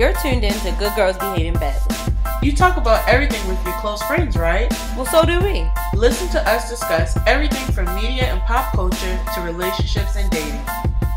You're 0.00 0.14
tuned 0.14 0.44
in 0.44 0.54
to 0.60 0.72
Good 0.78 0.96
Girls 0.96 1.18
Behaving 1.18 1.60
Badly. 1.60 1.94
You 2.42 2.56
talk 2.56 2.78
about 2.78 3.06
everything 3.06 3.46
with 3.46 3.62
your 3.66 3.74
close 3.80 4.02
friends, 4.04 4.34
right? 4.34 4.72
Well, 4.96 5.04
so 5.04 5.26
do 5.26 5.38
we. 5.40 5.66
Listen 5.94 6.26
to 6.30 6.48
us 6.48 6.70
discuss 6.70 7.18
everything 7.26 7.70
from 7.74 7.84
media 7.94 8.24
and 8.24 8.40
pop 8.44 8.72
culture 8.72 9.20
to 9.34 9.40
relationships 9.42 10.16
and 10.16 10.30
dating. 10.30 10.58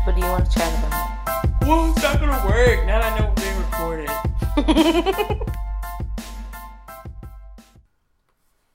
What 0.04 0.14
do 0.14 0.20
you 0.20 0.26
want 0.26 0.44
to 0.44 0.58
chat 0.58 0.70
about? 0.80 1.62
Well, 1.62 1.92
it's 1.92 2.02
not 2.02 2.20
gonna 2.20 2.46
work 2.46 2.84
now 2.84 3.00
that 3.00 3.10
I 3.10 3.18
know 3.18 3.32
we're 3.34 3.40
being 3.40 3.56
recorded. 3.56 4.10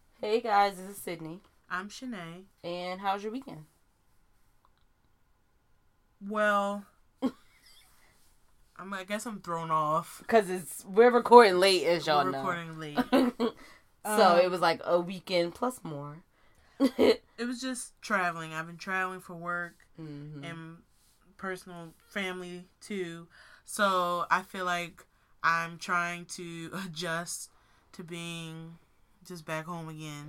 hey 0.19 0.41
guys, 0.41 0.75
this 0.77 0.89
is 0.89 0.97
Sydney. 0.97 1.41
I'm 1.69 1.87
Shanae. 1.87 2.45
And 2.63 2.99
how's 2.99 3.21
your 3.21 3.31
weekend? 3.31 3.65
Well, 6.27 6.83
I'm, 8.79 8.93
I 8.93 9.03
guess 9.03 9.25
I'm 9.25 9.39
thrown 9.41 9.71
off. 9.71 10.19
Because 10.19 10.49
it's 10.49 10.85
we're 10.85 11.11
recording 11.11 11.59
late, 11.59 11.85
as 11.85 12.07
y'all 12.07 12.23
We're 12.23 12.31
know. 12.31 12.39
recording 12.39 12.79
late. 12.79 12.97
so 14.05 14.35
Um, 14.35 14.39
it 14.39 14.49
was 14.49 14.61
like 14.61 14.81
a 14.85 14.99
weekend 14.99 15.55
plus 15.55 15.83
more. 15.83 16.17
It 17.37 17.45
was 17.45 17.61
just 17.61 17.93
traveling. 18.01 18.53
I've 18.53 18.67
been 18.67 18.77
traveling 18.77 19.21
for 19.21 19.33
work 19.33 19.75
Mhm. 19.99 20.43
and 20.43 20.77
personal 21.37 21.93
family 22.09 22.65
too. 22.81 23.27
So 23.65 24.25
I 24.29 24.41
feel 24.41 24.65
like 24.65 25.05
I'm 25.43 25.77
trying 25.77 26.25
to 26.37 26.69
adjust 26.85 27.49
to 27.93 28.03
being 28.03 28.77
just 29.25 29.45
back 29.45 29.65
home 29.65 29.87
again. 29.89 30.27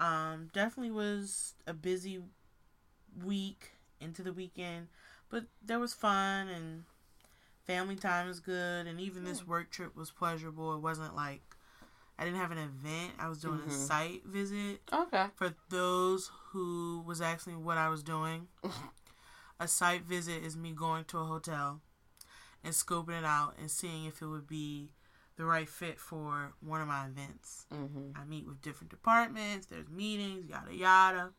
Mhm. 0.00 0.04
Um, 0.04 0.50
definitely 0.52 0.92
was 0.92 1.54
a 1.66 1.72
busy 1.74 2.22
week 3.24 3.72
into 4.00 4.22
the 4.22 4.32
weekend, 4.32 4.88
but 5.28 5.44
there 5.64 5.78
was 5.78 5.92
fun 5.94 6.48
and 6.48 6.84
family 7.68 7.96
time 7.96 8.28
is 8.28 8.40
good, 8.40 8.86
and 8.86 8.98
even 9.00 9.24
this 9.24 9.46
work 9.46 9.70
trip 9.70 9.94
was 9.94 10.10
pleasurable. 10.10 10.74
It 10.74 10.80
wasn't 10.80 11.14
like 11.14 11.42
I 12.18 12.24
didn't 12.24 12.40
have 12.40 12.50
an 12.50 12.58
event. 12.58 13.12
I 13.20 13.28
was 13.28 13.38
doing 13.40 13.60
Mhm. 13.60 13.68
a 13.68 13.70
site 13.70 14.24
visit. 14.24 14.80
Okay. 14.92 15.26
For 15.36 15.54
those 15.68 16.30
who 16.50 17.04
was 17.06 17.20
asking 17.20 17.62
what 17.64 17.78
I 17.78 17.88
was 17.90 18.02
doing, 18.02 18.48
a 19.60 19.68
site 19.68 20.02
visit 20.02 20.42
is 20.42 20.56
me 20.56 20.72
going 20.72 21.04
to 21.06 21.18
a 21.18 21.24
hotel 21.24 21.80
and 22.64 22.74
scoping 22.74 23.18
it 23.18 23.24
out 23.24 23.54
and 23.58 23.70
seeing 23.70 24.06
if 24.06 24.22
it 24.22 24.26
would 24.26 24.46
be 24.48 24.94
the 25.36 25.44
right 25.44 25.68
fit 25.68 26.00
for 26.00 26.54
one 26.60 26.80
of 26.80 26.88
my 26.88 27.06
events. 27.06 27.66
hmm 27.70 28.10
I 28.16 28.24
meet 28.24 28.46
with 28.48 28.62
different 28.62 28.90
departments, 28.90 29.66
there's 29.66 29.88
meetings, 29.88 30.46
yada 30.46 30.74
yada. 30.74 31.34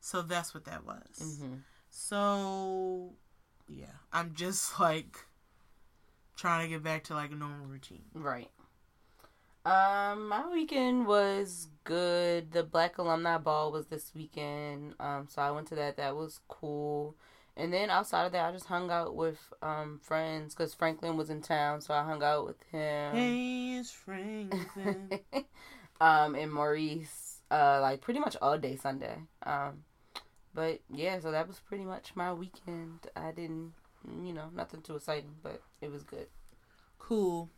So 0.00 0.22
that's 0.22 0.52
what 0.54 0.66
that 0.66 0.84
was. 0.84 1.38
hmm 1.40 1.54
So 1.90 3.14
yeah, 3.66 3.96
I'm 4.12 4.34
just 4.34 4.78
like 4.88 5.24
trying 6.36 6.64
to 6.64 6.68
get 6.68 6.82
back 6.82 7.04
to 7.04 7.14
like 7.14 7.30
a 7.30 7.34
normal 7.34 7.66
routine. 7.66 8.04
Right. 8.14 8.50
Um, 9.64 10.28
my 10.28 10.46
weekend 10.52 11.06
was 11.06 11.68
good. 11.84 12.52
The 12.52 12.62
Black 12.62 12.98
Alumni 12.98 13.38
Ball 13.38 13.72
was 13.72 13.86
this 13.86 14.12
weekend. 14.14 14.94
Um, 15.00 15.26
so 15.30 15.40
I 15.40 15.50
went 15.52 15.68
to 15.68 15.74
that. 15.76 15.96
That 15.96 16.16
was 16.16 16.40
cool. 16.48 17.16
And 17.56 17.72
then 17.72 17.88
outside 17.88 18.26
of 18.26 18.32
that, 18.32 18.48
I 18.48 18.52
just 18.52 18.66
hung 18.66 18.90
out 18.90 19.14
with 19.14 19.38
um 19.62 20.00
friends 20.02 20.54
because 20.54 20.74
Franklin 20.74 21.16
was 21.16 21.30
in 21.30 21.40
town, 21.40 21.80
so 21.80 21.94
I 21.94 22.02
hung 22.02 22.22
out 22.22 22.46
with 22.46 22.62
him. 22.64 23.14
Hey, 23.14 23.76
it's 23.78 23.92
Franklin. 23.92 25.20
um, 26.00 26.34
and 26.34 26.52
Maurice, 26.52 27.38
uh, 27.50 27.78
like 27.80 28.00
pretty 28.00 28.20
much 28.20 28.36
all 28.42 28.58
day 28.58 28.76
Sunday. 28.76 29.18
Um, 29.44 29.84
but 30.52 30.80
yeah, 30.92 31.20
so 31.20 31.30
that 31.30 31.46
was 31.46 31.60
pretty 31.60 31.84
much 31.84 32.12
my 32.14 32.32
weekend. 32.32 33.06
I 33.16 33.30
didn't, 33.30 33.72
you 34.22 34.32
know, 34.32 34.50
nothing 34.54 34.82
too 34.82 34.96
exciting, 34.96 35.34
but 35.42 35.62
it 35.80 35.90
was 35.90 36.02
good. 36.02 36.26
cool. 36.98 37.50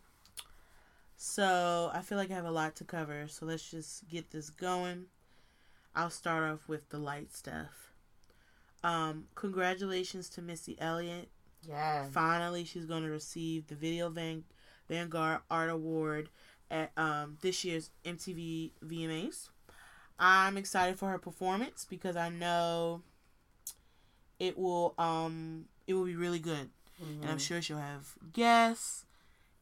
So 1.17 1.91
I 1.95 2.03
feel 2.03 2.19
like 2.19 2.31
I 2.31 2.35
have 2.35 2.45
a 2.45 2.51
lot 2.51 2.77
to 2.77 2.85
cover. 2.85 3.27
So 3.29 3.47
let's 3.47 3.71
just 3.71 4.09
get 4.09 4.31
this 4.31 4.51
going. 4.51 5.07
I'll 5.95 6.11
start 6.11 6.45
off 6.45 6.69
with 6.69 6.89
the 6.91 6.99
light 6.99 7.33
stuff. 7.33 7.93
Um, 8.85 9.25
congratulations 9.35 10.29
to 10.31 10.43
Missy 10.43 10.77
Elliott. 10.79 11.31
Yeah. 11.63 12.05
Finally, 12.13 12.65
she's 12.65 12.85
going 12.85 13.03
to 13.03 13.09
receive 13.11 13.67
the 13.69 13.75
Video 13.75 14.11
Van- 14.11 14.45
Vanguard 14.89 15.41
Art 15.51 15.71
Award 15.71 16.29
at 16.71 16.93
um, 16.97 17.39
this 17.41 17.65
year's 17.65 17.91
MTV 18.05 18.73
VMAs. 18.85 19.49
I'm 20.19 20.57
excited 20.57 20.99
for 20.99 21.09
her 21.11 21.19
performance 21.19 21.87
because 21.89 22.17
I 22.17 22.29
know 22.29 23.03
it 24.39 24.59
will 24.59 24.95
um 24.99 25.65
it 25.87 25.95
will 25.95 26.05
be 26.05 26.17
really 26.17 26.39
good, 26.39 26.71
and 27.01 27.31
I'm 27.31 27.39
Mhm. 27.39 27.41
sure 27.41 27.63
she'll 27.63 27.79
have 27.79 28.15
guests. 28.33 29.05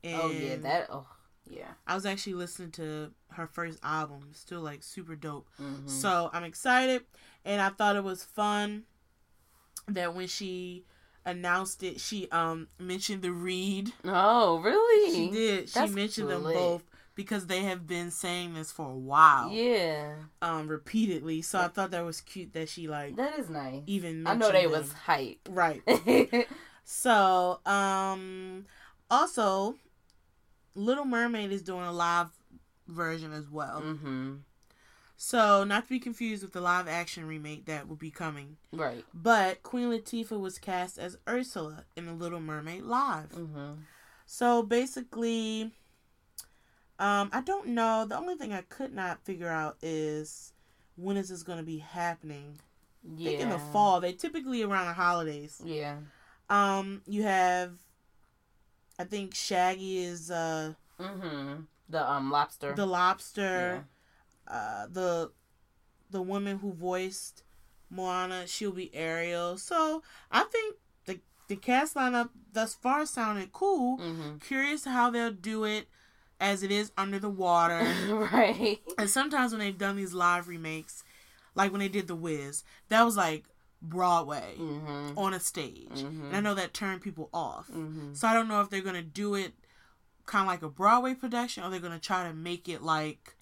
And 0.03 0.21
Oh 0.21 0.31
yeah, 0.31 0.57
that. 0.57 0.89
Oh 0.91 1.07
yeah. 1.47 1.73
I 1.87 1.95
was 1.95 2.07
actually 2.07 2.35
listening 2.35 2.71
to 2.73 3.13
her 3.33 3.47
first 3.47 3.79
album, 3.83 4.31
still 4.33 4.61
like 4.61 4.83
super 4.83 5.17
dope. 5.17 5.49
Mhm. 5.61 5.89
So 5.89 6.31
I'm 6.33 6.45
excited, 6.45 7.05
and 7.45 7.61
I 7.61 7.71
thought 7.71 7.97
it 7.97 8.05
was 8.05 8.23
fun 8.25 8.85
that 9.89 10.15
when 10.15 10.27
she 10.29 10.85
announced 11.25 11.83
it, 11.83 12.01
she 12.01 12.29
um 12.31 12.69
mentioned 12.79 13.23
the 13.23 13.33
read. 13.33 13.93
Oh 14.05 14.59
really? 14.59 15.13
She 15.15 15.31
did. 15.31 15.69
She 15.69 15.75
That's 15.79 15.93
mentioned 15.93 16.31
them 16.31 16.43
both 16.43 16.83
because 17.15 17.47
they 17.47 17.61
have 17.63 17.87
been 17.87 18.11
saying 18.11 18.55
this 18.55 18.73
for 18.73 18.91
a 18.91 18.97
while, 18.97 19.51
Yeah, 19.53 20.15
um, 20.43 20.67
repeatedly. 20.69 21.43
So 21.43 21.59
I 21.61 21.69
thought 21.69 21.91
that 21.93 22.05
was 22.05 22.21
cute 22.21 22.53
that 22.55 22.69
she 22.69 22.89
like 22.89 23.17
that 23.17 23.39
is 23.39 23.49
nice. 23.51 23.83
even. 23.87 24.27
I 24.27 24.35
know 24.35 24.51
they 24.51 24.63
them. 24.63 24.73
was 24.73 24.93
hype. 24.93 25.49
right. 25.51 25.83
So 26.87 27.61
um, 27.65 28.67
also, 29.11 29.77
Little 30.75 31.07
Mermaid 31.07 31.51
is 31.51 31.63
doing 31.63 31.85
a 31.87 31.93
live 31.93 32.29
version 32.87 33.33
as 33.33 33.49
well. 33.49 33.81
mhm. 33.81 34.41
So 35.17 35.65
not 35.65 35.85
to 35.85 35.89
be 35.91 36.01
confused 36.01 36.43
with 36.43 36.53
the 36.53 36.61
live 36.61 36.89
action 36.89 37.27
remake 37.27 37.65
that 37.67 37.89
will 37.89 37.97
be 37.97 38.11
coming. 38.11 38.57
Right. 38.73 39.05
But 39.15 39.63
Queen 39.63 39.89
Latifah 39.89 40.39
was 40.39 40.59
cast 40.59 40.99
as 40.99 41.17
Ursula 41.29 41.85
in 41.97 42.05
The 42.07 42.13
Little 42.13 42.41
Mermaid 42.41 42.83
live. 42.83 43.31
Mhm. 43.31 43.79
So 44.27 44.63
basically, 44.63 45.73
um, 47.05 47.31
I 47.33 47.41
don't 47.43 47.69
know. 47.69 48.07
The 48.09 48.17
only 48.17 48.35
thing 48.37 48.53
I 48.53 48.63
could 48.63 48.95
not 48.95 49.25
figure 49.25 49.49
out 49.49 49.77
is 49.83 50.53
when 50.97 51.17
is 51.17 51.29
this 51.29 51.43
going 51.43 51.59
to 51.59 51.65
be 51.65 51.79
happening? 51.79 52.59
I 53.07 53.09
Yeah. 53.19 53.29
think 53.31 53.41
in 53.41 53.49
the 53.51 53.59
fall. 53.59 54.01
They 54.01 54.13
typically 54.13 54.63
around 54.63 54.87
the 54.87 54.95
holidays. 54.95 55.61
Yeah. 55.65 55.99
Um, 56.49 57.03
you 57.07 57.23
have, 57.25 57.73
I 58.99 59.05
think 59.05 59.35
Shaggy 59.35 59.99
is 59.99 60.31
uh 60.31 60.75
Mhm. 60.99 61.67
The 61.89 62.11
um 62.11 62.31
lobster. 62.31 62.75
the 62.75 62.87
lobster. 62.87 63.87
Uh, 64.47 64.87
the 64.91 65.33
the 66.11 66.23
woman 66.23 66.59
who 66.59 66.73
voiced 66.73 67.43
Moana, 67.91 68.47
she'll 68.47 68.73
be 68.73 68.95
Ariel. 68.95 69.59
So 69.59 70.03
I 70.31 70.45
think 70.45 70.77
the 71.07 71.21
the 71.49 71.57
cast 71.57 71.95
lineup 71.97 72.31
thus 72.53 72.75
far 72.75 73.05
sounded 73.07 73.53
cool. 73.53 73.99
Mhm. 73.99 74.41
Curious 74.41 74.85
how 74.85 75.11
they'll 75.11 75.33
do 75.33 75.65
it 75.65 75.89
as 76.45 76.63
it 76.63 76.71
is 76.71 76.93
under 76.99 77.19
the 77.19 77.31
water. 77.31 77.81
right. 78.33 78.79
and 78.99 79.09
sometimes 79.11 79.53
when 79.53 79.61
they've 79.61 79.79
done 79.79 79.97
these 79.97 80.13
live 80.13 80.47
remakes, 80.49 81.03
like 81.55 81.73
when 81.73 81.81
they 81.81 81.89
did 81.89 82.07
The 82.07 82.15
Wiz, 82.15 82.63
that 82.89 83.03
was 83.03 83.17
like 83.17 83.45
Broadway 83.81 84.55
Mhm. 84.59 85.17
on 85.17 85.35
a 85.35 85.41
stage. 85.41 85.89
Mhm. 86.03 86.27
And 86.29 86.37
I 86.37 86.41
know 86.41 86.55
that 86.55 86.73
turned 86.75 87.01
people 87.03 87.29
off. 87.33 87.69
Mhm. 87.69 88.17
So 88.17 88.27
I 88.29 88.35
don't 88.35 88.49
know 88.49 88.61
if 88.61 88.71
they're 88.71 88.81
gonna 88.81 89.03
do 89.03 89.35
it 89.35 89.55
kind 90.27 90.43
of 90.43 90.47
like 90.49 90.63
a 90.63 90.69
Broadway 90.71 91.15
production, 91.15 91.65
or 91.65 91.71
they're 91.71 91.81
gonna 91.81 91.99
try 91.99 92.27
to 92.27 92.33
make 92.35 92.69
it 92.69 92.83
like 92.83 93.37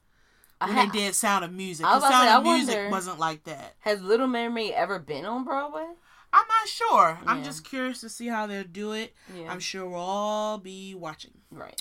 when 0.61 0.75
they 0.77 0.87
did 0.87 1.15
Sound 1.15 1.45
of 1.45 1.53
Music. 1.53 1.85
Sound 1.87 2.03
say, 2.03 2.09
of 2.09 2.13
I 2.13 2.41
Music 2.41 2.75
wonder- 2.77 2.91
wasn't 2.91 3.19
like 3.19 3.45
that. 3.45 3.75
Has 3.81 4.01
Little 4.03 4.29
Mermaid 4.29 4.73
ever 4.75 4.99
been 5.01 5.25
on 5.25 5.45
Broadway? 5.45 5.87
I'm 6.35 6.47
not 6.49 6.69
sure. 6.69 7.19
I'm 7.27 7.43
just 7.45 7.63
curious 7.65 8.01
to 8.01 8.09
see 8.09 8.29
how 8.29 8.47
they'll 8.47 8.65
do 8.65 8.93
it. 8.93 9.15
Yeah. 9.35 9.53
I'm 9.53 9.61
sure 9.61 9.87
we'll 9.89 10.01
all 10.01 10.59
be 10.59 10.95
watching. 10.95 11.33
right. 11.51 11.81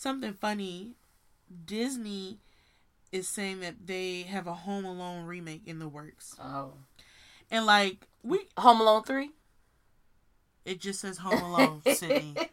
Something 0.00 0.32
funny, 0.32 0.92
Disney 1.66 2.38
is 3.12 3.28
saying 3.28 3.60
that 3.60 3.86
they 3.86 4.22
have 4.22 4.46
a 4.46 4.54
Home 4.54 4.86
Alone 4.86 5.26
remake 5.26 5.60
in 5.66 5.78
the 5.78 5.88
works, 5.88 6.34
Oh. 6.42 6.72
and 7.50 7.66
like 7.66 8.06
we, 8.22 8.38
Home 8.56 8.80
Alone 8.80 9.02
three. 9.02 9.30
it 10.64 10.80
just 10.80 11.00
says 11.00 11.18
Home 11.18 11.42
Alone, 11.42 11.82
Sydney. 11.94 12.34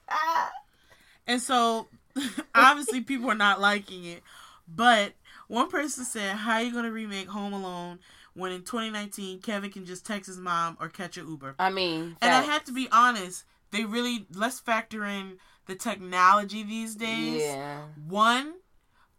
And 1.29 1.41
so 1.41 1.88
obviously 2.55 3.01
people 3.01 3.29
are 3.29 3.35
not 3.35 3.59
liking 3.59 4.05
it. 4.05 4.23
But 4.67 5.11
one 5.49 5.69
person 5.69 6.05
said, 6.05 6.38
How 6.38 6.53
are 6.53 6.61
you 6.61 6.71
gonna 6.73 6.91
remake 6.91 7.27
Home 7.27 7.51
Alone 7.53 7.99
when 8.33 8.51
in 8.53 8.61
twenty 8.61 8.89
nineteen 8.89 9.39
Kevin 9.41 9.69
can 9.71 9.85
just 9.85 10.05
text 10.05 10.27
his 10.27 10.38
mom 10.39 10.77
or 10.79 10.88
catch 10.88 11.17
an 11.17 11.27
Uber? 11.27 11.55
I 11.59 11.69
mean, 11.69 12.15
And 12.21 12.33
I 12.33 12.41
have 12.44 12.63
to 12.65 12.71
be 12.73 12.88
honest, 12.94 13.44
they 13.71 13.83
really 13.83 14.25
let's 14.33 14.59
factor 14.61 15.03
in 15.05 15.38
the 15.67 15.75
technology 15.75 16.63
these 16.63 16.95
days. 16.95 17.41
Yeah. 17.41 17.81
One, 18.07 18.53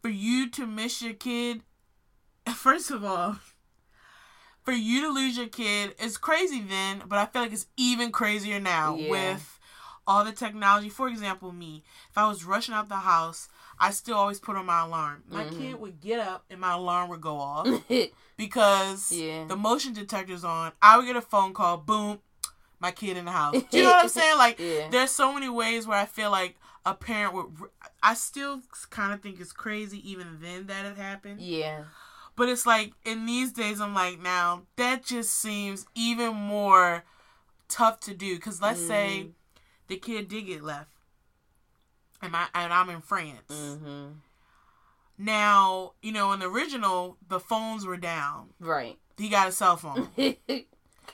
for 0.02 0.08
you 0.08 0.48
to 0.50 0.66
miss 0.66 1.02
your 1.02 1.14
kid 1.14 1.62
first 2.54 2.90
of 2.90 3.04
all, 3.04 3.36
for 4.64 4.72
you 4.72 5.00
to 5.02 5.08
lose 5.08 5.36
your 5.36 5.48
kid 5.48 5.94
is 6.00 6.16
crazy 6.18 6.60
then, 6.62 7.02
but 7.06 7.18
I 7.18 7.26
feel 7.26 7.42
like 7.42 7.52
it's 7.52 7.66
even 7.76 8.10
crazier 8.12 8.60
now 8.60 8.96
Yeah. 8.96 9.10
with 9.10 9.58
all 10.06 10.24
the 10.24 10.32
technology. 10.32 10.88
For 10.88 11.08
example, 11.08 11.52
me, 11.52 11.84
if 12.10 12.16
I 12.18 12.26
was 12.28 12.44
rushing 12.44 12.74
out 12.74 12.88
the 12.88 12.96
house, 12.96 13.48
I 13.78 13.90
still 13.90 14.16
always 14.16 14.40
put 14.40 14.56
on 14.56 14.66
my 14.66 14.80
alarm. 14.80 15.22
My 15.28 15.44
Mhm. 15.44 15.58
kid 15.58 15.80
would 15.80 16.00
get 16.00 16.18
up 16.20 16.44
and 16.50 16.60
my 16.60 16.72
alarm 16.72 17.08
would 17.10 17.20
go 17.20 17.38
off 17.38 17.66
because 18.36 19.12
yeah. 19.12 19.44
the 19.46 19.56
motion 19.56 19.92
detector's 19.92 20.44
on. 20.44 20.72
I 20.80 20.96
would 20.96 21.06
get 21.06 21.16
a 21.16 21.20
phone 21.20 21.52
call, 21.52 21.76
boom, 21.78 22.20
my 22.80 22.90
kid 22.92 23.16
in 23.16 23.24
the 23.24 23.32
house. 23.32 23.54
Do 23.70 23.78
you 23.78 23.84
know 23.84 23.90
what 23.90 24.04
I'm 24.04 24.08
saying? 24.08 24.38
Like, 24.38 24.58
Yeah. 24.58 24.88
there's 24.90 25.10
so 25.10 25.32
many 25.32 25.48
ways 25.48 25.86
where 25.86 25.98
I 25.98 26.06
feel 26.06 26.30
like 26.30 26.56
a 26.86 26.94
parent 26.94 27.34
would. 27.34 27.70
I 28.02 28.14
still 28.14 28.62
kind 28.90 29.12
of 29.12 29.20
think 29.20 29.40
it's 29.40 29.52
crazy 29.52 30.08
even 30.10 30.38
then 30.40 30.66
that 30.68 30.86
it 30.86 30.96
happened. 30.96 31.40
Yeah. 31.40 31.84
But 32.36 32.48
it's 32.48 32.66
like 32.66 32.92
in 33.04 33.26
these 33.26 33.52
days, 33.52 33.80
I'm 33.80 33.94
like, 33.94 34.20
now 34.20 34.62
that 34.76 35.04
just 35.04 35.32
seems 35.34 35.86
even 35.96 36.34
more 36.36 37.04
tough 37.68 37.98
to 38.00 38.14
do. 38.14 38.36
Because 38.36 38.62
let's 38.62 38.80
say 38.86 39.26
Mhm. 39.26 39.32
the 39.88 39.96
kid 39.96 40.28
did 40.28 40.46
get 40.46 40.62
left, 40.62 40.90
and 42.22 42.36
I 42.36 42.46
and 42.54 42.72
I'm 42.72 42.88
in 42.90 43.00
France. 43.00 43.40
Mm-hmm. 43.50 44.12
Now 45.18 45.94
you 46.00 46.12
know 46.12 46.30
in 46.32 46.38
the 46.38 46.46
original 46.48 47.16
the 47.28 47.40
phones 47.40 47.84
were 47.84 47.96
down. 47.96 48.50
Right. 48.60 48.98
He 49.16 49.28
got 49.28 49.48
a 49.48 49.52
cell 49.52 49.76
phone. 49.76 50.08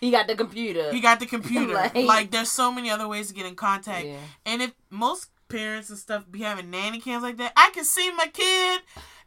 he 0.01 0.11
got 0.11 0.27
the 0.27 0.35
computer. 0.35 0.93
He 0.93 1.01
got 1.01 1.21
the 1.21 1.27
computer. 1.27 1.73
Like- 1.75 1.95
like, 1.95 2.31
there's 2.31 2.51
so 2.51 2.71
many 2.73 2.91
other 2.91 3.09
ways 3.09 3.29
to 3.29 3.35
get 3.35 3.47
in 3.47 3.55
contact. 3.57 4.07
yeah. 4.07 4.17
And 4.47 4.63
if 4.63 4.73
most 4.91 5.29
parents 5.49 5.91
and 5.91 5.99
stuff 5.99 6.25
be 6.31 6.41
having 6.41 6.71
nanny 6.71 7.01
cams 7.01 7.23
like 7.23 7.37
that, 7.37 7.53
I 7.57 7.71
can 7.75 7.85
see 7.85 8.11
my 8.13 8.27
kid 8.27 8.81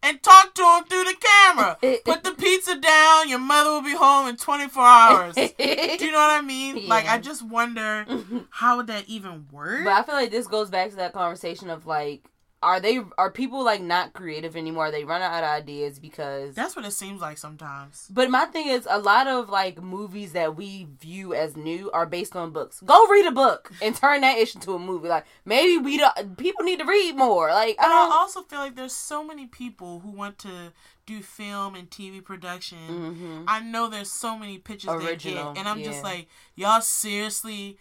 and 0.03 0.21
talk 0.21 0.53
to 0.55 0.61
him 0.63 0.83
through 0.85 1.03
the 1.05 1.15
camera. 1.19 1.77
Put 2.05 2.23
the 2.23 2.31
pizza 2.33 2.75
down. 2.79 3.29
Your 3.29 3.39
mother 3.39 3.71
will 3.71 3.81
be 3.81 3.95
home 3.95 4.27
in 4.27 4.35
24 4.37 4.83
hours. 4.83 5.35
Do 5.35 5.43
you 5.57 6.11
know 6.11 6.17
what 6.17 6.31
I 6.31 6.41
mean? 6.41 6.87
Like, 6.87 7.07
I 7.07 7.17
just 7.19 7.41
wonder 7.43 8.05
how 8.49 8.77
would 8.77 8.87
that 8.87 9.05
even 9.07 9.47
work? 9.51 9.85
But 9.85 9.93
I 9.93 10.03
feel 10.03 10.15
like 10.15 10.31
this 10.31 10.47
goes 10.47 10.69
back 10.69 10.89
to 10.91 10.95
that 10.97 11.13
conversation 11.13 11.69
of 11.69 11.85
like, 11.85 12.23
are 12.63 12.79
they 12.79 12.99
are 13.17 13.29
people 13.29 13.63
like 13.63 13.81
not 13.81 14.13
creative 14.13 14.55
anymore? 14.55 14.89
They 14.89 15.03
run 15.03 15.21
out 15.21 15.43
of 15.43 15.49
ideas 15.49 15.99
because. 15.99 16.55
That's 16.55 16.75
what 16.75 16.85
it 16.85 16.91
seems 16.91 17.21
like 17.21 17.37
sometimes. 17.37 18.07
but 18.09 18.29
my 18.29 18.45
thing 18.45 18.67
is, 18.67 18.87
a 18.89 18.99
lot 18.99 19.27
of 19.27 19.49
like 19.49 19.81
movies 19.81 20.33
that 20.33 20.55
we 20.55 20.87
view 20.99 21.33
as 21.33 21.55
new 21.55 21.91
are 21.91 22.05
based 22.05 22.35
on 22.35 22.51
books. 22.51 22.81
Go 22.83 23.07
read 23.07 23.27
a 23.27 23.31
book 23.31 23.71
and 23.81 23.95
turn 23.95 24.21
that 24.21 24.37
ish 24.37 24.55
into 24.55 24.73
a 24.73 24.79
movie. 24.79 25.07
Like 25.07 25.25
maybe 25.45 25.77
we 25.77 25.97
don't. 25.97 26.37
People 26.37 26.65
need 26.65 26.79
to 26.79 26.85
read 26.85 27.15
more. 27.15 27.51
Like 27.51 27.75
I 27.79 27.83
But 27.83 27.91
I 27.91 28.17
also 28.17 28.41
feel 28.41 28.59
like 28.59 28.75
there's 28.75 28.95
so 28.95 29.23
many 29.23 29.45
people 29.45 29.99
who 29.99 30.09
want 30.09 30.39
to 30.39 30.73
do 31.05 31.21
film 31.21 31.75
and 31.75 31.89
TV 31.89 32.23
production. 32.23 32.77
hmm 32.87 33.43
I 33.47 33.59
know 33.59 33.87
there's 33.87 34.11
so 34.11 34.37
many 34.37 34.57
pitches 34.57 34.89
they 34.99 35.15
get, 35.15 35.37
and 35.57 35.67
I'm 35.67 35.79
yeah. 35.79 35.85
just 35.85 36.03
like, 36.03 36.27
y'all 36.55 36.81
seriously. 36.81 37.77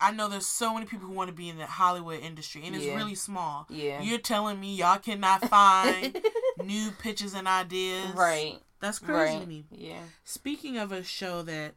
I 0.00 0.12
know 0.12 0.28
there's 0.28 0.46
so 0.46 0.72
many 0.74 0.86
people 0.86 1.06
who 1.08 1.12
want 1.14 1.28
to 1.28 1.34
be 1.34 1.48
in 1.48 1.58
the 1.58 1.66
Hollywood 1.66 2.20
industry, 2.20 2.64
and 2.64 2.74
it's 2.76 2.84
Yeah. 2.84 2.94
really 2.94 3.14
small. 3.16 3.66
Yeah. 3.68 4.00
You're 4.00 4.18
telling 4.18 4.60
me 4.60 4.74
y'all 4.76 4.98
cannot 4.98 5.44
find 5.50 6.20
new 6.56 6.92
pitches 6.92 7.34
and 7.34 7.48
ideas, 7.48 8.14
right. 8.14 8.60
That's 8.80 9.00
crazy 9.00 9.40
to 9.40 9.46
me. 9.46 9.66
Yeah. 9.72 10.02
Speaking 10.24 10.78
of 10.78 10.92
a 10.92 11.02
show 11.02 11.42
that 11.42 11.74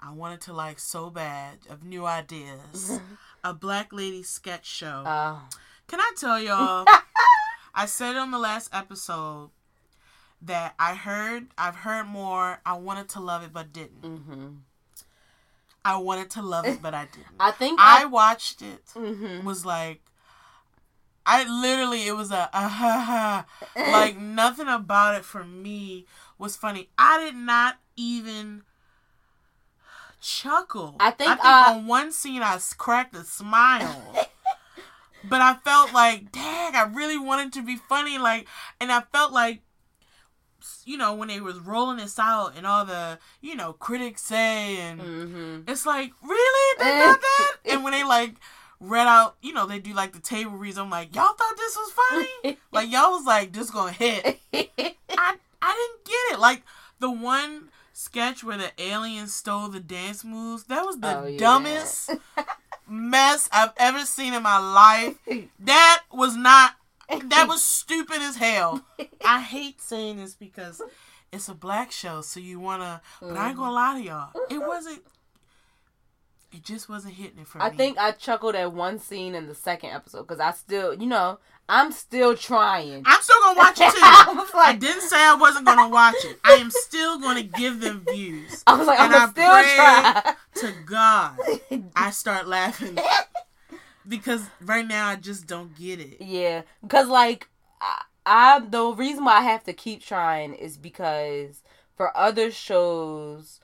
I 0.00 0.12
wanted 0.12 0.40
to 0.42 0.52
like 0.52 0.78
so 0.78 1.10
bad 1.10 1.58
of 1.68 1.82
new 1.84 2.06
ideas, 2.06 3.00
a 3.44 3.52
black 3.52 3.92
lady 3.92 4.22
sketch 4.22 4.66
show. 4.66 5.02
Uh, 5.04 5.40
Can 5.88 6.00
I 6.00 6.12
tell 6.16 6.40
y'all? 6.40 6.86
I 7.74 7.86
said 7.86 8.14
on 8.16 8.30
the 8.30 8.38
last 8.38 8.68
episode 8.72 9.50
that 10.40 10.74
I 10.78 10.94
heard, 10.94 11.48
I've 11.58 11.76
heard 11.76 12.04
more. 12.06 12.60
I 12.66 12.74
wanted 12.74 13.08
to 13.10 13.20
love 13.20 13.42
it, 13.42 13.52
but 13.52 13.72
didn't. 13.72 14.04
hmm 14.04 14.48
I 15.84 15.96
wanted 15.96 16.30
to 16.30 16.42
love 16.42 16.66
it, 16.66 16.80
but 16.82 16.94
I 16.94 17.06
didn't. 17.06 17.26
I 17.40 17.50
think 17.50 17.80
I 17.80 18.04
watched 18.04 18.62
it. 18.62 18.82
hmm 18.94 19.44
Was 19.44 19.64
like, 19.64 20.02
I 21.24 21.44
literally, 21.48 22.06
it 22.06 22.12
was 22.12 22.30
a, 22.30 22.50
uh, 22.52 22.68
ha, 22.68 23.44
ha. 23.76 23.90
like 23.90 24.16
nothing 24.16 24.68
about 24.68 25.16
it 25.16 25.24
for 25.24 25.44
me 25.44 26.06
was 26.38 26.56
funny. 26.56 26.88
I 26.98 27.18
did 27.20 27.34
not 27.34 27.78
even 27.96 28.62
chuckle. 30.20 30.96
I 31.00 31.10
think, 31.10 31.30
uh, 31.44 31.74
on 31.74 31.86
one 31.86 32.12
scene 32.12 32.42
I 32.42 32.58
cracked 32.78 33.14
a 33.14 33.24
smile. 33.24 34.28
but 35.24 35.40
I 35.40 35.54
felt 35.54 35.92
like, 35.92 36.32
dang, 36.32 36.74
I 36.74 36.90
really 36.92 37.18
wanted 37.18 37.52
to 37.54 37.62
be 37.62 37.76
funny. 37.76 38.18
Like, 38.18 38.48
and 38.80 38.90
I 38.90 39.02
felt 39.12 39.32
like, 39.32 39.62
you 40.84 40.96
know, 40.96 41.14
when 41.14 41.28
they 41.28 41.40
was 41.40 41.58
rolling 41.58 41.98
this 41.98 42.18
out 42.18 42.52
and 42.56 42.66
all 42.66 42.84
the, 42.84 43.18
you 43.40 43.54
know, 43.54 43.72
critics 43.74 44.22
say 44.22 44.76
and 44.78 45.00
hmm 45.00 45.60
it's 45.66 45.86
like, 45.86 46.12
really? 46.22 46.78
They 46.78 46.92
got 46.98 47.20
that? 47.20 47.52
and 47.70 47.84
when 47.84 47.92
they 47.92 48.04
like 48.04 48.34
read 48.80 49.06
out, 49.06 49.36
you 49.42 49.52
know, 49.52 49.66
they 49.66 49.78
do 49.78 49.92
like 49.94 50.12
the 50.12 50.18
table 50.20 50.52
reads. 50.52 50.78
I'm 50.78 50.90
like, 50.90 51.14
y'all 51.14 51.34
thought 51.34 51.56
this 51.56 51.76
was 51.76 51.92
funny? 51.92 52.58
like 52.72 52.90
y'all 52.90 53.12
was 53.12 53.24
like, 53.26 53.52
this 53.52 53.70
gonna 53.70 53.92
hit. 53.92 54.40
I 54.52 55.36
I 55.62 55.88
didn't 55.94 56.04
get 56.04 56.34
it. 56.36 56.40
Like 56.40 56.62
the 56.98 57.10
one 57.10 57.68
sketch 57.92 58.42
where 58.42 58.58
the 58.58 58.70
aliens 58.82 59.34
stole 59.34 59.68
the 59.68 59.80
dance 59.80 60.24
moves. 60.24 60.64
That 60.64 60.84
was 60.84 60.98
the 61.00 61.14
Oh, 61.14 61.26
yeah. 61.26 61.38
dumbest 61.38 62.10
mess 62.88 63.48
I've 63.52 63.72
ever 63.76 64.00
seen 64.00 64.34
in 64.34 64.42
my 64.42 64.58
life. 64.58 65.16
That 65.60 66.02
was 66.12 66.36
not. 66.36 66.74
That 67.08 67.46
was 67.48 67.62
stupid 67.62 68.18
as 68.22 68.36
hell. 68.36 68.82
I 69.24 69.40
hate 69.40 69.80
saying 69.80 70.16
this 70.18 70.34
because 70.34 70.80
it's 71.32 71.48
a 71.48 71.54
black 71.54 71.92
show, 71.92 72.20
so 72.20 72.40
you 72.40 72.58
wanna. 72.60 73.00
But 73.20 73.36
I 73.36 73.48
ain't 73.48 73.56
gonna 73.56 73.72
lie 73.72 73.98
to 73.98 74.04
y'all. 74.04 74.30
It 74.50 74.58
wasn't. 74.58 75.02
It 76.54 76.62
just 76.64 76.86
wasn't 76.88 77.14
hitting 77.14 77.38
it 77.38 77.46
for 77.46 77.58
me. 77.58 77.64
I 77.64 77.70
me. 77.70 77.76
think 77.78 77.98
I 77.98 78.12
chuckled 78.12 78.54
at 78.54 78.72
one 78.74 78.98
scene 78.98 79.34
in 79.34 79.48
the 79.48 79.54
second 79.54 79.90
episode 79.90 80.22
because 80.28 80.38
I 80.38 80.50
still, 80.50 80.92
you 80.92 81.06
know, 81.06 81.38
I'm 81.66 81.92
still 81.92 82.36
trying. 82.36 83.02
I'm 83.06 83.22
still 83.22 83.36
gonna 83.42 83.58
watch 83.58 83.80
it 83.80 83.90
too. 83.90 83.98
I 84.02 84.34
was 84.36 84.52
like, 84.52 84.74
I 84.74 84.78
didn't 84.78 85.00
say 85.00 85.16
I 85.16 85.34
wasn't 85.34 85.64
gonna 85.64 85.88
watch 85.88 86.16
it. 86.24 86.38
I 86.44 86.52
am 86.54 86.70
still 86.70 87.18
gonna 87.18 87.42
give 87.42 87.80
them 87.80 88.04
views. 88.06 88.62
I 88.66 88.76
was 88.76 88.86
like, 88.86 89.00
I'm 89.00 89.06
and 89.06 89.14
I 89.14 89.18
gonna 89.32 90.22
still 90.22 90.62
pray- 90.62 90.70
To 90.70 90.84
God, 90.84 91.38
I 91.96 92.10
start 92.10 92.46
laughing 92.46 92.98
because 94.06 94.48
right 94.60 94.86
now 94.86 95.08
I 95.08 95.16
just 95.16 95.46
don't 95.46 95.76
get 95.76 96.00
it. 96.00 96.16
yeah, 96.20 96.62
because 96.82 97.08
like 97.08 97.48
I, 97.80 98.02
I, 98.24 98.60
the 98.60 98.92
reason 98.92 99.24
why 99.24 99.38
I 99.38 99.42
have 99.42 99.64
to 99.64 99.72
keep 99.72 100.02
trying 100.02 100.54
is 100.54 100.76
because 100.76 101.62
for 101.96 102.16
other 102.16 102.50
shows, 102.50 103.60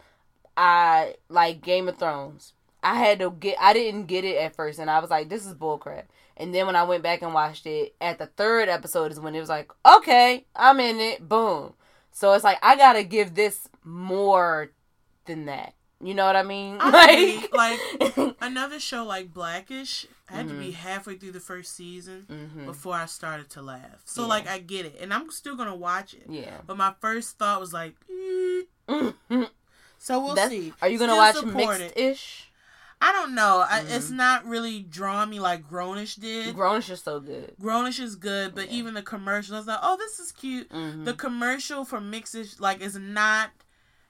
I 0.56 1.14
like 1.28 1.62
Game 1.62 1.88
of 1.88 1.98
Thrones. 1.98 2.52
I 2.82 2.94
had 2.94 3.18
to 3.18 3.30
get, 3.30 3.56
I 3.60 3.72
didn't 3.72 4.06
get 4.06 4.24
it 4.24 4.36
at 4.36 4.54
first, 4.54 4.78
and 4.78 4.90
I 4.90 5.00
was 5.00 5.10
like, 5.10 5.28
this 5.28 5.46
is 5.46 5.54
bullcrap. 5.54 6.04
And 6.36 6.54
then 6.54 6.66
when 6.66 6.76
I 6.76 6.84
went 6.84 7.02
back 7.02 7.22
and 7.22 7.34
watched 7.34 7.66
it, 7.66 7.94
at 8.00 8.18
the 8.18 8.26
third 8.26 8.68
episode 8.68 9.10
is 9.10 9.18
when 9.18 9.34
it 9.34 9.40
was 9.40 9.48
like, 9.48 9.70
okay, 9.84 10.46
I'm 10.54 10.78
in 10.78 11.00
it, 11.00 11.28
boom. 11.28 11.74
So 12.12 12.32
it's 12.32 12.44
like 12.44 12.58
I 12.62 12.76
gotta 12.76 13.04
give 13.04 13.34
this 13.34 13.68
more 13.84 14.70
than 15.26 15.46
that. 15.46 15.74
You 16.00 16.14
know 16.14 16.26
what 16.26 16.36
I 16.36 16.42
mean? 16.44 16.76
I 16.80 17.40
agree. 17.48 17.48
like 18.26 18.36
another 18.40 18.78
show 18.78 19.04
like 19.04 19.34
Blackish, 19.34 20.06
I 20.30 20.36
had 20.36 20.48
to 20.48 20.54
be 20.54 20.70
halfway 20.70 21.16
through 21.16 21.32
the 21.32 21.40
first 21.40 21.74
season 21.74 22.26
Mhm. 22.30 22.66
before 22.66 22.94
I 22.94 23.06
started 23.06 23.50
to 23.50 23.62
laugh. 23.62 24.00
So 24.04 24.22
Yeah. 24.22 24.28
like 24.28 24.46
I 24.46 24.58
get 24.60 24.86
it, 24.86 24.96
and 25.00 25.12
I'm 25.12 25.30
still 25.32 25.56
gonna 25.56 25.74
watch 25.74 26.14
it. 26.14 26.22
yeah. 26.28 26.58
But 26.66 26.76
my 26.76 26.94
first 27.00 27.36
thought 27.38 27.60
was 27.60 27.72
like, 27.72 27.96
eh. 28.08 28.62
so 29.98 30.20
we'll 30.24 30.34
That's- 30.34 30.50
see. 30.50 30.72
Are 30.80 30.88
you 30.88 30.98
gonna 30.98 31.12
Still 31.32 31.46
watch 31.52 31.54
mixed 31.80 31.96
ish? 31.96 32.44
I 33.00 33.12
don't 33.12 33.34
know. 33.36 33.64
I, 33.68 33.80
Mm-hmm. 33.80 33.92
it's 33.92 34.10
not 34.10 34.44
really 34.44 34.82
drawing 34.82 35.30
me 35.30 35.38
like 35.40 35.68
Grownish 35.68 36.16
did. 36.20 36.56
Grownish 36.56 36.90
is 36.90 37.00
so 37.02 37.20
good. 37.20 37.54
Grownish 37.60 38.00
is 38.00 38.16
good, 38.16 38.54
but 38.56 38.68
Yeah. 38.70 38.78
even 38.78 38.94
the 38.94 39.02
commercial, 39.02 39.54
I 39.54 39.58
was 39.58 39.68
like, 39.68 39.78
oh, 39.82 39.96
this 39.96 40.18
is 40.18 40.32
cute. 40.32 40.68
The 40.70 41.14
commercial 41.16 41.84
for 41.84 42.00
Mixed-ish, 42.00 42.58
like, 42.60 42.80
is 42.80 42.96
not. 42.96 43.50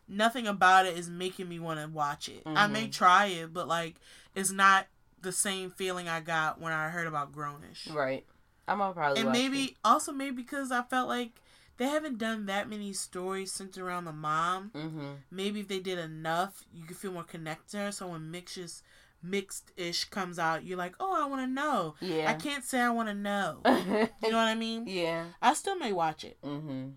Nothing 0.08 0.46
about 0.46 0.86
it 0.86 0.96
is 0.96 1.10
making 1.10 1.48
me 1.48 1.58
want 1.58 1.78
to 1.80 1.86
watch 1.88 2.28
it. 2.28 2.42
I 2.46 2.66
may 2.66 2.88
Mhm. 2.88 2.92
try 2.92 3.26
it, 3.26 3.52
but 3.52 3.68
like, 3.68 3.96
it's 4.34 4.50
not 4.50 4.86
the 5.20 5.32
same 5.32 5.70
feeling 5.70 6.08
I 6.08 6.20
got 6.20 6.60
when 6.60 6.72
I 6.72 6.88
heard 6.88 7.06
about 7.06 7.32
Grownish. 7.32 7.92
Right. 7.92 8.24
I'm 8.66 8.78
gonna 8.78 8.92
probably 8.94 9.20
and 9.22 9.32
maybe 9.32 9.64
it. 9.64 9.74
also 9.84 10.12
maybe 10.12 10.36
because 10.42 10.70
I 10.72 10.82
felt 10.82 11.08
like 11.08 11.40
they 11.78 11.86
haven't 11.86 12.18
done 12.18 12.46
that 12.46 12.68
many 12.68 12.92
stories 12.92 13.50
centered 13.52 13.82
around 13.84 14.04
the 14.04 14.12
mom. 14.12 14.70
Mm-hmm. 14.74 15.12
Maybe 15.30 15.60
if 15.60 15.68
they 15.68 15.80
did 15.80 15.98
enough, 15.98 16.64
you 16.72 16.84
could 16.84 16.96
feel 16.96 17.12
more 17.12 17.24
connected 17.24 17.70
to 17.72 17.76
her. 17.78 17.92
So 17.92 18.08
when 18.08 18.30
mixed 18.30 18.82
mixed 19.22 19.72
ish 19.76 20.04
comes 20.04 20.38
out, 20.38 20.64
you're 20.64 20.78
like, 20.78 20.94
oh, 21.00 21.20
I 21.20 21.26
want 21.26 21.42
to 21.42 21.46
know. 21.48 21.96
Yeah. 22.00 22.30
I 22.30 22.34
can't 22.34 22.62
say 22.64 22.80
I 22.80 22.90
want 22.90 23.08
to 23.08 23.14
know. 23.14 23.60
You 24.22 24.30
know 24.30 24.36
what 24.36 24.46
I 24.48 24.54
mean? 24.54 24.86
yeah. 24.86 25.24
I 25.42 25.54
still 25.54 25.76
may 25.76 25.92
watch 25.92 26.22
it. 26.24 26.38
Mm-hmm. 26.42 26.90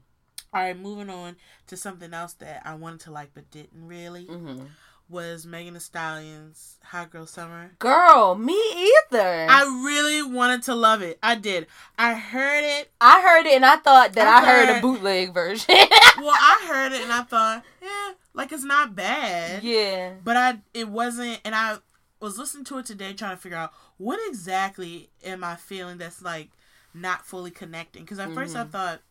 All 0.53 0.62
right, 0.62 0.77
moving 0.77 1.10
on 1.10 1.38
to 1.67 1.77
something 1.77 2.13
else 2.13 2.34
that 2.34 2.62
I 2.65 2.75
wanted 2.75 3.00
to 3.01 3.12
like 3.12 3.29
but 3.34 3.50
didn't 3.51 3.88
really 3.88 4.25
Mm-hmm. 4.25 4.65
was 5.08 5.46
Megan 5.46 5.74
Thee 5.75 5.79
Stallion's 5.79 6.77
Hot 6.84 7.10
Girl 7.10 7.25
Summer. 7.25 7.72
Girl, 7.79 8.36
me 8.36 8.53
either. 8.53 9.48
I 9.50 9.63
really 9.86 10.22
wanted 10.24 10.63
to 10.63 10.75
love 10.75 11.01
it. 11.01 11.17
I 11.24 11.36
did. 11.36 11.67
I 11.98 12.13
heard 12.15 12.63
it. 12.63 12.91
I 13.00 13.22
heard 13.22 13.46
it 13.46 13.55
and 13.55 13.65
I 13.65 13.77
thought 13.77 14.13
that 14.13 14.27
I 14.27 14.38
I, 14.41 14.46
heard, 14.46 14.67
heard- 14.67 14.77
a 14.77 14.81
bootleg 14.81 15.34
version. 15.34 15.75
Well, 16.17 16.36
I 16.38 16.65
heard 16.67 16.91
it 16.91 17.01
and 17.01 17.12
I 17.12 17.22
thought, 17.24 17.63
yeah, 17.81 18.12
like 18.34 18.51
it's 18.51 18.63
not 18.65 18.93
bad. 18.96 19.63
yeah. 19.63 20.13
But 20.24 20.38
I, 20.38 20.60
it 20.74 20.88
wasn't, 20.89 21.39
and 21.46 21.55
I, 21.55 21.77
was 22.20 22.38
listening 22.38 22.65
to 22.65 22.77
it 22.77 22.86
today, 22.86 23.13
trying 23.13 23.36
to 23.36 23.41
figure 23.41 23.58
out 23.58 23.72
what 23.98 24.20
exactly 24.27 25.10
am 25.24 25.43
I 25.43 25.55
feeling 25.55 25.98
that's 25.98 26.22
like 26.22 26.50
not 26.93 27.25
fully 27.25 27.50
connecting. 27.50 28.03
Because 28.03 28.20
at 28.20 28.31
first 28.34 28.55
I 28.55 28.65
Mhm. 28.65 28.70
thought, 28.72 29.01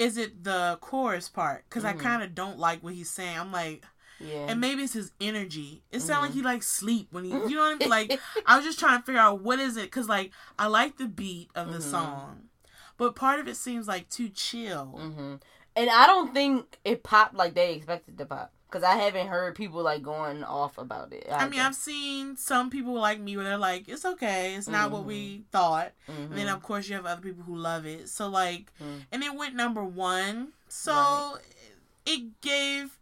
is 0.00 0.16
it 0.16 0.44
the 0.44 0.78
chorus 0.80 1.28
part? 1.28 1.64
Because 1.68 1.84
Mhm. 1.84 1.88
I 1.88 1.92
kind 1.92 2.22
of 2.22 2.34
don't 2.34 2.58
like 2.58 2.82
what 2.82 2.94
he's 2.94 3.10
saying. 3.10 3.38
I'm 3.38 3.52
like, 3.52 3.84
Yeah. 4.18 4.46
and 4.48 4.60
maybe 4.60 4.82
it's 4.82 4.94
his 4.94 5.12
energy. 5.20 5.82
It 5.90 6.00
sounds 6.00 6.22
like 6.22 6.30
Mhm. 6.32 6.34
he 6.34 6.42
like 6.42 6.62
sleep 6.62 7.08
when 7.12 7.24
he, 7.24 7.30
you 7.30 7.54
know 7.56 7.62
what 7.62 7.76
I 7.76 7.78
mean? 7.78 7.88
Like 7.98 8.20
I 8.46 8.56
was 8.56 8.64
just 8.64 8.78
trying 8.78 8.98
to 9.00 9.04
figure 9.06 9.20
out 9.20 9.42
what 9.42 9.58
is 9.60 9.76
it 9.76 9.84
because 9.84 10.08
like 10.08 10.32
I 10.58 10.66
like 10.68 10.96
the 10.96 11.06
beat 11.06 11.50
of 11.54 11.70
the 11.70 11.78
Mhm. 11.78 11.90
song, 11.90 12.48
but 12.96 13.14
part 13.14 13.40
of 13.40 13.48
it 13.48 13.56
seems 13.56 13.86
like 13.88 14.08
too 14.08 14.28
chill. 14.30 14.86
hmm 14.96 15.34
And 15.76 15.90
I 15.90 16.06
don't 16.06 16.32
think 16.34 16.78
it 16.84 17.02
popped 17.02 17.34
like 17.34 17.54
they 17.54 17.74
expected 17.74 18.18
to 18.18 18.26
pop. 18.26 18.52
Because 18.70 18.84
I 18.84 18.94
haven't 18.96 19.26
heard 19.28 19.54
people 19.56 19.82
like 19.82 20.02
going 20.02 20.44
off 20.44 20.78
about 20.78 21.12
it. 21.12 21.26
I 21.30 21.48
mean, 21.48 21.60
I've 21.60 21.74
seen 21.74 22.36
some 22.36 22.70
people 22.70 22.94
like 22.94 23.18
me 23.20 23.36
where 23.36 23.44
they're 23.44 23.58
like, 23.58 23.88
"It's 23.88 24.04
okay, 24.04 24.54
it's 24.54 24.68
not 24.68 24.90
what 24.90 25.00
Mm-hmm. 25.00 25.08
we 25.08 25.44
thought," 25.50 25.92
hmm 26.06 26.12
and 26.12 26.36
then 26.38 26.48
of 26.48 26.62
course 26.62 26.88
you 26.88 26.94
have 26.94 27.06
other 27.06 27.20
people 27.20 27.42
who 27.44 27.56
love 27.56 27.84
it. 27.86 28.08
So 28.08 28.28
like, 28.28 28.72
Mm. 28.80 29.06
and 29.12 29.22
it 29.24 29.34
went 29.34 29.54
number 29.54 29.82
one, 29.84 30.52
so 30.68 30.92
Right. 30.92 31.40
it 32.06 32.40
gave 32.40 32.98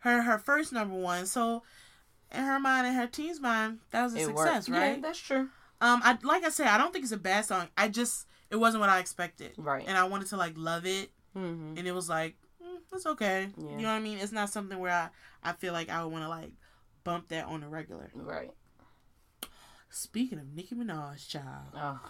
her 0.00 0.22
her 0.22 0.38
first 0.38 0.72
number 0.72 0.96
one. 0.96 1.26
So 1.26 1.62
in 2.32 2.42
her 2.42 2.58
mind 2.58 2.86
and 2.86 2.96
her 2.96 3.06
team's 3.06 3.40
mind, 3.40 3.78
that 3.90 4.02
was 4.04 4.14
a 4.14 4.18
it 4.18 4.24
success, 4.26 4.68
worked. 4.68 4.80
right? 4.80 4.94
Yeah, 4.96 5.00
that's 5.02 5.18
true. 5.18 5.48
Um, 5.80 6.00
I 6.04 6.18
like 6.22 6.44
I 6.44 6.48
said, 6.50 6.66
I 6.68 6.78
don't 6.78 6.92
think 6.92 7.04
it's 7.04 7.12
a 7.12 7.16
bad 7.16 7.44
song. 7.44 7.68
I 7.76 7.88
just 7.88 8.26
it 8.50 8.56
wasn't 8.56 8.80
what 8.80 8.90
I 8.90 8.98
expected, 8.98 9.52
Right. 9.56 9.84
and 9.86 9.96
I 9.96 10.04
wanted 10.04 10.28
to 10.28 10.36
like 10.36 10.54
love 10.56 10.84
it, 10.86 11.10
hmm 11.32 11.74
and 11.76 11.86
it 11.86 11.92
was 11.92 12.08
like 12.08 12.36
it's 12.92 13.06
okay. 13.06 13.48
Yeah. 13.56 13.70
You 13.70 13.76
know 13.78 13.88
what 13.88 13.94
I 13.94 14.00
mean? 14.00 14.18
It's 14.18 14.32
not 14.32 14.50
something 14.50 14.78
where 14.78 14.92
I 14.92 15.08
I 15.42 15.52
feel 15.52 15.72
like 15.72 15.88
I 15.90 16.02
would 16.04 16.12
want 16.12 16.24
to 16.24 16.28
like 16.28 16.50
bump 17.04 17.28
that 17.28 17.46
on 17.46 17.60
the 17.60 17.68
regular. 17.68 18.10
Right. 18.14 18.50
Speaking 19.90 20.38
of 20.38 20.54
Nicki 20.54 20.74
Minaj, 20.74 21.28
child, 21.28 21.66
Oh. 21.74 22.00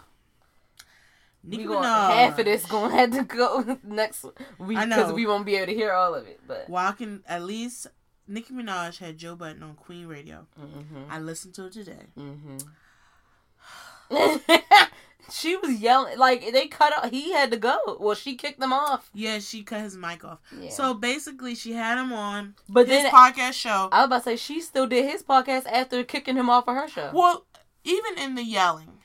Nicki 1.43 1.65
Minaj. 1.65 1.83
half 2.13 2.39
of 2.39 2.45
this 2.45 2.65
gonna 2.65 2.95
have 2.95 3.11
to 3.11 3.23
go 3.23 3.77
next 3.83 4.23
week 4.59 4.79
because 4.79 5.11
we 5.11 5.25
won't 5.25 5.45
be 5.45 5.55
able 5.57 5.65
to 5.67 5.73
hear 5.73 5.91
all 5.91 6.15
of 6.15 6.25
it. 6.27 6.39
But 6.47 6.69
Well, 6.69 6.87
I 6.87 6.93
can 6.93 7.23
at 7.27 7.43
least 7.43 7.87
Nicki 8.27 8.53
Minaj 8.53 8.99
had 8.99 9.17
Joe 9.17 9.35
Budden 9.35 9.61
on 9.63 9.75
Queen 9.75 10.07
Radio. 10.07 10.47
hmm 10.57 11.03
I 11.09 11.19
listened 11.19 11.53
to 11.55 11.65
it 11.65 11.73
today. 11.73 12.05
hmm 12.15 12.57
she 15.33 15.57
was 15.57 15.79
yelling 15.79 16.17
like 16.17 16.51
they 16.53 16.67
cut 16.67 16.93
off. 16.95 17.09
He 17.09 17.33
had 17.33 17.51
to 17.51 17.57
go. 17.57 17.97
Well, 17.99 18.15
she 18.15 18.35
kicked 18.35 18.59
them 18.59 18.71
off. 18.71 19.09
Yeah, 19.13 19.39
she 19.39 19.63
cut 19.63 19.81
his 19.81 19.97
mic 19.97 20.23
off. 20.23 20.39
Yeah. 20.57 20.69
So 20.69 20.93
basically, 20.93 21.55
she 21.55 21.73
had 21.73 21.97
him 21.97 22.13
on 22.13 22.55
but 22.69 22.87
his 22.87 23.03
then 23.03 23.11
podcast 23.11 23.53
show. 23.53 23.89
I 23.91 23.99
was 24.01 24.05
about 24.05 24.17
to 24.19 24.23
say 24.23 24.35
she 24.35 24.61
still 24.61 24.87
did 24.87 25.09
his 25.09 25.23
podcast 25.23 25.65
after 25.65 26.03
kicking 26.03 26.35
him 26.35 26.49
off 26.49 26.67
of 26.67 26.75
her 26.75 26.87
show. 26.87 27.09
Well, 27.13 27.45
even 27.83 28.17
in 28.17 28.35
the 28.35 28.43
yelling, 28.43 28.99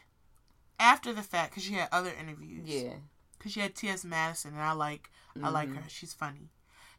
after 0.78 1.12
the 1.12 1.22
fact, 1.22 1.50
because 1.52 1.64
she 1.64 1.72
had 1.74 1.88
other 1.90 2.12
interviews. 2.20 2.68
Yeah. 2.68 2.94
Because 3.36 3.52
she 3.52 3.60
had 3.60 3.74
T.S. 3.74 4.04
Madison, 4.04 4.52
and 4.54 4.62
I 4.62 4.72
like, 4.72 5.10
I 5.42 5.50
like 5.50 5.68
Mhm. 5.68 5.76
her. 5.76 5.88
She's 5.88 6.12
funny. 6.12 6.50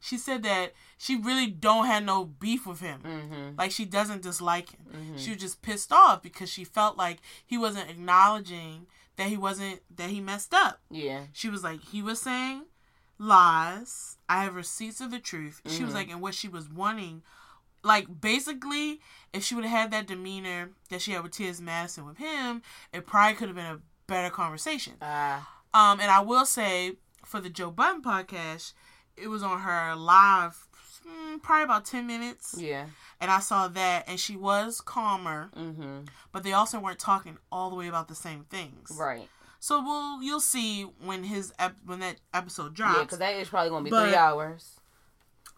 She 0.02 0.18
said 0.18 0.44
that 0.44 0.74
she 0.98 1.18
really 1.18 1.48
don't 1.48 1.86
have 1.86 2.04
no 2.04 2.24
beef 2.24 2.66
with 2.66 2.80
him. 2.80 3.02
Mm-hmm. 3.04 3.58
Like 3.58 3.72
she 3.72 3.84
doesn't 3.84 4.22
dislike 4.22 4.70
him. 4.72 4.86
mm-hmm. 4.90 5.18
She 5.18 5.32
was 5.32 5.40
just 5.42 5.62
pissed 5.62 5.92
off 5.92 6.22
because 6.22 6.50
she 6.50 6.64
felt 6.64 6.96
like 6.96 7.18
he 7.46 7.58
wasn't 7.58 7.90
acknowledging 7.90 8.88
that 9.20 9.28
he 9.28 9.38
wasn't 9.38 9.82
that 9.96 10.10
he 10.10 10.20
messed 10.22 10.54
up. 10.54 10.80
Yeah. 10.90 11.26
She 11.34 11.50
was 11.50 11.64
like, 11.64 11.82
he 11.84 12.02
was 12.02 12.20
saying 12.20 12.64
lies. 13.20 14.18
I 14.28 14.44
have 14.44 14.56
receipts 14.56 15.02
of 15.02 15.12
the 15.12 15.20
truth. 15.20 15.62
She 15.68 15.84
was 15.84 15.92
Mhm. 15.92 15.96
like, 15.96 16.10
and 16.10 16.22
what 16.22 16.34
she 16.34 16.48
was 16.48 16.70
wanting, 16.70 17.22
like 17.84 18.22
basically, 18.22 19.02
if 19.34 19.44
she 19.44 19.56
would 19.56 19.66
have 19.66 19.78
had 19.82 19.92
that 19.92 20.08
demeanor 20.08 20.72
that 20.90 21.02
she 21.02 21.12
had 21.12 21.24
with 21.24 21.34
T.S. 21.34 21.60
Madison 21.60 22.06
with 22.06 22.18
him, 22.18 22.62
it 22.94 23.06
probably 23.06 23.36
could 23.36 23.50
have 23.50 23.56
been 23.56 23.66
a 23.66 23.82
better 24.08 24.30
conversation. 24.34 24.94
Ah. 25.02 25.48
Um, 25.74 26.00
and 26.00 26.10
I 26.10 26.22
will 26.22 26.46
say 26.46 26.96
for 27.26 27.40
the 27.40 27.50
Joe 27.50 27.72
Budden 27.72 28.02
podcast, 28.02 28.74
it 29.18 29.28
was 29.28 29.44
on 29.44 29.60
her 29.62 29.96
live, 29.96 30.68
mm, 31.10 31.42
probably 31.42 31.64
about 31.64 31.86
ten 31.86 32.06
minutes, 32.08 32.56
yeah. 32.58 32.86
and 33.20 33.32
I 33.32 33.40
saw 33.40 33.68
that, 33.70 34.06
and 34.08 34.20
she 34.20 34.36
was 34.36 34.82
calmer, 34.82 35.50
Mm-hmm. 35.58 36.02
but 36.32 36.44
they 36.44 36.54
also 36.54 36.80
weren't 36.80 37.00
talking 37.00 37.38
all 37.52 37.70
the 37.70 37.76
way 37.76 37.88
about 37.88 38.08
the 38.08 38.16
same 38.16 38.46
things. 38.50 38.92
Right. 38.98 39.28
So 39.60 39.82
we'll 39.84 40.22
you'll 40.24 40.40
see 40.40 40.84
when 41.04 41.24
his 41.26 41.52
ep- 41.60 41.76
when 41.86 42.00
that 42.00 42.18
episode 42.34 42.74
drops. 42.74 42.98
Yeah, 42.98 43.04
because 43.04 43.20
that 43.20 43.34
is 43.36 43.50
probably 43.50 43.70
gonna 43.70 43.84
be 43.84 43.90
But- 43.90 44.06
three 44.06 44.16
hours. 44.16 44.76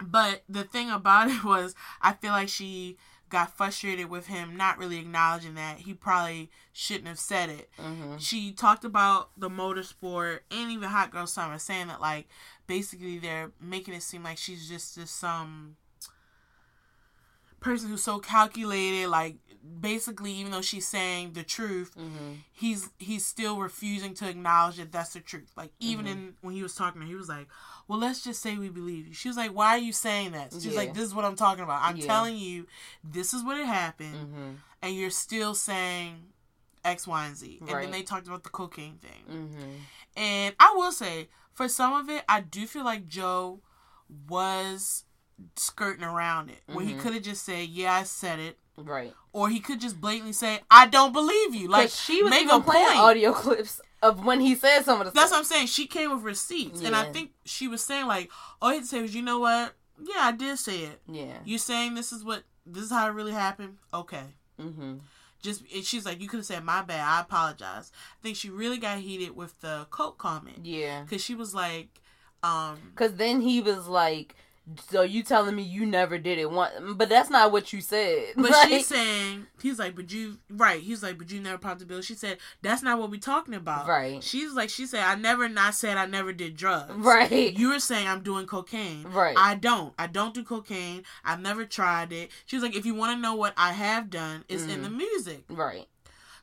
But 0.04 0.44
the 0.50 0.64
thing 0.64 0.90
about 0.90 1.30
it 1.30 1.44
was, 1.44 1.76
I 2.02 2.14
feel 2.14 2.32
like 2.32 2.50
she 2.50 2.98
got 3.30 3.56
frustrated 3.56 4.10
with 4.10 4.28
him 4.28 4.58
not 4.58 4.78
really 4.78 4.98
acknowledging 4.98 5.54
that 5.56 5.78
he 5.78 5.94
probably 5.94 6.50
shouldn't 6.74 7.08
have 7.08 7.20
said 7.20 7.50
it. 7.50 7.70
Mm-hmm. 7.80 8.18
She 8.18 8.52
talked 8.52 8.84
about 8.84 9.30
the 9.38 9.50
motorsport 9.50 10.40
and 10.50 10.70
even 10.72 10.90
Hot 10.90 11.12
Girl 11.12 11.28
Summer, 11.28 11.58
saying 11.60 11.88
that 11.88 12.02
like 12.02 12.28
basically 12.76 13.20
they're 13.20 13.52
making 13.60 13.94
it 13.94 14.04
seem 14.04 14.24
like 14.24 14.38
she's 14.38 14.68
just 14.70 14.96
this 14.96 15.12
some 15.12 15.76
person 17.60 17.90
who's 17.90 18.04
so 18.04 18.20
calculated. 18.20 19.08
Like 19.10 19.36
basically, 19.80 20.32
even 20.34 20.52
though 20.52 20.62
she's 20.62 20.88
saying 20.88 21.34
the 21.34 21.44
truth, 21.44 21.92
Mm-hmm. 21.96 22.34
he's 22.52 22.90
he's 22.98 23.26
still 23.26 23.58
refusing 23.60 24.14
to 24.16 24.30
acknowledge 24.30 24.78
that 24.78 24.92
that's 24.92 25.14
the 25.14 25.20
truth. 25.20 25.52
Like 25.56 25.72
even 25.80 26.06
Mhm. 26.06 26.12
in 26.12 26.34
when 26.42 26.54
he 26.56 26.64
was 26.64 26.76
talking 26.76 27.02
to 27.02 27.06
her, 27.06 27.12
he 27.12 27.16
was 27.16 27.30
like, 27.30 27.48
"Well, 27.88 28.00
let's 28.00 28.24
just 28.24 28.42
say 28.42 28.58
we 28.58 28.70
believe 28.70 29.08
you." 29.08 29.14
She 29.14 29.28
was 29.28 29.38
like, 29.38 29.52
"Why 29.52 29.70
are 29.76 29.78
you 29.90 29.94
saying 29.94 30.32
that?" 30.32 30.54
She's 30.54 30.66
Yeah. 30.68 30.72
like, 30.82 30.94
"This 30.94 31.04
is 31.04 31.14
what 31.14 31.26
I'm 31.26 31.36
talking 31.36 31.64
about. 31.64 31.82
I'm 31.84 31.98
Yeah. 31.98 32.08
telling 32.08 32.38
you, 32.38 32.68
this 33.04 33.34
is 33.34 33.44
what 33.44 33.58
it 33.58 33.68
happened, 33.68 34.16
Mm-hmm. 34.16 34.52
and 34.82 34.96
you're 34.96 35.10
still 35.28 35.54
saying 35.54 36.34
X, 36.84 37.06
Y, 37.06 37.26
and 37.28 37.36
Z." 37.38 37.58
And 37.62 37.70
then 37.70 37.92
they 37.92 38.02
talked 38.02 38.28
about 38.28 38.44
the 38.44 38.50
cocaine 38.50 38.98
thing, 38.98 39.24
Mm-hmm. 39.30 39.76
and 40.16 40.56
I 40.60 40.74
will 40.76 40.92
say, 41.04 41.30
for 41.54 41.68
some 41.68 41.94
of 41.94 42.10
it, 42.10 42.24
I 42.30 42.42
do 42.42 42.66
feel 42.68 42.84
like 42.86 43.08
Joe 43.08 43.62
was 44.30 45.06
skirting 45.56 46.04
around 46.04 46.50
it, 46.50 46.62
where 46.68 46.86
he 46.86 46.94
Mhm. 46.94 47.00
could 47.00 47.14
have 47.14 47.24
just 47.24 47.44
said, 47.44 47.70
"Yeah, 47.70 47.94
I 47.94 48.04
said 48.04 48.40
it." 48.40 48.60
Right. 48.78 49.14
Or 49.34 49.50
he 49.50 49.60
could 49.60 49.80
just 49.82 50.00
blatantly 50.00 50.34
say, 50.34 50.62
"I 50.70 50.86
don't 50.88 51.14
believe 51.14 51.56
you." 51.56 51.68
Like 51.68 51.90
she 51.90 52.22
was 52.22 52.30
make 52.30 52.44
even 52.44 52.56
a 52.56 52.62
playing 52.62 52.88
point. 52.88 53.00
audio 53.00 53.34
clips 53.44 53.82
of 54.02 54.24
when 54.26 54.40
he 54.40 54.56
said 54.56 54.84
some 54.84 55.00
of 55.02 55.06
the 55.06 55.12
That's 55.12 55.28
stuff. 55.28 55.32
what 55.32 55.38
I'm 55.40 55.44
saying. 55.46 55.68
She 55.68 55.88
came 55.88 56.12
with 56.12 56.24
receipts, 56.24 56.82
and 56.82 56.96
I 56.96 57.12
think 57.12 57.32
she 57.46 57.68
was 57.68 57.84
saying 57.84 58.08
like, 58.08 58.32
all 58.62 58.70
he 58.70 58.76
had 58.78 58.84
to 58.84 58.90
say 58.90 59.02
was, 59.02 59.14
you 59.16 59.22
know 59.22 59.40
what? 59.40 59.74
Yeah, 60.02 60.22
I 60.22 60.32
did 60.32 60.58
say 60.58 60.80
it. 60.80 61.02
yeah. 61.08 61.38
You 61.46 61.58
saying 61.58 61.94
this 61.96 62.12
is 62.12 62.24
what 62.24 62.44
this 62.66 62.84
is 62.84 62.90
how 62.92 63.08
it 63.08 63.12
really 63.12 63.34
happened? 63.34 63.78
Okay. 63.94 64.36
Mm-hmm. 64.60 64.98
Just 65.42 65.64
and 65.74 65.84
she's 65.84 66.06
like, 66.06 66.22
you 66.22 66.28
could 66.28 66.38
have 66.38 66.46
said 66.46 66.64
my 66.64 66.82
bad. 66.84 67.02
I 67.06 67.22
apologize. 67.22 67.92
I 67.94 68.24
think 68.24 68.36
she 68.38 68.50
really 68.50 68.78
got 68.78 69.00
heated 69.00 69.36
with 69.36 69.60
the 69.62 69.88
coke 69.90 70.18
comment 70.18 70.60
Yeah. 70.66 71.02
because 71.04 71.24
she 71.24 71.36
was 71.36 71.54
like, 71.56 72.02
um, 72.44 72.78
Cause 72.96 73.16
then 73.16 73.42
he 73.42 73.62
was 73.62 73.88
like, 73.88 74.36
"So 74.90 75.02
you 75.02 75.24
telling 75.24 75.56
me 75.56 75.64
you 75.64 75.86
never 75.86 76.18
did 76.18 76.38
it 76.40 76.50
one? 76.52 76.94
But 76.96 77.10
that's 77.10 77.30
not 77.30 77.52
what 77.52 77.72
you 77.74 77.82
said." 77.82 78.34
but 78.36 78.52
Like, 78.52 78.68
she's 78.70 78.88
saying 78.88 79.48
he's 79.62 79.80
like, 79.80 79.96
but 79.96 80.12
you 80.12 80.38
right. 80.50 80.82
He's 80.82 81.02
like, 81.04 81.18
but 81.18 81.32
you 81.32 81.40
never 81.42 81.58
popped 81.58 81.80
the 81.80 81.86
bill. 81.86 82.02
She 82.02 82.14
said 82.16 82.38
that's 82.62 82.82
not 82.84 83.00
what 83.00 83.10
we 83.10 83.18
talking 83.18 83.54
about. 83.54 83.88
Right. 83.88 84.24
She's 84.24 84.54
like, 84.54 84.70
she 84.70 84.86
said 84.86 85.04
I 85.04 85.16
never 85.16 85.48
not 85.50 85.76
said 85.76 85.98
I 85.98 86.06
never 86.06 86.34
did 86.34 86.56
drugs. 86.56 86.94
right, 86.96 87.32
You 87.58 87.70
were 87.70 87.80
saying 87.80 88.08
I'm 88.08 88.22
doing 88.24 88.46
cocaine. 88.46 89.04
right, 89.04 89.36
I 89.38 89.56
don't. 89.56 89.94
I 90.00 90.08
don't 90.08 90.34
do 90.34 90.44
cocaine. 90.44 91.04
I've 91.24 91.42
never 91.42 91.66
tried 91.66 92.12
it. 92.12 92.32
She 92.46 92.56
was 92.56 92.64
like, 92.64 92.76
if 92.76 92.86
you 92.86 92.94
want 92.96 93.16
to 93.18 93.22
know 93.22 93.36
what 93.36 93.54
I 93.58 93.74
have 93.74 94.10
done, 94.10 94.44
it's 94.50 94.64
in 94.64 94.80
Mhm. 94.80 94.84
the 94.84 94.90
music. 94.90 95.44
right, 95.50 95.88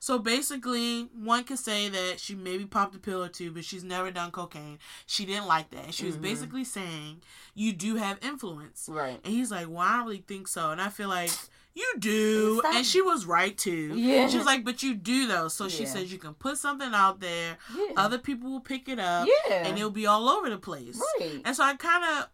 So 0.01 0.19
basically, 0.19 1.09
one 1.15 1.45
could 1.45 1.59
say 1.59 1.89
that 1.89 2.21
she 2.21 2.35
maybe 2.35 2.65
popped 2.67 2.95
a 2.95 2.99
pill 2.99 3.23
or 3.23 3.29
two, 3.29 3.51
but 3.51 3.65
she's 3.65 3.85
never 3.85 4.11
done 4.11 4.31
cocaine. 4.31 4.79
She 5.07 5.25
didn't 5.27 5.47
like 5.47 5.71
that. 5.71 5.93
She 5.95 6.07
was 6.07 6.17
Mhm. 6.17 6.23
basically 6.23 6.65
saying, 6.65 7.23
you 7.55 7.73
do 7.73 7.97
have 7.97 8.19
influence. 8.23 8.89
right. 8.89 9.21
And 9.25 9.33
he's 9.35 9.51
like, 9.51 9.69
well, 9.69 9.79
I 9.79 9.97
don't 9.99 10.07
really 10.07 10.25
think 10.27 10.49
so. 10.49 10.71
And 10.71 10.81
I 10.81 10.89
feel 10.89 11.09
like, 11.09 11.31
you 11.75 11.95
do. 12.01 12.61
And 12.65 12.85
she 12.85 13.01
was 13.03 13.25
right 13.25 13.57
too. 13.57 13.93
Yeah. 13.95 14.27
She 14.29 14.37
was 14.37 14.47
like, 14.47 14.65
but 14.65 14.83
you 14.83 14.95
do 14.95 15.27
though. 15.29 15.47
So 15.49 15.69
she 15.69 15.87
says 15.87 16.11
you 16.13 16.19
can 16.19 16.35
put 16.35 16.59
something 16.59 16.93
out 16.93 17.21
there, 17.21 17.57
Yeah, 17.77 17.93
other 17.97 18.19
people 18.19 18.51
will 18.51 18.61
pick 18.61 18.89
it 18.89 18.99
up, 18.99 19.29
yeah, 19.49 19.65
and 19.67 19.79
it'll 19.79 19.91
be 19.91 20.07
all 20.07 20.29
over 20.29 20.51
the 20.51 20.59
place. 20.59 21.01
right. 21.21 21.41
And 21.45 21.55
so 21.55 21.63
I 21.63 21.75
kind 21.77 22.05
of, 22.05 22.29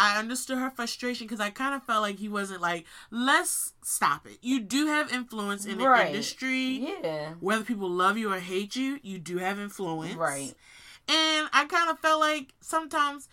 I 0.00 0.18
understood 0.18 0.56
her 0.58 0.70
frustration 0.70 1.26
because 1.26 1.40
I 1.40 1.50
kind 1.50 1.74
of 1.74 1.82
felt 1.84 2.00
like 2.00 2.18
he 2.18 2.28
wasn't 2.28 2.62
like, 2.62 2.86
let's 3.10 3.74
stop 3.82 4.26
it. 4.26 4.38
You 4.40 4.60
do 4.60 4.86
have 4.86 5.12
influence 5.12 5.66
in 5.66 5.76
the 5.76 5.84
Right. 5.86 6.06
industry. 6.06 6.96
Yeah, 7.02 7.34
Whether 7.38 7.64
people 7.64 7.90
love 7.90 8.16
you 8.16 8.32
or 8.32 8.40
hate 8.40 8.74
you, 8.76 8.98
you 9.02 9.18
do 9.18 9.36
have 9.38 9.58
influence. 9.60 10.14
right. 10.16 10.54
And 11.08 11.48
I 11.52 11.66
kind 11.68 11.90
of 11.90 11.98
felt 11.98 12.20
like 12.20 12.54
sometimes 12.60 13.28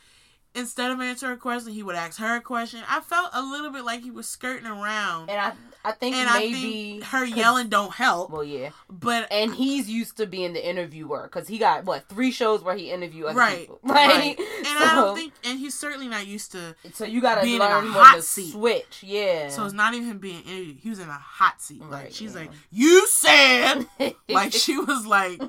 instead 0.56 0.92
of 0.92 1.00
answering 1.00 1.34
a 1.34 1.38
question, 1.38 1.72
he 1.72 1.84
would 1.84 1.96
ask 1.96 2.20
her 2.20 2.36
a 2.36 2.42
question. 2.42 2.82
I 2.90 3.00
felt 3.00 3.30
a 3.34 3.42
little 3.42 3.72
bit 3.72 3.84
like 3.86 4.02
he 4.02 4.12
was 4.12 4.28
skirting 4.28 4.66
around. 4.68 5.30
And 5.30 5.40
I, 5.40 5.54
I 5.88 5.92
think 5.94 6.16
and 6.16 6.30
I 6.30 6.40
maybe 6.40 6.54
think 6.54 7.04
her 7.06 7.24
yelling 7.26 7.70
don't 7.70 7.94
help. 7.94 8.30
Well, 8.32 8.44
yeah, 8.44 8.70
But 8.90 9.32
and 9.32 9.54
he's 9.56 9.90
used 9.90 10.18
to 10.18 10.26
being 10.26 10.54
the 10.54 10.68
interviewer 10.68 11.24
because 11.32 11.48
he 11.48 11.58
got 11.58 11.86
what 11.86 12.08
three 12.10 12.32
shows 12.32 12.64
where 12.64 12.76
he 12.76 12.92
interviewed 12.92 13.28
other 13.28 13.38
right, 13.40 13.60
people. 13.60 13.80
right. 13.84 14.38
Like, 14.38 14.40
And 14.40 14.66
so, 14.68 14.86
I 14.86 14.92
don't 14.96 15.16
think, 15.16 15.34
and 15.44 15.60
he's 15.60 15.74
certainly 15.78 16.08
not 16.08 16.28
used 16.28 16.52
to. 16.54 16.76
so. 16.94 17.06
You 17.06 17.22
gotta 17.22 17.42
being 17.42 17.56
in 17.56 17.62
a 17.62 17.66
learn 17.70 17.88
hot 17.88 18.16
to 18.16 18.22
seat. 18.22 18.52
switch. 18.52 19.02
Yeah. 19.04 19.50
So 19.50 19.64
it's 19.66 19.74
not 19.74 19.94
even 19.94 20.08
him 20.08 20.18
being 20.20 20.42
interviewed. 20.44 20.78
He 20.82 20.90
was 20.90 21.00
in 21.00 21.10
a 21.10 21.14
hot 21.14 21.62
seat. 21.62 21.82
Like 21.82 21.92
Right, 22.04 22.14
she's 22.14 22.34
yeah. 22.34 22.40
like, 22.42 22.52
"You 22.72 23.08
said," 23.08 23.86
like 24.30 24.54
she 24.54 24.78
was 24.78 25.06
like, 25.06 25.42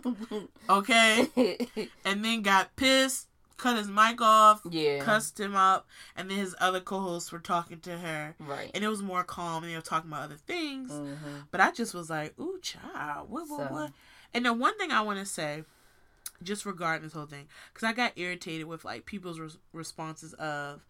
"Okay," 0.71 1.28
and 2.04 2.25
then 2.25 2.42
got 2.42 2.75
pissed, 2.76 3.28
cut 3.59 3.77
his 3.77 3.88
mic 3.88 4.21
off, 4.23 4.62
yeah. 4.71 5.00
cussed 5.05 5.38
him 5.38 5.55
up, 5.55 5.87
and 6.17 6.31
then 6.31 6.38
his 6.38 6.55
other 6.61 6.81
co-hosts 6.81 7.31
were 7.31 7.38
talking 7.41 7.81
to 7.81 7.99
her, 7.99 8.35
Right. 8.38 8.71
and 8.75 8.83
it 8.83 8.88
was 8.88 9.03
more 9.03 9.25
calm, 9.25 9.62
and 9.65 9.71
they 9.73 9.77
were 9.77 9.83
talking 9.83 10.11
about 10.11 10.23
other 10.23 10.37
things. 10.37 10.91
hmm 10.91 11.15
But 11.50 11.61
I 11.61 11.71
just 11.73 11.93
was 11.93 12.09
like, 12.09 12.38
"Ooh, 12.41 12.59
child, 12.62 13.29
what, 13.29 13.49
what, 13.49 13.69
So- 13.69 13.75
what?" 13.75 13.93
And 14.33 14.47
then 14.47 14.59
one 14.59 14.77
thing 14.79 14.91
I 14.93 15.00
want 15.03 15.19
to 15.19 15.27
say, 15.27 15.65
just 16.43 16.65
regarding 16.65 17.03
this 17.03 17.12
whole 17.12 17.27
thing, 17.27 17.49
because 17.75 17.87
I 17.87 17.93
got 17.93 18.12
irritated 18.17 18.67
with 18.67 18.85
like 18.85 19.05
people's 19.07 19.38
res- 19.41 19.59
responses 19.73 20.33
of, 20.35 20.85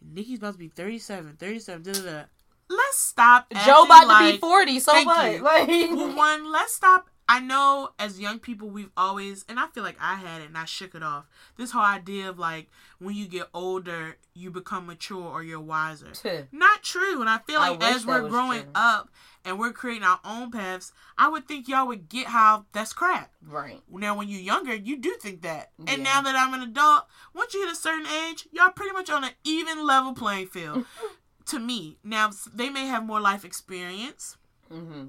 "Nicki's 0.00 0.38
about 0.38 0.52
to 0.54 0.58
be 0.58 0.68
37, 0.68 1.36
37, 1.38 1.82
da 1.82 1.92
da 1.92 2.02
da." 2.02 2.22
Let's 2.70 2.98
stop. 2.98 3.46
Joe 3.64 3.84
about 3.84 4.26
to 4.26 4.32
be 4.32 4.38
forty. 4.38 4.78
So 4.80 4.92
what? 5.04 5.32
you. 5.32 5.42
Like, 5.42 6.16
one, 6.16 6.52
let's 6.52 6.74
stop. 6.74 7.08
I 7.28 7.40
know 7.40 7.90
as 7.98 8.18
young 8.18 8.38
people, 8.38 8.70
we've 8.70 8.90
always, 8.96 9.44
and 9.48 9.60
I 9.60 9.66
feel 9.66 9.82
like 9.82 9.98
I 10.00 10.14
had 10.14 10.40
it 10.40 10.46
and 10.46 10.56
I 10.56 10.64
shook 10.64 10.94
it 10.94 11.02
off. 11.02 11.26
This 11.56 11.72
whole 11.72 11.82
idea 11.82 12.28
of 12.30 12.38
like 12.38 12.70
when 12.98 13.14
you 13.14 13.26
get 13.26 13.48
older, 13.52 14.16
you 14.32 14.50
become 14.50 14.86
mature 14.86 15.22
or 15.22 15.42
you're 15.42 15.60
wiser. 15.60 16.14
Not 16.52 16.82
true. 16.82 17.20
And 17.20 17.28
I 17.28 17.38
feel 17.38 17.60
like 17.60 17.80
wish 17.80 17.96
as 17.96 18.06
we're 18.06 18.28
growing 18.30 18.62
true. 18.62 18.70
up 18.74 19.10
and 19.44 19.58
we're 19.58 19.72
creating 19.72 20.04
our 20.04 20.20
own 20.24 20.50
paths, 20.50 20.92
I 21.18 21.28
would 21.28 21.46
think 21.46 21.68
y'all 21.68 21.86
would 21.86 22.08
get 22.08 22.28
how 22.28 22.64
that's 22.72 22.94
crap. 22.94 23.30
right. 23.46 23.82
Now, 23.90 24.16
when 24.16 24.28
you're 24.28 24.40
younger, 24.40 24.74
you 24.74 24.96
do 24.96 25.16
think 25.20 25.42
that. 25.42 25.70
And 25.86 25.98
Yeah. 25.98 26.04
now 26.04 26.22
that 26.22 26.34
I'm 26.34 26.54
an 26.54 26.62
adult, 26.62 27.06
once 27.34 27.52
you 27.52 27.60
hit 27.60 27.72
a 27.72 27.76
certain 27.76 28.06
age, 28.06 28.48
y'all 28.52 28.70
pretty 28.70 28.92
much 28.92 29.10
on 29.10 29.24
an 29.24 29.32
even 29.44 29.86
level 29.86 30.14
playing 30.14 30.46
field. 30.46 30.86
to 31.46 31.58
me, 31.58 31.98
now 32.02 32.30
they 32.54 32.70
may 32.70 32.86
have 32.86 33.04
more 33.04 33.20
life 33.20 33.44
experience 33.44 34.36
hmm 34.70 35.06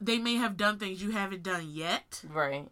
they 0.00 0.18
may 0.18 0.34
have 0.36 0.56
done 0.56 0.78
things 0.78 1.02
you 1.02 1.10
haven't 1.10 1.42
done 1.42 1.68
yet, 1.70 2.22
Right. 2.28 2.68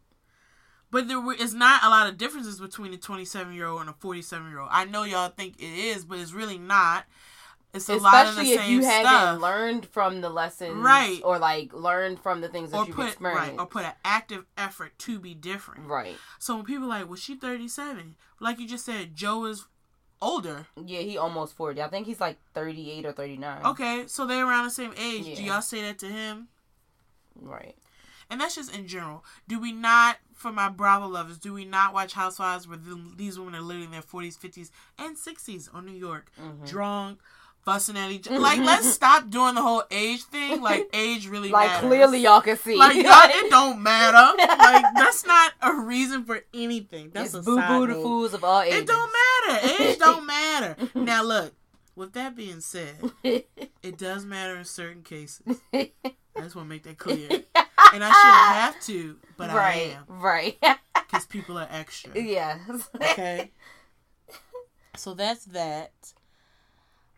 but 0.91 1.09
there 1.09 1.21
were, 1.21 1.35
is 1.35 1.55
not 1.55 1.83
a 1.85 1.89
lot 1.89 2.09
of 2.09 2.17
differences 2.17 2.59
between 2.61 2.93
a 2.95 2.97
27 2.97 3.53
year 3.55 3.67
old 3.67 3.81
and 3.83 3.91
a 3.91 3.95
47 3.95 4.49
year 4.49 4.61
old. 4.61 4.71
I 4.73 4.85
know 4.85 5.03
y'all 5.05 5.29
think 5.31 5.57
it 5.61 5.65
is, 5.79 6.05
but 6.05 6.19
it's 6.19 6.33
really 6.33 6.59
not. 6.59 7.05
It's 7.75 7.91
a 7.91 7.97
lot 7.97 8.27
of 8.27 8.35
the 8.35 8.41
Especially 8.41 8.53
if 8.55 8.61
same 8.63 8.73
you 8.73 8.85
haven't 8.87 9.07
stuff. 9.11 9.41
learned 9.43 9.87
from 9.87 10.23
the 10.23 10.31
lessons, 10.31 10.75
Right. 10.77 11.21
Or 11.23 11.39
like 11.39 11.73
learned 11.75 12.19
from 12.19 12.41
the 12.41 12.49
things 12.49 12.71
that 12.71 12.79
or 12.79 12.87
you've 12.87 12.97
put 12.97 13.21
right, 13.21 13.55
or 13.59 13.67
put 13.67 13.85
an 13.85 13.93
active 14.07 14.47
effort 14.57 14.99
to 15.01 15.19
be 15.19 15.35
different. 15.35 15.87
right. 15.87 16.17
So 16.39 16.57
when 16.57 16.65
people 16.65 16.85
are 16.87 17.01
like, 17.01 17.07
"Well, 17.07 17.17
she 17.17 17.35
37," 17.37 18.17
like 18.41 18.59
you 18.59 18.67
just 18.67 18.87
said, 18.87 19.15
Joe 19.15 19.45
is 19.45 19.67
older. 20.23 20.67
Yeah, 20.83 21.01
he 21.01 21.19
almost 21.19 21.55
forty. 21.55 21.83
I 21.83 21.89
think 21.89 22.07
he's 22.07 22.21
like 22.21 22.39
thirty 22.55 22.91
eight 22.91 23.05
or 23.05 23.13
thirty 23.13 23.37
nine. 23.37 23.63
Okay, 23.67 24.05
so 24.07 24.25
they're 24.25 24.47
around 24.47 24.65
the 24.65 24.71
same 24.71 24.95
age. 24.99 25.37
Do 25.37 25.43
y'all 25.43 25.61
say 25.61 25.83
that 25.83 25.99
to 25.99 26.07
him? 26.07 26.49
Right. 27.41 27.77
And 28.31 28.41
that's 28.41 28.57
just 28.57 28.75
in 28.77 28.87
general. 28.87 29.25
Do 29.49 29.59
we 29.59 29.73
not, 29.73 30.19
for 30.35 30.53
my 30.53 30.69
Bravo 30.69 31.07
lovers, 31.07 31.39
do 31.39 31.55
we 31.55 31.65
not 31.65 31.95
watch 31.95 32.13
Housewives 32.13 32.69
where 32.69 32.77
the, 32.77 33.01
these 33.17 33.39
women 33.39 33.55
are 33.55 33.63
literally 33.63 33.87
in 33.87 33.91
their 33.93 34.03
40s, 34.03 34.39
50s, 34.39 34.71
and 34.99 35.17
60s 35.17 35.75
on 35.75 35.87
New 35.87 35.93
York, 35.97 36.31
Mm-hmm. 36.39 36.67
drunk, 36.67 37.21
fussing 37.65 37.97
at 37.97 38.11
each 38.11 38.29
other? 38.29 38.39
Like, 38.49 38.59
let's 38.61 38.87
stop 38.91 39.31
doing 39.31 39.55
the 39.55 39.63
whole 39.63 39.83
age 39.91 40.23
thing. 40.25 40.61
Like, 40.61 40.91
age 40.93 41.27
really 41.27 41.49
Like 41.49 41.69
matters. 41.69 41.89
clearly 41.89 42.21
y'all 42.21 42.43
can 42.43 42.59
see. 42.59 42.77
Like, 42.77 42.97
y'all, 43.03 43.05
it 43.25 43.51
don't 43.51 43.83
matter. 43.83 44.37
Like, 44.37 44.85
that's 44.95 45.25
not 45.25 45.53
a 45.63 45.75
reason 45.81 46.25
for 46.25 46.41
anything. 46.53 47.09
That's 47.15 47.33
it's 47.33 47.47
a 47.47 47.51
boo 47.51 47.57
side 47.57 47.79
boo 47.79 47.87
the 47.87 47.95
fools 47.95 48.35
of 48.35 48.45
all 48.45 48.61
ages. 48.61 48.81
It 48.81 48.87
don't 48.89 49.11
matter. 49.49 49.83
Age 49.83 49.99
don't 49.99 50.27
matter. 50.27 50.77
Now, 50.95 51.23
look, 51.23 51.55
with 51.97 52.13
that 52.13 52.37
being 52.37 52.61
said, 52.61 52.95
it 53.25 53.97
does 53.97 54.27
matter 54.27 54.55
in 54.57 54.67
certain 54.67 55.03
cases. 55.03 55.41
I 56.39 56.43
just 56.43 56.57
want 56.57 56.67
to 56.67 56.71
make 56.71 56.85
that 56.85 56.99
clear. 56.99 57.29
And 57.31 58.05
I 58.05 58.13
shouldn't 58.13 58.57
have 58.57 58.81
to, 58.87 59.17
but 59.37 59.51
right. 59.51 59.97
I 59.97 59.99
am. 59.99 60.05
Right. 60.09 60.59
Because 61.11 61.25
people 61.25 61.57
are 61.57 61.67
extra. 61.71 62.11
yes. 62.15 62.91
Okay? 62.95 63.51
so 64.97 65.15
that's 65.15 65.47
that. 65.47 65.93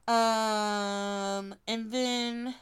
Um, 0.07 1.57
and 1.67 1.91
then 1.91 2.55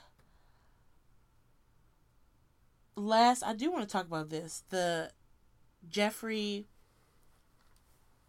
last, 2.97 3.43
I 3.43 3.53
do 3.53 3.71
want 3.71 3.87
to 3.87 3.93
talk 3.93 4.07
about 4.07 4.31
this. 4.31 4.65
The 4.71 5.11
Jeffrey. 5.87 6.67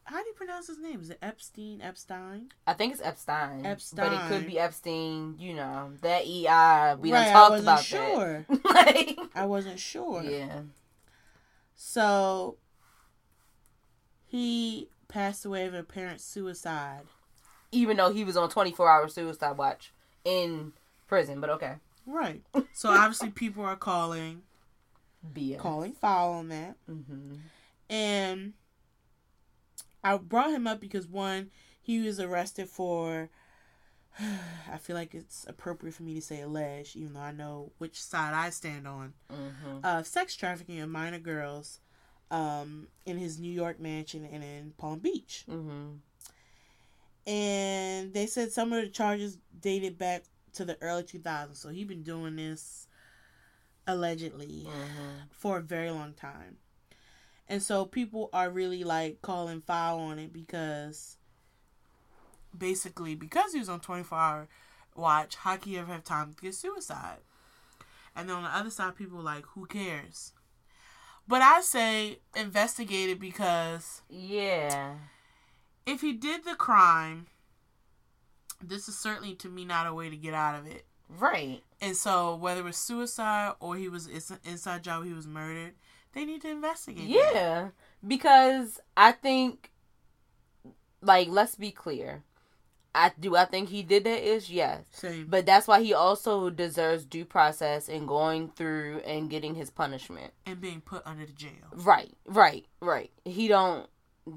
How 0.10 0.24
do 0.24 0.28
you 0.28 0.34
pronounce 0.34 0.66
his 0.66 0.80
name? 0.80 1.02
Is 1.02 1.12
it 1.12 1.20
Epstein? 1.22 1.82
Epstein? 1.84 2.50
I 2.66 2.74
think 2.74 2.94
it's 2.94 3.02
Epstein. 3.02 3.64
Epstein. 3.64 4.10
But 4.10 4.14
it 4.14 4.28
could 4.28 4.48
be 4.48 4.58
Epstein, 4.58 5.36
you 5.38 5.54
know. 5.54 5.92
That 6.02 6.24
EI, 6.26 6.96
we 7.00 7.12
right, 7.14 7.26
done 7.26 7.28
I 7.28 7.32
talked 7.32 7.52
wasn't 7.52 7.68
about 7.68 7.84
sure. 7.84 8.46
that. 8.50 8.66
like, 8.74 9.20
I 9.36 9.46
wasn't 9.46 9.78
sure. 9.80 10.24
yeah. 10.24 10.62
So 11.76 12.58
he 14.26 14.90
passed 15.10 15.46
away 15.46 15.68
of 15.68 15.76
apparent 15.76 16.22
suicide. 16.22 17.04
Even 17.72 17.98
though 17.98 18.12
he 18.12 18.24
was 18.24 18.36
on 18.36 18.50
24 18.50 18.90
hour 18.90 19.08
suicide 19.10 19.60
watch 19.60 19.94
in 20.26 20.74
prison, 21.08 21.40
but 21.40 21.52
okay. 21.52 21.76
Right. 22.08 22.42
So 22.74 22.90
obviously 22.90 23.30
people 23.30 23.64
are 23.64 23.76
calling 23.76 24.42
BS. 25.36 25.60
calling 25.60 25.94
foul 25.94 26.32
on 26.34 26.50
that. 26.50 26.78
hmm 26.88 27.36
And 27.92 28.54
I 30.04 30.18
brought 30.18 30.52
him 30.52 30.68
up 30.68 30.80
because 30.80 31.08
one, 31.08 31.52
he 31.82 32.00
was 32.00 32.20
arrested 32.20 32.70
for 32.70 33.30
I 34.20 34.78
feel 34.78 34.96
like 34.96 35.14
it's 35.16 35.46
appropriate 35.48 35.94
for 35.94 36.04
me 36.04 36.14
to 36.16 36.22
say 36.22 36.42
alleged, 36.42 36.96
even 36.96 37.14
though 37.14 37.20
I 37.22 37.32
know 37.32 37.72
which 37.78 38.02
side 38.02 38.34
I 38.34 38.50
stand 38.50 38.88
on. 38.88 39.14
hmm 39.30 39.80
Uh, 39.84 40.04
sex 40.04 40.36
trafficking 40.36 40.80
of 40.82 40.90
minor 40.90 41.20
girls 41.20 41.80
um, 42.32 42.88
in 43.06 43.18
his 43.18 43.40
New 43.40 43.52
York 43.52 43.80
mansion 43.80 44.28
and 44.32 44.44
in 44.44 44.74
Palm 44.78 45.00
Beach. 45.00 45.46
hmm 45.48 45.96
and 47.28 48.14
they 48.14 48.26
said 48.26 48.52
some 48.52 48.74
of 48.74 48.82
the 48.82 48.90
charges 48.90 49.38
dated 49.62 49.98
back 50.00 50.24
to 50.54 50.66
the 50.66 50.78
early 50.82 51.04
2000s. 51.04 51.60
So 51.60 51.70
he'd 51.70 51.88
been 51.88 52.02
doing 52.02 52.36
this 52.36 52.88
allegedly 53.88 54.64
hmm 54.64 55.24
for 55.32 55.58
a 55.58 55.62
very 55.62 55.92
long 55.92 56.14
time. 56.14 56.58
And 57.50 57.64
so 57.64 57.84
people 57.86 58.30
are 58.32 58.50
really 58.50 58.84
like 58.84 59.22
calling 59.24 59.62
foul 59.62 60.00
on 60.00 60.20
it 60.20 60.32
because 60.32 61.18
basically 62.56 63.16
because 63.16 63.54
he 63.54 63.60
was 63.60 63.70
on 63.70 63.80
24 63.80 64.18
hour 64.18 64.48
watch, 64.96 65.36
how 65.36 65.58
can 65.58 65.72
you 65.72 65.80
ever 65.80 65.92
have 65.92 66.04
time 66.04 66.34
to 66.34 66.42
get 66.42 66.54
suicide? 66.54 67.18
And 68.16 68.30
then 68.30 68.36
on 68.38 68.44
the 68.44 68.56
other 68.56 68.70
side, 68.70 68.96
people 68.96 69.20
are 69.20 69.24
like, 69.24 69.46
who 69.56 69.66
cares? 69.66 70.34
But 71.28 71.42
I 71.42 71.62
say 71.62 72.20
investigate 72.36 73.10
it 73.10 73.20
because 73.20 74.02
Yeah. 74.10 74.96
if 75.86 76.02
he 76.02 76.14
did 76.14 76.44
the 76.44 76.56
crime, 76.56 77.28
this 78.62 78.88
is 78.88 78.98
certainly 78.98 79.36
to 79.36 79.50
me 79.50 79.66
not 79.66 79.88
a 79.88 79.94
way 79.94 80.10
to 80.10 80.18
get 80.18 80.34
out 80.34 80.56
of 80.60 80.68
it. 80.68 80.86
Right. 81.08 81.64
And 81.82 81.96
so, 81.96 82.36
whether 82.36 82.62
it 82.62 82.66
was 82.66 82.78
suicide 82.78 83.54
or 83.60 83.76
he 83.76 83.88
was 83.90 84.06
it's 84.08 84.30
an 84.30 84.40
inside 84.44 84.84
job, 84.84 85.06
he 85.06 85.14
was 85.14 85.26
murdered. 85.28 85.74
They 86.14 86.26
need 86.26 86.42
to 86.42 86.50
investigate. 86.50 87.08
that. 87.08 87.34
Yeah. 87.34 87.68
Because 88.06 88.80
I 88.98 89.12
think, 89.12 89.72
like, 91.02 91.28
let's 91.30 91.56
be 91.56 91.72
clear. 91.72 92.24
I 92.96 93.12
do. 93.20 93.36
I 93.36 93.46
think 93.46 93.70
he 93.70 93.84
did 93.84 94.04
that. 94.06 94.24
Is 94.28 94.50
yes. 94.50 94.84
Same. 94.92 95.28
But 95.30 95.46
that's 95.46 95.68
why 95.68 95.82
he 95.82 95.94
also 95.94 96.50
deserves 96.50 97.06
due 97.06 97.24
process 97.24 97.88
and 97.88 98.08
going 98.08 98.50
through 98.50 99.02
and 99.06 99.30
getting 99.30 99.54
his 99.56 99.70
punishment. 99.70 100.34
and 100.48 100.60
being 100.60 100.82
put 100.82 101.06
under 101.06 101.26
the 101.26 101.32
jail. 101.32 101.52
Right, 101.72 102.12
right, 102.26 102.66
right. 102.82 103.12
He 103.26 103.48
don't 103.48 103.88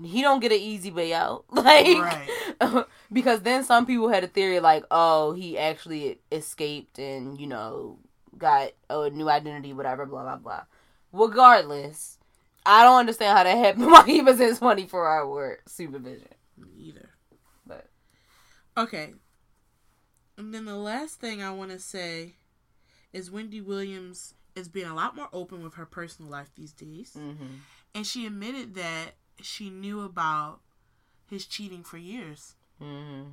he 0.05 0.21
don't 0.23 0.41
get 0.41 0.53
an 0.53 0.59
easy 0.61 0.91
way 0.91 1.15
out. 1.15 1.45
Like 1.51 1.87
Right. 1.99 2.85
because 3.13 3.41
then 3.41 3.65
some 3.65 3.87
people 3.87 4.09
had 4.11 4.23
a 4.23 4.29
theory 4.29 4.61
like, 4.61 4.85
oh, 4.91 5.33
he 5.33 5.57
actually 5.59 6.19
escaped 6.31 6.99
and, 6.99 7.41
you 7.41 7.47
know, 7.47 7.99
got 8.37 8.73
a 8.91 9.09
new 9.11 9.29
identity, 9.31 9.73
whatever, 9.73 10.05
blah 10.05 10.23
blah 10.25 10.37
blah. 10.37 10.63
Regardless, 11.13 12.19
I 12.65 12.85
don't 12.85 12.99
understand 13.01 13.37
how 13.37 13.45
that 13.45 13.57
happened 13.59 13.87
while 13.91 14.03
he 14.05 14.21
was 14.23 14.41
in 14.41 14.57
twenty 14.57 14.87
four 14.87 15.09
hour 15.09 15.59
supervision. 15.67 16.29
Me 16.57 16.69
either. 16.79 17.11
But 17.67 17.87
Okay. 18.77 19.15
And 20.39 20.55
then 20.55 20.65
the 20.65 20.77
last 20.77 21.21
thing 21.21 21.43
I 21.43 21.51
want 21.53 21.71
to 21.71 21.79
say 21.79 22.35
is 23.13 23.31
Wendy 23.31 23.61
Williams 23.61 24.35
is 24.57 24.69
being 24.69 24.87
a 24.87 24.95
lot 24.95 25.15
more 25.15 25.29
open 25.33 25.63
with 25.63 25.75
her 25.75 25.87
personal 25.87 26.31
life 26.31 26.51
these 26.57 26.73
days. 26.73 27.13
mm-hmm. 27.17 27.57
And 27.95 28.07
she 28.07 28.27
admitted 28.27 28.75
that 28.75 29.13
she 29.43 29.69
knew 29.71 30.01
about 30.01 30.61
his 31.29 31.45
cheating 31.47 31.83
for 31.85 31.99
years. 31.99 32.55
Mm-hmm. 32.83 33.25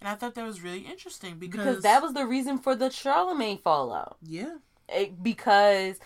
And 0.00 0.08
I 0.08 0.14
thought 0.14 0.34
that 0.34 0.44
was 0.46 0.62
really 0.62 0.80
interesting 0.80 1.36
because, 1.38 1.58
because 1.58 1.82
that 1.82 2.02
was 2.02 2.12
the 2.14 2.26
reason 2.26 2.58
for 2.58 2.74
the 2.74 2.90
Charlemagne 2.90 3.58
fallout. 3.58 4.16
yeah, 4.22 4.56
It- 4.88 5.22
because 5.22 5.98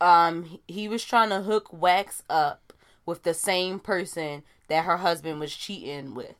um 0.00 0.44
he- 0.44 0.62
he 0.66 0.88
was 0.88 1.04
trying 1.04 1.30
to 1.30 1.42
hook 1.42 1.72
Wax 1.72 2.22
up 2.28 2.72
with 3.06 3.22
the 3.22 3.34
same 3.34 3.78
person 3.78 4.42
that 4.68 4.84
her 4.84 4.98
husband 4.98 5.40
was 5.40 5.54
cheating 5.54 6.14
with, 6.14 6.34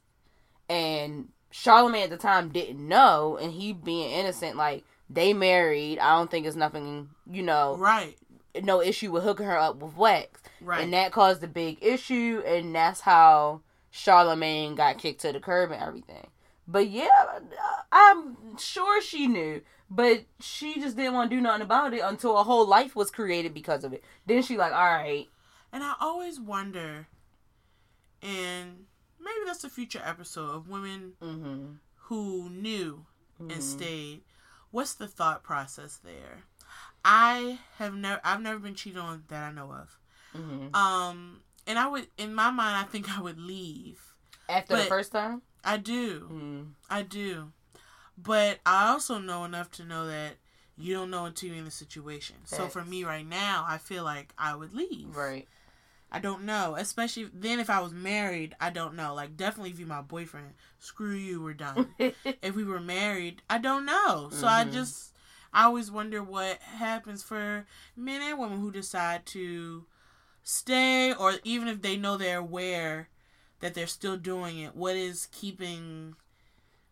and 0.69 1.29
Charlemagne 1.51 2.05
at 2.05 2.11
the 2.11 2.17
time 2.17 2.49
didn't 2.49 2.87
know, 2.87 3.37
and 3.41 3.53
he 3.53 3.73
being 3.73 4.11
innocent, 4.11 4.57
like 4.57 4.85
they 5.11 5.33
married. 5.33 5.99
I 5.99 6.17
don't 6.17 6.31
think 6.31 6.47
it's 6.47 6.57
nothing, 6.57 7.11
you 7.31 7.43
know, 7.43 7.77
right, 7.77 8.17
no 8.63 8.81
issue 8.81 9.11
with 9.13 9.25
hooking 9.25 9.47
her 9.47 9.59
up 9.59 9.77
with 9.77 9.97
Wax, 9.97 10.41
right. 10.61 10.83
and 10.83 10.93
that 10.93 11.13
caused 11.13 11.43
a 11.45 11.49
big 11.49 11.79
issue, 11.83 12.43
and 12.47 12.75
that's 12.75 13.01
how 13.03 13.61
Charlemagne 13.91 14.75
got 14.75 14.99
kicked 14.99 15.21
to 15.21 15.33
the 15.33 15.41
curb 15.41 15.71
and 15.71 15.83
everything. 15.83 16.27
But 16.67 16.89
yeah, 16.89 17.09
I'm 17.93 18.57
sure 18.57 19.03
she 19.03 19.27
knew, 19.29 19.61
but 19.95 20.25
she 20.41 20.81
just 20.81 20.97
didn't 20.97 21.15
want 21.15 21.31
to 21.31 21.37
do 21.37 21.41
nothing 21.43 21.63
about 21.63 21.95
it 21.95 22.01
until 22.03 22.37
a 22.37 22.43
whole 22.43 22.67
life 22.67 22.97
was 22.97 23.11
created 23.11 23.55
because 23.55 23.85
of 23.85 23.93
it. 23.93 24.03
Then 24.27 24.43
she 24.43 24.57
like, 24.57 24.73
all 24.73 24.85
right, 24.85 25.29
And 25.73 25.83
I 25.85 25.95
always 26.01 26.41
wonder, 26.41 27.07
and 28.23 28.87
maybe 29.21 29.45
that's 29.47 29.65
a 29.65 29.71
future 29.71 30.03
episode 30.05 30.51
of 30.51 30.69
women 30.69 31.13
mm-hmm, 31.23 31.65
who 31.97 32.51
knew 32.51 33.07
mm-hmm. 33.41 33.51
and 33.51 33.63
stayed. 33.63 34.23
What's 34.71 34.95
the 34.95 35.07
thought 35.07 35.43
process 35.45 35.99
there? 36.05 36.45
I 37.05 37.59
have 37.79 37.95
never, 37.95 38.21
I've 38.25 38.41
never 38.41 38.59
been 38.59 38.75
cheated 38.75 38.99
on 38.99 39.25
that 39.29 39.45
I 39.45 39.53
know 39.53 39.73
of. 39.73 39.99
hmm 40.33 40.75
Um, 40.75 41.43
and 41.67 41.79
I 41.79 41.87
would, 41.87 42.09
in 42.19 42.35
my 42.35 42.51
mind, 42.51 42.77
I 42.77 42.83
think 42.91 43.17
I 43.17 43.21
would 43.21 43.39
leave. 43.39 44.01
after 44.49 44.77
the 44.77 44.83
first 44.85 45.13
time. 45.13 45.43
I 45.65 45.77
do, 45.79 46.29
Mm. 46.31 46.73
I 46.91 47.03
do, 47.03 47.53
but 48.17 48.59
I 48.65 48.89
also 48.91 49.19
know 49.19 49.45
enough 49.45 49.71
to 49.73 49.85
know 49.85 50.07
that 50.07 50.35
you 50.77 50.95
don't 50.95 51.11
know 51.11 51.25
until 51.27 51.51
you're 51.51 51.59
in 51.59 51.65
the 51.65 51.71
situation. 51.71 52.37
So 52.45 52.69
for 52.69 52.85
me 52.85 53.05
right 53.05 53.27
now, 53.27 53.65
I 53.69 53.79
feel 53.79 54.05
like 54.05 54.33
I 54.37 54.55
would 54.55 54.75
leave. 54.75 55.15
Right. 55.15 55.47
I 56.11 56.21
don't 56.21 56.45
know. 56.45 56.77
Especially 56.77 57.29
then 57.33 57.59
if 57.59 57.69
I 57.69 57.81
was 57.81 57.93
married, 57.93 58.55
I 58.61 58.71
don't 58.71 58.95
know. 58.95 59.15
Like 59.15 59.37
definitely 59.37 59.71
if 59.71 59.79
you're 59.79 59.89
my 59.89 60.01
boyfriend, 60.03 60.55
screw 60.79 61.15
you, 61.15 61.43
we're 61.43 61.55
done. 61.55 61.95
if 61.99 62.55
we 62.55 62.65
were 62.65 62.81
married, 62.81 63.43
I 63.51 63.59
don't 63.59 63.85
know. 63.85 64.29
So 64.31 64.47
I 64.47 64.65
Mhm. 64.65 64.73
just 64.73 65.13
I 65.53 65.65
always 65.65 65.91
wonder 65.91 66.23
what 66.23 66.61
happens 66.63 67.23
for 67.23 67.67
men 67.97 68.23
and 68.23 68.39
women 68.39 68.61
who 68.61 68.71
decide 68.73 69.27
to 69.27 69.87
stay 70.43 71.13
or 71.13 71.35
even 71.45 71.69
if 71.69 71.83
they 71.83 71.97
know 71.97 72.17
they're 72.17 72.39
aware 72.39 73.09
that 73.61 73.75
they're 73.75 73.87
still 73.87 74.17
doing 74.17 74.59
it, 74.59 74.77
what 74.77 74.95
is 74.97 75.29
keeping 75.33 76.15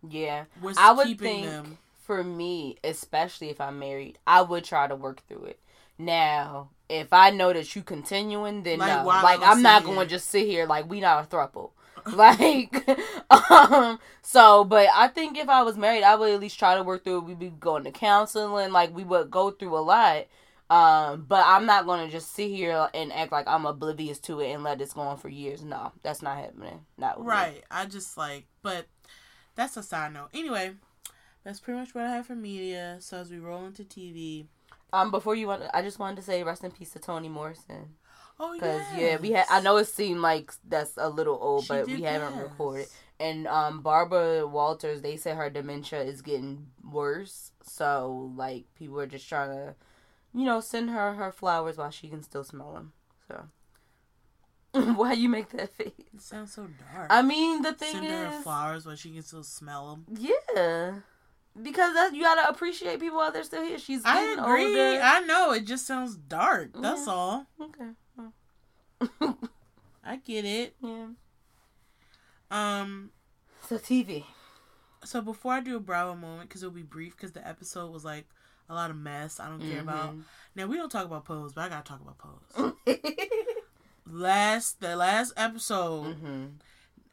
yeah. 0.09 0.45
what's 0.61 0.79
I 0.79 0.93
would 0.93 1.07
keeping 1.07 1.43
think 1.43 1.47
them 1.47 1.79
for 2.03 2.23
me, 2.25 2.77
especially 2.85 3.51
if 3.51 3.61
I'm 3.61 3.79
married, 3.79 4.19
I 4.27 4.43
would 4.43 4.65
try 4.65 4.87
to 4.87 4.97
work 4.97 5.27
through 5.29 5.45
it. 5.45 5.61
Now, 5.99 6.71
if 6.88 7.12
I 7.12 7.31
know 7.31 7.53
that 7.53 7.75
you 7.75 7.83
continuing, 7.83 8.65
then 8.65 8.81
Like, 8.81 8.99
no. 8.99 9.05
why 9.05 9.35
I'm, 9.35 9.45
I'm 9.45 9.62
not 9.62 9.85
going 9.85 9.99
to 9.99 10.07
just 10.07 10.29
sit 10.29 10.47
here 10.47 10.67
like 10.67 10.88
we 10.91 11.01
not 11.01 11.25
a 11.25 11.27
throuple. 11.27 11.71
like, 12.12 12.88
um, 13.51 14.01
so, 14.23 14.65
but 14.65 14.88
I 14.93 15.09
think 15.09 15.38
if 15.38 15.49
I 15.49 15.62
was 15.62 15.77
married, 15.77 16.03
I 16.03 16.17
would 16.17 16.33
at 16.33 16.41
least 16.41 16.59
try 16.59 16.75
to 16.75 16.83
work 16.83 17.05
through 17.05 17.19
it. 17.19 17.25
We'd 17.25 17.38
be 17.38 17.51
going 17.51 17.85
to 17.85 17.93
counseling, 17.93 18.73
like 18.73 18.95
we 18.95 19.05
would 19.05 19.31
go 19.31 19.51
through 19.51 19.77
a 19.77 19.81
lot. 19.81 20.27
Um, 20.69 21.27
but 21.29 21.45
I'm 21.47 21.67
not 21.67 21.85
going 21.85 22.07
to 22.07 22.11
just 22.11 22.35
sit 22.35 22.49
here 22.49 22.88
and 22.95 23.12
act 23.12 23.31
like 23.31 23.47
I'm 23.47 23.67
oblivious 23.67 24.19
to 24.21 24.41
it 24.41 24.53
and 24.53 24.65
let 24.65 24.79
this 24.79 24.95
go 24.95 25.03
on 25.03 25.19
for 25.19 25.29
years. 25.29 25.62
No, 25.62 25.93
that's 26.03 26.23
not 26.23 26.38
happening. 26.38 26.81
Not 26.97 27.19
with 27.19 27.27
me. 27.27 27.31
Right. 27.31 27.65
I 27.71 27.85
just 27.85 28.17
like 28.17 28.47
but 28.62 28.87
that's 29.55 29.77
a 29.77 29.83
side 29.83 30.12
note. 30.15 30.29
Anyway, 30.35 30.73
that's 31.45 31.61
pretty 31.61 31.81
much 31.81 31.95
what 31.95 32.05
I 32.05 32.11
have 32.11 32.27
for 32.27 32.35
media. 32.35 32.97
So 33.01 33.19
as 33.19 33.31
we 33.31 33.38
roll 33.38 33.65
into 33.67 33.85
TV. 33.85 34.47
Um, 34.93 35.11
before 35.11 35.35
you 35.35 35.47
want, 35.47 35.62
I 35.73 35.83
just 35.83 35.99
wanted 35.99 36.17
to 36.17 36.23
say 36.23 36.43
rest 36.43 36.65
in 36.65 36.71
peace 36.71 36.91
to 36.91 36.99
Toni 36.99 37.29
Morrison. 37.29 37.95
Oh 38.38 38.53
Because 38.55 38.83
yes. 38.93 39.01
yeah, 39.01 39.17
we 39.17 39.33
had. 39.33 39.47
I 39.51 39.61
know 39.61 39.77
it 39.77 39.87
seemed 39.87 40.21
like 40.21 40.53
that's 40.69 40.97
a 40.97 41.09
little 41.09 41.38
old, 41.41 41.65
She 41.65 41.69
but 41.69 41.87
we 41.87 42.03
haven't 42.03 42.38
recorded. 42.38 42.88
And 43.21 43.47
um, 43.47 43.83
Barbara 43.83 44.47
Walters, 44.47 45.01
they 45.01 45.17
said 45.17 45.37
her 45.37 45.49
dementia 45.49 46.03
is 46.03 46.23
getting 46.23 46.67
worse. 46.83 47.53
So 47.62 48.33
like 48.37 48.65
people 48.75 48.99
are 49.01 49.07
just 49.07 49.29
trying 49.29 49.51
to, 49.51 49.75
you 50.35 50.45
know, 50.45 50.61
send 50.61 50.91
her 50.91 51.15
her 51.15 51.31
flowers 51.31 51.77
while 51.79 51.91
she 51.91 52.09
can 52.09 52.23
still 52.23 52.45
smell 52.45 52.73
them. 52.73 52.93
So 53.29 53.45
why 54.96 55.12
you 55.12 55.28
make 55.28 55.50
that 55.50 55.74
face? 55.74 55.92
It 56.14 56.20
sounds 56.20 56.52
so 56.54 56.66
dark. 56.94 57.08
I 57.11 57.22
mean, 57.22 57.62
the 57.62 57.72
thing 57.74 57.92
Send 57.92 58.06
her 58.06 58.26
her 58.30 58.42
flowers 58.42 58.87
while 58.87 58.96
she 58.96 59.11
can 59.12 59.22
still 59.22 59.42
smell 59.44 59.90
them. 59.90 60.16
yeah, 60.18 60.94
because 61.61 61.92
that 61.94 62.14
you 62.14 62.22
gotta 62.22 62.48
appreciate 62.48 62.98
people 63.00 63.18
while 63.18 63.30
they're 63.32 63.44
still 63.44 63.62
here. 63.64 63.78
She's 63.78 64.02
I 64.04 64.22
agree. 64.32 64.66
older. 64.66 65.00
I 65.02 65.20
know 65.20 65.52
it 65.52 65.66
just 65.66 65.87
sounds 65.87 66.16
dark. 66.16 66.70
That's 66.74 67.06
Yeah. 67.06 67.12
all. 67.12 67.46
okay. 67.61 67.90
I 70.04 70.16
get 70.16 70.44
it. 70.44 70.74
yeah. 70.80 71.06
Um. 72.50 73.11
So 73.68 73.76
TV. 73.78 74.24
So 75.04 75.20
before 75.20 75.52
I 75.54 75.61
do 75.61 75.76
a 75.76 75.80
Bravo 75.80 76.14
moment, 76.14 76.48
because 76.48 76.62
it'll 76.62 76.74
be 76.74 76.82
brief, 76.82 77.16
because 77.16 77.32
the 77.32 77.46
episode 77.46 77.90
was 77.92 78.04
like 78.04 78.26
a 78.68 78.74
lot 78.74 78.90
of 78.90 78.96
mess. 78.96 79.38
I 79.40 79.48
don't 79.48 79.61
care 79.61 79.80
about. 79.80 80.14
Mhm. 80.16 80.22
Now 80.54 80.66
we 80.66 80.76
don't 80.76 80.90
talk 80.90 81.04
about 81.04 81.24
pose, 81.24 81.52
but 81.52 81.62
I 81.62 81.68
gotta 81.68 81.85
talk 81.85 82.00
about 82.00 82.18
pose. 82.18 82.72
last 84.07 84.81
the 84.81 84.97
last 84.97 85.33
episode. 85.37 86.15
hmm 86.17 86.45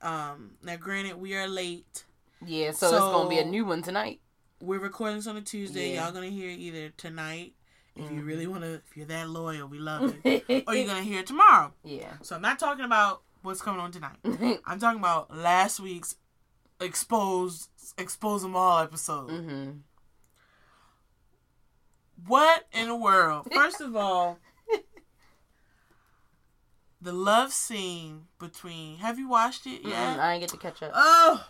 Um. 0.01 0.51
Now, 0.63 0.75
granted, 0.77 1.15
we 1.19 1.35
are 1.35 1.47
late. 1.47 2.05
Yeah, 2.45 2.71
so, 2.71 2.87
it's 2.87 3.05
gonna 3.05 3.29
be 3.29 3.39
a 3.39 3.45
new 3.45 3.65
one 3.65 3.81
tonight. 3.81 4.21
We're 4.61 4.79
recording 4.79 5.17
this 5.17 5.27
on 5.27 5.35
a 5.37 5.41
Tuesday. 5.41 5.93
Yeah. 5.93 6.03
Y'all 6.05 6.13
gonna 6.13 6.27
hear 6.27 6.49
it 6.49 6.59
either 6.59 6.89
tonight, 6.97 7.53
if 7.95 8.09
you 8.11 8.21
Mhm. 8.21 8.25
really 8.25 8.47
wanna, 8.47 8.67
if 8.87 8.95
you're 8.95 9.05
that 9.07 9.29
loyal, 9.29 9.67
we 9.67 9.77
love 9.79 10.13
it, 10.23 10.43
or 10.67 10.73
you're 10.75 10.85
gonna 10.87 11.03
hear 11.03 11.19
it 11.19 11.27
tomorrow. 11.27 11.73
yeah. 11.83 12.13
So 12.21 12.35
I'm 12.35 12.41
not 12.41 12.59
talking 12.59 12.85
about 12.85 13.23
what's 13.41 13.61
coming 13.61 13.81
on 13.81 13.91
tonight. 13.91 14.17
I'm 14.65 14.79
talking 14.79 14.99
about 14.99 15.35
last 15.35 15.79
week's 15.79 16.15
exposed 16.81 17.69
expose 17.97 18.41
them 18.41 18.55
all 18.55 18.79
episode. 18.79 19.29
hmm 19.29 19.71
What 22.25 22.67
in 22.73 22.87
the 22.87 22.95
world? 22.95 23.47
First 23.53 23.81
of 23.81 23.95
all, 23.95 24.39
the 27.01 27.13
love 27.13 27.51
scene 27.53 28.27
between. 28.39 28.97
Have 28.97 29.17
you 29.19 29.27
watched 29.29 29.65
it 29.65 29.81
Yeah, 29.83 30.11
yet? 30.11 30.19
I 30.19 30.33
didn't 30.33 30.41
get 30.41 30.49
to 30.51 30.57
catch 30.57 30.83
up. 30.83 30.91
Oh, 30.93 31.45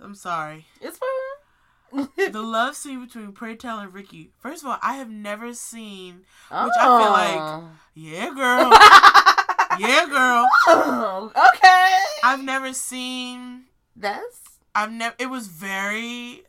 I'm 0.00 0.14
sorry. 0.14 0.66
it's 0.80 0.98
fine. 0.98 2.08
The 2.32 2.42
love 2.42 2.76
scene 2.76 3.04
between 3.04 3.32
Pray 3.32 3.56
Tell 3.56 3.78
and 3.78 3.92
Ricky. 3.94 4.30
First 4.38 4.62
of 4.62 4.68
all, 4.68 4.78
I 4.82 4.94
have 4.96 5.08
never 5.10 5.54
seen. 5.54 6.22
oh. 6.50 6.64
which 6.64 6.74
I 6.78 6.84
feel 7.02 7.12
like- 7.12 7.40
oh. 7.40 7.70
Yeah, 7.94 8.26
girl. 8.34 8.70
yeah, 9.88 10.06
girl. 10.06 10.46
Oh, 10.66 11.32
okay. 11.54 11.96
I've 12.22 12.42
never 12.44 12.72
seen. 12.74 13.64
That's 13.96 14.40
I've 14.74 14.92
never. 14.92 15.14
It 15.18 15.30
was 15.30 15.46
very. 15.48 16.42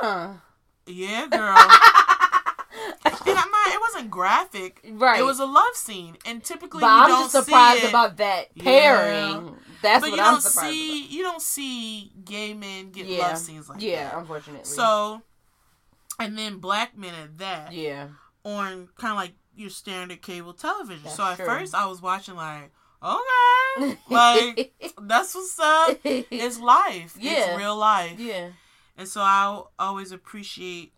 huh. 0.00 0.34
Yeah, 0.86 1.26
girl. 1.28 1.56
And 3.04 3.38
I'm 3.38 3.50
not. 3.50 3.68
It 3.74 3.80
wasn't 3.80 4.10
graphic. 4.10 4.80
right. 4.92 5.20
It 5.20 5.24
was 5.24 5.38
a 5.40 5.46
love 5.46 5.74
scene, 5.74 6.16
and 6.24 6.42
typically 6.42 6.80
but 6.80 6.86
you 6.86 6.92
I'm 6.92 7.08
don't 7.08 7.22
just 7.32 7.44
surprised 7.46 7.84
about 7.84 8.16
that 8.18 8.48
Yeah. 8.54 8.62
pairing. 8.64 9.56
That's 9.82 10.02
but 10.02 10.10
what 10.12 10.16
you 10.18 10.22
I'm 10.24 10.32
don't 10.34 10.40
surprised 10.40 10.72
see 10.72 11.06
you 11.06 11.22
don't 11.22 11.42
see 11.42 12.12
gay 12.24 12.54
men 12.54 12.90
get 12.90 13.06
Yeah. 13.06 13.28
love 13.28 13.38
scenes 13.38 13.68
like 13.68 13.78
about. 13.78 13.88
Yeah, 13.88 14.08
that. 14.10 14.18
unfortunately. 14.18 14.64
So, 14.64 15.22
and 16.18 16.36
then 16.38 16.58
black 16.58 16.96
men 16.96 17.14
at 17.14 17.38
that 17.38 17.72
yeah. 17.72 18.08
on 18.44 18.88
kind 18.96 19.12
of 19.12 19.16
like 19.16 19.32
your 19.54 19.70
standard 19.70 20.22
cable 20.22 20.52
television. 20.54 21.04
That's 21.04 21.16
so 21.16 21.24
at 21.24 21.36
true. 21.36 21.46
first 21.46 21.74
I 21.74 21.86
was 21.86 22.00
watching 22.02 22.36
like, 22.36 22.70
okay, 23.02 23.98
like 24.10 24.72
that's 25.02 25.34
what's 25.34 25.58
up. 25.58 25.98
It's 26.04 26.58
life. 26.58 27.16
Yeah. 27.18 27.32
It's 27.50 27.58
real 27.58 27.76
life. 27.76 28.18
yeah. 28.18 28.48
And 28.98 29.06
so 29.06 29.20
I 29.20 29.62
always 29.78 30.10
appreciate 30.10 30.92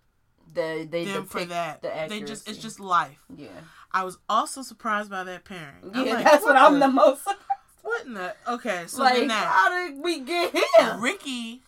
The 0.54 0.86
they 0.90 1.04
them 1.04 1.26
for 1.26 1.44
that. 1.44 1.82
the 1.82 1.90
they 2.08 2.20
just 2.22 2.48
it's 2.48 2.58
just 2.58 2.80
life. 2.80 3.18
Yeah. 3.34 3.48
I 3.92 4.04
was 4.04 4.18
also 4.28 4.62
surprised 4.62 5.10
by 5.10 5.24
that 5.24 5.44
pairing. 5.44 5.92
Yeah, 5.94 6.14
like, 6.14 6.24
that's 6.24 6.44
what 6.44 6.56
I'm 6.56 6.74
the- 6.74 6.86
the 6.86 6.92
most 6.92 7.26
What 7.82 8.06
in 8.06 8.14
the? 8.14 8.34
Okay, 8.46 8.84
so 8.86 9.02
like. 9.02 9.14
then 9.16 9.28
that 9.28 9.46
How 9.46 9.68
did 9.88 9.98
we 10.02 10.20
get 10.20 10.52
here? 10.54 10.96
Ricky, 10.98 11.62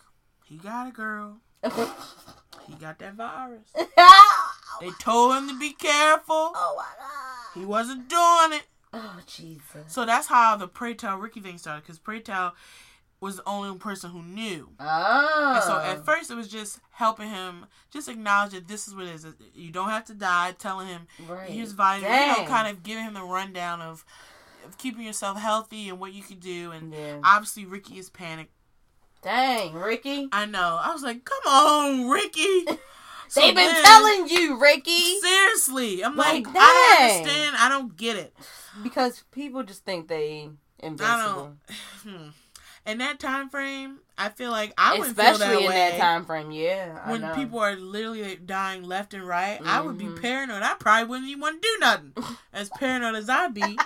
he 0.45 0.57
got 0.57 0.87
a 0.87 0.91
girl. 0.91 1.37
He 2.67 2.75
got 2.75 2.99
that 2.99 3.15
virus. 3.15 3.67
Oh 3.97 4.77
they 4.79 4.89
told 4.99 5.35
him 5.35 5.47
to 5.49 5.59
be 5.59 5.73
careful. 5.73 6.51
oh 6.55 6.73
my 6.77 6.83
god. 6.97 7.59
He 7.59 7.65
wasn't 7.65 8.07
doing 8.07 8.53
it. 8.59 8.63
Oh 8.93 9.19
Jesus. 9.27 9.61
So 9.87 10.05
that's 10.05 10.27
how 10.27 10.55
the 10.55 10.67
Pray 10.67 10.93
Tell 10.93 11.17
Ricky 11.17 11.39
thing 11.41 11.57
started. 11.57 11.81
Because 11.83 11.99
Pray 11.99 12.19
Tell 12.21 12.55
was 13.21 13.37
the 13.37 13.47
only 13.47 13.77
person 13.77 14.09
who 14.09 14.21
knew. 14.23 14.69
Oh. 14.79 15.53
And 15.55 15.63
so 15.63 15.77
at 15.77 16.03
first 16.03 16.29
it 16.31 16.35
was 16.35 16.47
just 16.49 16.79
helping 16.89 17.29
him, 17.29 17.67
just 17.91 18.09
acknowledge 18.09 18.51
that 18.51 18.67
this 18.67 18.87
is 18.87 18.95
what 18.95 19.05
it 19.05 19.13
is. 19.15 19.25
You 19.53 19.71
don't 19.71 19.89
have 19.89 20.05
to 20.05 20.13
die. 20.13 20.53
Telling 20.57 20.87
him 20.87 21.07
right. 21.29 21.49
here's 21.49 21.71
vitamin. 21.71 22.11
You 22.11 22.27
know, 22.43 22.45
kind 22.49 22.67
of 22.67 22.83
giving 22.83 23.03
him 23.05 23.13
the 23.13 23.21
rundown 23.23 23.79
of, 23.81 24.03
of 24.65 24.77
keeping 24.77 25.05
yourself 25.05 25.37
healthy 25.39 25.87
and 25.89 25.99
what 25.99 26.13
you 26.13 26.23
can 26.23 26.39
do. 26.39 26.71
And 26.71 26.91
Yeah. 26.93 27.19
obviously 27.23 27.63
Ricky 27.65 27.97
is 27.99 28.09
panicked 28.09 28.51
Dang, 29.21 29.73
Ricky. 29.75 30.27
I 30.31 30.47
know. 30.47 30.79
I 30.81 30.91
was 30.91 31.03
like, 31.03 31.23
come 31.25 31.53
on, 31.53 32.09
Ricky. 32.09 32.65
So 33.27 33.39
They've 33.39 33.55
been 33.55 33.71
then- 33.71 33.83
telling 33.85 34.27
you, 34.27 34.59
Ricky. 34.61 35.19
Seriously, 35.21 36.03
I'm 36.03 36.17
Like, 36.17 36.45
like, 36.47 36.55
I 36.59 36.97
don't 36.99 37.11
understand. 37.21 37.55
I 37.59 37.69
don't 37.69 37.95
get 37.95 38.17
it. 38.17 38.35
Because 38.83 39.23
people 39.31 39.63
just 39.63 39.85
think 39.85 40.09
they 40.09 40.49
I 40.83 40.85
invincible. 40.85 41.55
don't. 42.03 42.13
Hmm. 42.17 42.29
In 42.85 42.97
that 42.97 43.19
time 43.19 43.49
frame, 43.49 43.99
I 44.17 44.29
feel 44.29 44.49
like 44.51 44.73
I 44.77 44.97
would 44.97 45.03
feel 45.05 45.11
Especially 45.11 45.45
that 45.45 45.61
in 45.61 45.67
way. 45.67 45.75
that 45.91 45.97
time 45.99 46.25
frame, 46.25 46.51
yeah. 46.51 46.99
I 47.03 47.11
when 47.11 47.21
know. 47.21 47.33
people 47.35 47.59
are 47.59 47.75
literally 47.75 48.35
dying 48.37 48.83
left 48.83 49.13
and 49.13 49.27
right, 49.27 49.59
I 49.63 49.81
would 49.81 49.97
be 49.97 50.05
Mhm. 50.05 50.19
paranoid. 50.19 50.63
I 50.63 50.73
probably 50.75 51.07
wouldn't 51.07 51.29
even 51.29 51.41
want 51.41 51.61
to 51.61 51.67
do 51.67 51.77
nothing. 51.79 52.13
as 52.53 52.69
paranoid 52.69 53.15
as 53.15 53.29
I 53.29 53.47
be. 53.49 53.77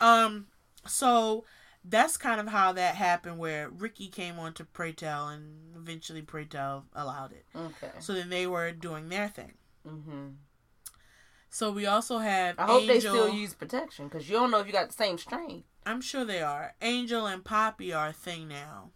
um, 0.00 0.46
so 0.86 1.44
that's 1.84 2.16
kind 2.16 2.40
of 2.40 2.48
how 2.48 2.72
that 2.72 2.94
happened. 2.94 3.38
Where 3.38 3.68
Ricky 3.68 4.08
came 4.08 4.38
on 4.38 4.52
to 4.54 4.64
Pray 4.64 4.92
Tell, 4.92 5.28
and 5.28 5.74
eventually 5.76 6.22
Pray 6.22 6.44
Tell 6.44 6.84
allowed 6.94 7.32
it. 7.32 7.44
Okay. 7.54 7.90
So 8.00 8.14
then 8.14 8.30
they 8.30 8.46
were 8.46 8.70
doing 8.72 9.08
their 9.08 9.28
thing. 9.28 9.54
hmm 9.86 10.28
So 11.54 11.70
we 11.70 11.86
also 11.86 12.18
have 12.18 12.58
I 12.58 12.66
hope 12.66 12.82
Angel. 12.82 12.94
they 12.94 12.98
still 12.98 13.28
use 13.28 13.54
protection 13.54 14.08
because 14.08 14.28
you 14.28 14.34
don't 14.34 14.50
know 14.50 14.58
if 14.58 14.66
you 14.66 14.72
got 14.72 14.88
the 14.88 14.92
same 14.92 15.18
strain. 15.18 15.62
I'm 15.86 16.00
sure 16.00 16.24
they 16.24 16.42
are. 16.42 16.74
Angel 16.82 17.26
and 17.26 17.44
Papi 17.44 17.96
are 17.96 18.08
a 18.08 18.12
thing 18.12 18.48
now. 18.48 18.90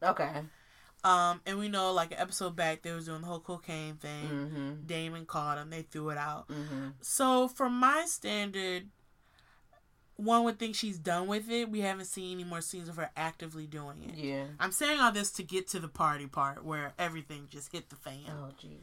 Okay. 0.00 0.30
Um, 1.02 1.40
and 1.44 1.58
we 1.58 1.68
know 1.68 1.92
like 1.92 2.12
an 2.12 2.20
episode 2.20 2.54
back 2.54 2.82
they 2.82 2.92
was 2.92 3.06
doing 3.06 3.22
the 3.22 3.26
whole 3.26 3.40
cocaine 3.40 3.96
thing. 3.96 4.28
Mm-hmm. 4.28 4.72
Damon 4.86 5.26
caught 5.26 5.58
him. 5.58 5.70
They 5.70 5.82
threw 5.82 6.10
it 6.10 6.16
out. 6.16 6.46
Mm-hmm. 6.46 6.90
So 7.00 7.48
from 7.48 7.72
my 7.76 8.04
standard, 8.06 8.84
one 10.14 10.44
would 10.44 10.60
think 10.60 10.76
she's 10.76 10.98
done 10.98 11.26
with 11.26 11.50
it. 11.50 11.68
We 11.68 11.80
haven't 11.80 12.04
seen 12.04 12.38
any 12.38 12.48
more 12.48 12.60
scenes 12.60 12.88
of 12.88 12.94
her 12.96 13.10
actively 13.16 13.66
doing 13.66 14.04
it. 14.08 14.14
Yeah. 14.14 14.44
I'm 14.60 14.70
saying 14.70 15.00
all 15.00 15.10
this 15.10 15.32
to 15.32 15.42
get 15.42 15.66
to 15.70 15.80
the 15.80 15.88
party 15.88 16.28
part 16.28 16.64
where 16.64 16.92
everything 17.00 17.48
just 17.50 17.72
hit 17.72 17.88
the 17.90 17.96
fan. 17.96 18.30
Oh, 18.30 18.52
gee. 18.56 18.78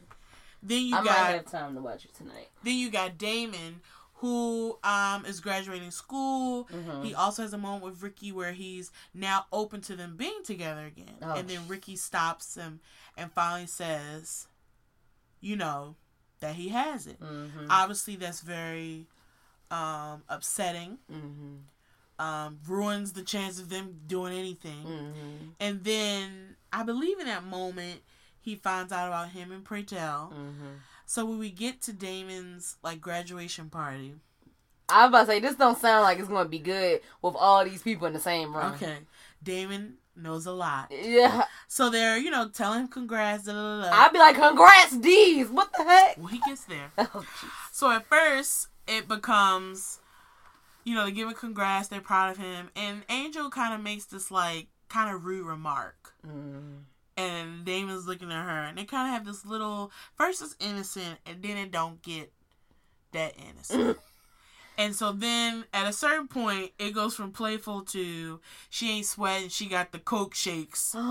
Then 0.64 0.86
you 0.86 0.92
got 0.92 1.00
I 1.02 1.04
might 1.04 1.14
got 1.14 1.34
have 1.34 1.50
time 1.50 1.74
to 1.74 1.80
watch 1.82 2.04
it 2.06 2.14
tonight. 2.14 2.48
then 2.64 2.74
you 2.76 2.90
got 2.90 3.18
Damon 3.18 3.80
who 4.18 4.78
um 4.82 5.26
is 5.26 5.40
graduating 5.40 5.90
school. 5.90 6.66
Mm-hmm. 6.72 7.02
He 7.02 7.14
also 7.14 7.42
has 7.42 7.52
a 7.52 7.58
moment 7.58 7.84
with 7.84 8.02
Ricky 8.02 8.32
where 8.32 8.52
he's 8.52 8.90
now 9.12 9.44
open 9.52 9.80
to 9.82 9.96
them 9.96 10.16
being 10.16 10.42
together 10.44 10.86
again. 10.86 11.16
Oh, 11.20 11.34
and 11.34 11.46
then 11.48 11.68
Ricky 11.68 11.96
stops 11.96 12.54
him 12.54 12.80
and 13.16 13.30
finally 13.32 13.66
says, 13.66 14.46
you 15.40 15.56
know, 15.56 15.96
that 16.40 16.54
he 16.54 16.68
has 16.70 17.06
it. 17.06 17.20
Mm-hmm. 17.20 17.66
Obviously 17.68 18.16
that's 18.16 18.40
very 18.40 19.06
um 19.70 20.22
upsetting. 20.28 20.98
mm-hmm. 21.12 21.56
Um 22.16 22.60
ruins 22.66 23.12
the 23.12 23.22
chance 23.22 23.58
of 23.58 23.68
them 23.68 24.00
doing 24.06 24.32
anything. 24.32 24.84
Mm-hmm. 24.86 25.48
And 25.60 25.84
then 25.84 26.56
I 26.72 26.84
believe 26.84 27.18
in 27.18 27.26
that 27.26 27.44
moment 27.44 28.00
he 28.44 28.56
finds 28.56 28.92
out 28.92 29.08
about 29.08 29.30
him 29.30 29.50
and 29.50 29.64
Pray 29.64 29.82
Tell. 29.82 30.32
Mm-hmm. 30.34 30.74
So 31.06 31.24
when 31.24 31.38
we 31.38 31.50
get 31.50 31.80
to 31.82 31.92
Damon's 31.92 32.76
like 32.82 33.00
graduation 33.00 33.70
party, 33.70 34.14
I 34.88 35.02
was 35.04 35.08
about 35.08 35.20
to 35.20 35.26
say 35.26 35.40
this 35.40 35.54
don't 35.56 35.78
sound 35.78 36.02
like 36.02 36.18
it's 36.18 36.28
gonna 36.28 36.48
be 36.48 36.58
good 36.58 37.00
with 37.22 37.34
all 37.36 37.64
these 37.64 37.82
people 37.82 38.06
in 38.06 38.12
the 38.12 38.20
same 38.20 38.54
room. 38.54 38.72
okay, 38.74 38.98
Damon 39.42 39.94
knows 40.16 40.46
a 40.46 40.52
lot. 40.52 40.92
Yeah, 40.92 41.44
So 41.68 41.88
they're 41.90 42.18
you 42.18 42.30
know 42.30 42.48
telling 42.48 42.80
him 42.80 42.88
congrats. 42.88 43.48
I'd 43.48 44.10
be 44.12 44.18
like, 44.18 44.36
"Congrats, 44.36 44.96
D's! 44.96 45.48
What 45.48 45.72
the 45.76 45.84
heck?" 45.84 46.18
Well, 46.18 46.26
he 46.28 46.40
gets 46.46 46.64
there. 46.64 46.90
Oh. 46.98 47.24
So 47.72 47.90
at 47.90 48.06
first 48.06 48.68
it 48.86 49.08
becomes, 49.08 50.00
you 50.84 50.94
know, 50.94 51.06
they 51.06 51.12
give 51.12 51.28
him 51.28 51.34
congrats. 51.34 51.88
They're 51.88 52.00
proud 52.00 52.30
of 52.32 52.36
him, 52.36 52.70
and 52.76 53.02
Angel 53.08 53.48
kind 53.50 53.72
of 53.74 53.80
makes 53.80 54.04
this 54.04 54.30
like 54.30 54.66
kind 54.88 55.14
of 55.14 55.24
rude 55.24 55.46
remark. 55.46 56.12
Mm. 56.26 56.82
And 57.16 57.64
Damon's 57.64 58.06
looking 58.06 58.32
at 58.32 58.44
her, 58.44 58.64
and 58.64 58.76
they 58.76 58.84
kind 58.84 59.08
of 59.08 59.14
have 59.14 59.24
this 59.24 59.46
little. 59.46 59.92
First, 60.14 60.42
it's 60.42 60.56
innocent, 60.58 61.18
and 61.24 61.42
then 61.42 61.56
it 61.56 61.70
don't 61.70 62.02
get 62.02 62.32
that 63.12 63.34
innocent. 63.38 63.98
and 64.78 64.96
so 64.96 65.12
then, 65.12 65.64
at 65.72 65.86
a 65.86 65.92
certain 65.92 66.26
point, 66.26 66.72
it 66.78 66.90
goes 66.92 67.14
from 67.14 67.30
playful 67.30 67.82
to 67.82 68.40
she 68.68 68.90
ain't 68.90 69.06
sweating. 69.06 69.48
She 69.48 69.66
got 69.66 69.92
the 69.92 70.00
coke 70.00 70.34
shakes. 70.34 70.94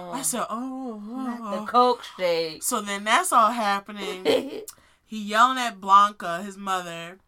Oh, 0.00 0.12
I 0.12 0.22
said, 0.22 0.46
oh, 0.48 1.02
"Oh." 1.04 1.16
not 1.16 1.50
the 1.50 1.60
oh. 1.62 1.66
Coke 1.66 2.04
shake. 2.16 2.62
So 2.62 2.80
then 2.80 3.04
that's 3.04 3.32
all 3.32 3.50
happening. 3.50 4.24
he 5.06 5.22
yelling 5.22 5.58
at 5.58 5.80
Blanca, 5.80 6.42
his 6.42 6.56
mother, 6.56 7.18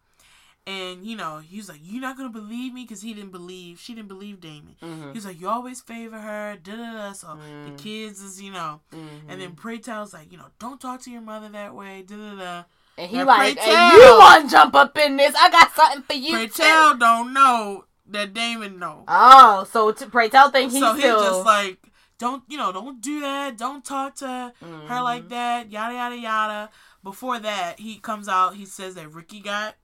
and 0.67 1.05
you 1.05 1.15
know 1.15 1.39
he 1.39 1.57
was 1.57 1.69
like, 1.69 1.79
"You're 1.83 2.01
not 2.01 2.17
gonna 2.17 2.29
believe 2.29 2.73
me," 2.73 2.83
because 2.83 3.01
he 3.01 3.13
didn't 3.13 3.31
believe 3.31 3.79
she 3.79 3.93
didn't 3.95 4.07
believe 4.09 4.39
Damon. 4.39 4.75
Mhm. 4.81 5.07
He 5.11 5.17
was 5.17 5.25
like, 5.25 5.39
"You 5.39 5.49
always 5.49 5.81
favor 5.81 6.19
her." 6.19 6.57
Da 6.61 6.75
da 6.75 6.93
da. 6.93 7.11
So 7.13 7.27
Mm. 7.29 7.65
the 7.77 7.83
kids 7.83 8.21
is 8.21 8.41
you 8.41 8.51
know, 8.51 8.81
Mhm. 8.93 9.21
and 9.29 9.41
then 9.41 9.53
Pray 9.55 9.79
Tell's 9.79 10.13
like, 10.13 10.31
you 10.31 10.37
know, 10.37 10.47
don't 10.59 10.79
talk 10.79 11.01
to 11.01 11.11
your 11.11 11.21
mother 11.21 11.49
that 11.49 11.73
way. 11.73 12.03
Da 12.03 12.15
da 12.15 12.35
da. 12.35 12.63
and 12.97 13.09
he 13.09 13.17
Now, 13.17 13.25
like, 13.25 13.57
hey, 13.57 13.71
tell. 13.73 13.93
you 13.97 14.19
want 14.19 14.43
to 14.45 14.51
jump 14.51 14.75
up 14.75 14.95
in 14.97 15.15
this? 15.17 15.33
I 15.35 15.49
got 15.49 15.73
something 15.73 16.03
for 16.03 16.13
you. 16.13 16.33
Pray 16.33 16.47
too." 16.47 16.61
Tell 16.63 16.95
don't 16.95 17.33
know 17.33 17.85
that 18.05 18.33
Damon 18.33 18.77
know. 18.77 19.05
Oh, 19.07 19.65
so 19.71 19.91
t- 19.93 20.05
pray 20.05 20.27
tell 20.29 20.51
think 20.51 20.71
he's 20.71 20.81
so 20.81 20.93
he's 20.93 21.03
still 21.03 21.23
just 21.23 21.45
like, 21.45 21.79
don't 22.19 22.43
you 22.49 22.57
know, 22.57 22.71
don't 22.71 23.01
do 23.01 23.21
that. 23.21 23.57
Don't 23.57 23.83
talk 23.83 24.15
to 24.15 24.53
her 24.87 25.01
like 25.01 25.29
that. 25.29 25.71
Yada 25.71 25.93
yada 25.95 26.17
yada. 26.17 26.69
Before 27.01 27.39
that, 27.39 27.79
he 27.79 27.97
comes 27.97 28.27
out. 28.27 28.55
He 28.55 28.65
says 28.65 28.93
that 28.95 29.11
Ricky 29.11 29.39
got 29.39 29.75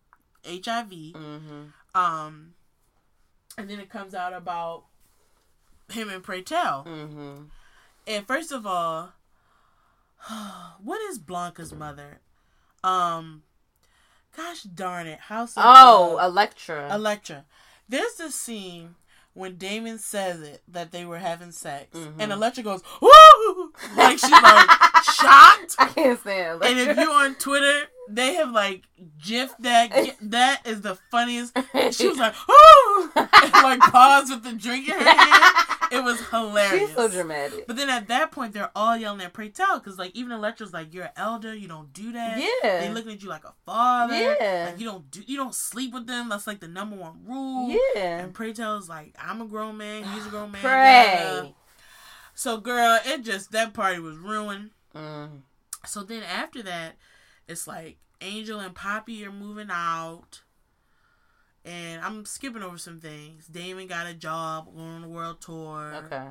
HIV. 0.47 0.89
Mhm. 1.13 1.73
Um, 1.95 2.53
and 3.57 3.69
then 3.69 3.79
it 3.79 3.89
comes 3.89 4.13
out 4.15 4.33
about 4.33 4.85
him 5.89 6.09
and 6.09 6.23
Pray 6.23 6.41
Tell. 6.41 6.83
Mhm. 6.85 7.49
And 8.07 8.27
first 8.27 8.51
of 8.51 8.65
all, 8.65 9.13
what 10.81 11.01
is 11.09 11.19
Blanca's 11.19 11.73
mother? 11.73 12.19
Um, 12.83 13.43
gosh 14.35 14.63
darn 14.63 15.07
it, 15.07 15.19
House 15.21 15.53
Oh, 15.57 16.17
uh, 16.19 16.25
Electra. 16.25 16.93
Electra. 16.93 17.45
There's 17.89 18.15
this 18.15 18.35
scene 18.35 18.95
when 19.33 19.55
Damon 19.57 19.99
says 19.99 20.41
it 20.41 20.61
that 20.67 20.91
they 20.91 21.05
were 21.05 21.19
having 21.19 21.51
sex, 21.51 21.97
Mhm. 21.97 22.15
and 22.19 22.31
Electra 22.31 22.63
goes 22.63 22.81
woo, 23.01 23.73
like 23.95 24.19
she's 24.19 24.31
like 24.31 24.69
shocked. 25.03 25.75
I 25.79 25.91
can't 25.93 26.19
stand 26.19 26.63
And 26.63 26.79
if 26.79 26.97
you're 26.97 27.11
on 27.11 27.35
Twitter, 27.35 27.87
they 28.09 28.35
have 28.35 28.51
like 28.51 28.83
gif 29.23 29.53
that. 29.59 30.15
That 30.21 30.65
is 30.65 30.81
the 30.81 30.95
funniest. 31.11 31.57
She 31.91 32.07
was 32.07 32.17
like, 32.17 32.33
"Ooh!" 32.49 33.11
and 33.15 33.53
like 33.53 33.79
paused 33.79 34.31
with 34.31 34.43
the 34.43 34.53
drink 34.53 34.89
in 34.89 34.95
her 34.95 35.03
hand. 35.03 35.67
It 35.91 36.03
was 36.03 36.19
hilarious. 36.29 36.89
She's 36.89 36.95
so 36.95 37.07
dramatic. 37.07 37.65
But 37.67 37.77
then 37.77 37.89
at 37.89 38.07
that 38.09 38.31
point, 38.31 38.53
they're 38.53 38.71
all 38.75 38.97
yelling 38.97 39.21
at 39.21 39.33
Pray 39.33 39.49
Tell 39.49 39.79
because 39.79 39.97
like 39.97 40.11
even 40.15 40.31
Electra's 40.31 40.73
like, 40.73 40.93
"You're 40.93 41.05
an 41.05 41.11
elder. 41.15 41.55
You 41.55 41.67
don't 41.67 41.93
do 41.93 42.11
that." 42.11 42.39
Yeah. 42.39 42.81
They 42.81 42.89
looking 42.89 43.13
at 43.13 43.23
you 43.23 43.29
like 43.29 43.45
a 43.45 43.53
father. 43.65 44.15
Yeah. 44.15 44.69
Like 44.69 44.79
you 44.79 44.85
don't 44.85 45.09
do. 45.11 45.21
You 45.25 45.37
don't 45.37 45.55
sleep 45.55 45.93
with 45.93 46.07
them. 46.07 46.29
That's 46.29 46.47
like 46.47 46.59
the 46.59 46.67
number 46.67 46.95
one 46.95 47.21
rule. 47.25 47.69
Yeah. 47.95 48.19
And 48.19 48.33
Pray 48.33 48.53
Tell's 48.53 48.89
like, 48.89 49.15
"I'm 49.19 49.41
a 49.41 49.45
grown 49.45 49.77
man. 49.77 50.03
He's 50.03 50.25
a 50.25 50.29
grown 50.29 50.51
man." 50.51 50.61
Pray. 50.61 51.53
So 52.33 52.57
girl, 52.57 52.99
it 53.05 53.23
just 53.23 53.51
that 53.51 53.73
party 53.73 53.99
was 53.99 54.17
ruined. 54.17 54.71
Mm. 54.95 55.41
So 55.85 56.03
then 56.03 56.23
after 56.23 56.61
that, 56.63 56.97
it's 57.47 57.67
like 57.67 57.97
Angel 58.21 58.59
and 58.59 58.75
Papi 58.75 59.25
are 59.25 59.31
moving 59.31 59.69
out. 59.71 60.41
And 61.65 62.01
I'm 62.01 62.23
skipping 62.25 62.63
over 62.63 62.77
some 62.77 63.01
things. 63.01 63.47
Damon 63.47 63.87
got 63.87 64.07
a 64.07 64.13
job 64.13 64.73
going 64.73 64.87
on 64.87 65.03
a 65.03 65.09
world 65.09 65.41
tour. 65.41 65.95
Okay. 66.05 66.27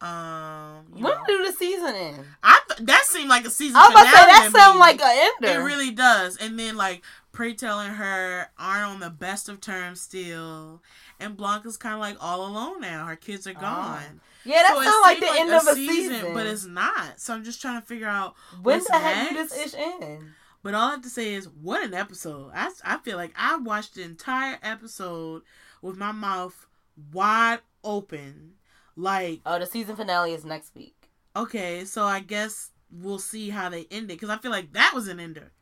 Um, 0.00 0.86
When 0.90 1.02
know. 1.02 1.22
do 1.26 1.44
the 1.46 1.52
season 1.52 1.94
end? 1.94 2.24
I 2.42 2.60
th- 2.68 2.86
that 2.86 3.04
seemed 3.06 3.28
like 3.28 3.44
a 3.44 3.50
season. 3.50 3.76
I 3.76 3.88
was 3.88 3.90
about 3.90 4.04
to 4.04 4.10
say 4.10 4.24
that 4.26 4.50
to 4.52 4.58
sound 4.58 4.78
like 4.78 5.00
an 5.00 5.30
ender. 5.42 5.60
It 5.60 5.64
really 5.64 5.90
does. 5.90 6.36
And 6.36 6.58
then 6.58 6.76
like 6.76 7.02
Pray 7.32 7.54
Tell 7.54 7.80
and 7.80 7.96
her 7.96 8.48
aren't 8.58 8.84
on 8.84 9.00
the 9.00 9.10
best 9.10 9.48
of 9.48 9.60
terms 9.60 10.00
still, 10.00 10.82
and 11.18 11.36
Blanca's 11.36 11.76
kind 11.76 11.94
of 11.94 12.00
like 12.00 12.16
all 12.20 12.46
alone 12.46 12.80
now. 12.80 13.06
Her 13.06 13.16
kids 13.16 13.46
are 13.46 13.54
gone. 13.54 14.20
Yeah, 14.48 14.62
that 14.62 14.74
So 14.76 14.82
sounds 14.82 15.02
like 15.02 15.20
the 15.20 15.40
end 15.40 15.50
of 15.52 15.66
a 15.66 15.74
season. 15.74 16.34
but 16.34 16.46
it's 16.46 16.64
not. 16.64 17.20
So 17.20 17.34
I'm 17.34 17.44
just 17.44 17.60
trying 17.60 17.80
to 17.80 17.86
figure 17.86 18.08
out 18.08 18.34
when 18.62 18.80
the 18.82 18.92
heck 18.98 19.32
next? 19.32 19.54
this 19.54 19.74
ish 19.74 19.80
end? 19.80 20.30
But 20.62 20.74
all 20.74 20.88
I 20.88 20.90
have 20.92 21.02
to 21.02 21.08
say 21.10 21.34
is, 21.34 21.48
what 21.48 21.84
an 21.84 21.94
episode! 21.94 22.50
I, 22.54 22.70
I 22.84 22.98
feel 22.98 23.16
like 23.16 23.32
I 23.36 23.56
watched 23.58 23.94
the 23.94 24.02
entire 24.02 24.58
episode 24.62 25.42
with 25.82 25.96
my 25.96 26.10
mouth 26.12 26.66
wide 27.12 27.60
open. 27.84 28.54
Like, 28.96 29.40
Oh, 29.46 29.58
the 29.60 29.66
season 29.66 29.94
finale 29.94 30.32
is 30.32 30.44
next 30.44 30.74
week. 30.74 31.10
okay, 31.36 31.84
so 31.84 32.04
I 32.04 32.18
guess 32.20 32.70
we'll 32.90 33.20
see 33.20 33.50
how 33.50 33.68
they 33.68 33.86
end 33.90 34.04
it 34.10 34.14
because 34.18 34.30
I 34.30 34.38
feel 34.38 34.50
like 34.50 34.72
that 34.72 34.92
was 34.94 35.06
an 35.08 35.20
ender. 35.20 35.52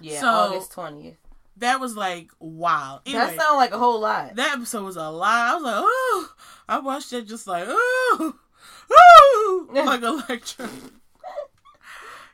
Yeah, 0.00 0.20
So- 0.20 0.26
August 0.28 0.72
twentieth. 0.72 1.16
That 1.58 1.80
was 1.80 1.96
like 1.96 2.30
wow. 2.38 3.02
Anyway, 3.04 3.20
That 3.26 3.38
sounds 3.38 3.56
like 3.56 3.72
a 3.72 3.78
whole 3.78 4.00
lot. 4.00 4.36
that 4.36 4.54
episode 4.56 4.84
was 4.84 4.96
a 4.96 5.10
lot. 5.10 5.50
I 5.50 5.54
was 5.54 5.62
like, 5.62 5.74
oh, 5.76 6.32
I 6.68 6.78
watched 6.78 7.12
it 7.12 7.26
just 7.26 7.46
like, 7.46 7.64
oh, 7.68 8.34
oh, 8.90 9.68
like 9.72 10.02
Electra. 10.02 10.68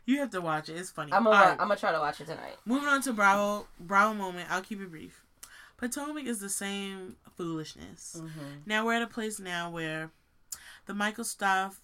you 0.06 0.18
have 0.18 0.30
to 0.30 0.40
watch 0.40 0.68
it. 0.68 0.76
It's 0.76 0.90
funny. 0.90 1.12
I'm 1.12 1.24
gonna 1.24 1.36
right. 1.36 1.52
I'm 1.52 1.68
gonna 1.68 1.76
try 1.76 1.92
to 1.92 1.98
watch 1.98 2.20
it 2.20 2.26
tonight. 2.26 2.56
Moving 2.64 2.88
on 2.88 3.02
to 3.02 3.12
Bravo, 3.12 3.66
Bravo 3.80 4.14
moment. 4.14 4.50
I'll 4.50 4.62
keep 4.62 4.80
it 4.80 4.90
brief. 4.90 5.24
Potomac 5.76 6.24
is 6.26 6.40
the 6.40 6.48
same 6.48 7.16
foolishness. 7.36 8.16
Mm-hmm. 8.18 8.40
Now 8.66 8.84
we're 8.84 8.94
at 8.94 9.02
a 9.02 9.06
place 9.06 9.38
now 9.38 9.70
where 9.70 10.10
the 10.86 10.94
Michael 10.94 11.24
stuff, 11.24 11.80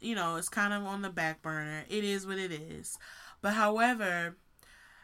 you 0.00 0.14
know, 0.14 0.36
is 0.36 0.48
kind 0.48 0.72
of 0.72 0.84
on 0.84 1.02
the 1.02 1.10
back 1.10 1.40
burner. 1.40 1.84
It 1.88 2.02
is 2.02 2.26
what 2.26 2.38
it 2.38 2.50
is. 2.50 2.98
But 3.40 3.54
however, 3.54 4.36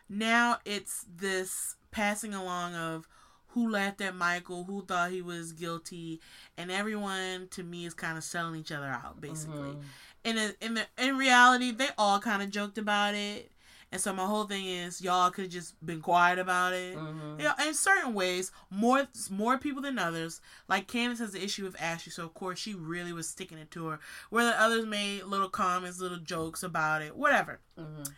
now 0.09 0.59
it's 0.65 1.07
this 1.17 1.77
passing 1.93 2.35
along 2.35 2.75
of 2.75 3.07
who 3.55 3.71
laughed 3.71 4.01
at 4.01 4.15
Michael, 4.15 4.65
who 4.65 4.85
thought 4.85 5.11
he 5.11 5.23
was 5.23 5.53
guilty, 5.53 6.21
and 6.57 6.71
everyone 6.71 7.49
to 7.53 7.63
me 7.63 7.87
is 7.87 7.95
kind 7.95 8.19
of 8.19 8.25
selling 8.25 8.61
each 8.61 8.73
other 8.73 8.87
out 8.87 9.21
basically. 9.21 9.71
Mhm. 9.73 9.83
In 10.25 10.55
in 10.61 10.75
the 10.75 10.87
in 10.99 11.17
reality, 11.17 11.71
they 11.71 11.89
all 11.99 12.19
kind 12.21 12.43
of 12.43 12.51
joked 12.51 12.79
about 12.79 13.15
it, 13.15 13.53
and 13.93 14.01
so 14.01 14.13
my 14.13 14.25
whole 14.27 14.45
thing 14.47 14.65
is 14.67 15.01
y'all 15.03 15.31
could 15.31 15.45
have 15.45 15.53
just 15.53 15.75
been 15.85 16.01
quiet 16.01 16.39
about 16.39 16.73
it. 16.73 16.97
Mhm. 16.97 17.41
Yeah, 17.41 17.55
in 17.67 17.75
certain 17.75 18.15
ways, 18.15 18.51
more 18.71 19.07
more 19.31 19.59
people 19.59 19.83
than 19.83 19.99
others. 19.99 20.41
Like 20.67 20.89
Candiace 20.89 21.19
has 21.21 21.33
the 21.33 21.45
issue 21.45 21.65
with 21.65 21.81
Ashley, 21.81 22.11
so 22.11 22.25
of 22.25 22.35
course 22.35 22.59
she 22.59 22.75
really 22.75 23.13
was 23.13 23.29
sticking 23.29 23.59
it 23.59 23.71
to 23.73 23.87
her. 23.89 24.01
Where 24.31 24.47
the 24.47 24.59
others 24.61 24.87
made 24.87 25.25
little 25.25 25.51
comments, 25.51 26.01
little 26.01 26.19
jokes 26.19 26.63
about 26.63 27.03
it, 27.03 27.17
whatever. 27.17 27.61
Mhm. 27.79 28.13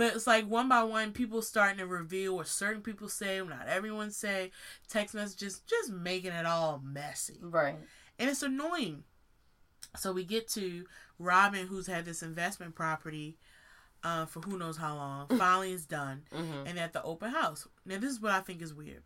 But 0.00 0.14
it's 0.16 0.26
like 0.26 0.46
one 0.48 0.66
by 0.66 0.82
one, 0.82 1.12
people 1.12 1.42
starting 1.42 1.76
to 1.76 1.86
reveal 1.86 2.36
what 2.36 2.46
certain 2.48 2.80
people 2.80 3.06
say, 3.10 3.38
not 3.42 3.66
everyone 3.68 4.10
say. 4.10 4.50
Text 4.88 5.14
messages 5.14 5.60
just 5.66 5.92
making 5.92 6.32
it 6.32 6.46
all 6.46 6.80
messy, 6.82 7.36
Right. 7.42 7.76
and 8.18 8.30
it's 8.30 8.42
annoying. 8.42 9.04
So 9.98 10.12
we 10.12 10.24
get 10.24 10.48
to 10.52 10.86
Robyn, 11.18 11.66
who's 11.66 11.86
had 11.86 12.06
this 12.06 12.22
investment 12.22 12.74
property 12.74 13.36
uh, 14.02 14.24
for 14.24 14.40
who 14.40 14.56
knows 14.56 14.78
how 14.78 14.94
long. 14.96 15.28
Finally, 15.36 15.72
is 15.74 15.84
done, 15.84 16.22
Mhm. 16.32 16.66
and 16.66 16.78
at 16.78 16.94
the 16.94 17.02
open 17.02 17.30
house. 17.32 17.68
Now, 17.84 17.98
this 17.98 18.10
is 18.12 18.20
what 18.22 18.32
I 18.32 18.40
think 18.40 18.62
is 18.62 18.72
weird. 18.72 19.02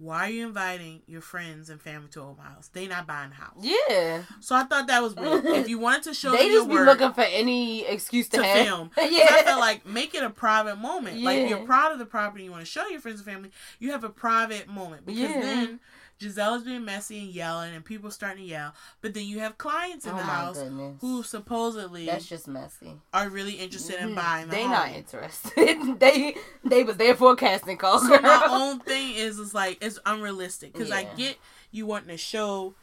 Why 0.00 0.28
are 0.28 0.30
you 0.30 0.46
inviting 0.46 1.02
your 1.06 1.20
friends 1.20 1.68
and 1.68 1.78
family 1.78 2.08
to 2.12 2.22
open 2.22 2.42
house? 2.42 2.68
They 2.68 2.86
not 2.88 3.06
buying 3.06 3.28
the 3.28 3.36
house. 3.36 3.58
Yeah. 3.60 4.22
So 4.40 4.56
I 4.56 4.64
thought 4.64 4.86
that 4.86 5.02
was 5.02 5.14
weird. 5.14 5.44
if 5.60 5.68
you 5.68 5.78
wanted 5.78 6.04
to 6.04 6.14
show 6.14 6.32
They 6.32 6.48
just 6.48 6.70
be 6.70 6.74
looking 6.78 7.12
for 7.12 7.20
any 7.20 7.84
excuse 7.84 8.26
to, 8.30 8.38
to 8.38 8.42
have. 8.44 8.66
film. 8.66 8.90
yeah. 8.98 9.26
I 9.30 9.42
felt 9.44 9.60
like 9.60 9.84
make 9.84 10.14
it 10.14 10.22
a 10.22 10.30
private 10.30 10.76
moment. 10.78 11.18
Yeah. 11.18 11.26
Like 11.26 11.48
you're 11.50 11.66
proud 11.66 11.92
of 11.92 11.98
the 11.98 12.06
property, 12.06 12.44
you 12.44 12.50
want 12.50 12.62
to 12.64 12.70
show 12.70 12.86
your 12.88 13.00
friends 13.00 13.20
and 13.20 13.26
family. 13.28 13.50
You 13.78 13.92
have 13.92 14.02
a 14.02 14.08
private 14.08 14.68
moment 14.68 15.04
because 15.04 15.20
Yeah. 15.20 15.40
then 15.40 15.80
Gizelle's 16.20 16.64
being 16.64 16.84
messy 16.84 17.18
and 17.20 17.28
yelling, 17.28 17.74
and 17.74 17.84
people 17.84 18.10
starting 18.10 18.44
to 18.44 18.48
yell. 18.50 18.74
But 19.00 19.14
then 19.14 19.24
you 19.24 19.38
have 19.40 19.56
clients 19.58 20.04
in 20.06 20.12
oh 20.12 20.16
the 20.16 20.22
house 20.22 20.56
goodness. 20.62 21.00
who 21.00 21.22
supposedly 21.22 22.06
That's 22.06 22.26
just 22.26 22.46
messy. 22.46 23.00
are 23.14 23.28
really 23.28 23.54
interested 23.54 23.98
in 24.00 24.10
Mhm. 24.10 24.14
buying 24.16 24.48
the 24.48 24.52
They 24.56 24.62
home. 24.62 24.70
not 24.72 24.90
interested. 24.92 25.98
they 26.00 26.36
they 26.64 26.84
was 26.84 26.96
there 26.98 27.14
for 27.14 27.32
a 27.32 27.36
casting 27.36 27.76
call. 27.78 27.98
So 28.00 28.20
my 28.20 28.46
own 28.50 28.80
thing 28.80 29.14
is 29.14 29.38
is 29.38 29.54
like 29.54 29.78
it's 29.82 29.98
unrealistic 30.06 30.72
because 30.72 30.90
I 30.90 31.04
get 31.16 31.38
you 31.70 31.86
wanting 31.86 32.08
to 32.08 32.16
show 32.18 32.74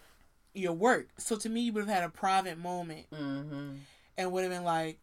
your 0.53 0.73
work. 0.73 1.07
So 1.17 1.35
to 1.37 1.49
me, 1.49 1.61
you 1.61 1.73
would 1.73 1.85
have 1.87 1.93
had 1.95 2.03
a 2.03 2.09
private 2.09 2.57
moment 2.57 3.05
hmm 3.13 3.75
and 4.17 4.31
would 4.31 4.43
have 4.43 4.51
been 4.51 4.63
like, 4.63 4.97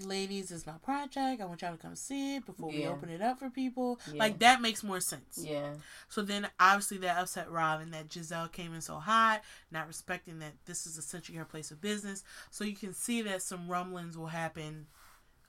"Ladies, 0.00 0.50
is 0.50 0.66
my 0.66 0.78
project. 0.82 1.40
I 1.40 1.44
want 1.44 1.62
y'all 1.62 1.72
to 1.72 1.78
come 1.78 1.94
see 1.94 2.36
it 2.36 2.46
before 2.46 2.70
we 2.70 2.86
open 2.86 3.08
it 3.10 3.20
up 3.22 3.38
for 3.38 3.50
people." 3.50 4.00
Yeah. 4.12 4.18
Like 4.18 4.38
that 4.40 4.60
makes 4.60 4.82
more 4.82 5.00
sense. 5.00 5.38
Yeah. 5.38 5.74
So 6.08 6.22
then, 6.22 6.48
obviously, 6.58 6.98
that 6.98 7.18
upset 7.18 7.50
Robyn 7.50 7.90
that 7.90 8.08
Gizelle 8.08 8.50
came 8.50 8.74
in 8.74 8.80
so 8.80 8.96
hot, 8.96 9.42
not 9.70 9.86
respecting 9.86 10.38
that 10.40 10.54
this 10.64 10.86
is 10.86 10.98
essentially 10.98 11.38
her 11.38 11.44
place 11.44 11.70
of 11.70 11.80
business. 11.80 12.22
So 12.50 12.64
you 12.64 12.76
can 12.76 12.94
see 12.94 13.22
that 13.22 13.42
some 13.42 13.68
rumblings 13.68 14.16
will 14.16 14.28
happen 14.28 14.86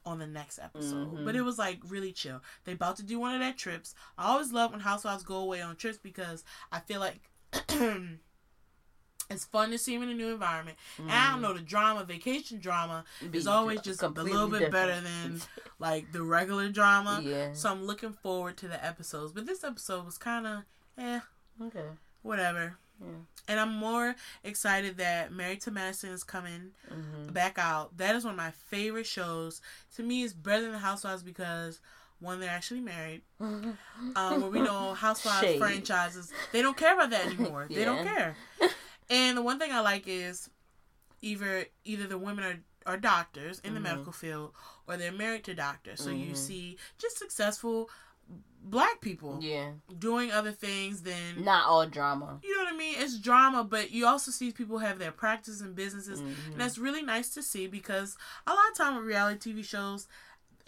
on 0.05 0.17
the 0.19 0.27
next 0.27 0.57
episode. 0.59 1.13
Mhm. 1.13 1.25
But 1.25 1.35
it 1.35 1.41
was 1.43 1.59
like 1.59 1.79
really 1.87 2.11
chill. 2.11 2.41
They 2.63 2.71
about 2.73 2.97
to 2.97 3.03
do 3.03 3.19
one 3.19 3.33
of 3.35 3.39
their 3.39 3.53
trips. 3.53 3.93
I 4.17 4.29
always 4.29 4.51
love 4.51 4.71
when 4.71 4.79
housewives 4.79 5.23
go 5.23 5.35
away 5.37 5.61
on 5.61 5.75
trips 5.75 5.97
because 5.97 6.43
I 6.71 6.79
feel 6.79 6.99
like. 6.99 7.29
It's 9.31 9.45
fun 9.45 9.71
to 9.71 9.77
see 9.77 9.95
him 9.95 10.03
in 10.03 10.09
a 10.09 10.13
new 10.13 10.29
environment. 10.29 10.77
And 10.97 11.11
I 11.11 11.31
don't 11.31 11.41
know, 11.41 11.53
the 11.53 11.61
drama, 11.61 12.03
vacation 12.03 12.59
drama, 12.59 13.05
Mm-hmm. 13.21 13.31
Be 13.31 13.37
is 13.37 13.47
always 13.47 13.81
just 13.81 14.01
a 14.03 14.07
little 14.09 14.47
bit 14.47 14.71
better 14.71 14.99
than 15.01 15.41
like 15.79 16.11
the 16.11 16.21
regular 16.23 16.69
drama. 16.69 17.21
Yeah. 17.23 17.53
So 17.53 17.69
I'm 17.71 17.85
looking 17.85 18.13
forward 18.13 18.57
to 18.57 18.67
the 18.67 18.83
episodes. 18.83 19.31
But 19.33 19.45
this 19.45 19.63
episode 19.63 20.05
was 20.05 20.17
kind 20.17 20.45
of, 20.47 20.63
eh, 20.97 21.19
Okay. 21.61 21.85
whatever. 22.21 22.77
Yeah. 23.01 23.07
And 23.47 23.59
I'm 23.59 23.73
more 23.73 24.15
excited 24.43 24.97
that 24.97 25.31
Married 25.31 25.61
to 25.61 25.71
Medicine 25.71 26.11
is 26.11 26.23
coming 26.23 26.71
hmm 26.87 27.27
back 27.33 27.57
out. 27.57 27.97
That 27.97 28.15
is 28.15 28.23
one 28.25 28.33
of 28.33 28.37
my 28.37 28.51
favorite 28.51 29.05
shows. 29.07 29.61
To 29.95 30.03
me, 30.03 30.23
it's 30.23 30.33
better 30.33 30.63
than 30.63 30.73
the 30.73 30.77
Housewives 30.79 31.23
because 31.23 31.79
one, 32.19 32.39
they're 32.39 32.49
actually 32.49 32.81
married. 32.81 33.21
Um, 33.39 33.77
where 34.41 34.49
we 34.51 34.61
know 34.61 34.93
Housewives 34.93 35.39
Shade. 35.47 35.59
franchises, 35.59 36.31
they 36.51 36.61
don't 36.61 36.77
care 36.77 36.93
about 36.93 37.09
that 37.11 37.25
anymore. 37.25 37.65
They 37.69 37.83
don't 37.85 38.03
care. 38.05 38.35
And 39.09 39.37
the 39.37 39.41
one 39.41 39.59
thing 39.59 39.71
I 39.71 39.79
like 39.81 40.03
is 40.07 40.49
either 41.21 41.65
either 41.83 42.07
the 42.07 42.17
women 42.17 42.43
are, 42.43 42.91
are 42.93 42.97
doctors 42.97 43.59
in 43.59 43.73
the 43.73 43.79
Mhm. 43.79 43.83
medical 43.83 44.11
field 44.11 44.53
or 44.87 44.97
they're 44.97 45.11
married 45.11 45.43
to 45.45 45.53
doctors. 45.53 45.99
So 46.03 46.09
you 46.09 46.33
Mhm. 46.33 46.37
see 46.37 46.77
just 46.97 47.17
successful 47.17 47.89
black 48.63 49.01
people 49.01 49.39
Yeah. 49.41 49.73
doing 49.99 50.31
other 50.31 50.51
things 50.51 51.01
than 51.03 51.43
Not 51.43 51.65
all 51.65 51.85
drama. 51.87 52.39
you 52.43 52.55
know 52.55 52.63
what 52.63 52.73
I 52.73 52.77
mean? 52.77 52.95
It's 52.97 53.17
drama, 53.17 53.63
but 53.63 53.91
you 53.91 54.05
also 54.07 54.31
see 54.31 54.51
people 54.51 54.77
have 54.79 54.99
their 54.99 55.11
practice 55.11 55.61
and 55.61 55.75
businesses. 55.75 56.21
Mhm. 56.21 56.51
And 56.53 56.61
that's 56.61 56.77
really 56.77 57.01
nice 57.01 57.29
to 57.31 57.43
see 57.43 57.67
because 57.67 58.17
a 58.47 58.51
lot 58.53 58.69
of 58.71 58.77
time 58.77 58.95
with 58.95 59.05
reality 59.05 59.51
TV 59.53 59.63
shows, 59.63 60.07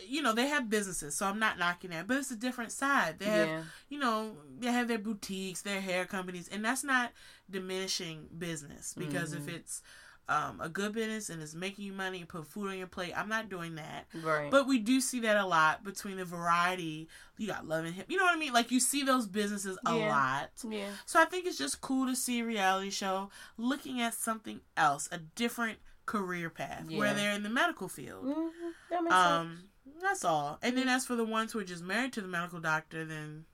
you 0.08 0.22
know, 0.22 0.34
they 0.34 0.48
have 0.48 0.70
businesses, 0.70 1.16
so 1.16 1.26
I'm 1.26 1.40
not 1.40 1.58
knocking 1.60 1.90
that. 1.92 2.08
But 2.08 2.18
it's 2.18 2.32
a 2.32 2.36
different 2.36 2.72
side. 2.72 3.20
They 3.20 3.26
have, 3.26 3.48
yeah. 3.48 3.62
you 3.90 4.00
know, 4.00 4.38
they 4.60 4.72
have 4.72 4.88
their 4.88 5.00
boutiques, 5.00 5.62
their 5.62 5.82
hair 5.82 6.06
companies, 6.06 6.48
and 6.52 6.64
that's 6.64 6.84
not 6.84 7.12
diminishing 7.50 8.28
business 8.38 8.94
because 8.98 9.34
if 9.34 9.46
Mhm. 9.46 9.56
it's 9.56 9.82
um, 10.30 10.62
a 10.62 10.70
good 10.70 10.94
business 10.94 11.30
and 11.30 11.42
it's 11.42 11.54
making 11.54 11.84
you 11.84 11.92
money 11.92 12.20
and 12.20 12.30
put 12.30 12.48
food 12.48 12.70
on 12.70 12.78
your 12.78 12.88
plate, 12.88 13.12
I'm 13.14 13.28
not 13.28 13.50
doing 13.50 13.76
that. 13.76 14.08
Right. 14.14 14.50
But 14.50 14.68
we 14.68 14.80
do 14.80 15.02
see 15.02 15.20
that 15.20 15.36
a 15.36 15.46
lot 15.46 15.84
between 15.84 16.16
the 16.16 16.24
variety. 16.24 17.10
You 17.38 17.48
got 17.48 17.68
Love 17.68 17.84
and 17.84 17.94
Hip. 17.94 18.06
You 18.10 18.18
know 18.18 18.24
what 18.24 18.34
I 18.36 18.40
mean? 18.40 18.54
Like 18.54 18.72
you 18.72 18.80
see 18.80 19.04
those 19.04 19.28
businesses 19.28 19.78
a 19.86 19.94
Yeah. 19.94 20.08
lot. 20.10 20.52
yeah. 20.64 20.88
So 21.06 21.20
I 21.20 21.26
think 21.26 21.46
it's 21.46 21.58
just 21.58 21.82
cool 21.82 22.08
to 22.08 22.16
see 22.16 22.40
a 22.40 22.46
reality 22.46 22.90
show 22.90 23.32
looking 23.58 24.00
at 24.00 24.14
something 24.14 24.62
else, 24.78 25.10
a 25.12 25.18
different 25.18 25.80
career 26.06 26.50
path 26.50 26.90
where 26.90 27.14
they're 27.14 27.34
in 27.34 27.44
the 27.44 27.50
medical 27.50 27.90
field. 27.90 28.24
hmm 28.24 28.48
That 28.90 29.04
makes 29.04 29.14
sense. 29.16 29.64
That's 30.04 30.26
all. 30.26 30.60
And 30.62 30.78
then 30.78 30.90
as 30.90 31.06
for 31.06 31.16
the 31.16 31.24
ones 31.24 31.52
who 31.52 31.60
are 31.60 31.64
just 31.64 31.84
married 31.84 32.14
to 32.14 32.22
the 32.22 32.28
medical 32.28 32.60
doctor, 32.60 33.06
then 33.06 33.46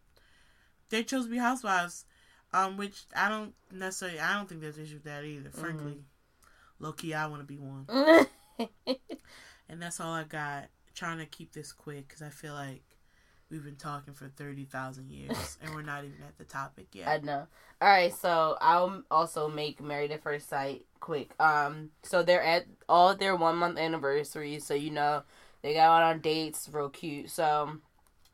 they 0.90 1.04
chose 1.04 1.26
to 1.26 1.32
be 1.32 1.38
housewives. 1.38 2.06
Um, 2.52 2.78
which 2.78 3.04
I 3.16 3.30
don't 3.30 3.54
necessarily. 3.72 4.20
I 4.20 4.36
don't 4.36 4.50
think 4.50 4.62
there's 4.62 4.80
issue 4.80 4.96
with 4.96 5.04
that 5.04 5.24
either. 5.24 5.50
Mm-hmm. 5.50 5.62
Frankly, 5.62 5.98
low 6.80 6.94
key, 6.94 7.14
I 7.14 7.28
want 7.28 7.42
to 7.42 7.46
be 7.46 7.60
one. 7.60 7.86
And 9.70 9.82
that's 9.82 10.00
all 10.00 10.12
I 10.12 10.24
got. 10.24 10.70
Trying 10.96 11.20
to 11.20 11.26
keep 11.26 11.54
this 11.54 11.72
quick 11.72 12.08
because 12.08 12.24
I 12.24 12.30
feel 12.30 12.54
like 12.54 12.82
we've 13.50 13.64
been 13.64 13.76
talking 13.76 14.14
for 14.14 14.28
thirty 14.28 14.66
thousand 14.66 15.12
years 15.12 15.58
and 15.64 15.74
we're 15.74 15.84
not 15.84 16.04
even 16.04 16.18
at 16.28 16.38
the 16.38 16.44
topic 16.44 16.88
yet. 16.94 17.08
I 17.08 17.20
know. 17.20 17.46
All 17.80 17.88
right, 17.88 18.14
so 18.14 18.58
I'll 18.60 19.04
also 19.10 19.48
make 19.48 19.82
Married 19.82 20.12
at 20.12 20.24
First 20.24 20.50
Sight 20.50 20.86
quick. 21.00 21.32
Um, 21.40 21.92
so 22.04 22.24
they're 22.24 22.42
at 22.42 22.66
all 22.90 23.16
their 23.16 23.36
one 23.36 23.56
month 23.58 23.78
anniversaries, 23.78 24.66
so 24.66 24.74
you 24.74 24.90
know 24.90 25.24
they 25.62 25.74
got 25.74 26.02
out 26.02 26.04
on 26.04 26.20
dates, 26.20 26.70
real 26.72 26.90
cute. 26.90 27.30
So 27.30 27.78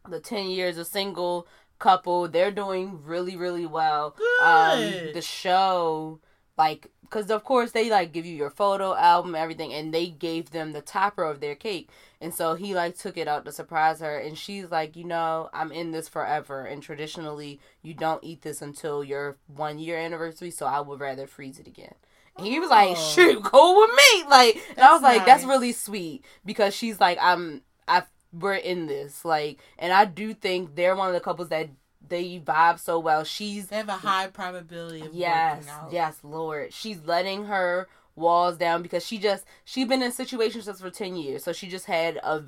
the 0.07 0.19
ten 0.19 0.47
years 0.47 0.77
of 0.77 0.87
single 0.87 1.47
couple, 1.79 2.27
they're 2.27 2.51
doing 2.51 3.03
really 3.03 3.35
really 3.35 3.65
well. 3.65 4.15
Um, 4.41 4.79
the 5.13 5.21
show, 5.21 6.19
like, 6.57 6.91
because 7.01 7.29
of 7.29 7.43
course 7.43 7.71
they 7.71 7.89
like 7.89 8.13
give 8.13 8.25
you 8.25 8.35
your 8.35 8.49
photo 8.49 8.95
album, 8.95 9.35
everything, 9.35 9.73
and 9.73 9.93
they 9.93 10.07
gave 10.07 10.51
them 10.51 10.73
the 10.73 10.81
topper 10.81 11.23
of 11.23 11.39
their 11.39 11.55
cake, 11.55 11.89
and 12.21 12.33
so 12.33 12.55
he 12.55 12.73
like 12.73 12.97
took 12.97 13.17
it 13.17 13.27
out 13.27 13.45
to 13.45 13.51
surprise 13.51 13.99
her, 13.99 14.17
and 14.17 14.37
she's 14.37 14.71
like, 14.71 14.95
you 14.95 15.03
know, 15.03 15.49
I'm 15.53 15.71
in 15.71 15.91
this 15.91 16.07
forever, 16.07 16.63
and 16.63 16.81
traditionally 16.81 17.59
you 17.81 17.93
don't 17.93 18.23
eat 18.23 18.41
this 18.41 18.61
until 18.61 19.03
your 19.03 19.37
one 19.47 19.77
year 19.79 19.97
anniversary, 19.97 20.51
so 20.51 20.65
I 20.65 20.79
would 20.79 20.99
rather 20.99 21.27
freeze 21.27 21.59
it 21.59 21.67
again. 21.67 21.95
And 22.37 22.45
he 22.45 22.59
was 22.59 22.69
like, 22.69 22.97
Oh. 22.97 23.13
shoot, 23.13 23.41
go 23.43 23.79
with 23.79 23.91
me, 23.91 24.29
like, 24.29 24.55
and 24.75 24.79
I 24.85 24.91
was 24.91 25.01
That's 25.01 25.17
like, 25.17 25.25
that's 25.25 25.43
really 25.45 25.71
sweet 25.71 26.25
because 26.45 26.75
she's 26.75 26.99
like, 26.99 27.17
I'm, 27.21 27.61
I, 27.87 28.03
we're 28.33 28.55
in 28.55 28.87
this, 28.87 29.23
like, 29.23 29.59
and 29.79 29.93
I 29.93 30.05
do 30.05 30.33
think 30.33 30.75
they're 30.75 30.95
one 30.95 31.07
of 31.07 31.13
the 31.13 31.21
couples 31.21 31.49
that 31.49 31.69
they 32.07 32.39
vibe 32.39 32.79
so 32.79 32.99
well. 32.99 33.23
She's 33.23 33.67
They 33.67 33.77
have 33.77 33.89
a 33.89 33.93
high 33.93 34.27
probability 34.27 35.05
of 35.05 35.13
Yes, 35.13 35.67
out. 35.69 35.91
yes, 35.93 36.17
Lord. 36.23 36.73
She's 36.73 36.99
letting 37.05 37.45
her 37.45 37.87
walls 38.15 38.57
down 38.57 38.81
because 38.81 39.05
she 39.05 39.17
just 39.17 39.43
she's 39.63 39.87
been 39.87 40.03
in 40.03 40.11
situationships 40.11 40.79
for 40.81 40.89
ten 40.91 41.15
years, 41.15 41.43
so 41.43 41.51
she 41.53 41.67
just 41.67 41.85
had 41.85 42.17
a 42.17 42.43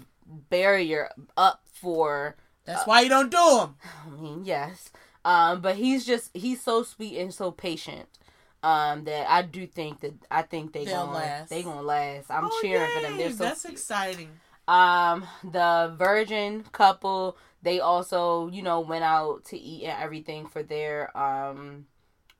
barrier 0.50 1.10
up 1.36 1.62
for. 1.72 2.36
That's 2.66 2.86
why 2.86 3.02
you 3.02 3.10
don't 3.10 3.32
do 3.32 3.38
them. 3.58 3.76
I 4.06 4.22
mean, 4.22 4.42
yes, 4.46 4.92
um, 5.26 5.62
but 5.62 5.76
he's 5.78 6.06
just 6.06 6.30
he's 6.36 6.62
so 6.62 6.84
sweet 6.84 7.18
and 7.18 7.34
so 7.34 7.50
patient. 7.52 8.08
Um, 8.64 9.04
that 9.04 9.30
I 9.30 9.44
do 9.44 9.68
think 9.68 10.00
that 10.02 10.14
I 10.32 10.42
think 10.42 10.74
they 10.74 10.84
They'll 10.86 11.06
gonna 11.06 11.18
last. 11.20 11.50
they 11.50 11.62
gonna 11.64 11.82
last. 11.84 12.32
I'm 12.32 12.46
Oh, 12.46 12.60
cheering 12.62 12.90
for 12.92 13.02
them. 13.02 13.18
They're 13.18 13.30
so 13.30 13.46
That's 13.46 13.62
cute. 13.62 13.74
exciting. 13.74 14.30
Um, 14.68 15.26
the 15.44 15.96
virgin 15.98 16.64
couple, 16.74 17.38
they 17.62 17.80
also, 17.80 18.48
you 18.50 18.62
know, 18.64 18.82
went 18.82 19.04
out 19.04 19.46
to 19.46 19.58
eat 19.58 19.86
and 19.86 20.02
everything 20.02 20.48
for 20.48 20.64
their 20.64 21.16
um 21.18 21.86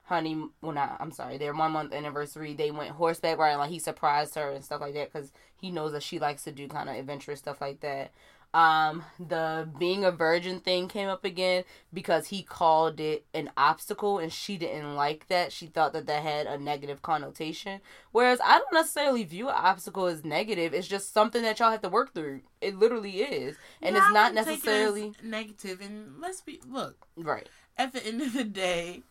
honey, 0.02 0.42
well 0.62 0.72
not, 0.72 0.96
I'm 1.00 1.12
sorry, 1.12 1.36
their 1.38 1.54
one 1.54 1.72
month 1.72 1.92
anniversary, 1.92 2.54
they 2.54 2.70
went 2.70 2.90
horseback 2.90 3.38
riding, 3.38 3.58
like 3.58 3.70
he 3.70 3.78
surprised 3.78 4.34
her 4.36 4.50
and 4.50 4.64
stuff 4.64 4.80
like 4.80 4.94
that 4.94 5.12
because 5.12 5.32
he 5.60 5.70
knows 5.70 5.92
that 5.92 6.02
she 6.02 6.18
likes 6.18 6.44
to 6.44 6.52
do 6.52 6.66
kind 6.66 6.88
of 6.88 6.96
adventurous 6.96 7.38
stuff 7.40 7.60
like 7.60 7.80
that. 7.80 8.10
Um, 8.54 9.04
the 9.20 9.68
being 9.78 10.04
a 10.04 10.10
virgin 10.10 10.60
thing 10.60 10.88
came 10.88 11.08
up 11.08 11.22
again 11.22 11.64
because 11.92 12.28
he 12.28 12.42
called 12.42 12.98
it 12.98 13.26
an 13.34 13.50
obstacle 13.58 14.18
and 14.18 14.32
she 14.32 14.56
didn't 14.56 14.96
like 14.96 15.28
that. 15.28 15.52
She 15.52 15.66
thought 15.66 15.92
that 15.92 16.06
that 16.06 16.22
had 16.22 16.46
a 16.46 16.56
negative 16.56 17.02
connotation. 17.02 17.82
Whereas 18.10 18.40
I 18.42 18.58
don't 18.58 18.72
necessarily 18.72 19.24
view 19.24 19.48
an 19.48 19.54
obstacle 19.56 20.06
as 20.06 20.24
negative. 20.24 20.72
It's 20.72 20.88
just 20.88 21.12
something 21.12 21.42
that 21.42 21.58
y'all 21.58 21.70
have 21.70 21.82
to 21.82 21.90
work 21.90 22.14
through. 22.14 22.40
It 22.62 22.78
literally 22.78 23.20
is. 23.20 23.56
And 23.82 23.96
it's 23.96 24.10
not 24.12 24.32
wouldn't 24.32 24.48
it 24.48 24.50
necessarily 24.50 25.12
negative. 25.22 25.82
And 25.82 26.18
let's 26.18 26.40
be 26.40 26.58
look 26.66 27.06
right. 27.16 27.48
at 27.76 27.92
the 27.92 28.04
end 28.04 28.22
of 28.22 28.32
the 28.32 28.44
day, 28.44 29.02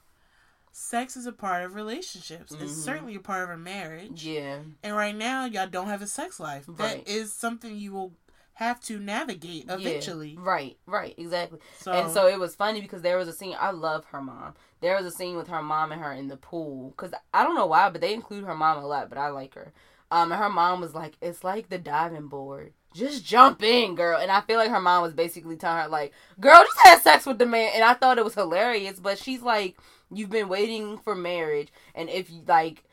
sex 0.71 1.15
is 1.15 1.27
a 1.27 1.31
part 1.31 1.63
of 1.63 1.75
relationships. 1.75 2.55
Mhm. 2.55 2.63
It's 2.63 2.83
certainly 2.83 3.13
a 3.13 3.19
part 3.19 3.43
of 3.43 3.51
a 3.51 3.57
marriage. 3.57 4.25
Yeah. 4.25 4.59
And 4.81 4.95
right 4.95 5.15
now, 5.15 5.45
y'all 5.45 5.67
don't 5.67 5.87
have 5.87 6.01
a 6.01 6.07
sex 6.07 6.39
life. 6.39 6.65
Right. 6.67 7.05
That 7.05 7.07
is 7.07 7.33
something 7.33 7.77
you 7.77 7.93
will 7.93 8.13
have 8.57 8.81
to 8.81 8.99
navigate 8.99 9.65
eventually. 9.69 10.29
Yeah. 10.29 10.39
Right, 10.41 10.77
right, 10.87 11.13
exactly. 11.15 11.59
So, 11.77 11.91
and 11.91 12.11
so 12.11 12.27
it 12.27 12.39
was 12.39 12.55
funny 12.55 12.81
because 12.81 13.03
there 13.03 13.17
was 13.17 13.27
a 13.27 13.33
scene. 13.33 13.55
I 13.59 13.69
love 13.69 14.05
her 14.05 14.21
mom. 14.21 14.55
There 14.81 14.95
was 14.95 15.05
a 15.05 15.11
scene 15.11 15.37
with 15.37 15.47
her 15.47 15.61
mom 15.61 15.91
and 15.91 16.01
her 16.01 16.11
in 16.11 16.27
the 16.27 16.37
pool 16.37 16.89
because 16.89 17.11
I 17.33 17.43
don't 17.43 17.55
know 17.55 17.67
why, 17.67 17.91
but 17.91 18.01
they 18.01 18.15
include 18.15 18.45
her 18.45 18.55
mom 18.55 18.83
a 18.83 18.87
lot. 18.87 19.09
But 19.09 19.19
I 19.19 19.29
like 19.29 19.53
her. 19.53 19.73
Um, 20.09 20.31
and 20.31 20.41
her 20.41 20.49
mom 20.49 20.81
was 20.81 20.95
like, 20.95 21.17
"It's 21.21 21.43
like 21.43 21.69
the 21.69 21.77
diving 21.77 22.29
board. 22.29 22.73
Just 22.95 23.23
jump 23.23 23.61
in, 23.61 23.93
girl." 23.93 24.19
And 24.19 24.31
I 24.31 24.41
feel 24.41 24.57
like 24.57 24.71
her 24.71 24.81
mom 24.81 25.03
was 25.03 25.13
basically 25.13 25.55
telling 25.55 25.83
her, 25.83 25.87
like, 25.87 26.13
"Girl, 26.39 26.63
just 26.63 26.87
have 26.87 27.01
sex 27.03 27.27
with 27.27 27.37
the 27.37 27.45
man." 27.45 27.71
And 27.75 27.83
I 27.83 27.93
thought 27.93 28.17
it 28.17 28.25
was 28.25 28.33
hilarious. 28.33 28.99
But 28.99 29.19
she's 29.19 29.43
like, 29.43 29.77
"You've 30.11 30.31
been 30.31 30.49
waiting 30.49 30.97
for 30.97 31.13
marriage, 31.13 31.67
and 31.93 32.09
if 32.09 32.31
you 32.31 32.41
like." 32.47 32.83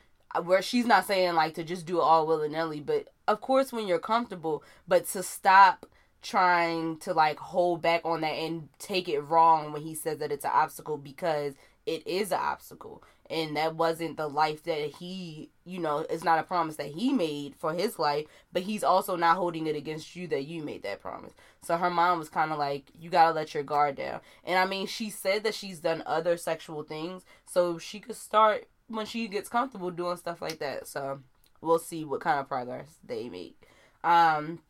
Where 0.43 0.63
she's 0.63 0.87
not 0.87 1.07
saying 1.07 1.35
like 1.35 1.55
to 1.55 1.65
just 1.65 1.87
do 1.87 1.99
it 1.99 2.03
all 2.03 2.27
willy 2.27 2.49
nilly, 2.49 2.81
but 2.81 3.09
of 3.29 3.41
course 3.41 3.73
when 3.73 3.87
you're 3.87 3.99
comfortable, 3.99 4.63
but 4.87 5.07
to 5.09 5.23
stop 5.23 5.87
trying 6.25 6.97
to 6.97 7.13
like 7.13 7.39
hold 7.39 7.83
back 7.83 8.01
on 8.05 8.23
that 8.23 8.33
and 8.33 8.69
take 8.79 9.09
it 9.09 9.21
wrong 9.21 9.73
when 9.73 9.83
he 9.83 9.95
says 9.95 10.19
that 10.19 10.33
it's 10.33 10.45
an 10.45 10.51
obstacle 10.55 10.97
because 10.97 11.55
it 11.85 12.05
is 12.07 12.33
an 12.33 12.41
obstacle. 12.41 13.03
And 13.29 13.57
that 13.57 13.75
wasn't 13.77 14.17
the 14.17 14.29
life 14.29 14.63
that 14.65 14.93
he 14.99 15.51
you 15.65 15.79
know 15.79 16.07
it's 16.11 16.25
not 16.25 16.39
a 16.39 16.43
promise 16.43 16.77
that 16.77 16.89
he 16.89 17.13
made 17.13 17.55
for 17.57 17.73
his 17.73 17.99
life 17.99 18.27
but 18.53 18.63
he's 18.63 18.85
also 18.85 19.17
not 19.17 19.37
holding 19.37 19.67
it 19.67 19.77
against 19.77 20.15
you 20.15 20.27
that 20.29 20.47
you 20.47 20.63
made 20.63 20.83
that 20.83 21.01
promise. 21.01 21.33
So 21.63 21.77
her 21.77 21.91
mom 21.91 22.19
was 22.19 22.29
kind 22.29 22.53
of 22.53 22.59
like 22.59 22.85
you 22.99 23.11
gotta 23.11 23.33
let 23.33 23.55
your 23.55 23.63
guard 23.63 23.97
down. 23.97 24.21
And 24.45 24.59
i 24.59 24.67
mean 24.67 24.87
she 24.87 25.11
said 25.11 25.43
that 25.45 25.55
she's 25.55 25.81
done 25.81 26.03
other 26.07 26.39
sexual 26.39 26.83
things 26.83 27.25
so 27.47 27.79
she 27.79 28.01
could 28.01 28.17
start 28.17 28.67
when 28.89 29.07
she 29.07 29.29
gets 29.29 29.49
comfortable 29.49 29.91
doing 29.91 30.17
stuff 30.17 30.43
like 30.43 30.59
that. 30.59 30.87
So 30.87 31.21
we'll 31.61 31.79
see 31.79 32.05
what 32.05 32.21
kind 32.21 32.41
of 32.41 32.49
progress 32.49 32.99
they 33.05 33.29
make. 33.29 33.69
Um 34.03 34.61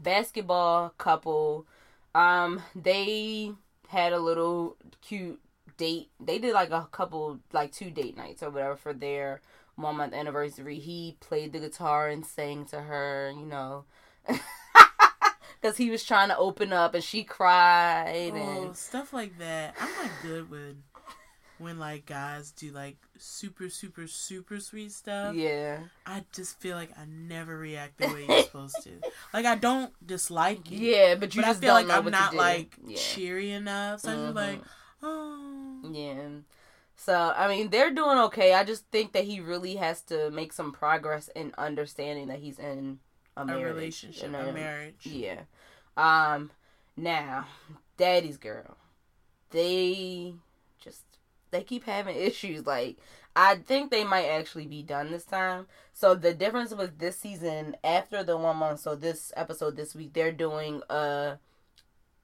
basketball 0.00 0.90
couple 0.98 1.66
um 2.14 2.62
they 2.74 3.52
had 3.88 4.12
a 4.12 4.18
little 4.18 4.76
cute 5.02 5.40
date. 5.76 6.10
They 6.20 6.38
did 6.38 6.54
like 6.54 6.70
a 6.70 6.88
couple 6.90 7.40
like 7.52 7.72
two 7.72 7.90
date 7.90 8.16
nights 8.16 8.42
or 8.42 8.50
whatever 8.50 8.76
for 8.76 8.92
their 8.92 9.40
one 9.76 9.96
month 9.96 10.14
anniversary. 10.14 10.78
He 10.78 11.16
played 11.20 11.52
the 11.52 11.60
guitar 11.60 12.08
and 12.08 12.24
sang 12.24 12.64
to 12.66 12.82
her 12.82 13.32
you 13.36 13.46
know. 13.46 13.84
Because 15.60 15.76
he 15.76 15.90
was 15.90 16.04
trying 16.04 16.28
to 16.28 16.36
open 16.36 16.72
up 16.72 16.94
and 16.94 17.02
she 17.02 17.24
cried 17.24 18.30
oh, 18.32 18.36
and 18.36 18.76
stuff 18.76 19.12
like 19.12 19.38
that. 19.38 19.74
I'm 19.80 19.90
not 19.90 20.10
good 20.22 20.50
with 20.50 20.76
when 21.58 21.78
like 21.78 22.06
guys 22.06 22.50
do 22.52 22.70
like 22.70 22.96
super, 23.18 23.68
super, 23.68 24.06
super 24.06 24.60
sweet 24.60 24.92
stuff. 24.92 25.34
yeah 25.34 25.78
I 26.06 26.24
just 26.32 26.58
feel 26.60 26.76
like 26.76 26.90
I 26.98 27.04
never 27.06 27.56
react 27.56 27.98
the 27.98 28.08
way 28.08 28.24
you're 28.28 28.42
supposed 28.42 28.82
to. 28.84 28.90
Like 29.34 29.44
I 29.46 29.56
don't 29.56 29.92
dislike 30.06 30.70
it. 30.70 30.78
yeah 30.78 31.14
but 31.14 31.34
you 31.34 31.42
but 31.42 31.48
I 31.48 31.50
just 31.50 31.60
feel 31.60 31.74
don't 31.74 31.88
like 31.88 31.98
I'm 31.98 32.10
not 32.10 32.34
like 32.34 32.76
yeah. 32.86 32.96
cheery 32.96 33.50
enough. 33.50 34.00
So 34.00 34.10
I'm 34.10 34.24
just 34.26 34.34
like, 34.34 34.62
oh. 35.02 35.80
Yeah. 35.92 36.28
So, 36.96 37.32
I 37.36 37.46
mean, 37.48 37.70
they're 37.70 37.92
doing 37.92 38.18
okay. 38.18 38.54
I 38.54 38.64
just 38.64 38.84
think 38.90 39.12
that 39.12 39.24
he 39.24 39.40
really 39.40 39.76
has 39.76 40.02
to 40.02 40.30
make 40.32 40.52
some 40.52 40.72
progress 40.72 41.28
in 41.28 41.54
understanding 41.56 42.26
that 42.26 42.40
he's 42.40 42.58
in 42.58 42.98
a, 43.36 43.42
A 43.42 43.44
marriage, 43.44 43.74
relationship, 43.74 44.24
in 44.24 44.34
a 44.34 44.52
marriage. 44.52 45.06
Yeah. 45.06 45.42
Um, 45.96 46.50
now, 46.96 47.46
Daddy's 47.96 48.36
Girl. 48.36 48.76
They 49.50 50.34
just, 50.82 51.04
they 51.50 51.62
keep 51.62 51.84
having 51.84 52.16
issues. 52.16 52.66
Like, 52.66 52.98
I 53.36 53.56
think 53.56 53.90
they 53.90 54.04
might 54.04 54.26
actually 54.26 54.66
be 54.66 54.82
done 54.82 55.10
this 55.10 55.24
time. 55.24 55.66
So, 55.92 56.14
the 56.14 56.34
difference 56.34 56.74
with 56.74 56.98
this 56.98 57.18
season, 57.18 57.76
after 57.84 58.22
the 58.22 58.36
one 58.36 58.56
month, 58.56 58.80
so 58.80 58.94
this 58.94 59.32
episode 59.36 59.76
this 59.76 59.94
week, 59.94 60.12
they're 60.12 60.32
doing 60.32 60.82
a 60.88 61.38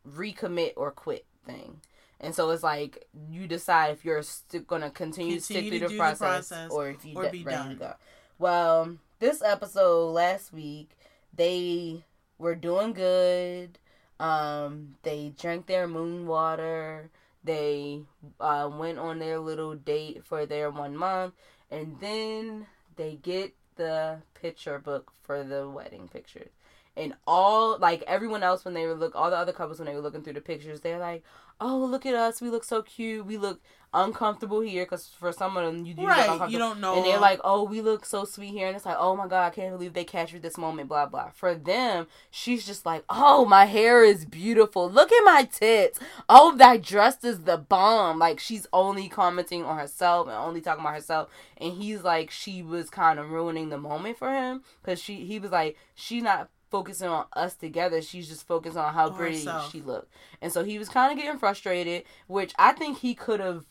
recommit 0.08 0.72
or 0.76 0.90
quit 0.90 1.26
thing. 1.46 1.80
And 2.20 2.34
so 2.34 2.50
it's 2.50 2.62
like 2.62 3.06
you 3.28 3.46
decide 3.46 3.90
if 3.90 4.04
you're 4.04 4.22
st- 4.22 4.66
gonna 4.66 4.90
continue, 4.90 5.36
to 5.36 5.40
stick 5.42 5.68
through 5.68 5.80
the 5.80 5.88
do 5.88 5.94
the 5.94 5.98
process, 5.98 6.48
process 6.48 6.70
or 6.70 6.88
if 6.88 7.04
you 7.04 7.16
or 7.16 7.24
de- 7.24 7.30
be 7.30 7.42
ready 7.44 7.70
to 7.70 7.74
go. 7.74 7.94
Well, 8.38 8.96
this 9.18 9.42
episode 9.42 10.10
last 10.12 10.52
week 10.52 10.90
they 11.34 12.04
were 12.38 12.54
doing 12.54 12.92
good. 12.92 13.78
Um, 14.20 14.94
they 15.02 15.34
drank 15.38 15.66
their 15.66 15.86
moon 15.86 16.26
water. 16.26 17.10
They 17.44 18.00
uh, 18.40 18.70
went 18.72 18.98
on 18.98 19.18
their 19.18 19.38
little 19.38 19.74
date 19.74 20.24
for 20.24 20.46
their 20.46 20.70
one 20.70 20.96
month, 20.96 21.34
and 21.70 21.96
then 22.00 22.66
they 22.96 23.16
get 23.16 23.54
the 23.76 24.18
picture 24.34 24.78
book 24.78 25.12
for 25.22 25.42
the 25.44 25.68
wedding 25.68 26.08
pictures. 26.08 26.50
And 26.96 27.14
all 27.26 27.76
like 27.78 28.02
everyone 28.06 28.42
else 28.42 28.64
when 28.64 28.72
they 28.74 28.86
were 28.86 28.94
look 28.94 29.16
all 29.16 29.30
the 29.30 29.36
other 29.36 29.52
couples 29.52 29.78
when 29.78 29.86
they 29.86 29.94
were 29.94 30.00
looking 30.00 30.22
through 30.22 30.34
the 30.34 30.40
pictures, 30.40 30.80
they're 30.80 30.98
like, 30.98 31.24
"Oh, 31.60 31.78
look 31.78 32.06
at 32.06 32.14
us! 32.14 32.40
We 32.40 32.50
look 32.50 32.64
so 32.64 32.82
cute. 32.82 33.26
We 33.26 33.36
look 33.36 33.60
uncomfortable 33.94 34.60
here." 34.60 34.84
Because 34.84 35.08
for 35.08 35.32
some 35.32 35.56
of 35.56 35.64
them, 35.64 35.86
you 35.86 35.94
do 35.94 36.06
Right. 36.06 36.50
You 36.50 36.58
don't 36.58 36.80
know. 36.80 36.96
And 36.96 37.04
they're 37.04 37.18
like, 37.20 37.40
"Oh, 37.44 37.62
we 37.64 37.80
look 37.80 38.04
so 38.04 38.24
sweet 38.24 38.50
here," 38.50 38.66
and 38.66 38.76
it's 38.76 38.84
like, 38.84 38.96
"Oh 38.98 39.16
my 39.16 39.26
god, 39.28 39.46
I 39.46 39.50
can't 39.50 39.72
believe 39.72 39.94
they 39.94 40.04
captured 40.04 40.42
this 40.42 40.58
moment." 40.58 40.88
Blah 40.88 41.06
blah. 41.06 41.30
For 41.30 41.54
them, 41.54 42.06
she's 42.30 42.66
just 42.66 42.84
like, 42.84 43.04
"Oh, 43.08 43.44
my 43.44 43.64
hair 43.64 44.04
is 44.04 44.24
beautiful. 44.24 44.90
Look 44.90 45.12
at 45.12 45.24
my 45.24 45.44
tits. 45.44 45.98
Oh, 46.28 46.54
that 46.56 46.82
dress 46.82 47.22
is 47.24 47.44
the 47.44 47.56
bomb." 47.56 48.18
Like 48.18 48.40
she's 48.40 48.66
only 48.72 49.08
commenting 49.08 49.64
on 49.64 49.78
herself 49.78 50.26
and 50.26 50.36
only 50.36 50.60
talking 50.60 50.80
about 50.80 50.94
herself, 50.94 51.30
and 51.56 51.72
he's 51.74 52.02
like, 52.02 52.30
she 52.30 52.62
was 52.62 52.90
kind 52.90 53.18
of 53.18 53.30
ruining 53.30 53.68
the 53.68 53.78
moment 53.78 54.18
for 54.18 54.30
him 54.32 54.62
because 54.82 55.00
she 55.00 55.24
he 55.24 55.38
was 55.38 55.50
like, 55.52 55.76
she's 55.94 56.22
not 56.22 56.48
focusing 56.70 57.08
on 57.08 57.24
us 57.34 57.54
together. 57.54 58.02
She's 58.02 58.28
just 58.28 58.46
focused 58.46 58.76
on 58.76 58.92
how 58.94 59.10
pretty 59.10 59.36
herself. 59.36 59.70
she 59.70 59.80
looked, 59.80 60.12
and 60.42 60.52
so 60.52 60.64
he 60.64 60.78
was 60.78 60.88
kind 60.88 61.12
of 61.12 61.22
getting 61.22 61.38
frustrated, 61.38 62.02
which 62.26 62.52
I 62.58 62.72
think 62.72 62.98
he 62.98 63.14
could 63.14 63.40
have 63.40 63.64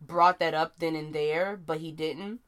brought 0.00 0.38
that 0.40 0.54
up 0.54 0.78
then 0.78 0.94
and 0.96 1.14
there, 1.14 1.56
but 1.56 1.78
he 1.78 1.92
didn't. 1.92 2.40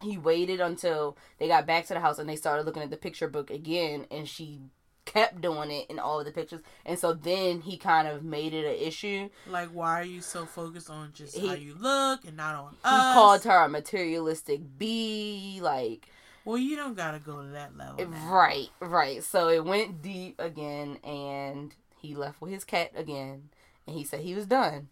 He 0.00 0.16
waited 0.16 0.60
until 0.60 1.16
they 1.38 1.48
got 1.48 1.66
back 1.66 1.86
to 1.86 1.94
the 1.94 2.00
house 2.00 2.18
and 2.18 2.28
they 2.28 2.36
started 2.36 2.64
looking 2.66 2.82
at 2.82 2.90
the 2.90 2.96
picture 2.96 3.28
book 3.28 3.50
again, 3.50 4.06
and 4.10 4.28
she 4.28 4.60
kept 5.04 5.40
doing 5.40 5.70
it 5.70 5.86
in 5.90 5.98
all 5.98 6.20
of 6.20 6.26
the 6.26 6.30
pictures. 6.32 6.60
And 6.84 6.98
so 6.98 7.14
then 7.14 7.62
he 7.62 7.78
kind 7.78 8.06
of 8.06 8.22
made 8.22 8.52
it 8.52 8.66
an 8.66 8.86
issue. 8.86 9.30
Like, 9.46 9.70
why 9.70 9.98
are 10.00 10.04
you 10.04 10.20
so 10.20 10.44
focused 10.44 10.90
on 10.90 11.12
just 11.14 11.34
He- 11.36 11.46
how 11.48 11.54
you 11.54 11.74
look 11.74 12.24
and 12.26 12.36
not 12.36 12.54
on 12.54 12.72
He 12.72 12.78
us? 12.84 13.14
called 13.14 13.44
her 13.44 13.64
a 13.64 13.68
materialistic 13.70 14.60
bee, 14.78 15.60
like 15.62 16.08
Well, 16.44 16.58
you 16.58 16.76
don't 16.76 16.94
gotta 16.94 17.18
go 17.18 17.42
to 17.42 17.48
that 17.48 17.76
level. 17.76 18.06
now. 18.06 18.30
right, 18.30 18.68
right. 18.80 19.24
So 19.24 19.48
it 19.48 19.64
went 19.64 20.02
deep 20.02 20.38
again, 20.38 20.98
and 21.02 21.74
he 22.00 22.14
left 22.14 22.40
with 22.40 22.52
his 22.52 22.64
cat 22.64 22.90
again, 22.94 23.48
and 23.86 23.96
he 23.96 24.04
said 24.04 24.20
he 24.20 24.34
was 24.34 24.46
done. 24.46 24.88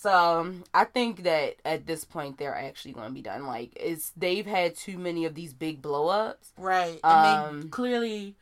So 0.00 0.10
um, 0.40 0.64
I 0.72 0.84
think 0.84 1.24
that 1.24 1.56
at 1.62 1.86
this 1.86 2.04
point 2.04 2.38
they're 2.38 2.56
actually 2.56 2.92
going 2.92 3.08
to 3.08 3.12
be 3.12 3.20
done. 3.20 3.46
Like 3.46 3.72
it's 3.76 4.12
they've 4.16 4.46
had 4.46 4.74
too 4.74 4.96
many 4.96 5.26
of 5.26 5.34
these 5.34 5.52
big 5.52 5.82
blow 5.82 6.08
ups. 6.08 6.52
Right. 6.56 6.98
And 7.04 7.24
they 7.24 7.58
Um, 7.58 7.68
clearly 7.68 8.34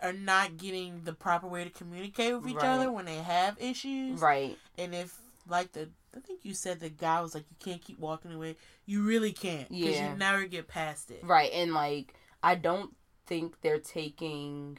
are 0.00 0.12
not 0.12 0.56
getting 0.58 1.02
the 1.02 1.12
proper 1.12 1.48
way 1.48 1.64
to 1.64 1.70
communicate 1.70 2.34
with 2.36 2.48
each 2.48 2.54
Right. 2.56 2.64
other 2.68 2.92
when 2.92 3.04
they 3.04 3.16
have 3.16 3.60
issues. 3.60 4.20
Right. 4.20 4.56
And 4.78 4.94
if, 4.94 5.18
like, 5.46 5.72
the, 5.72 5.90
I 6.16 6.20
think 6.20 6.44
you 6.44 6.54
said 6.54 6.78
the 6.78 6.88
guy 6.88 7.20
was 7.20 7.34
like, 7.34 7.44
you 7.50 7.56
can't 7.58 7.82
keep 7.82 7.98
walking 7.98 8.32
away. 8.32 8.56
You 8.86 9.02
really 9.02 9.32
can't. 9.32 9.68
Because 9.68 9.96
Yeah. 9.96 10.12
you 10.12 10.18
never 10.18 10.46
get 10.46 10.68
past 10.68 11.10
it. 11.10 11.24
Right. 11.24 11.50
And 11.52 11.74
like 11.74 12.14
I 12.44 12.54
don't 12.54 12.94
think 13.26 13.60
they're 13.60 13.80
taking 13.80 14.78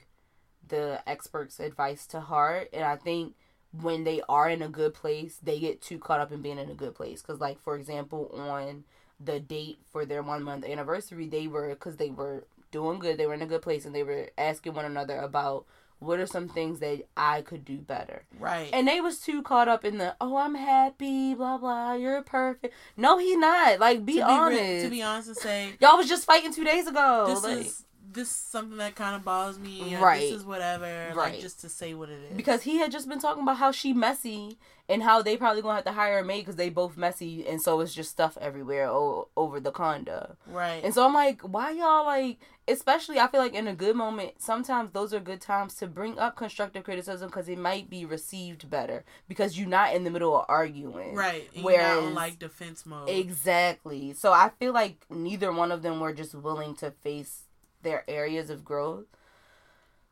the 0.66 1.04
experts' 1.06 1.60
advice 1.60 2.08
to 2.08 2.22
heart, 2.22 2.70
and 2.72 2.86
I 2.86 2.96
think 2.96 3.36
when 3.80 4.04
they 4.04 4.22
are 4.28 4.50
in 4.50 4.62
a 4.62 4.68
good 4.68 4.94
place, 4.94 5.40
they 5.42 5.60
get 5.60 5.82
too 5.82 5.98
caught 5.98 6.20
up 6.20 6.32
in 6.32 6.42
being 6.42 6.58
in 6.58 6.70
a 6.70 6.76
good 6.76 6.96
place. 6.96 7.22
Because, 7.22 7.40
like 7.40 7.60
for 7.62 7.76
example, 7.76 8.30
on 8.34 8.84
the 9.24 9.40
date 9.40 9.80
for 9.92 10.06
their 10.06 10.24
one 10.24 10.44
month 10.44 10.66
anniversary, 10.66 11.28
they 11.28 11.48
were 11.48 11.70
because 11.70 11.98
they 11.98 12.10
were 12.10 12.46
doing 12.72 13.00
good, 13.00 13.18
they 13.18 13.26
were 13.26 13.34
in 13.34 13.42
a 13.42 13.48
good 13.48 13.62
place, 13.62 13.86
and 13.86 13.96
they 13.96 14.04
were 14.04 14.30
asking 14.38 14.74
one 14.74 14.86
another 14.86 15.18
about 15.18 15.66
what 16.00 16.20
are 16.20 16.26
some 16.26 16.50
things 16.50 16.80
that 16.80 17.04
I 17.16 17.44
could 17.44 17.64
do 17.64 17.78
better? 17.78 18.24
Right. 18.40 18.72
And 18.74 18.88
they 18.88 19.00
was 19.00 19.20
too 19.20 19.44
caught 19.44 19.68
up 19.68 19.86
in 19.86 20.00
the 20.00 20.16
oh 20.20 20.36
I'm 20.36 20.56
happy, 20.56 21.36
blah 21.36 21.58
blah, 21.60 21.94
you're 21.94 22.22
perfect. 22.24 22.74
No, 22.98 23.20
he 23.20 23.36
not. 23.36 23.80
Like 23.80 24.04
be, 24.04 24.14
to 24.14 24.18
be 24.18 24.24
honest. 24.24 24.62
re- 24.62 24.82
to 24.82 24.90
be 24.90 25.04
honest 25.04 25.28
and 25.30 25.38
say 25.38 25.70
Y'all 25.80 25.98
was 25.98 26.10
just 26.10 26.26
fighting 26.26 26.54
two 26.54 26.64
days 26.64 26.88
ago. 26.88 27.26
this 27.28 27.44
like- 27.44 27.68
is 27.68 27.86
this 28.14 28.30
is 28.30 28.36
something 28.36 28.78
that 28.78 28.96
kind 28.96 29.16
of 29.16 29.24
bothers 29.24 29.58
me. 29.60 29.96
Right. 29.96 30.22
This 30.22 30.32
is 30.40 30.46
whatever. 30.46 30.86
Right. 31.16 31.34
Like 31.34 31.40
just 31.40 31.62
to 31.62 31.70
say 31.70 31.94
what 31.94 32.10
it 32.10 32.20
is. 32.32 32.36
because 32.38 32.64
he 32.64 32.78
had 32.78 32.92
just 32.92 33.08
been 33.08 33.20
talking 33.20 33.44
about 33.44 33.58
how 33.58 33.72
she 33.72 33.94
messy 33.94 34.58
and 34.90 35.02
how 35.04 35.22
they 35.22 35.38
probably 35.38 35.62
gonna 35.62 35.76
have 35.76 35.86
to 35.86 35.92
hire 35.94 36.20
a 36.20 36.24
maid 36.26 36.40
because 36.42 36.58
they 36.58 36.70
both 36.70 36.98
messy 36.98 37.48
and 37.48 37.62
so 37.62 37.80
it's 37.80 37.94
just 37.94 38.12
stuff 38.12 38.38
everywhere 38.42 38.90
o- 38.90 39.30
over 39.38 39.60
the 39.60 39.72
condo. 39.72 40.36
right. 40.48 40.84
And 40.84 40.94
so 40.94 41.06
I'm 41.06 41.14
like, 41.14 41.42
why 41.42 41.72
y'all 41.72 42.06
like? 42.06 42.40
Especially, 42.68 43.20
I 43.20 43.28
feel 43.28 43.42
like 43.42 43.56
in 43.56 43.68
a 43.68 43.74
good 43.74 43.96
moment, 43.96 44.34
sometimes 44.40 44.92
those 44.92 45.14
are 45.16 45.20
good 45.20 45.42
times 45.42 45.76
to 45.78 45.88
bring 45.88 46.18
up 46.20 46.36
constructive 46.38 46.84
criticism 46.84 47.28
because 47.28 47.50
it 47.50 47.58
might 47.58 47.90
be 47.90 48.06
received 48.06 48.70
better 48.70 49.04
because 49.28 49.58
you're 49.58 49.68
not 49.68 49.96
in 49.96 50.04
the 50.04 50.12
middle 50.12 50.38
of 50.38 50.46
arguing. 50.48 51.16
right. 51.16 51.50
Where 51.56 51.64
Whereas, 51.78 51.88
you're 51.96 52.02
not 52.04 52.08
on 52.10 52.14
like 52.14 52.40
defense 52.40 52.86
mode. 52.86 53.10
exactly. 53.10 54.14
So 54.14 54.32
I 54.32 54.52
feel 54.60 54.74
like 54.74 55.06
neither 55.10 55.52
one 55.52 55.72
of 55.72 55.82
them 55.82 56.00
were 56.00 56.14
just 56.14 56.36
willing 56.36 56.76
to 56.76 56.92
face 56.92 57.44
their 57.84 58.04
areas 58.08 58.50
of 58.50 58.66
growth. 58.66 59.06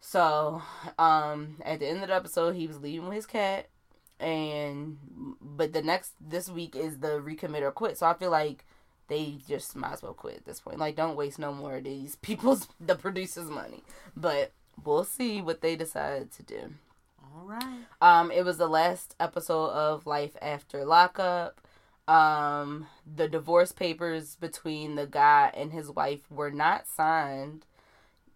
So, 0.02 0.62
um, 0.98 1.58
at 1.64 1.80
the 1.80 1.88
end 1.88 2.02
of 2.02 2.08
the 2.08 2.16
episode, 2.16 2.56
he 2.56 2.68
was 2.68 2.80
leaving 2.80 3.08
with 3.08 3.16
his 3.16 3.26
cat, 3.26 3.68
and 4.20 4.98
but 5.42 5.74
the 5.74 5.82
next 5.82 6.14
this 6.22 6.50
week 6.50 6.76
is 6.76 7.00
the 7.00 7.20
recommit 7.20 7.62
or 7.62 7.72
quit. 7.72 7.98
So 7.98 8.08
I 8.08 8.14
feel 8.14 8.32
like 8.32 8.66
they 9.10 9.40
just 9.48 9.76
might 9.76 9.94
as 9.94 10.02
well 10.02 10.14
quit 10.14 10.38
at 10.38 10.46
this 10.46 10.62
point. 10.62 10.80
Like, 10.80 10.96
don't 10.96 11.18
waste 11.18 11.40
no 11.40 11.54
more 11.54 11.78
of 11.78 11.84
these 11.84 12.16
people's 12.22 12.68
the 12.80 12.96
producers' 12.96 13.50
money. 13.50 13.84
But 14.16 14.52
we'll 14.84 15.04
see 15.04 15.42
what 15.42 15.62
they 15.62 15.76
decide 15.76 16.32
to 16.34 16.44
do. 16.44 16.74
All 17.36 17.46
right. 17.46 17.86
Um, 18.02 18.32
it 18.32 18.46
was 18.46 18.58
the 18.58 18.68
last 18.68 19.16
episode 19.20 19.72
of 19.72 20.06
Life 20.06 20.36
After 20.42 20.86
Lockup. 20.86 21.60
Um, 22.10 22.88
the 23.06 23.28
divorce 23.28 23.72
papers 23.72 24.36
between 24.36 24.96
the 24.96 25.06
guy 25.06 25.52
and 25.54 25.72
his 25.72 25.92
wife 25.92 26.22
were 26.32 26.50
not 26.50 26.88
signed, 26.88 27.68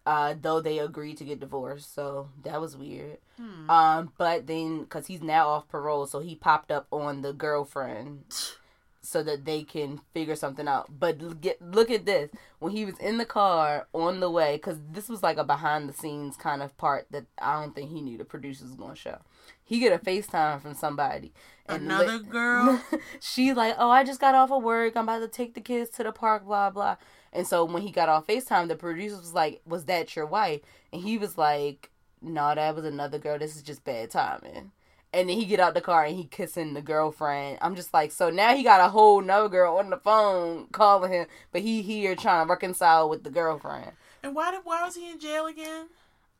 uh, 0.06 0.34
though 0.40 0.60
they 0.60 0.78
agreed 0.78 1.16
to 1.16 1.24
get 1.24 1.40
divorced. 1.40 1.92
So 1.92 2.28
that 2.44 2.60
was 2.60 2.76
weird. 2.76 3.18
Hmm. 3.36 3.68
Um, 3.68 4.12
but 4.16 4.46
then 4.46 4.82
because 4.82 5.08
he's 5.08 5.22
now 5.22 5.48
off 5.48 5.68
parole, 5.68 6.06
so 6.06 6.20
he 6.20 6.36
popped 6.36 6.70
up 6.70 6.86
on 6.92 7.22
the 7.22 7.32
girlfriend 7.32 8.22
so 9.02 9.24
that 9.24 9.44
they 9.44 9.64
can 9.64 10.00
figure 10.12 10.36
something 10.36 10.68
out. 10.68 11.00
But 11.00 11.40
get 11.40 11.60
look 11.60 11.90
at 11.90 12.06
this 12.06 12.30
when 12.60 12.70
he 12.70 12.84
was 12.84 12.96
in 12.98 13.18
the 13.18 13.26
car 13.26 13.88
on 13.92 14.20
the 14.20 14.30
way, 14.30 14.54
because 14.54 14.78
this 14.92 15.08
was 15.08 15.24
like 15.24 15.36
a 15.36 15.42
behind 15.42 15.88
the 15.88 15.94
scenes 15.94 16.36
kind 16.36 16.62
of 16.62 16.76
part 16.76 17.08
that 17.10 17.24
I 17.38 17.60
don't 17.60 17.74
think 17.74 17.90
he 17.90 18.00
knew 18.00 18.18
the 18.18 18.24
producers 18.24 18.68
was 18.68 18.76
gonna 18.76 18.94
show. 18.94 19.18
He 19.64 19.78
get 19.80 19.92
a 19.92 20.04
FaceTime 20.04 20.60
from 20.60 20.74
somebody. 20.74 21.32
And 21.66 21.84
Another 21.84 22.18
li- 22.18 22.24
girl. 22.24 22.82
she 23.20 23.52
like, 23.54 23.74
oh, 23.78 23.90
I 23.90 24.04
just 24.04 24.20
got 24.20 24.34
off 24.34 24.50
of 24.52 24.62
work. 24.62 24.96
I'm 24.96 25.04
about 25.04 25.20
to 25.20 25.28
take 25.28 25.54
the 25.54 25.60
kids 25.60 25.90
to 25.92 26.02
the 26.02 26.12
park. 26.12 26.44
Blah 26.44 26.70
blah. 26.70 26.96
And 27.32 27.46
so 27.46 27.64
when 27.64 27.82
he 27.82 27.90
got 27.90 28.08
off 28.08 28.26
Facetime, 28.26 28.68
the 28.68 28.76
producer 28.76 29.16
was 29.16 29.34
like, 29.34 29.60
"Was 29.66 29.86
that 29.86 30.14
your 30.14 30.26
wife?" 30.26 30.60
And 30.92 31.02
he 31.02 31.18
was 31.18 31.36
like, 31.38 31.90
"No, 32.20 32.54
that 32.54 32.76
was 32.76 32.84
another 32.84 33.18
girl. 33.18 33.38
This 33.38 33.56
is 33.56 33.62
just 33.62 33.82
bad 33.84 34.10
timing." 34.10 34.72
And 35.12 35.28
then 35.28 35.38
he 35.38 35.44
get 35.44 35.60
out 35.60 35.74
the 35.74 35.80
car 35.80 36.04
and 36.04 36.16
he 36.16 36.24
kissing 36.24 36.74
the 36.74 36.82
girlfriend. 36.82 37.58
I'm 37.62 37.76
just 37.76 37.94
like, 37.94 38.10
so 38.10 38.30
now 38.30 38.56
he 38.56 38.64
got 38.64 38.80
a 38.80 38.88
whole 38.88 39.20
nother 39.20 39.48
girl 39.48 39.76
on 39.76 39.90
the 39.90 39.96
phone 39.96 40.66
calling 40.72 41.12
him, 41.12 41.26
but 41.52 41.62
he 41.62 41.82
here 41.82 42.16
trying 42.16 42.44
to 42.44 42.50
reconcile 42.50 43.08
with 43.08 43.22
the 43.22 43.30
girlfriend. 43.30 43.92
and 44.24 44.34
why 44.34 44.50
did 44.50 44.62
why 44.64 44.84
was 44.84 44.96
he 44.96 45.08
in 45.08 45.20
jail 45.20 45.46
again? 45.46 45.86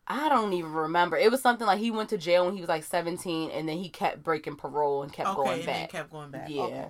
I 0.07 0.29
don't 0.29 0.53
even 0.53 0.73
remember. 0.73 1.17
It 1.17 1.31
was 1.31 1.41
something 1.41 1.67
like 1.67 1.79
he 1.79 1.91
went 1.91 2.11
to 2.11 2.19
jail 2.19 2.45
when 2.45 2.55
he 2.55 2.61
was 2.61 2.69
like 2.69 2.85
17, 2.85 3.51
and 3.51 3.69
then 3.69 3.79
he 3.79 3.89
kept 3.89 4.23
breaking 4.23 4.57
parole 4.57 5.03
and 5.03 5.13
kept 5.13 5.31
okay, 5.31 5.37
going 5.37 5.67
back. 5.67 5.91
kept 5.91 6.11
going 6.11 6.31
back. 6.31 6.49
Yeah. 6.51 6.63
Okay. 6.63 6.87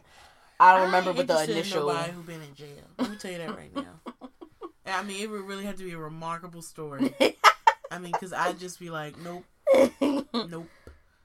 I 0.59 0.75
don't 0.75 0.87
remember, 0.87 1.11
ain't 1.11 1.19
but 1.19 1.27
the 1.29 1.45
in 1.45 1.51
initial. 1.51 1.87
nobody 1.87 2.13
who 2.13 2.23
been 2.23 2.43
in 2.43 2.55
jail. 2.55 2.85
Let 2.99 3.11
me 3.11 3.17
tell 3.17 3.31
you 3.31 3.39
that 3.39 3.57
right 3.57 3.75
now. 3.75 4.01
I 4.87 5.03
mean, 5.03 5.23
it 5.23 5.31
would 5.31 5.43
really 5.43 5.65
have 5.65 5.77
to 5.77 5.85
be 5.85 5.93
a 5.93 5.99
remarkable 5.99 6.63
story. 6.63 7.15
I 7.91 7.99
mean, 7.99 8.13
because 8.13 8.33
I'd 8.33 8.59
just 8.59 8.79
be 8.79 8.91
like, 8.91 9.15
nope, 9.19 9.45
nope. 10.33 10.69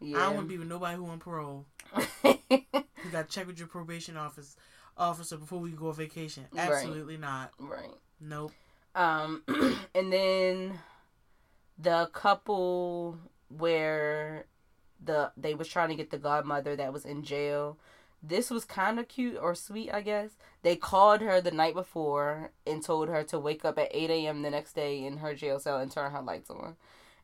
I 0.01 0.11
don't 0.11 0.35
want 0.35 0.39
to 0.39 0.43
be 0.43 0.57
with 0.57 0.67
nobody 0.67 0.97
who 0.97 1.07
on 1.07 1.19
parole. 1.19 1.65
You 3.05 3.11
got 3.11 3.29
to 3.29 3.33
check 3.33 3.47
with 3.47 3.57
your 3.57 3.67
probation 3.67 4.17
office 4.17 4.57
officer 4.97 5.37
before 5.37 5.59
we 5.59 5.71
go 5.71 5.87
on 5.87 5.95
vacation. 5.95 6.45
Right. 6.51 6.69
Absolutely 6.69 7.17
not. 7.17 7.53
right. 7.57 7.93
Nope. 8.19 8.51
Um, 8.93 9.43
and 9.95 10.11
then 10.11 10.79
the 11.81 12.09
couple 12.13 13.17
where 13.47 14.45
the 15.03 15.31
they 15.37 15.55
was 15.55 15.67
trying 15.67 15.89
to 15.89 15.95
get 15.95 16.11
the 16.11 16.17
godmother 16.17 16.75
that 16.75 16.93
was 16.93 17.05
in 17.05 17.23
jail. 17.23 17.77
This 18.21 18.49
was 18.49 18.65
kind 18.65 18.99
of 18.99 19.07
cute 19.07 19.37
or 19.41 19.55
sweet, 19.55 19.93
I 19.93 20.01
guess. 20.01 20.31
They 20.61 20.75
called 20.75 21.21
her 21.21 21.39
the 21.39 21.51
night 21.51 21.73
before 21.73 22.51
and 22.67 22.83
told 22.83 23.07
her 23.07 23.23
to 23.23 23.39
wake 23.39 23.63
up 23.63 23.79
at 23.79 23.87
8 23.91 24.09
a.m. 24.09 24.41
the 24.41 24.49
next 24.49 24.73
day 24.73 25.05
in 25.05 25.17
her 25.17 25.33
jail 25.33 25.57
cell 25.57 25.79
and 25.79 25.89
turn 25.89 26.11
her 26.11 26.21
lights 26.21 26.49
on. 26.49 26.75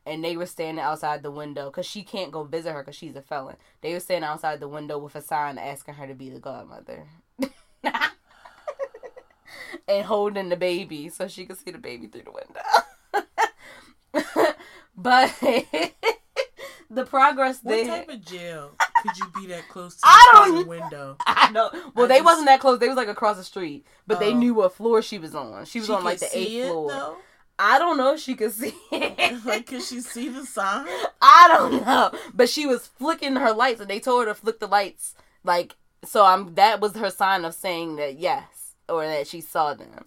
And 0.06 0.24
they 0.24 0.38
were 0.38 0.46
standing 0.46 0.82
outside 0.82 1.22
the 1.22 1.30
window 1.30 1.66
because 1.66 1.84
she 1.84 2.02
can't 2.02 2.32
go 2.32 2.44
visit 2.44 2.72
her 2.72 2.82
because 2.82 2.96
she's 2.96 3.14
a 3.14 3.20
felon. 3.20 3.56
They 3.82 3.92
were 3.92 4.00
standing 4.00 4.26
outside 4.26 4.60
the 4.60 4.68
window 4.68 4.96
with 4.96 5.16
a 5.16 5.20
sign 5.20 5.58
asking 5.58 5.94
her 5.94 6.06
to 6.06 6.14
be 6.14 6.30
the 6.30 6.38
godmother. 6.38 7.06
and 9.88 10.06
holding 10.06 10.48
the 10.48 10.56
baby 10.56 11.10
so 11.10 11.28
she 11.28 11.44
could 11.44 11.58
see 11.58 11.72
the 11.72 11.78
baby 11.78 12.06
through 12.06 12.22
the 12.22 12.32
window. 12.32 12.62
but 14.96 15.32
the 16.90 17.04
progress 17.04 17.60
What 17.62 17.72
they 17.72 17.86
type 17.86 18.08
of 18.08 18.24
jail 18.24 18.72
could 19.02 19.16
you 19.18 19.26
be 19.40 19.46
that 19.48 19.68
close 19.68 19.94
to 19.96 20.00
I 20.04 20.30
the 20.32 20.38
don't- 20.38 20.54
fucking 20.56 20.68
window? 20.68 21.16
I 21.26 21.50
know. 21.52 21.70
Well, 21.94 22.06
I 22.06 22.08
they 22.08 22.14
just- 22.16 22.24
wasn't 22.24 22.46
that 22.46 22.60
close. 22.60 22.78
They 22.78 22.88
was 22.88 22.96
like 22.96 23.08
across 23.08 23.36
the 23.36 23.44
street, 23.44 23.86
but 24.06 24.18
they 24.20 24.32
Oh. 24.32 24.36
knew 24.38 24.54
what 24.54 24.74
floor 24.74 25.02
she 25.02 25.18
was 25.18 25.34
on. 25.34 25.64
She 25.66 25.78
was 25.80 25.86
She 25.88 25.92
on 25.92 26.04
like 26.04 26.18
the 26.18 26.28
eighth 26.36 26.68
floor. 26.68 26.88
though? 26.90 27.16
I 27.58 27.78
don't 27.78 27.96
know 27.96 28.12
if 28.14 28.20
she 28.20 28.34
could 28.34 28.52
see 28.52 28.74
it. 28.92 29.44
like, 29.46 29.66
could 29.66 29.82
she 29.82 30.00
see 30.00 30.28
the 30.28 30.44
sign? 30.44 30.86
I 31.22 31.48
don't 31.56 31.86
know, 31.86 32.10
but 32.34 32.50
she 32.50 32.66
was 32.66 32.86
flicking 32.86 33.36
her 33.36 33.52
lights, 33.54 33.80
and 33.80 33.88
they 33.88 33.98
told 33.98 34.26
her 34.26 34.34
to 34.34 34.38
flick 34.38 34.60
the 34.60 34.66
lights. 34.66 35.14
Like, 35.42 35.74
so 36.04 36.24
I'm. 36.26 36.54
That 36.56 36.80
was 36.80 36.94
her 36.96 37.08
sign 37.10 37.46
of 37.46 37.54
saying 37.54 37.96
that 37.96 38.18
yes, 38.18 38.74
or 38.90 39.06
that 39.06 39.26
she 39.26 39.40
saw 39.40 39.72
them. 39.72 40.04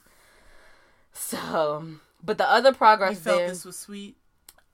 So, 1.12 1.86
but 2.24 2.38
the 2.38 2.50
other 2.50 2.70
You 2.70 2.76
progress 2.76 3.20
felt 3.20 3.38
there, 3.40 3.50
this 3.50 3.66
was 3.66 3.78
sweet. 3.78 4.16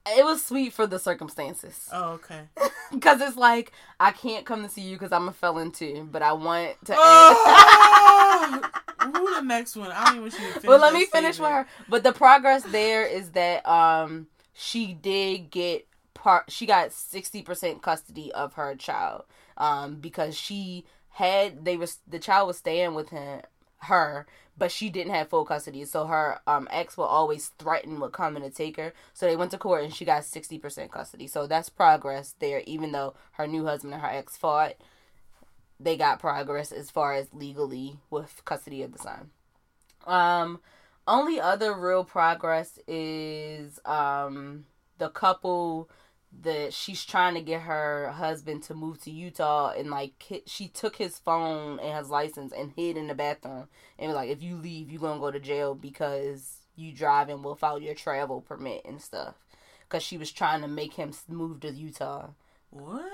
It 0.07 0.23
was 0.25 0.43
sweet 0.43 0.73
for 0.73 0.87
the 0.87 0.99
circumstances. 0.99 1.89
Oh, 1.91 2.13
okay. 2.13 2.41
Because 2.91 3.19
it's 3.19 3.35
like 3.35 3.71
I 3.99 4.11
can't 4.11 4.45
come 4.45 4.61
to 4.61 4.69
see 4.69 4.81
you 4.81 4.95
because 4.95 5.11
I'm 5.11 5.27
a 5.27 5.33
felon 5.33 5.71
too, 5.71 6.07
but 6.11 6.21
I 6.21 6.33
want 6.33 6.73
to. 6.85 6.93
Oh! 6.95 8.61
Who 9.01 9.35
the 9.35 9.41
next 9.41 9.75
one? 9.75 9.91
I 9.91 10.05
don't 10.05 10.09
even 10.13 10.21
want 10.21 10.33
you 10.33 10.39
to 10.39 10.45
finish. 10.53 10.63
well, 10.67 10.79
let 10.79 10.93
me 10.93 11.05
finish 11.05 11.39
with 11.39 11.49
her. 11.49 11.67
But 11.89 12.03
the 12.03 12.13
progress 12.13 12.63
there 12.63 13.03
is 13.05 13.31
that 13.31 13.67
um 13.67 14.27
she 14.53 14.93
did 14.93 15.49
get 15.49 15.87
part. 16.13 16.51
She 16.51 16.67
got 16.67 16.93
sixty 16.93 17.41
percent 17.41 17.81
custody 17.81 18.31
of 18.33 18.53
her 18.53 18.75
child 18.75 19.23
um 19.57 19.95
because 19.95 20.37
she 20.37 20.85
had 21.09 21.65
they 21.65 21.77
was 21.77 21.97
the 22.07 22.19
child 22.19 22.47
was 22.47 22.57
staying 22.59 22.93
with 22.93 23.09
him 23.09 23.41
her 23.79 24.25
but 24.57 24.71
she 24.71 24.89
didn't 24.89 25.13
have 25.13 25.29
full 25.29 25.45
custody. 25.45 25.85
So 25.85 26.05
her 26.05 26.39
um 26.47 26.67
ex 26.71 26.97
will 26.97 27.05
always 27.05 27.49
threaten 27.59 27.99
with 27.99 28.11
coming 28.11 28.43
to 28.43 28.49
take 28.49 28.77
her. 28.77 28.93
So 29.13 29.25
they 29.25 29.35
went 29.35 29.51
to 29.51 29.57
court 29.57 29.83
and 29.83 29.93
she 29.93 30.05
got 30.05 30.23
60% 30.23 30.91
custody. 30.91 31.27
So 31.27 31.47
that's 31.47 31.69
progress 31.69 32.35
there 32.39 32.61
even 32.65 32.91
though 32.91 33.15
her 33.33 33.47
new 33.47 33.65
husband 33.65 33.93
and 33.93 34.01
her 34.01 34.09
ex 34.09 34.37
fought. 34.37 34.75
They 35.79 35.97
got 35.97 36.19
progress 36.19 36.71
as 36.71 36.89
far 36.89 37.13
as 37.13 37.27
legally 37.33 37.97
with 38.09 38.41
custody 38.45 38.81
of 38.81 38.93
the 38.93 38.99
son. 38.99 39.31
Um 40.05 40.59
only 41.07 41.39
other 41.39 41.73
real 41.73 42.03
progress 42.03 42.79
is 42.87 43.79
um 43.85 44.65
the 44.97 45.09
couple 45.09 45.89
that 46.41 46.73
she's 46.73 47.05
trying 47.05 47.33
to 47.35 47.41
get 47.41 47.61
her 47.61 48.11
husband 48.11 48.63
to 48.63 48.73
move 48.73 49.01
to 49.01 49.11
Utah 49.11 49.71
and 49.71 49.89
like 49.89 50.43
she 50.45 50.67
took 50.67 50.97
his 50.97 51.17
phone 51.17 51.79
and 51.79 51.97
his 51.97 52.09
license 52.09 52.51
and 52.51 52.73
hid 52.75 52.97
in 52.97 53.07
the 53.07 53.15
bathroom 53.15 53.67
and 53.97 54.09
was 54.09 54.15
like 54.15 54.29
if 54.29 54.43
you 54.43 54.55
leave 54.57 54.91
you're 54.91 55.01
gonna 55.01 55.19
go 55.19 55.31
to 55.31 55.39
jail 55.39 55.75
because 55.75 56.65
you 56.75 56.91
driving 56.91 57.41
without 57.41 57.81
your 57.81 57.95
travel 57.95 58.41
permit 58.41 58.81
and 58.85 59.01
stuff. 59.01 59.35
Because 59.81 60.03
she 60.03 60.17
was 60.17 60.31
trying 60.31 60.61
to 60.61 60.67
make 60.67 60.93
him 60.93 61.13
move 61.27 61.61
to 61.61 61.71
Utah. 61.71 62.29
What? 62.69 63.05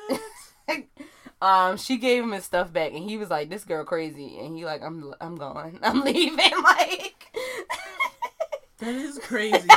um 1.42 1.78
she 1.78 1.98
gave 1.98 2.24
him 2.24 2.32
his 2.32 2.46
stuff 2.46 2.72
back 2.72 2.94
and 2.94 3.04
he 3.04 3.18
was 3.18 3.30
like 3.30 3.50
this 3.50 3.64
girl 3.64 3.84
crazy. 3.84 4.40
And 4.40 4.56
he 4.56 4.66
like 4.66 4.82
I'm 4.82 5.14
I'm 5.22 5.36
going 5.36 5.80
I'm 5.84 6.02
leaving. 6.02 6.38
Like 6.64 7.26
That 8.80 8.96
is 8.96 9.20
crazy. 9.20 9.68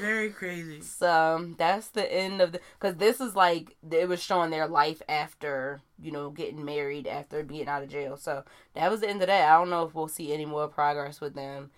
Very 0.00 0.30
crazy. 0.30 0.80
So 0.82 1.50
that's 1.58 1.88
the 1.88 2.10
end 2.12 2.40
of 2.40 2.52
the 2.52 2.60
because 2.78 2.96
this 2.96 3.20
is 3.20 3.36
like 3.36 3.76
it 3.90 4.08
was 4.08 4.22
showing 4.22 4.50
their 4.50 4.66
life 4.66 5.02
after 5.08 5.80
you 6.00 6.10
know 6.10 6.30
getting 6.30 6.64
married 6.64 7.06
after 7.06 7.42
being 7.42 7.68
out 7.68 7.82
of 7.82 7.90
jail. 7.90 8.16
So 8.16 8.44
that 8.74 8.90
was 8.90 9.00
the 9.00 9.08
end 9.10 9.20
of 9.22 9.28
that. 9.28 9.50
I 9.50 9.58
don't 9.58 9.70
know 9.70 9.84
if 9.84 9.94
we'll 9.94 10.08
see 10.08 10.32
any 10.32 10.46
more 10.46 10.68
progress 10.68 11.20
with 11.20 11.34
them. 11.34 11.70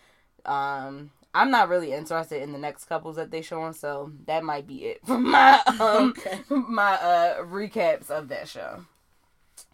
Um, 0.45 1.11
I'm 1.35 1.51
not 1.51 1.69
really 1.69 1.93
interested 1.93 2.43
in 2.43 2.53
the 2.53 2.59
next 2.59 2.85
couples 2.85 3.17
that 3.17 3.31
they 3.31 3.43
showing, 3.43 3.73
so 3.73 4.13
that 4.27 4.45
might 4.45 4.67
be 4.67 4.85
it 4.85 5.01
for 5.05 5.19
my 5.19 5.61
um 5.81 6.15
Okay. 6.19 6.41
my 6.49 6.93
uh 6.95 7.39
recaps 7.43 8.11
of 8.11 8.29
that 8.29 8.49
show. 8.49 8.85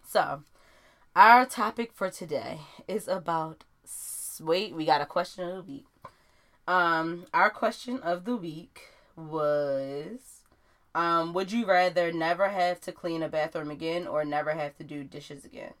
So, 0.07 0.43
our 1.15 1.45
topic 1.45 1.93
for 1.93 2.09
today 2.09 2.61
is 2.87 3.07
about 3.07 3.63
wait, 4.41 4.73
we 4.75 4.85
got 4.85 5.01
a 5.01 5.05
question 5.05 5.47
of 5.49 5.55
the 5.67 5.71
week. 5.73 5.85
Um, 6.69 7.25
our 7.33 7.49
question 7.49 7.99
of 8.01 8.25
the 8.25 8.35
week 8.35 8.81
was 9.15 10.43
um 10.93 11.33
would 11.33 11.51
you 11.51 11.65
rather 11.65 12.11
never 12.11 12.49
have 12.49 12.79
to 12.81 12.91
clean 12.91 13.23
a 13.23 13.27
bathroom 13.27 13.71
again 13.71 14.05
or 14.05 14.23
never 14.23 14.51
have 14.51 14.77
to 14.77 14.83
do 14.83 15.03
dishes 15.03 15.43
again? 15.43 15.73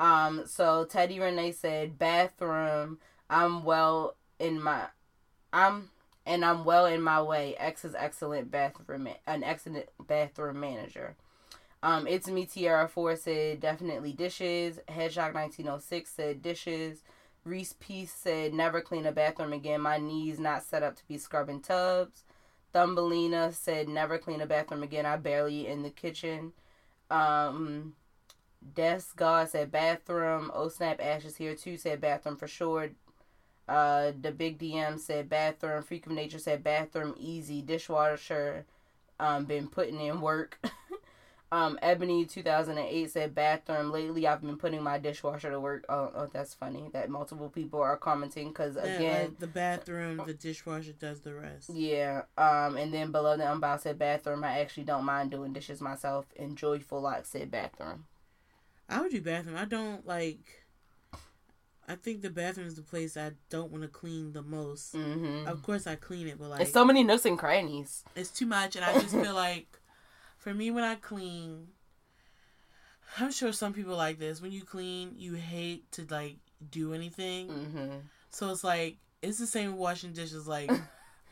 Um, 0.00 0.42
so 0.46 0.84
Teddy 0.84 1.20
Renee 1.20 1.52
said 1.52 1.96
bathroom, 1.96 2.98
I'm 3.30 3.62
well 3.62 4.16
in 4.40 4.60
my 4.60 4.88
I'm 5.52 5.90
and 6.26 6.44
I'm 6.44 6.64
well 6.64 6.86
in 6.86 7.02
my 7.02 7.22
way. 7.22 7.54
X 7.56 7.84
is 7.84 7.94
excellent 7.94 8.50
bathroom 8.50 9.08
an 9.28 9.44
excellent 9.44 9.86
bathroom 10.08 10.58
manager. 10.58 11.14
Um, 11.84 12.08
it's 12.08 12.26
me 12.26 12.46
Tiara 12.46 12.88
Four 12.88 13.14
said 13.14 13.60
definitely 13.60 14.12
dishes. 14.12 14.80
Hedgehog 14.88 15.34
nineteen 15.34 15.68
oh 15.68 15.78
six 15.78 16.10
said 16.10 16.42
dishes. 16.42 17.04
Reese 17.46 17.76
Peace 17.78 18.12
said 18.12 18.52
never 18.52 18.80
clean 18.80 19.06
a 19.06 19.12
bathroom 19.12 19.52
again. 19.52 19.80
My 19.80 19.98
knees 19.98 20.40
not 20.40 20.64
set 20.64 20.82
up 20.82 20.96
to 20.96 21.06
be 21.06 21.16
scrubbing 21.16 21.60
tubs. 21.60 22.24
Thumbelina 22.72 23.52
said 23.52 23.88
never 23.88 24.18
clean 24.18 24.40
a 24.40 24.46
bathroom 24.46 24.82
again. 24.82 25.06
I 25.06 25.16
barely 25.16 25.66
in 25.68 25.82
the 25.82 25.90
kitchen. 25.90 26.52
Um, 27.08 27.94
Des 28.74 29.02
God 29.14 29.48
said 29.48 29.70
bathroom. 29.70 30.50
Oh 30.52 30.68
snap 30.68 31.00
ashes 31.00 31.36
here 31.36 31.54
too 31.54 31.76
said 31.76 32.00
bathroom 32.00 32.36
for 32.36 32.48
sure. 32.48 32.90
Uh, 33.68 34.10
the 34.20 34.32
big 34.32 34.58
DM 34.58 34.98
said 34.98 35.28
bathroom. 35.28 35.84
Freak 35.84 36.06
of 36.06 36.12
Nature 36.12 36.40
said 36.40 36.64
bathroom 36.64 37.14
easy. 37.16 37.62
Dishwasher, 37.62 38.66
um, 39.20 39.44
been 39.44 39.68
putting 39.68 40.00
in 40.00 40.20
work. 40.20 40.58
um, 41.52 41.78
Ebony 41.80 42.24
two 42.24 42.42
thousand 42.42 42.78
and 42.78 42.88
eight 42.88 43.10
said 43.10 43.34
bathroom. 43.34 43.90
Lately, 43.92 44.26
I've 44.26 44.42
been 44.42 44.56
putting 44.58 44.82
my 44.82 44.98
dishwasher 44.98 45.50
to 45.50 45.60
work. 45.60 45.84
Oh, 45.88 46.10
oh 46.14 46.28
that's 46.32 46.54
funny 46.54 46.90
that 46.92 47.08
multiple 47.08 47.48
people 47.48 47.80
are 47.80 47.96
commenting 47.96 48.48
because 48.48 48.76
Yeah, 48.76 48.82
again, 48.84 49.24
like 49.26 49.38
the 49.38 49.46
bathroom, 49.46 50.20
the 50.26 50.34
dishwasher 50.34 50.92
does 50.92 51.20
the 51.20 51.34
rest. 51.34 51.70
yeah. 51.72 52.22
Um, 52.36 52.76
and 52.76 52.92
then 52.92 53.12
below 53.12 53.36
the 53.36 53.50
unbound 53.50 53.80
said 53.80 53.98
bathroom. 53.98 54.42
I 54.44 54.58
actually 54.60 54.84
don't 54.84 55.04
mind 55.04 55.30
doing 55.30 55.52
dishes 55.52 55.80
myself. 55.80 56.26
And 56.38 56.56
Joyful 56.58 57.00
Lock 57.00 57.26
said 57.26 57.50
bathroom. 57.50 58.06
I 58.88 59.00
would 59.00 59.10
do 59.12 59.20
bathroom. 59.20 59.56
I 59.56 59.64
don't 59.64 60.06
like. 60.06 60.64
I 61.88 61.94
think 61.94 62.22
the 62.22 62.30
bathroom 62.30 62.66
is 62.66 62.74
the 62.74 62.82
place 62.82 63.16
I 63.16 63.30
don't 63.48 63.70
want 63.70 63.82
to 63.84 63.88
clean 63.88 64.32
the 64.32 64.42
most. 64.42 64.94
Mm-hmm. 64.96 65.46
Of 65.46 65.62
course, 65.62 65.86
I 65.86 65.94
clean 65.94 66.26
it, 66.26 66.38
but 66.38 66.50
like 66.50 66.60
It's 66.62 66.72
so 66.72 66.84
many 66.84 67.04
nooks 67.04 67.24
and 67.26 67.38
crannies. 67.38 68.02
it's 68.16 68.30
too 68.30 68.46
much, 68.46 68.74
and 68.74 68.84
I 68.84 68.92
just 68.94 69.14
feel 69.14 69.34
like, 69.46 69.68
for 70.46 70.54
me, 70.54 70.70
when 70.70 70.84
I 70.84 70.94
clean, 70.94 71.66
I'm 73.18 73.32
sure 73.32 73.52
some 73.52 73.72
people 73.72 73.96
like 73.96 74.20
this. 74.20 74.40
When 74.40 74.52
you 74.52 74.62
clean, 74.62 75.14
you 75.16 75.34
hate 75.34 75.90
to 75.92 76.06
like 76.08 76.36
do 76.70 76.94
anything, 76.94 77.48
Mm-hmm. 77.48 77.88
so 78.30 78.50
it's 78.50 78.62
like 78.62 78.98
it's 79.22 79.38
the 79.38 79.46
same 79.48 79.72
with 79.72 79.80
washing 79.80 80.12
dishes. 80.12 80.46
Like 80.46 80.70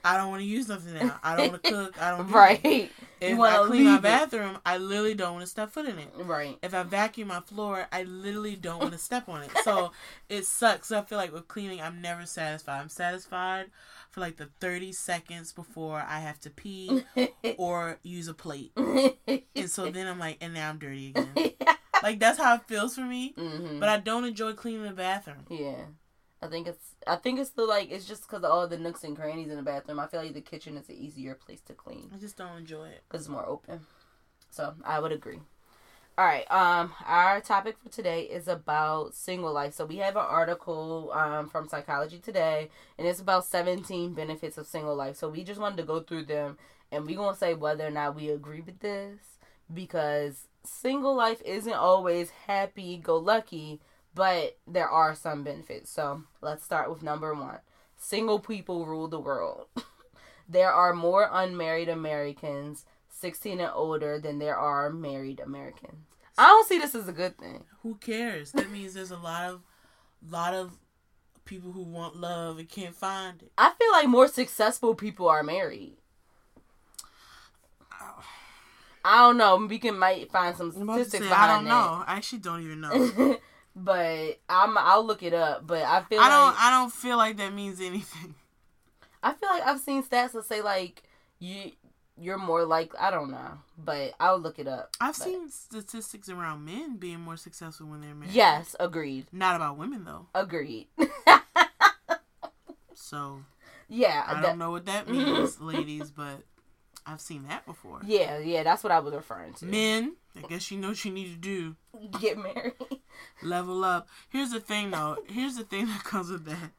I 0.05 0.17
don't 0.17 0.31
want 0.31 0.41
to 0.41 0.47
use 0.49 0.69
nothing 0.69 0.95
now. 0.95 1.21
I 1.23 1.37
don't 1.37 1.51
want 1.53 1.63
to 1.63 1.71
cook. 1.71 2.03
I 2.03 2.11
don't. 2.11 2.27
do 2.27 2.35
Right. 2.35 2.61
anything. 2.65 2.91
If 3.33 3.41
I 3.41 3.67
clean 3.67 3.85
my 3.85 3.93
leave 3.93 3.99
it. 4.01 4.03
bathroom, 4.03 4.59
I 4.65 4.77
literally 4.79 5.15
don't 5.15 5.33
want 5.35 5.45
to 5.45 5.51
step 5.51 5.71
foot 5.71 5.87
in 5.87 5.99
it. 5.99 6.09
Right. 6.17 6.59
If 6.63 6.75
I 6.75 6.83
vacuum 6.83 7.29
my 7.29 7.41
floor, 7.41 7.87
I 7.93 8.03
literally 8.05 8.57
don't 8.57 8.81
want 8.81 8.93
to 8.93 8.99
step 8.99 9.29
on 9.29 9.43
it. 9.43 9.51
So 9.65 9.93
it 10.29 10.47
sucks. 10.47 10.89
So 10.89 10.99
I 10.99 11.03
feel 11.03 11.19
like 11.19 11.33
with 11.33 11.49
cleaning, 11.49 11.81
I'm 11.81 12.01
never 12.01 12.27
satisfied. 12.27 12.81
I'm 12.81 12.89
satisfied 12.89 13.67
for 14.11 14.21
like 14.21 14.37
the 14.37 14.49
30 14.61 14.93
seconds 14.93 15.53
before 15.53 16.05
I 16.07 16.21
have 16.21 16.39
to 16.41 16.51
pee 16.51 17.05
or 17.59 17.99
use 18.03 18.29
a 18.29 18.35
plate. 18.35 18.73
And 19.57 19.71
so 19.71 19.87
then 19.89 20.07
I'm 20.09 20.19
like, 20.19 20.39
and 20.41 20.53
now 20.55 20.69
I'm 20.69 20.79
dirty 20.79 21.09
again. 21.11 21.53
Like 22.03 22.19
that's 22.19 22.39
how 22.39 22.57
it 22.57 22.63
feels 22.67 22.97
for 22.97 23.03
me. 23.03 23.35
hmm 23.37 23.79
But 23.79 23.89
I 23.89 23.99
don't 23.99 24.25
enjoy 24.25 24.53
cleaning 24.55 24.83
the 24.83 24.91
bathroom. 24.91 25.47
yeah, 25.49 25.85
I 26.45 26.49
think 26.49 26.67
it's. 26.69 26.95
I 27.07 27.17
think 27.17 27.41
it's 27.41 27.51
the 27.51 27.65
like. 27.65 27.91
It's 27.91 28.07
just 28.07 28.23
because 28.29 28.45
all 28.45 28.69
the 28.69 28.79
nooks 28.79 29.03
and 29.05 29.17
crannies 29.17 29.51
in 29.51 29.57
the 29.57 29.63
bathroom. 29.63 29.99
I 29.99 30.07
feel 30.07 30.21
like 30.23 30.35
the 30.35 30.41
kitchen 30.43 30.77
is 30.77 30.89
an 30.89 30.97
easier 30.97 31.35
place 31.35 31.61
to 31.63 31.73
clean 31.73 32.11
I 32.15 32.19
just 32.19 32.37
don't 32.37 32.57
enjoy 32.59 32.89
it. 32.89 33.03
because 33.09 33.23
it's 33.23 33.31
more 33.31 33.47
open. 33.47 33.81
So 34.51 34.75
I 34.85 35.01
would 35.01 35.13
agree. 35.13 35.41
All 36.17 36.25
right. 36.25 36.49
Um, 36.51 36.93
our 37.07 37.41
topic 37.41 37.77
for 37.83 37.89
today 37.89 38.23
is 38.23 38.47
about 38.47 39.15
single 39.15 39.53
life. 39.53 39.75
So 39.75 39.85
we 39.85 39.97
have 39.97 40.17
an 40.17 40.27
article 40.29 41.11
um 41.13 41.49
from 41.49 41.69
Psychology 41.69 42.19
Today, 42.19 42.71
and 42.99 43.07
it's 43.09 43.21
about 43.21 43.45
17 43.47 44.15
benefits 44.15 44.59
of 44.59 44.67
single 44.67 44.95
life. 44.95 45.17
So 45.17 45.29
we 45.29 45.43
just 45.45 45.61
wanted 45.61 45.79
to 45.79 45.83
go 45.85 46.01
through 46.01 46.25
them, 46.27 46.59
and 46.93 47.07
we're 47.07 47.17
gonna 47.17 47.37
say 47.37 47.55
whether 47.55 47.87
or 47.87 47.91
not 47.91 48.15
we 48.17 48.31
agree 48.31 48.61
with 48.61 48.81
this 48.81 49.19
because 49.73 50.47
single 50.65 51.15
life 51.15 51.41
isn't 51.45 51.73
always 51.73 52.31
happy 52.47 52.97
go 52.97 53.17
lucky, 53.17 53.81
but 54.15 54.59
there 54.67 54.89
are 54.89 55.15
some 55.15 55.45
benefits. 55.45 55.91
So 55.91 56.25
let's 56.41 56.65
start 56.65 56.91
with 56.91 57.03
number 57.03 57.35
one: 57.35 57.59
single 57.97 58.39
people 58.39 58.87
rule 58.87 59.09
the 59.09 59.21
world. 59.21 59.67
there 60.49 60.73
are 60.73 60.95
more 60.95 61.29
unmarried 61.33 61.89
Americans 61.89 62.85
16 63.09 63.61
and 63.61 63.71
older 63.75 64.19
than 64.19 64.39
there 64.39 64.57
are 64.57 64.91
married 64.91 65.41
Americans. 65.41 66.07
I 66.37 66.49
don't 66.49 66.69
see 66.69 66.79
this 66.79 66.95
as 66.95 67.09
a 67.09 67.13
good 67.13 67.39
thing. 67.39 67.65
Who 67.83 67.95
cares? 67.95 68.53
That 68.53 68.71
means 68.71 68.95
there's 68.95 69.13
a 69.13 69.17
lot 69.17 69.51
of, 69.51 69.63
lot 70.29 70.53
of 70.53 70.79
people 71.45 71.73
who 71.73 71.83
want 71.83 72.17
love 72.17 72.59
and 72.59 72.69
can't 72.69 72.95
find 72.95 73.41
it. 73.43 73.53
I 73.57 73.73
feel 73.79 73.93
like 73.93 74.09
more 74.09 74.29
successful 74.29 74.95
people 74.95 75.29
are 75.29 75.43
married. 75.43 75.97
I 79.05 79.19
don't 79.19 79.37
know. 79.37 79.57
We 79.57 79.79
can 79.79 79.99
might 79.99 80.31
find 80.33 80.57
some 80.57 80.73
I'm 80.75 80.83
about 80.83 80.97
to 80.97 81.05
statistics 81.05 81.33
I 81.33 81.47
don't 81.47 81.67
know. 81.67 82.05
I 82.07 82.17
actually 82.17 82.39
don't 82.39 82.63
even 82.63 82.81
know. 82.81 83.39
but 83.77 84.39
I'm 84.49 84.77
I'll 84.79 85.05
look 85.05 85.23
it 85.23 85.35
up. 85.35 85.67
But 85.67 85.83
I 85.83 86.03
feel 86.03 86.21
I 86.21 86.29
don't. 86.29 86.47
like 86.47 86.57
I 86.59 86.71
don't 86.71 86.93
feel 86.93 87.17
like 87.17 87.37
that 87.39 87.53
means 87.53 87.81
anything. 87.81 88.35
I 89.23 89.33
feel 89.33 89.49
like 89.49 89.63
I've 89.63 89.81
seen 89.81 90.03
stats 90.03 90.33
that 90.33 90.45
say 90.45 90.61
like 90.63 91.03
you 91.39 91.73
you're 92.17 92.39
more 92.39 92.65
like 92.65 92.93
I 92.99 93.11
don't 93.11 93.31
know, 93.31 93.59
but 93.77 94.15
I'll 94.21 94.39
look 94.39 94.59
it 94.59 94.69
up. 94.69 94.97
I've 95.01 95.19
But- 95.19 95.25
seen 95.25 95.51
statistics 95.51 96.29
around 96.29 96.65
men 96.65 96.97
being 96.97 97.21
more 97.21 97.37
successful 97.37 97.87
when 97.89 98.01
they're 98.01 98.15
married. 98.15 98.35
Yes, 98.35 98.77
agreed. 98.79 99.27
Not 99.33 99.57
about 99.57 99.77
women 99.79 100.05
though. 100.05 100.27
Agreed. 100.35 100.89
So 103.05 103.43
yeah, 103.89 104.25
I 104.27 104.35
that- 104.35 104.43
don't 104.43 104.59
know 104.59 104.71
what 104.71 104.87
that 104.87 105.07
mm-hmm. 105.07 105.19
means, 105.19 105.61
ladies, 105.61 106.11
but 106.11 106.41
I've 107.07 107.21
seen 107.21 107.45
that 107.49 107.67
before. 107.67 108.01
Yeah, 108.05 108.39
yeah, 108.39 108.63
that's 108.63 108.83
what 108.83 108.93
I 108.93 108.99
was 109.01 109.15
referring 109.15 109.53
to. 109.55 109.67
Men, 109.67 110.15
I 110.37 110.47
guess 110.49 110.71
you 110.71 110.79
know 110.79 110.89
what 110.89 111.05
you 111.05 111.13
need 111.13 111.33
to 111.33 111.37
do. 111.39 111.77
Get 112.21 112.39
married. 112.39 112.75
Level 113.43 113.85
up. 113.85 114.09
Here's 114.29 114.51
the 114.51 114.61
thing 114.61 114.91
though. 114.91 115.19
Here's 115.29 115.57
the 115.57 115.65
thing 115.65 115.87
that 115.87 116.05
comes 116.05 116.31
with 116.31 116.45
that. 116.47 116.73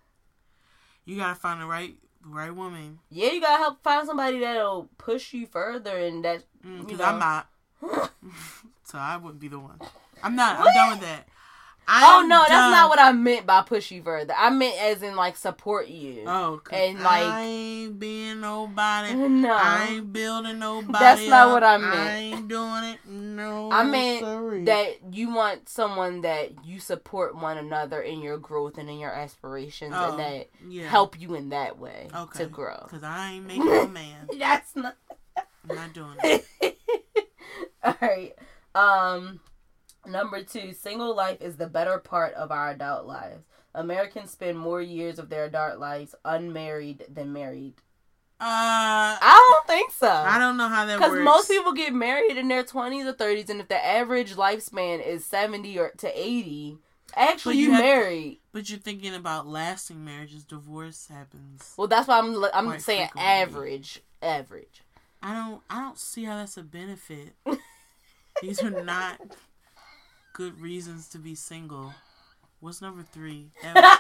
You 1.06 1.18
gotta 1.18 1.36
find 1.36 1.62
the 1.62 1.66
right 1.66 1.96
right 2.26 2.54
woman. 2.54 3.00
Yeah, 3.10 3.32
you 3.32 3.42
gotta 3.42 3.62
help 3.62 3.84
find 3.84 4.06
somebody 4.06 4.40
that'll 4.40 4.90
push 4.98 5.34
you 5.34 5.46
further 5.46 5.98
and 5.98 6.26
that 6.26 6.44
mm, 6.66 6.82
Because 6.82 7.00
know. 7.00 7.06
I'm 7.06 7.20
not. 7.20 7.50
so 8.84 8.98
I 8.98 9.18
wouldn't 9.18 9.40
be 9.40 9.48
the 9.48 9.60
one. 9.60 9.80
I'm 10.24 10.36
not. 10.36 10.60
What? 10.60 10.70
I'm 10.70 10.74
done 10.74 10.90
with 10.92 11.08
that. 11.08 11.28
Oh 11.88 12.22
I'm 12.24 12.28
no, 12.30 12.40
that's 12.48 12.72
not 12.72 12.90
what 12.90 13.00
I 13.00 13.12
meant 13.12 13.46
by 13.46 13.62
push 13.62 13.92
you 13.92 14.02
further. 14.02 14.34
I 14.36 14.50
meant 14.50 14.76
as 14.82 15.04
in 15.04 15.16
like 15.16 15.38
support 15.38 15.88
you. 15.88 16.24
Oh, 16.26 16.60
And, 16.72 17.00
like- 17.00 17.24
I 17.24 17.42
ain't 17.44 18.00
being 18.00 18.42
nobody. 18.42 19.14
no. 19.16 19.54
I 19.54 19.88
ain't 19.92 20.12
building 20.12 20.58
nobody. 20.60 20.94
That's 21.00 21.28
not 21.28 21.48
up. 21.48 21.54
what 21.54 21.64
I 21.64 21.78
meant. 21.78 21.94
I 21.94 22.16
ain't 22.16 22.48
doing 22.48 22.84
it. 22.86 23.00
No. 23.08 23.72
I 23.72 23.84
meant 23.84 24.22
sorry. 24.22 24.64
that 24.64 25.14
you 25.14 25.34
want 25.34 25.70
someone 25.70 26.22
that 26.22 26.66
you 26.66 26.80
support 26.80 27.36
one 27.36 27.58
another 27.58 28.02
in 28.02 28.22
your 28.22 28.38
growth 28.38 28.78
and 28.80 28.90
in 28.90 28.98
your 28.98 29.12
aspirations 29.14 29.94
Oh, 29.96 30.12
and 30.12 30.20
that 30.20 30.50
yeah. 30.68 30.88
help 30.90 31.20
you 31.22 31.36
in 31.36 31.50
that 31.50 31.78
way 31.78 32.08
Okay. 32.16 32.44
to 32.46 32.50
grow. 32.50 32.80
Because 32.84 33.04
I 33.04 33.34
ain't 33.34 33.46
making 33.48 33.68
a 33.72 33.88
man. 33.88 34.28
That's 34.40 34.76
not 34.76 34.96
I'm 35.70 35.76
not 35.76 35.94
doing 35.94 36.16
it. 36.24 36.46
All 37.84 37.96
right. 38.02 38.34
Um 38.74 39.40
number 40.08 40.44
2, 40.44 40.74
single 40.74 41.16
life 41.16 41.42
is 41.42 41.58
the 41.58 41.68
better 41.68 41.98
part 42.00 42.34
of 42.36 42.52
our 42.52 42.72
adult 42.72 43.06
lives. 43.06 43.44
Americans 43.74 44.32
spend 44.32 44.58
more 44.58 44.82
years 44.82 45.20
of 45.20 45.30
their 45.30 45.46
adult 45.46 45.80
lives 45.80 46.16
unmarried 46.24 47.06
than 47.14 47.34
married. 47.34 47.74
Uh, 48.40 49.16
I 49.22 49.52
don't 49.66 49.68
think 49.68 49.92
so. 49.92 50.10
I 50.10 50.38
don't 50.40 50.58
know 50.58 50.68
how 50.68 50.86
that 50.86 50.98
Because 50.98 51.12
works. 51.12 51.24
most 51.24 51.48
people 51.50 51.72
get 51.74 51.94
married 51.94 52.38
in 52.38 52.48
their 52.50 52.64
20s 52.64 53.06
or 53.06 53.14
30s, 53.14 53.50
and 53.50 53.62
if 53.62 53.68
the 53.70 53.86
average 53.86 54.36
lifespan 54.36 55.06
is 55.06 55.26
70 55.26 55.78
or 55.80 55.92
to 55.98 56.08
80, 56.20 56.78
actually 57.16 57.54
But 57.56 57.60
you 57.60 57.66
you 57.68 57.72
married. 57.72 58.40
But 58.52 58.70
you're 58.70 58.80
thinking 58.80 59.16
about 59.16 59.48
lasting 59.48 60.04
marriages. 60.04 60.44
Divorce 60.44 61.08
happens. 61.08 61.74
Well, 61.78 61.88
that's 61.88 62.08
why 62.08 62.20
I'm 62.20 62.44
I'm 62.54 62.80
saying 62.80 63.08
frequently. 63.10 63.22
average, 63.24 64.02
average. 64.22 64.84
I 65.24 65.34
don't. 65.34 65.62
I 65.70 65.80
don't 65.82 65.98
see 65.98 66.26
how 66.26 66.38
that's 66.38 66.58
a 66.58 66.64
benefit. 66.64 67.34
These 68.42 68.62
are 68.64 68.70
not 68.70 69.20
good 70.36 70.60
reasons 70.60 71.08
to 71.08 71.18
be 71.18 71.34
single. 71.34 71.94
What's 72.60 72.82
number 72.82 73.04
three? 73.04 73.52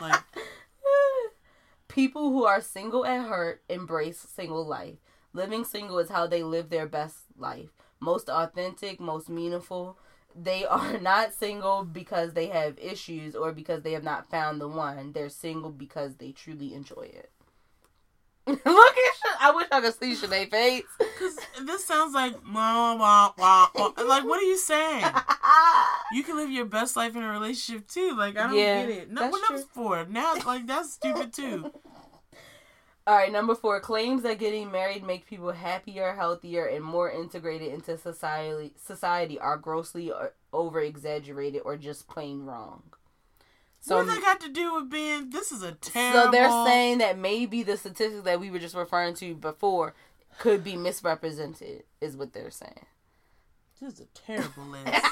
Like 0.01 0.21
People 1.87 2.29
who 2.29 2.43
are 2.43 2.59
single 2.59 3.05
at 3.05 3.25
heart 3.25 3.63
embrace 3.69 4.19
single 4.19 4.65
life. 4.65 4.97
Living 5.31 5.63
single 5.63 5.97
is 5.97 6.09
how 6.09 6.27
they 6.27 6.43
live 6.43 6.69
their 6.69 6.87
best 6.87 7.19
life. 7.37 7.69
Most 8.01 8.29
authentic, 8.29 8.99
most 8.99 9.29
meaningful. 9.29 9.97
They 10.35 10.65
are 10.69 10.99
not 10.99 11.33
single 11.33 11.85
because 11.85 12.33
they 12.33 12.47
have 12.47 12.77
issues 12.79 13.33
or 13.33 13.53
because 13.53 13.83
they 13.83 13.93
have 13.93 14.03
not 14.03 14.29
found 14.29 14.59
the 14.59 14.67
one. 14.67 15.13
They're 15.13 15.29
single 15.29 15.71
because 15.71 16.15
they 16.15 16.33
truly 16.33 16.73
enjoy 16.73 17.09
it. 17.13 17.31
Look 18.47 18.59
at 18.65 19.15
Sh- 19.15 19.37
I 19.41 19.51
wish 19.55 19.67
I 19.71 19.81
could 19.81 19.99
see 19.99 20.13
Shanae 20.13 20.49
face. 20.49 20.83
Because 20.99 21.35
this 21.65 21.83
sounds 21.85 22.13
like 22.13 22.33
wah, 22.53 22.95
wah, 22.95 23.33
wah, 23.37 23.67
wah. 23.75 23.91
like 24.03 24.23
what 24.23 24.39
are 24.39 24.45
you 24.45 24.57
saying? 24.57 25.05
You 26.13 26.23
can 26.23 26.35
live 26.35 26.51
your 26.51 26.65
best 26.65 26.95
life 26.95 27.15
in 27.15 27.23
a 27.23 27.29
relationship 27.29 27.87
too. 27.87 28.15
Like 28.15 28.37
I 28.37 28.47
don't 28.47 28.55
Yeah, 28.55 28.85
get 28.85 28.89
it. 28.89 29.11
No, 29.11 29.21
that's 29.21 29.31
what 29.31 29.51
else 29.51 29.65
for? 29.73 30.05
Now, 30.05 30.35
like 30.45 30.67
that's 30.67 30.93
stupid 30.93 31.33
too. 31.33 31.71
All 33.07 33.15
right, 33.15 33.31
number 33.31 33.53
four 33.53 33.79
claims 33.81 34.23
that 34.23 34.39
getting 34.39 34.71
married 34.71 35.03
make 35.03 35.27
people 35.27 35.51
happier, 35.51 36.13
healthier, 36.15 36.65
and 36.65 36.83
more 36.83 37.11
integrated 37.11 37.71
into 37.71 37.97
society. 37.99 38.73
Society 38.83 39.37
are 39.39 39.57
grossly 39.57 40.11
uh, 40.11 40.27
over 40.51 40.79
exaggerated 40.81 41.61
or 41.65 41.77
just 41.77 42.07
plain 42.07 42.45
wrong. 42.45 42.81
So, 43.87 43.97
what 43.97 44.05
does 44.07 44.15
that 44.15 44.23
got 44.23 44.39
to 44.41 44.49
do 44.49 44.73
with 44.73 44.89
being? 44.89 45.29
This 45.29 45.51
is 45.51 45.61
a 45.61 45.73
terrible. 45.73 46.23
so 46.23 46.31
they're 46.31 46.49
saying 46.65 46.97
that 46.99 47.19
maybe 47.19 47.61
the 47.61 47.77
statistics 47.77 48.23
that 48.23 48.39
we 48.39 48.49
were 48.49 48.57
just 48.57 48.73
referring 48.75 49.13
to 49.15 49.35
before 49.35 49.93
could 50.39 50.63
be 50.63 50.75
misrepresented, 50.75 51.83
is 52.01 52.17
what 52.17 52.33
they're 52.33 52.49
saying. 52.49 52.85
this 53.79 53.93
is 53.93 53.99
a 53.99 54.05
terrible 54.15 54.63
list. 54.71 55.05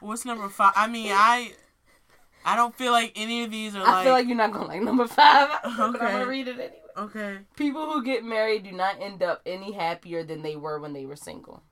What's 0.00 0.24
number 0.24 0.48
five? 0.48 0.72
I 0.76 0.86
mean, 0.86 1.12
I, 1.12 1.52
I 2.44 2.56
don't 2.56 2.74
feel 2.74 2.92
like 2.92 3.12
any 3.16 3.44
of 3.44 3.50
these 3.50 3.76
are 3.76 3.82
I 3.82 3.90
like. 3.92 4.04
feel 4.04 4.12
like 4.12 4.26
you're 4.28 4.36
not 4.36 4.52
gonna 4.52 4.66
like 4.66 4.80
number 4.82 5.06
five, 5.06 5.50
but 5.62 5.70
I'm 5.72 5.94
Okay. 5.94 5.98
gonna 6.06 6.26
read 6.26 6.48
it 6.48 6.52
anyway. 6.58 6.72
okay. 6.96 7.38
People 7.56 7.90
who 7.92 8.02
get 8.02 8.24
married 8.24 8.64
do 8.64 8.72
not 8.72 8.96
end 9.00 9.22
up 9.22 9.42
any 9.44 9.72
happier 9.72 10.24
than 10.24 10.40
they 10.42 10.56
were 10.56 10.80
when 10.80 10.94
they 10.94 11.04
were 11.06 11.16
single. 11.16 11.62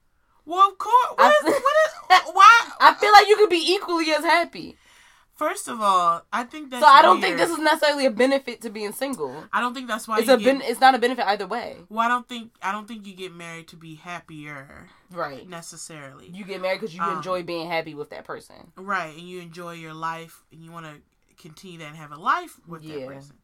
Well, 0.45 0.69
of 0.71 0.77
course. 0.79 0.95
What 1.17 1.21
I- 1.45 1.49
is, 1.49 1.55
what 1.55 2.21
is, 2.23 2.35
why? 2.35 2.69
I 2.81 2.95
feel 2.95 3.13
like 3.13 3.29
you 3.29 3.37
could 3.37 3.51
be 3.51 3.73
equally 3.75 4.11
as 4.13 4.25
happy. 4.25 4.77
First 5.43 5.66
of 5.66 5.80
all, 5.80 6.22
I 6.32 6.45
think 6.45 6.70
that's. 6.70 6.82
So 6.82 6.88
I 6.88 7.03
don't 7.03 7.20
think 7.20 7.36
this 7.36 7.51
is 7.51 7.59
necessarily 7.59 8.07
a 8.07 8.11
benefit 8.12 8.61
to 8.61 8.70
being 8.70 8.93
single. 8.93 9.45
I 9.53 9.61
don't 9.61 9.74
think 9.74 9.88
that's 9.88 10.07
why 10.07 10.18
It's 10.18 10.28
you 10.28 10.34
a 10.34 10.36
get. 10.38 10.45
ben- 10.45 10.62
it's 10.70 10.80
not 10.80 10.95
a 10.95 10.99
benefit 10.99 11.26
either 11.26 11.49
way. 11.49 11.78
well, 11.88 11.99
I 12.07 12.09
don't 12.09 12.28
think. 12.28 12.53
I 12.62 12.70
don't 12.70 12.86
think 12.86 13.07
you 13.09 13.14
get 13.14 13.34
married 13.34 13.66
to 13.68 13.76
be 13.76 13.97
happier 13.97 14.88
Right. 15.11 15.49
necessarily. 15.49 16.28
You 16.28 16.45
get 16.45 16.61
married 16.62 16.80
because 16.80 16.95
you 16.95 17.03
Um, 17.03 17.16
enjoy 17.16 17.43
being 17.43 17.68
happy 17.68 17.93
with 17.95 18.11
that 18.11 18.24
person. 18.24 18.72
Right, 18.76 19.16
and 19.18 19.28
you 19.28 19.40
enjoy 19.40 19.72
your 19.72 19.95
life, 19.95 20.45
and 20.53 20.64
you 20.64 20.70
want 20.70 20.86
to 20.86 21.03
continue 21.43 21.78
that 21.80 21.86
and 21.88 21.97
have 21.97 22.12
a 22.12 22.16
life 22.16 22.61
with 22.68 22.84
Yeah. 22.84 22.99
that 23.01 23.09
person. 23.09 23.36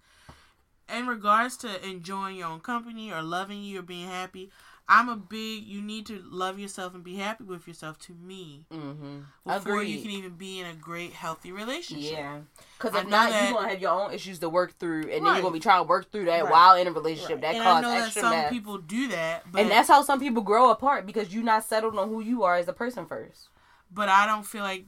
In 0.89 1.07
regards 1.09 1.57
to 1.59 1.85
enjoying 1.85 2.37
your 2.37 2.47
own 2.49 2.61
company 2.61 3.13
or 3.13 3.23
loving 3.23 3.63
you 3.63 3.81
or 3.81 3.83
being 3.83 4.09
happy, 4.09 4.51
I'm 4.91 5.09
a 5.11 5.17
big. 5.17 5.65
You 5.65 5.83
need 5.83 6.07
to 6.07 6.23
love 6.31 6.59
yourself 6.59 6.95
and 6.95 7.05
be 7.05 7.17
happy 7.17 7.45
with 7.45 7.69
yourself. 7.69 7.99
To 8.07 8.15
me, 8.15 8.65
Mm-hmm. 8.73 9.19
before 9.45 9.83
you 9.83 10.01
can 10.01 10.11
even 10.11 10.31
be 10.31 10.61
in 10.61 10.67
a 10.67 10.73
great, 10.73 11.13
healthy 11.13 11.53
relationship. 11.53 12.13
Yeah. 12.13 12.39
Because 12.79 12.95
if 12.99 13.07
not, 13.09 13.29
that- 13.31 13.43
you're 13.45 13.53
going 13.53 13.65
to 13.67 13.71
have 13.71 13.83
your 13.83 13.91
own 13.91 14.13
issues 14.15 14.39
to 14.39 14.49
work 14.49 14.79
through, 14.79 15.03
and 15.03 15.11
then 15.11 15.25
you're 15.25 15.43
going 15.43 15.45
to 15.47 15.51
be 15.51 15.61
trying 15.61 15.81
to 15.85 15.89
work 15.89 16.11
through 16.11 16.25
that 16.27 16.45
Right. 16.45 16.51
while 16.51 16.75
in 16.77 16.87
a 16.87 16.93
relationship. 16.93 17.43
That 17.43 17.55
and 17.57 17.63
I 17.63 17.65
causes 17.65 17.83
know 17.83 17.91
that 18.01 18.13
some 18.15 18.31
mess. 18.31 18.51
people 18.51 18.79
do 18.79 19.09
that, 19.09 19.45
but 19.53 19.61
and 19.61 19.71
that's 19.71 19.89
how 19.89 20.01
some 20.03 20.21
people 20.21 20.43
grow 20.43 20.71
apart 20.71 21.05
because 21.05 21.35
you're 21.35 21.45
not 21.45 21.65
settled 21.65 21.99
on 21.99 22.09
who 22.09 22.21
you 22.21 22.43
are 22.45 22.55
as 22.57 22.67
a 22.69 22.73
person 22.73 23.05
first. 23.05 23.49
but 23.93 24.09
I 24.09 24.27
don't 24.27 24.45
feel 24.47 24.63
like, 24.63 24.85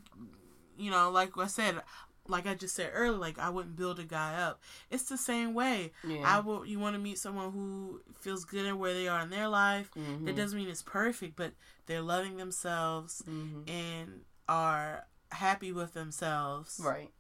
you 0.79 0.91
know, 0.91 1.11
like 1.11 1.37
I 1.39 1.47
said, 1.47 1.81
like 2.29 2.47
I 2.47 2.55
just 2.55 2.75
said 2.75 2.91
earlier, 2.95 3.19
like 3.19 3.39
I 3.39 3.51
wouldn't 3.51 3.77
build 3.77 3.99
a 3.99 4.05
guy 4.05 4.35
up. 4.37 4.63
It's 4.91 5.05
the 5.09 5.17
same 5.19 5.55
way. 5.55 5.93
Yeah. 6.07 6.23
I 6.25 6.41
will. 6.41 6.65
You 6.65 6.79
want 6.79 6.95
to 6.95 7.01
meet 7.01 7.19
someone 7.19 7.53
who 7.53 8.01
feels 8.21 8.45
good 8.45 8.67
in 8.67 8.79
where 8.79 8.95
they 8.95 9.09
are 9.09 9.21
in 9.23 9.31
their 9.31 9.49
life. 9.49 9.91
Mhm. 9.97 10.27
That 10.27 10.37
doesn't 10.37 10.59
mean 10.59 10.69
it's 10.69 10.83
perfect, 10.83 11.37
but 11.37 11.53
they're 11.87 12.03
loving 12.03 12.37
themselves 12.37 13.23
Mhm. 13.29 13.69
and 13.69 14.25
are 14.49 15.07
happy 15.33 15.73
with 15.73 15.95
themselves 15.95 16.81
Right. 16.83 17.13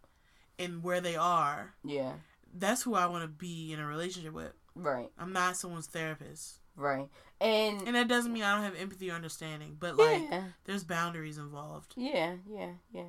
and 0.59 0.83
where 0.83 1.01
they 1.01 1.17
are. 1.17 1.75
Yeah. 1.85 2.15
That's 2.53 2.83
who 2.83 2.95
I 2.95 3.07
want 3.07 3.23
to 3.23 3.29
be 3.29 3.73
in 3.73 3.79
a 3.79 3.87
relationship 3.87 4.33
with. 4.33 4.53
Right. 4.75 5.11
I'm 5.19 5.33
not 5.33 5.57
someone's 5.57 5.87
therapist, 5.87 6.59
Right. 6.77 7.09
And, 7.41 7.83
and 7.87 7.95
that 7.97 8.09
doesn't 8.09 8.33
mean 8.33 8.43
I 8.43 8.55
don't 8.55 8.65
have 8.65 8.75
empathy 8.75 9.11
or 9.11 9.15
understanding. 9.15 9.77
But 9.79 9.97
like, 9.97 10.23
yeah. 10.31 10.45
there's 10.65 10.85
boundaries 10.85 11.37
involved. 11.39 11.95
Yeah. 11.97 12.37
Yeah. 12.47 12.73
Yeah. 12.93 13.09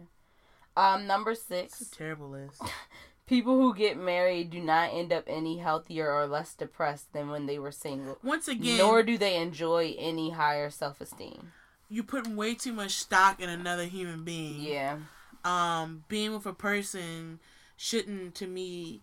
Um, 0.81 1.07
number 1.07 1.35
six. 1.35 1.89
terrible 1.95 2.29
list. 2.29 2.61
People 3.27 3.55
who 3.57 3.73
get 3.73 3.97
married 3.97 4.49
do 4.49 4.59
not 4.59 4.89
end 4.93 5.13
up 5.13 5.23
any 5.27 5.59
healthier 5.59 6.11
or 6.11 6.27
less 6.27 6.53
depressed 6.53 7.13
than 7.13 7.29
when 7.29 7.45
they 7.45 7.57
were 7.59 7.71
single. 7.71 8.17
Once 8.23 8.47
again, 8.47 8.77
Nor 8.77 9.03
do 9.03 9.17
they 9.17 9.37
enjoy 9.37 9.95
any 9.97 10.31
higher 10.31 10.69
self 10.69 10.99
esteem. 10.99 11.51
you're 11.87 12.03
putting 12.03 12.35
way 12.35 12.55
too 12.55 12.73
much 12.73 12.91
stock 12.91 13.39
in 13.39 13.47
another 13.49 13.85
human 13.85 14.23
being. 14.25 14.61
Yeah. 14.61 14.97
Um, 15.45 16.03
being 16.09 16.33
with 16.33 16.45
a 16.45 16.53
person 16.53 17.39
shouldn't, 17.77 18.35
to 18.35 18.47
me, 18.47 19.01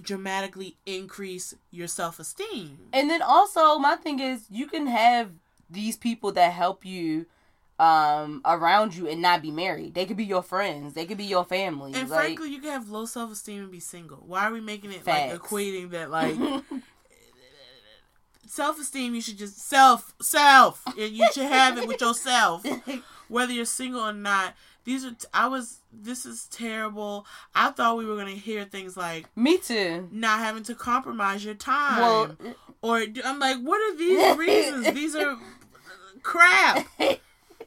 dramatically 0.00 0.76
increase 0.86 1.54
your 1.70 1.88
self 1.88 2.18
esteem. 2.18 2.78
And 2.92 3.10
then 3.10 3.20
also 3.20 3.78
my 3.78 3.96
thing 3.96 4.20
is 4.20 4.46
you 4.50 4.66
can 4.66 4.86
have 4.86 5.32
these 5.68 5.96
people 5.96 6.32
that 6.32 6.52
help 6.52 6.84
you 6.84 7.26
um 7.78 8.40
around 8.44 8.94
you 8.96 9.06
and 9.06 9.22
not 9.22 9.40
be 9.42 9.50
married. 9.50 9.94
They 9.94 10.04
could 10.04 10.16
be 10.16 10.24
your 10.24 10.42
friends. 10.42 10.94
They 10.94 11.06
could 11.06 11.18
be 11.18 11.24
your 11.24 11.44
family. 11.44 11.92
And 11.94 12.08
like, 12.08 12.20
frankly, 12.20 12.50
you 12.50 12.60
can 12.60 12.70
have 12.70 12.90
low 12.90 13.04
self 13.06 13.30
esteem 13.32 13.62
and 13.62 13.70
be 13.70 13.80
single. 13.80 14.22
Why 14.26 14.46
are 14.48 14.52
we 14.52 14.60
making 14.60 14.92
it 14.92 15.02
Facts. 15.02 15.32
like 15.32 15.40
equating 15.42 15.90
that 15.90 16.10
like 16.10 16.36
self 18.46 18.80
esteem? 18.80 19.14
You 19.14 19.20
should 19.20 19.38
just 19.38 19.58
self 19.58 20.14
self, 20.20 20.82
and 20.86 21.12
you 21.12 21.26
should 21.32 21.46
have 21.46 21.78
it 21.78 21.86
with 21.86 22.00
yourself, 22.00 22.64
whether 23.28 23.52
you're 23.52 23.64
single 23.64 24.00
or 24.00 24.12
not. 24.12 24.54
These 24.84 25.04
are 25.04 25.10
t- 25.10 25.26
I 25.34 25.48
was. 25.48 25.80
This 25.92 26.24
is 26.24 26.46
terrible. 26.48 27.26
I 27.54 27.70
thought 27.70 27.96
we 27.98 28.06
were 28.06 28.16
gonna 28.16 28.30
hear 28.30 28.64
things 28.64 28.96
like 28.96 29.26
me 29.36 29.58
too. 29.58 30.08
not 30.10 30.38
having 30.40 30.62
to 30.64 30.74
compromise 30.74 31.44
your 31.44 31.54
time, 31.54 32.00
Well, 32.00 32.36
or 32.82 33.04
I'm 33.24 33.38
like, 33.38 33.58
what 33.58 33.80
are 33.80 33.96
these 33.96 34.36
reasons? 34.36 34.92
these 34.94 35.14
are 35.14 35.36
crap. 36.22 36.86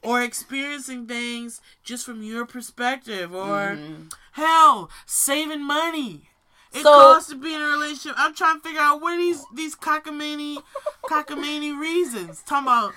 Or 0.03 0.21
experiencing 0.21 1.05
things 1.07 1.61
just 1.83 2.05
from 2.05 2.23
your 2.23 2.45
perspective, 2.45 3.33
or 3.35 3.77
Mhm. 3.77 4.11
Hell, 4.33 4.89
saving 5.05 5.63
money. 5.63 6.27
It 6.73 6.83
So- 6.83 6.89
costs 6.91 7.29
to 7.29 7.35
be 7.35 7.53
in 7.53 7.61
a 7.61 7.65
relationship. 7.65 8.15
I'm 8.17 8.33
trying 8.33 8.55
to 8.55 8.61
figure 8.61 8.79
out 8.81 9.01
what 9.01 9.13
are 9.13 9.17
these 9.17 9.43
these 9.53 9.75
cockamamie 9.75 10.63
cockamamie 11.03 11.77
reasons. 11.87 12.41
Talking 12.45 12.67
about 12.67 12.93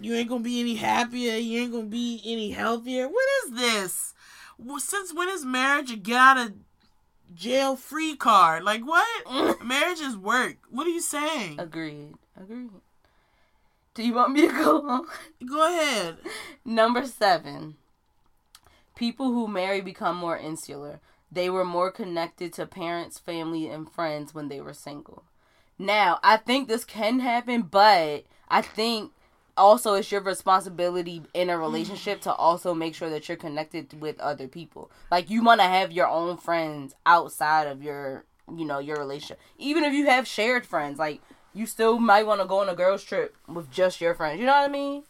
you 0.00 0.14
ain't 0.14 0.28
gonna 0.28 0.40
be 0.42 0.60
any 0.60 0.74
happier, 0.76 1.36
you 1.36 1.60
ain't 1.60 1.72
gonna 1.72 1.84
be 1.84 2.20
any 2.24 2.50
healthier. 2.50 3.08
What 3.08 3.24
is 3.44 3.52
this? 3.52 4.14
Well, 4.58 4.80
Since 4.80 5.12
when 5.12 5.28
is 5.28 5.44
marriage 5.44 5.90
a 5.90 5.96
get 5.96 6.16
out 6.16 6.38
of 6.38 6.54
jail 7.34 7.76
free 7.76 8.16
card? 8.16 8.62
Like 8.64 8.82
what? 8.82 9.06
marriage 9.62 10.00
is 10.00 10.16
work. 10.16 10.56
What 10.70 10.86
are 10.86 10.90
you 10.90 11.00
saying? 11.02 11.60
Agreed. 11.60 12.14
Agreed. 12.40 12.70
Do 13.96 14.06
you 14.06 14.12
want 14.12 14.32
me 14.32 14.42
to 14.42 14.48
go 14.48 14.86
on? 14.86 15.06
Go 15.48 15.66
ahead. 15.66 16.18
Number 16.66 17.06
seven. 17.06 17.76
People 18.94 19.32
who 19.32 19.48
marry 19.48 19.80
become 19.80 20.16
more 20.16 20.36
insular. 20.36 21.00
They 21.32 21.48
were 21.48 21.64
more 21.64 21.90
connected 21.90 22.52
to 22.52 22.66
parents, 22.66 23.18
family, 23.18 23.68
and 23.68 23.90
friends 23.90 24.34
when 24.34 24.48
they 24.48 24.60
were 24.60 24.74
single. 24.74 25.24
Now, 25.78 26.18
I 26.22 26.36
think 26.36 26.68
this 26.68 26.84
can 26.84 27.20
happen, 27.20 27.62
but 27.62 28.26
I 28.50 28.60
think 28.60 29.12
also 29.56 29.94
it's 29.94 30.12
your 30.12 30.20
responsibility 30.20 31.22
in 31.32 31.48
a 31.48 31.56
relationship 31.56 32.20
to 32.22 32.34
also 32.34 32.74
make 32.74 32.94
sure 32.94 33.08
that 33.08 33.26
you're 33.28 33.38
connected 33.38 33.98
with 33.98 34.20
other 34.20 34.46
people. 34.46 34.90
Like 35.10 35.30
you 35.30 35.42
want 35.42 35.62
to 35.62 35.66
have 35.66 35.90
your 35.90 36.08
own 36.08 36.36
friends 36.36 36.94
outside 37.06 37.66
of 37.66 37.82
your, 37.82 38.26
you 38.54 38.66
know, 38.66 38.78
your 38.78 38.98
relationship. 38.98 39.40
Even 39.56 39.84
if 39.84 39.94
you 39.94 40.04
have 40.04 40.26
shared 40.26 40.66
friends, 40.66 40.98
like 40.98 41.22
you 41.56 41.64
still 41.66 41.98
might 41.98 42.26
want 42.26 42.40
to 42.40 42.46
go 42.46 42.58
on 42.60 42.68
a 42.68 42.74
girls 42.74 43.02
trip 43.02 43.34
with 43.48 43.70
just 43.70 44.00
your 44.00 44.14
friends. 44.14 44.38
You 44.38 44.46
know 44.46 44.52
what 44.52 44.68
I 44.68 44.72
mean? 44.72 45.02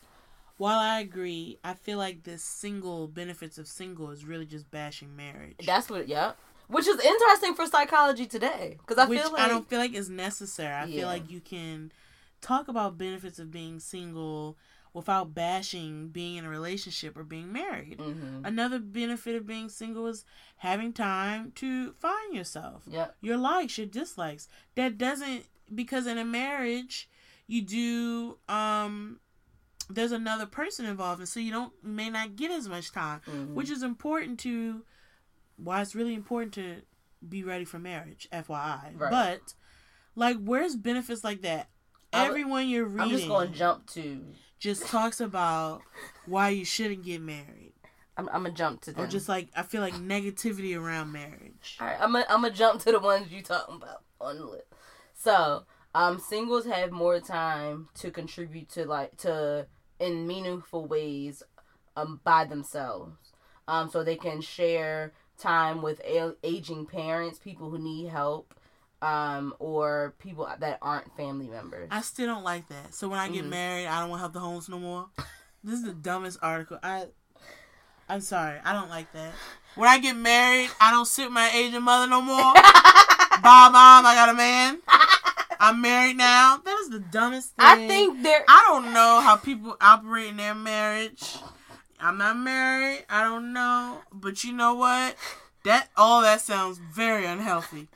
While 0.59 0.79
I 0.79 1.01
agree, 1.01 1.59
I 1.65 1.75
feel 1.75 1.99
like 1.99 2.23
this 2.23 2.43
single 2.43 3.09
benefits 3.09 3.59
of 3.59 3.67
single 3.67 4.11
is 4.11 4.25
really 4.25 4.47
just 4.47 4.71
bashing 4.71 5.15
marriage. 5.17 5.57
That's 5.67 5.91
what, 5.91 6.09
yeah. 6.09 6.33
Which 6.69 6.87
is 6.87 6.99
interesting 7.01 7.55
for 7.55 7.67
psychology 7.67 8.27
today, 8.27 8.77
because 8.79 8.97
I 8.97 9.07
which 9.07 9.21
feel 9.21 9.33
like 9.33 9.41
I 9.43 9.49
don't 9.49 9.69
feel 9.69 9.79
like 9.81 9.93
is 9.95 10.09
necessary. 10.09 10.73
I 10.73 10.85
Yeah. 10.87 11.01
feel 11.01 11.09
like 11.09 11.31
you 11.31 11.41
can 11.41 11.93
talk 12.41 12.69
about 12.69 12.97
benefits 12.97 13.39
of 13.39 13.51
being 13.51 13.81
single 13.81 14.57
without 14.95 15.35
bashing 15.35 16.09
being 16.09 16.37
in 16.37 16.45
a 16.45 16.49
relationship 16.49 17.17
or 17.19 17.23
being 17.25 17.53
married. 17.53 17.99
Mhm. 17.99 18.47
Another 18.47 18.79
benefit 18.79 19.35
of 19.37 19.47
being 19.47 19.69
single 19.69 20.07
is 20.07 20.25
having 20.59 20.93
time 20.93 21.53
to 21.57 21.93
find 21.95 22.35
yourself, 22.35 22.83
Yep. 22.87 23.15
your 23.21 23.37
likes, 23.37 23.77
your 23.77 23.87
dislikes. 23.87 24.49
That 24.75 24.97
doesn't 24.97 25.45
because 25.75 26.07
in 26.07 26.19
a 26.19 26.25
marriage 26.25 27.09
you 27.47 27.63
do 27.63 28.39
um 28.49 29.19
there's 29.89 30.13
another 30.13 30.47
person 30.47 30.85
involved 30.85 31.21
and 31.21 31.29
so 31.29 31.39
you 31.39 31.53
don't 31.53 31.73
may 31.85 32.11
not 32.11 32.35
get 32.37 32.51
as 32.51 32.69
much 32.69 32.91
time 32.93 33.21
Mhm. 33.27 33.55
which 33.55 33.71
is 33.71 33.83
important 33.83 34.39
to 34.41 34.83
why 35.57 35.81
it's 35.81 35.95
really 35.95 36.15
important 36.15 36.53
to 36.55 36.83
be 37.27 37.43
ready 37.43 37.65
for 37.65 37.79
marriage, 37.79 38.29
FYI. 38.31 38.93
Right. 38.95 39.11
But 39.11 39.55
like, 40.15 40.37
where's 40.45 40.77
benefits 40.77 41.25
like 41.25 41.43
that? 41.43 41.69
I 42.13 42.23
would- 42.25 42.29
Everyone 42.31 42.69
you're 42.69 42.85
reading 42.85 43.01
I'm 43.01 43.11
just 43.11 43.27
going 43.27 43.51
to 43.53 43.59
jump 43.59 43.87
to. 43.93 44.25
just 44.59 44.87
talks 44.87 45.21
about 45.21 45.83
why 46.27 46.51
you 46.51 46.65
shouldn't 46.65 47.05
get 47.05 47.21
married, 47.23 47.73
I'm, 48.19 48.29
I'm 48.29 48.43
gonna 48.45 48.51
jump 48.55 48.81
to 48.83 48.93
them. 48.93 49.05
or 49.05 49.07
just 49.07 49.29
like 49.29 49.49
I 49.57 49.63
feel 49.63 49.81
like 49.83 49.95
negativity 49.95 50.79
around 50.79 51.13
marriage. 51.13 51.77
All 51.81 51.87
right, 51.87 51.97
I'm 52.01 52.13
gonna 52.13 52.27
I'm 52.29 52.43
gonna 52.43 52.53
jump 52.55 52.81
to 52.83 52.93
the 52.93 52.99
ones 53.01 53.31
you 53.31 53.43
talking 53.43 53.77
about 53.77 54.03
on 54.21 54.37
the 54.39 54.45
list. 54.45 54.65
So, 55.17 55.65
um, 55.95 56.19
singles 56.21 56.67
have 56.67 56.93
more 56.93 57.19
time 57.21 57.89
to 57.95 58.11
contribute 58.11 58.69
to 58.71 58.85
like 58.85 59.17
to 59.19 59.67
in 59.99 60.27
meaningful 60.27 60.85
ways, 60.87 61.43
um, 61.97 62.21
by 62.23 62.45
themselves. 62.45 63.17
Um, 63.67 63.89
so 63.91 64.05
they 64.05 64.17
can 64.17 64.41
share 64.43 65.13
time 65.39 65.81
with 65.83 66.01
a- 66.01 66.37
aging 66.45 66.87
parents, 66.87 67.39
people 67.39 67.71
who 67.71 67.79
need 67.79 68.09
help, 68.09 68.55
um, 69.03 69.55
or 69.59 70.15
people 70.19 70.49
that 70.59 70.79
aren't 70.83 71.17
family 71.17 71.49
members. 71.49 71.89
I 71.91 72.03
still 72.03 72.27
don't 72.27 72.45
like 72.45 72.69
that. 72.69 72.95
So 72.95 73.09
when 73.09 73.19
I 73.19 73.29
get 73.29 73.45
Mhm. 73.45 73.49
married, 73.49 73.87
I 73.87 74.01
don't 74.01 74.11
want 74.11 74.19
to 74.19 74.23
help 74.23 74.33
the 74.35 74.41
homeless 74.41 74.69
no 74.69 74.79
more. 74.79 75.07
This 75.65 75.81
is 75.81 75.85
the 75.85 75.95
dumbest 75.95 76.39
article. 76.43 76.79
I, 76.83 77.09
I'm 78.09 78.21
sorry, 78.21 78.61
I 78.65 78.73
don't 78.73 78.91
like 78.91 79.11
that. 79.15 79.33
When 79.75 79.89
I 79.89 79.99
get 79.99 80.15
married, 80.17 80.71
I 80.81 80.91
don't 80.93 81.07
sit 81.07 81.25
with 81.25 81.33
my 81.33 81.51
aging 81.51 81.83
mother 81.83 82.07
no 82.07 82.21
more. 82.21 82.55
Bye, 83.43 83.69
mom. 83.71 84.07
I 84.07 84.15
got 84.15 84.29
a 84.29 84.35
man. 84.35 84.79
I'm 85.59 85.81
married 85.81 86.17
now. 86.17 86.61
That 86.65 86.79
is 86.83 86.91
the 86.91 87.01
dumbest 87.01 87.57
thing. 87.57 87.67
I 87.67 87.87
think 87.89 88.23
there. 88.23 88.45
I 88.49 88.65
don't 88.69 88.93
know 88.93 89.21
how 89.21 89.37
people 89.37 89.77
operate 89.81 90.29
in 90.29 90.37
their 90.37 90.55
marriage. 90.55 91.37
I'm 92.01 92.19
not 92.19 92.37
married. 92.37 93.05
I 93.09 93.23
don't 93.23 93.53
know. 93.53 94.01
But 94.13 94.45
you 94.45 94.53
know 94.53 94.75
what? 94.75 95.17
That 95.65 95.89
all 95.97 96.23
that 96.23 96.41
sounds 96.41 96.79
very 96.79 97.25
unhealthy. 97.25 97.89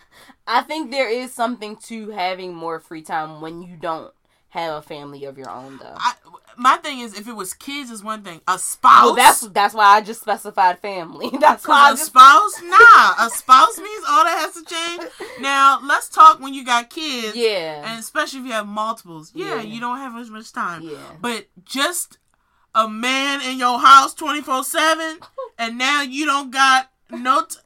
I 0.47 0.62
think 0.62 0.91
there 0.91 1.09
is 1.09 1.32
something 1.32 1.76
to 1.84 2.11
having 2.11 2.55
more 2.55 2.80
free 2.80 3.03
time 3.03 3.41
when 3.41 3.62
you 3.62 3.76
don't 3.76 4.12
have 4.49 4.74
a 4.74 4.82
family 4.82 5.24
of 5.24 5.38
your 5.38 5.51
own, 5.51 5.78
though. 5.78 5.95
I, 5.97 6.14
my 6.61 6.77
thing 6.77 7.01
is, 7.01 7.19
if 7.19 7.27
it 7.27 7.33
was 7.35 7.55
kids, 7.55 7.91
is 7.91 8.05
one 8.05 8.23
thing. 8.23 8.41
A 8.47 8.59
spouse. 8.59 9.05
Well, 9.07 9.15
that's 9.17 9.41
that's 9.49 9.75
why 9.75 9.87
I 9.87 10.01
just 10.03 10.21
specified 10.21 10.79
family. 10.81 11.31
That's 11.41 11.67
why 11.67 11.89
I 11.89 11.91
a 11.91 11.93
just 11.95 12.07
spouse, 12.07 12.63
nah, 12.63 13.27
a 13.27 13.31
spouse 13.31 13.79
means 13.79 14.05
all 14.09 14.25
that 14.25 14.39
has 14.45 14.55
to 14.55 14.65
change. 14.65 15.11
Now 15.41 15.81
let's 15.83 16.09
talk 16.11 16.39
when 16.41 16.53
you 16.53 16.65
got 16.65 16.91
kids, 16.91 17.35
yeah 17.37 17.83
and 17.91 17.99
especially 17.99 18.41
if 18.41 18.47
you 18.47 18.53
have 18.53 18.67
multiples. 18.67 19.33
Yeah, 19.35 19.57
Yeah. 19.57 19.63
you 19.63 19.81
don't 19.81 19.97
have 19.97 20.15
as 20.17 20.29
much 20.31 20.53
time. 20.53 20.83
yeah. 20.83 20.99
But 21.21 21.47
just 21.65 22.19
a 22.75 22.89
man 22.89 23.41
in 23.41 23.59
your 23.59 23.79
house 23.81 24.13
twenty 24.15 24.43
four 24.43 24.63
seven, 24.65 25.19
and 25.59 25.79
now 25.79 26.03
you 26.03 26.27
don't 26.27 26.51
got 26.51 26.91
no. 27.11 27.43
T- 27.49 27.57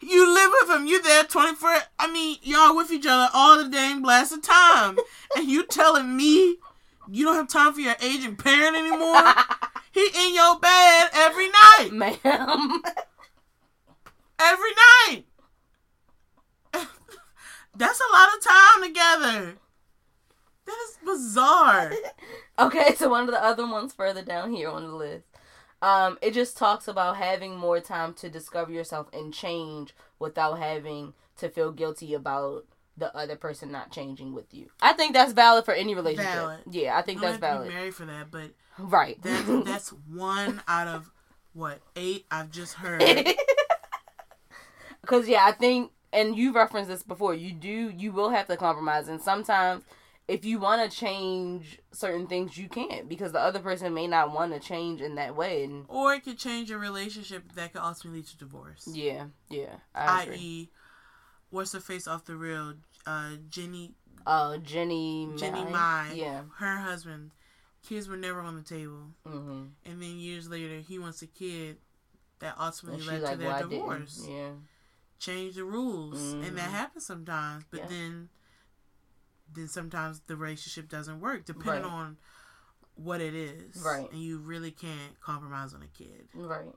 you 0.00 0.32
live 0.34 0.50
with 0.62 0.70
him. 0.76 0.86
You 0.86 1.02
there 1.02 1.24
twenty 1.24 1.54
four. 1.54 1.76
I 1.98 2.10
mean, 2.10 2.38
y'all 2.42 2.74
with 2.74 2.90
each 2.90 3.06
other 3.06 3.28
all 3.34 3.62
the 3.62 3.68
dang 3.68 4.00
blasted 4.02 4.42
time, 4.42 4.96
and 5.36 5.48
you 5.48 5.64
telling 5.64 6.16
me 6.16 6.56
you 7.12 7.26
don't 7.26 7.36
have 7.36 7.48
time 7.48 7.74
for 7.74 7.80
your 7.80 7.94
aging 8.00 8.36
parent 8.36 8.74
anymore? 8.74 9.22
he 9.92 10.08
in 10.14 10.34
your 10.34 10.58
bed 10.58 11.10
every 11.12 11.48
night. 11.48 11.90
Ma'am. 11.92 12.82
every 14.38 14.70
night. 15.10 15.24
That's 17.76 18.00
a 18.00 18.12
lot 18.12 18.28
of 18.34 18.42
time 18.42 18.82
together. 18.82 19.54
That 20.64 20.76
is 20.88 20.98
bizarre. 21.04 21.92
okay, 22.58 22.94
so 22.94 23.10
one 23.10 23.24
of 23.24 23.30
the 23.30 23.44
other 23.44 23.66
ones 23.66 23.92
further 23.92 24.22
down 24.22 24.50
here 24.50 24.70
on 24.70 24.84
the 24.84 24.94
list. 24.94 25.26
Um, 25.82 26.16
it 26.22 26.32
just 26.32 26.56
talks 26.56 26.88
about 26.88 27.16
having 27.18 27.56
more 27.58 27.80
time 27.80 28.14
to 28.14 28.30
discover 28.30 28.72
yourself 28.72 29.08
and 29.12 29.34
change 29.34 29.94
without 30.18 30.60
having 30.60 31.12
to 31.36 31.50
feel 31.50 31.72
guilty 31.72 32.14
about 32.14 32.64
the 32.96 33.14
other 33.16 33.36
person 33.36 33.70
not 33.72 33.90
changing 33.90 34.32
with 34.34 34.52
you. 34.52 34.68
I 34.80 34.92
think 34.92 35.12
that's 35.14 35.32
valid 35.32 35.64
for 35.64 35.72
any 35.74 35.94
relationship. 35.94 36.32
Valid. 36.32 36.60
Yeah, 36.70 36.96
I 36.96 37.02
think 37.02 37.16
You 37.16 37.22
that's 37.22 37.38
don't 37.38 37.50
have 37.50 37.58
to 37.60 37.64
valid. 37.64 37.74
married 37.74 37.94
for 37.94 38.04
that, 38.06 38.30
but 38.30 38.50
Right. 38.78 39.20
that, 39.22 39.62
that's 39.66 39.88
one 39.90 40.62
out 40.68 40.88
of 40.88 41.10
what 41.54 41.80
eight 41.96 42.26
I've 42.30 42.50
just 42.50 42.74
heard. 42.74 43.02
Because 45.00 45.28
yeah, 45.28 45.44
I 45.44 45.52
think, 45.52 45.90
and 46.12 46.36
you 46.36 46.52
referenced 46.52 46.88
this 46.88 47.02
before. 47.02 47.34
You 47.34 47.52
do, 47.52 47.90
you 47.96 48.12
will 48.12 48.30
have 48.30 48.46
to 48.46 48.56
compromise, 48.56 49.08
and 49.08 49.20
sometimes, 49.20 49.82
if 50.28 50.44
you 50.44 50.60
want 50.60 50.88
to 50.88 50.96
change 50.96 51.80
certain 51.90 52.28
things, 52.28 52.56
you 52.56 52.68
can't 52.68 53.08
because 53.08 53.32
the 53.32 53.40
other 53.40 53.58
person 53.58 53.92
may 53.94 54.06
not 54.06 54.32
want 54.32 54.52
to 54.52 54.60
change 54.60 55.00
in 55.00 55.16
that 55.16 55.34
way. 55.34 55.64
And 55.64 55.86
Or 55.88 56.14
it 56.14 56.20
could 56.24 56.38
change 56.38 56.70
a 56.70 56.78
relationship 56.78 57.52
that 57.54 57.72
could 57.72 57.82
ultimately 57.82 58.20
lead 58.20 58.28
to 58.28 58.38
divorce. 58.38 58.88
yeah, 58.92 59.24
yeah, 59.50 59.74
I. 59.94 60.28
I.e., 60.30 60.70
what's 61.52 61.72
her 61.72 61.80
face 61.80 62.08
off 62.08 62.24
the 62.24 62.34
real? 62.34 62.74
Uh, 63.06 63.36
Jeannie, 63.48 63.92
Oh, 64.26 64.56
Jeannie, 64.58 65.28
Jeannie 65.36 65.64
Mai? 65.64 66.12
Yeah, 66.14 66.42
her 66.58 66.76
husband, 66.78 67.30
kids 67.86 68.08
were 68.08 68.16
never 68.16 68.40
on 68.40 68.56
the 68.56 68.62
table, 68.62 69.08
mm-hmm. 69.26 69.64
and 69.84 70.02
then 70.02 70.18
years 70.18 70.48
later 70.48 70.78
he 70.80 70.98
wants 70.98 71.22
a 71.22 71.26
kid 71.26 71.76
that 72.40 72.56
ultimately 72.58 73.02
led 73.04 73.22
like, 73.22 73.32
to 73.32 73.38
their 73.38 73.50
"Why 73.50 73.62
divorce. 73.62 74.26
Yeah, 74.28 74.50
change 75.18 75.54
the 75.54 75.64
rules 75.64 76.32
and 76.32 76.56
that 76.58 76.68
Mhm. 76.70 76.72
happens 76.72 77.06
sometimes 77.06 77.64
but 77.70 77.80
Yeah. 77.80 77.86
then 77.86 78.28
then 79.54 79.68
sometimes 79.68 80.18
the 80.26 80.34
relationship 80.34 80.88
doesn't 80.88 81.20
work 81.20 81.44
depending 81.44 81.84
Right. 81.84 81.92
on 81.92 82.18
what 82.96 83.20
it 83.20 83.32
is 83.34 83.76
Right. 83.76 84.10
and 84.10 84.20
you 84.20 84.38
really 84.38 84.72
can't 84.72 85.20
compromise 85.20 85.74
on 85.74 85.82
a 85.82 85.86
kid 85.88 86.28
right. 86.34 86.74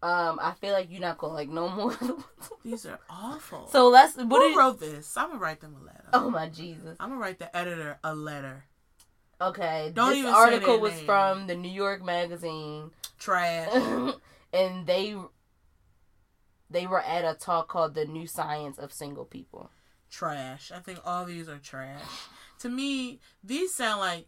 Um, 0.00 0.38
I 0.40 0.52
feel 0.60 0.72
like 0.72 0.90
you're 0.90 1.00
not 1.00 1.18
gonna 1.18 1.34
like 1.34 1.48
no 1.48 1.68
more. 1.68 1.96
these 2.64 2.86
are 2.86 3.00
awful 3.10 3.66
so 3.68 3.88
let's. 3.88 4.16
What 4.16 4.28
who 4.42 4.48
did? 4.50 4.56
wrote 4.56 4.78
this 4.80 5.16
i'm 5.16 5.28
gonna 5.30 5.40
write 5.40 5.60
them 5.60 5.74
a 5.80 5.84
letter 5.84 6.04
Oh 6.12 6.30
my 6.30 6.48
Jesus. 6.48 6.96
i'm 7.00 7.08
gonna 7.10 7.20
write 7.20 7.38
the 7.40 7.54
editor 7.56 7.98
a 8.04 8.14
letter 8.14 8.64
Okay, 9.40 9.92
Don't 9.94 10.10
this 10.10 10.18
even 10.18 10.32
say 10.32 10.36
article 10.38 10.80
was 10.80 10.94
name. 10.94 11.04
from 11.06 11.46
the 11.46 11.54
New 11.54 11.70
York 11.70 12.04
Magazine. 12.04 12.90
trash 13.18 13.72
and 14.52 14.86
they 14.86 15.16
they 16.70 16.86
were 16.86 17.00
at 17.00 17.24
a 17.24 17.34
talk 17.38 17.68
called 17.68 17.94
the 17.94 18.04
new 18.04 18.26
science 18.26 18.78
of 18.78 18.92
single 18.92 19.24
people 19.24 19.70
trash 20.10 20.70
i 20.74 20.78
think 20.78 21.00
all 21.04 21.24
these 21.24 21.48
are 21.48 21.58
trash 21.58 22.00
to 22.60 22.68
me 22.68 23.20
these 23.44 23.74
sound 23.74 24.00
like 24.00 24.26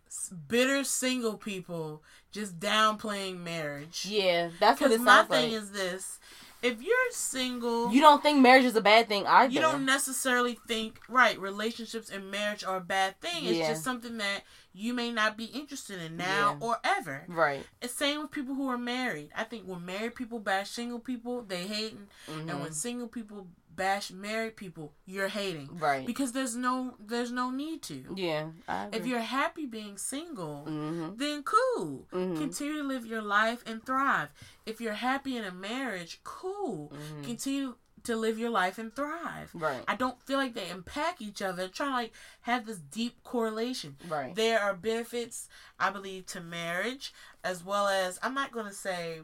bitter 0.48 0.84
single 0.84 1.36
people 1.36 2.02
just 2.32 2.58
downplaying 2.60 3.38
marriage. 3.38 4.06
Yeah 4.08 4.50
that's 4.60 4.80
what 4.80 4.90
it 4.92 5.00
my 5.00 5.16
sounds 5.16 5.28
thing 5.28 5.52
is 5.52 5.72
this 5.72 6.18
if 6.62 6.82
you're 6.82 6.94
single 7.12 7.90
you 7.90 8.00
don't 8.02 8.22
think 8.22 8.40
marriage 8.40 8.64
is 8.64 8.76
a 8.76 8.80
bad 8.82 9.08
thing 9.08 9.26
either. 9.26 9.52
You 9.52 9.60
don't 9.60 9.84
necessarily 9.86 10.58
think 10.68 11.00
right 11.08 11.38
relationships 11.38 12.10
and 12.10 12.30
marriage 12.30 12.62
are 12.64 12.76
a 12.76 12.80
bad 12.80 13.18
thing. 13.20 13.44
It's 13.46 13.58
Yeah. 13.58 13.68
just 13.70 13.82
something 13.84 14.18
that 14.18 14.42
you 14.72 14.94
may 14.94 15.10
not 15.10 15.36
be 15.36 15.46
interested 15.46 16.00
in 16.00 16.16
now 16.16 16.56
Yeah. 16.60 16.66
or 16.66 16.78
ever. 16.84 17.24
Right. 17.28 17.66
It's 17.82 17.94
same 17.94 18.20
with 18.20 18.30
people 18.30 18.54
who 18.54 18.68
are 18.68 18.78
married. 18.78 19.30
I 19.34 19.42
think 19.44 19.64
when 19.64 19.84
married 19.84 20.14
people 20.14 20.38
bash 20.38 20.70
single 20.70 21.00
people 21.00 21.42
they 21.42 21.66
hating 21.66 22.08
and 22.28 22.46
when 22.46 22.70
Mhm. 22.70 22.74
single 22.74 23.08
people 23.08 23.48
bash 23.80 24.10
married 24.10 24.56
people 24.64 24.86
you're 25.06 25.28
hating 25.40 25.68
right 25.88 26.06
because 26.10 26.30
there's 26.32 26.54
no 26.68 26.74
there's 27.12 27.32
no 27.32 27.46
need 27.50 27.80
to 27.90 27.98
yeah 28.28 28.44
if 28.92 29.06
you're 29.06 29.26
happy 29.40 29.64
being 29.78 29.96
single 29.96 30.56
mm-hmm. 30.68 31.08
then 31.22 31.42
cool 31.42 32.06
Mhm. 32.12 32.36
continue 32.44 32.76
to 32.82 32.86
live 32.92 33.04
your 33.06 33.22
life 33.22 33.60
and 33.70 33.78
thrive 33.88 34.28
if 34.70 34.76
you're 34.82 35.00
happy 35.10 35.32
in 35.38 35.44
a 35.44 35.54
marriage 35.70 36.20
cool 36.24 36.92
Mhm. 36.92 37.24
continue 37.30 37.70
to 38.02 38.16
live 38.16 38.38
your 38.38 38.50
life 38.62 38.76
and 38.82 38.90
thrive 38.98 39.50
right 39.54 39.84
I 39.92 39.94
don't 40.02 40.20
feel 40.26 40.38
like 40.42 40.54
they 40.54 40.68
impact 40.70 41.20
each 41.28 41.42
other. 41.48 41.68
Trying 41.68 41.90
to 41.90 41.98
like 42.02 42.12
have 42.50 42.62
this 42.64 42.78
deep 42.78 43.14
correlation. 43.32 43.90
right 44.08 44.34
There 44.34 44.58
are 44.64 44.74
benefits, 44.74 45.36
I 45.78 45.90
believe, 45.96 46.24
to 46.34 46.40
marriage 46.40 47.12
as 47.44 47.58
well 47.70 47.86
as 47.88 48.18
I'm 48.22 48.34
not 48.40 48.52
going 48.52 48.68
to 48.74 48.78
say 48.88 49.20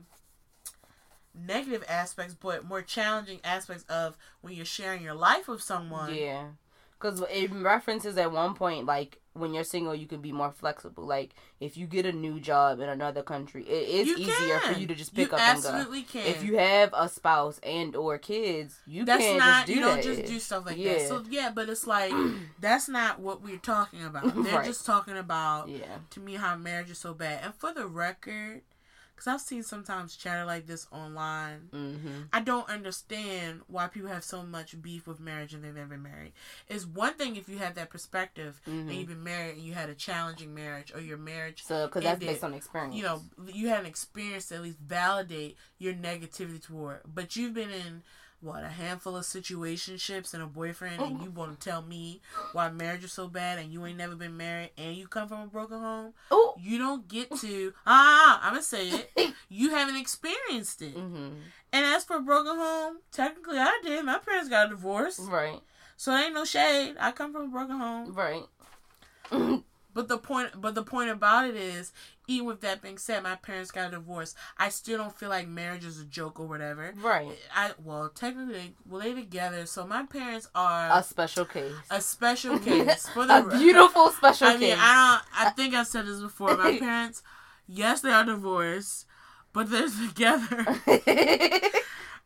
negative 1.37 1.85
aspects, 1.89 2.35
but 2.35 2.65
more 2.65 2.83
challenging 2.83 3.41
aspects 3.45 3.85
of 3.89 4.17
when 4.41 4.55
you're 4.55 4.65
sharing 4.65 5.03
your 5.03 5.15
life 5.15 5.49
with 5.49 5.63
someone. 5.63 6.15
yeah 6.15 6.45
because 6.99 7.23
it 7.31 7.51
references 7.53 8.17
at 8.17 8.33
one 8.33 8.55
point 8.55 8.87
like 8.87 9.21
when 9.35 9.53
you're 9.53 9.63
single 9.65 9.95
you 9.95 10.07
can 10.07 10.23
be 10.23 10.33
more 10.33 10.51
flexible 10.51 11.05
like 11.05 11.35
if 11.61 11.77
you 11.77 11.87
get 11.87 12.07
a 12.07 12.13
new 12.13 12.41
job 12.41 12.81
in 12.81 12.89
another 12.89 13.23
country 13.23 13.63
it 13.65 13.89
is 13.89 14.09
You 14.09 14.17
easier 14.17 14.59
for 14.61 14.73
you 14.73 14.87
to 14.87 14.95
just 14.95 15.15
pick 15.15 15.29
you 15.31 15.37
up 15.37 15.47
and 15.47 15.63
go 15.63 15.69
absolutely 15.69 16.03
can. 16.05 16.27
if 16.27 16.43
you 16.43 16.57
have 16.57 16.91
a 16.97 17.07
spouse 17.11 17.61
and 17.63 17.95
or 17.95 18.17
kids, 18.17 18.79
you 18.87 19.05
that's 19.05 19.23
can't 19.23 19.43
just 19.45 19.67
do 19.67 19.75
you 19.75 19.81
don't 19.83 20.03
just 20.03 20.25
do 20.25 20.39
stuff 20.41 20.65
like 20.65 20.83
that. 20.83 21.03
So 21.03 21.23
yeah, 21.29 21.51
but 21.55 21.69
it's 21.69 21.87
like 21.87 22.15
that's 22.61 22.89
not 22.89 23.21
what 23.21 23.43
we're 23.43 23.59
talking 23.59 24.03
about. 24.03 24.35
They're 24.43 24.57
Right. 24.57 24.65
just 24.65 24.87
talking 24.87 25.19
about 25.19 25.69
yeah, 25.69 25.99
to 26.11 26.21
me 26.21 26.37
how 26.37 26.57
marriage 26.57 26.89
is 26.91 26.99
so 26.99 27.13
bad. 27.13 27.41
And 27.45 27.55
for 27.55 27.75
the 27.75 27.87
record, 27.87 28.63
because 29.17 29.27
I've 29.29 29.41
seen 29.41 29.63
sometimes 29.63 30.15
chatter 30.15 30.45
like 30.45 30.67
this 30.67 30.87
online, 30.93 31.71
mm-hmm. 31.73 32.23
I 32.35 32.41
don't 32.41 32.69
understand 32.69 33.63
why 33.67 33.87
people 33.89 34.11
have 34.11 34.23
so 34.23 34.43
much 34.43 34.81
beef 34.83 35.07
with 35.07 35.19
marriage 35.21 35.55
and 35.55 35.65
they've 35.65 35.75
never 35.75 35.89
been 35.89 36.03
married. 36.03 36.33
It's 36.69 36.85
one 36.85 37.15
thing 37.15 37.35
if 37.37 37.49
you 37.49 37.57
have 37.57 37.75
that 37.77 37.89
perspective 37.89 38.61
and 38.67 38.91
Mhm. 38.91 38.99
you've 38.99 39.09
been 39.09 39.25
married 39.25 39.53
and 39.57 39.63
you 39.63 39.73
had 39.73 39.89
a 39.89 39.95
challenging 39.95 40.55
marriage 40.55 40.93
or 40.95 41.01
your 41.01 41.17
marriage, 41.17 41.65
So, 41.65 41.87
because 41.87 42.03
that's 42.05 42.21
based 42.21 42.45
on 42.45 42.53
experience. 42.53 42.95
you 42.95 43.03
know, 43.05 43.23
you 43.47 43.69
had 43.69 43.81
an 43.81 43.87
experience 43.87 44.49
to 44.49 44.57
at 44.57 44.63
least 44.63 44.79
validate 44.79 45.57
your 45.79 45.95
negativity 45.95 46.63
toward. 46.63 47.01
But 47.07 47.37
you've 47.37 47.55
been 47.55 47.71
in 47.71 48.03
what 48.41 48.63
a 48.65 48.69
handful 48.69 49.17
of 49.17 49.25
situationships 49.25 50.35
and 50.35 50.43
a 50.43 50.47
boyfriend, 50.47 51.01
and 51.03 51.23
you 51.23 51.31
want 51.31 51.59
to 51.59 51.69
tell 51.69 51.83
me 51.83 52.21
why 52.53 52.71
marriage 52.71 53.03
is 53.05 53.13
so 53.13 53.29
bad, 53.29 53.59
and 53.59 53.73
you 53.73 53.85
ain't 53.87 53.99
never 53.99 54.15
been 54.15 54.37
married, 54.37 54.71
and 54.79 54.95
you 54.97 55.07
come 55.09 55.27
from 55.29 55.41
a 55.41 55.47
broken 55.47 55.79
home. 55.81 56.13
Ooh. 56.33 56.53
You 56.61 56.79
don't 56.79 57.09
get 57.09 57.35
to 57.41 57.73
ah. 57.87 58.41
I'm 58.43 58.53
gonna 58.53 58.63
say 58.63 58.89
it. 59.17 59.33
You 59.49 59.71
haven't 59.71 59.97
experienced 59.97 60.83
it. 60.83 60.93
hmm 60.95 61.29
And 61.73 61.87
as 61.87 62.05
for 62.05 62.19
broken 62.21 62.57
home, 62.57 62.97
technically 63.13 63.59
I 63.59 63.81
did. 63.85 64.05
My 64.05 64.19
parents 64.19 64.49
got 64.49 64.67
a 64.67 64.71
divorce, 64.71 65.21
Right. 65.21 65.61
so 65.97 66.13
ain't 66.17 66.35
no 66.35 66.45
shade. 66.45 66.97
I 66.99 67.13
come 67.13 67.33
from 67.33 67.43
a 67.45 67.49
broken 67.49 67.79
home. 67.79 68.13
Right. 68.13 68.43
But 69.97 70.09
the 70.09 70.19
point, 70.19 70.51
but 70.61 70.75
the 70.75 70.83
point 70.83 71.09
about 71.09 71.49
it 71.49 71.57
is, 71.57 71.91
even 72.29 72.47
with 72.47 72.61
that 72.61 72.83
being 72.83 72.99
said, 72.99 73.23
my 73.23 73.35
parents 73.37 73.71
got 73.71 73.89
a 73.89 73.91
divorce. 73.93 74.35
I 74.59 74.69
still 74.69 74.99
don't 74.99 75.19
feel 75.19 75.31
like 75.31 75.49
marriage 75.49 75.87
is 75.87 75.99
a 75.99 76.05
joke 76.05 76.39
or 76.39 76.47
whatever. 76.47 76.93
Right. 77.03 77.39
I 77.55 77.71
well, 77.83 78.11
technically, 78.11 78.75
well, 78.87 79.01
they 79.01 79.15
together. 79.15 79.65
So 79.65 79.87
my 79.87 80.03
parents 80.05 80.51
are 80.55 80.91
A 80.99 81.03
special 81.03 81.47
case. 81.47 81.73
a 81.91 82.03
special 82.03 82.59
case 82.69 83.09
for 83.09 83.27
the 83.27 83.39
a 83.47 83.59
beautiful 83.59 84.11
special 84.11 84.49
I 84.49 84.59
mean, 84.59 84.61
case. 84.73 84.79
I 84.79 85.21
don't. 85.33 85.47
I 85.47 85.51
think 85.53 85.73
I 85.73 85.83
said 85.85 86.05
this 86.07 86.21
before. 86.21 86.55
My 86.59 86.79
parents, 86.79 87.23
yes, 87.67 88.03
they 88.03 88.11
are 88.11 88.25
divorced, 88.25 89.07
but 89.55 89.71
they're 89.71 89.89
together. 90.09 90.67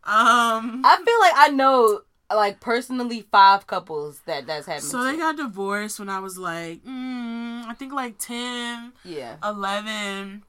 Um. 0.02 0.82
I 0.84 0.96
feel 1.04 1.20
like 1.20 1.34
I 1.36 1.50
know, 1.54 2.00
like 2.34 2.60
personally, 2.60 3.22
five 3.32 3.66
couples 3.66 4.20
that 4.26 4.46
that's 4.46 4.66
happened. 4.66 4.84
So 4.84 5.02
they 5.04 5.16
got 5.16 5.36
divorced 5.36 5.98
when 5.98 6.08
I 6.08 6.20
was 6.20 6.38
like, 6.38 6.84
mm, 6.84 7.64
I 7.66 7.74
think 7.74 7.92
like 7.92 8.18
10, 8.18 8.92
yeah. 9.04 9.36
11. 9.44 10.42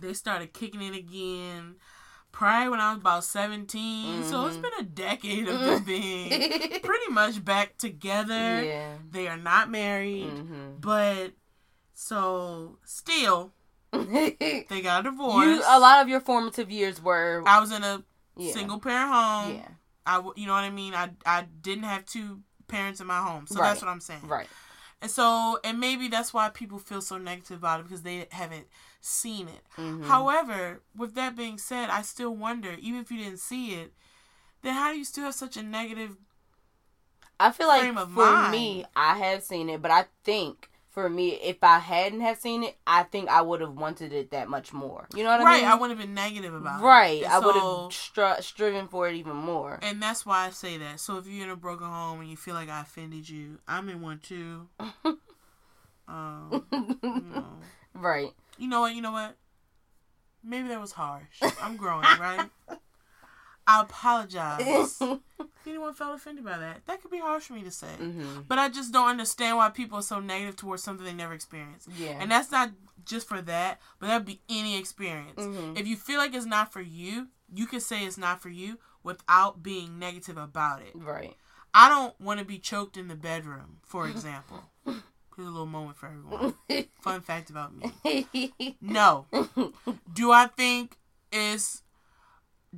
They 0.00 0.12
started 0.12 0.52
kicking 0.52 0.82
it 0.82 0.94
again. 0.96 1.76
Probably 2.32 2.68
when 2.68 2.80
I 2.80 2.90
was 2.90 3.00
about 3.00 3.22
17. 3.24 4.24
So 4.24 4.46
it's 4.46 4.56
been 4.56 4.72
a 4.80 4.82
decade 4.82 5.46
of 5.48 5.60
them 5.60 5.84
being 5.84 6.30
pretty 6.82 7.10
much 7.10 7.44
back 7.44 7.76
together. 7.78 8.62
yeah. 8.64 8.94
They 9.10 9.28
are 9.28 9.36
not 9.36 9.70
married. 9.70 10.30
hmm 10.38 10.72
But 10.80 11.32
so 11.94 12.78
still, 12.84 13.52
they 13.92 14.80
got 14.82 15.04
divorced. 15.04 15.62
a 15.68 15.78
lot 15.78 16.02
of 16.02 16.08
your 16.08 16.20
formative 16.20 16.70
years 16.70 17.00
were 17.00 17.42
I 17.46 17.60
was 17.60 17.70
in 17.70 17.84
a 17.84 18.02
yeah. 18.36 18.52
single 18.52 18.80
parent 18.80 19.12
home. 19.12 19.54
Yeah. 19.54 19.68
I, 20.06 20.18
you 20.36 20.46
know 20.46 20.52
what 20.52 20.64
I 20.64 20.70
mean. 20.70 20.94
I, 20.94 21.10
I 21.24 21.46
didn't 21.62 21.84
have 21.84 22.04
two 22.06 22.40
parents 22.68 23.00
in 23.00 23.06
my 23.06 23.20
home, 23.20 23.46
so 23.46 23.58
Right. 23.58 23.68
that's 23.70 23.82
what 23.82 23.90
I'm 23.90 24.00
saying. 24.00 24.26
Right. 24.26 24.48
And 25.02 25.10
so, 25.10 25.58
and 25.64 25.78
maybe 25.80 26.08
that's 26.08 26.32
why 26.32 26.48
people 26.48 26.78
feel 26.78 27.00
so 27.02 27.18
negative 27.18 27.58
about 27.58 27.80
it 27.80 27.82
because 27.84 28.02
they 28.02 28.26
haven't 28.30 28.66
seen 29.00 29.48
it. 29.48 29.60
Mhm. 29.76 30.04
However, 30.06 30.80
with 30.96 31.14
that 31.14 31.36
being 31.36 31.58
said, 31.58 31.90
I 31.90 32.02
still 32.02 32.34
wonder, 32.34 32.76
even 32.80 33.00
if 33.00 33.10
you 33.10 33.18
didn't 33.18 33.40
see 33.40 33.74
it, 33.74 33.92
then 34.62 34.74
how 34.74 34.92
do 34.92 34.98
you 34.98 35.04
still 35.04 35.24
have 35.24 35.34
such 35.34 35.56
a 35.58 35.62
negative? 35.62 36.16
I 37.38 37.50
feel 37.50 37.66
like 37.68 37.88
of 37.96 38.10
for 38.10 38.24
mind. 38.24 38.52
me, 38.52 38.84
I 38.96 39.18
have 39.18 39.42
seen 39.42 39.68
it, 39.68 39.82
but 39.82 39.90
I 39.90 40.06
think 40.22 40.70
for 40.94 41.10
me, 41.10 41.30
if 41.30 41.56
I 41.62 41.80
hadn't 41.80 42.20
have 42.20 42.38
seen 42.38 42.62
it, 42.62 42.76
I 42.86 43.02
think 43.02 43.28
I 43.28 43.42
would 43.42 43.60
have 43.60 43.74
wanted 43.74 44.12
it 44.12 44.30
that 44.30 44.48
much 44.48 44.72
more. 44.72 45.08
You 45.12 45.24
know 45.24 45.30
what 45.30 45.40
I 45.40 45.54
mean? 45.56 45.64
right? 45.64 45.72
I 45.72 45.74
would 45.74 45.90
have 45.90 45.98
been 45.98 46.14
negative 46.14 46.54
about 46.54 46.80
it. 46.80 46.84
Right. 46.84 47.24
I 47.24 47.40
would 47.40 47.56
have 47.56 47.64
stri- 47.90 48.40
striven 48.44 48.86
for 48.86 49.08
it 49.08 49.16
even 49.16 49.34
more. 49.34 49.80
And 49.82 50.00
that's 50.00 50.24
why 50.24 50.46
I 50.46 50.50
say 50.50 50.78
that. 50.78 51.00
So 51.00 51.18
if 51.18 51.26
you're 51.26 51.44
in 51.44 51.50
a 51.50 51.56
broken 51.56 51.88
home 51.88 52.20
and 52.20 52.30
you 52.30 52.36
feel 52.36 52.54
like 52.54 52.68
I 52.68 52.82
offended 52.82 53.28
you, 53.28 53.58
I'm 53.66 53.88
in 53.88 54.02
one 54.02 54.20
too. 54.20 54.68
um, 56.08 56.64
you 57.02 57.24
know. 57.34 57.44
right. 57.94 58.30
You 58.56 58.68
know 58.68 58.82
what? 58.82 58.94
You 58.94 59.02
know 59.02 59.12
what? 59.12 59.36
Maybe 60.44 60.68
that 60.68 60.80
was 60.80 60.92
harsh. 60.92 61.42
I'm 61.60 61.76
growing, 61.76 62.04
right? 62.20 62.48
I 63.66 63.80
apologize. 63.82 64.98
if 65.00 65.18
anyone 65.66 65.94
felt 65.94 66.16
offended 66.16 66.44
by 66.44 66.58
that, 66.58 66.82
that 66.86 67.00
could 67.00 67.10
be 67.10 67.18
harsh 67.18 67.44
for 67.44 67.54
me 67.54 67.62
to 67.62 67.70
say. 67.70 67.88
hmm 67.98 68.40
But 68.46 68.58
I 68.58 68.68
just 68.68 68.92
don't 68.92 69.08
understand 69.08 69.56
why 69.56 69.70
people 69.70 69.98
are 69.98 70.02
so 70.02 70.20
negative 70.20 70.56
towards 70.56 70.82
something 70.82 71.04
they 71.04 71.12
never 71.14 71.32
experienced. 71.34 71.88
Yeah. 71.96 72.18
And 72.20 72.30
that's 72.30 72.50
not 72.50 72.70
just 73.04 73.26
for 73.28 73.40
that, 73.42 73.80
but 73.98 74.06
that'd 74.08 74.26
be 74.26 74.40
any 74.48 74.78
experience. 74.78 75.40
Mhm. 75.40 75.78
If 75.78 75.86
you 75.86 75.96
feel 75.96 76.18
like 76.18 76.34
it's 76.34 76.46
not 76.46 76.72
for 76.72 76.80
you, 76.82 77.28
you 77.52 77.66
can 77.66 77.80
say 77.80 78.04
it's 78.04 78.18
not 78.18 78.40
for 78.42 78.48
you 78.50 78.78
without 79.02 79.62
being 79.62 79.98
negative 79.98 80.36
about 80.36 80.80
it. 80.82 80.92
right. 80.94 81.36
I 81.76 81.88
don't 81.88 82.18
want 82.20 82.38
to 82.38 82.44
be 82.44 82.58
choked 82.58 82.96
in 82.96 83.08
the 83.08 83.16
bedroom, 83.16 83.78
for 83.82 84.06
example. 84.12 84.62
Here's 84.84 84.98
a 85.48 85.50
little 85.50 85.66
moment 85.66 85.96
for 85.96 86.06
everyone. 86.06 86.54
Fun 87.00 87.20
fact 87.20 87.50
about 87.50 87.72
me. 87.74 88.76
No. 88.80 89.26
Do 90.12 90.30
I 90.30 90.46
think 90.46 90.96
it's 91.32 91.82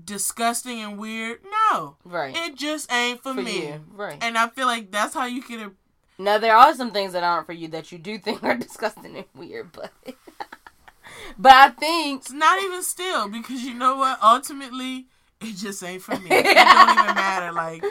disgusting 0.05 0.80
and 0.80 0.99
weird? 0.99 1.38
No. 1.72 1.97
right. 2.05 2.34
It 2.36 2.57
just 2.57 2.90
ain't 2.92 3.22
for, 3.22 3.34
for 3.34 3.42
me. 3.42 3.66
you. 3.68 3.84
Right. 3.92 4.18
And 4.20 4.36
I 4.36 4.49
feel 4.49 4.66
like 4.66 4.90
that's 4.90 5.14
how 5.14 5.26
you 5.26 5.42
can. 5.42 5.72
Now 6.18 6.38
there 6.38 6.57
are 6.57 6.74
some 6.74 6.90
things 6.92 7.12
that 7.12 7.22
aren't 7.22 7.47
for 7.47 7.53
you 7.53 7.68
that 7.68 7.92
you 7.92 7.99
do 7.99 8.18
think 8.18 8.42
are 8.42 8.55
disgusting 8.57 9.16
and 9.16 9.26
weird, 9.34 9.72
but 9.72 9.92
but 11.38 11.53
I 11.53 11.68
think 11.70 12.22
It's 12.22 12.32
not 12.32 12.62
even 12.62 12.82
still 12.82 13.28
because 13.28 13.62
you 13.62 13.74
know 13.74 13.97
what? 13.97 14.18
Ultimately, 14.22 15.07
it 15.40 15.57
just 15.57 15.82
ain't 15.82 16.03
for 16.03 16.16
me. 16.16 16.28
It 16.30 16.44
don't 16.55 16.99
even 16.99 17.14
matter. 17.14 17.53
Like, 17.53 17.84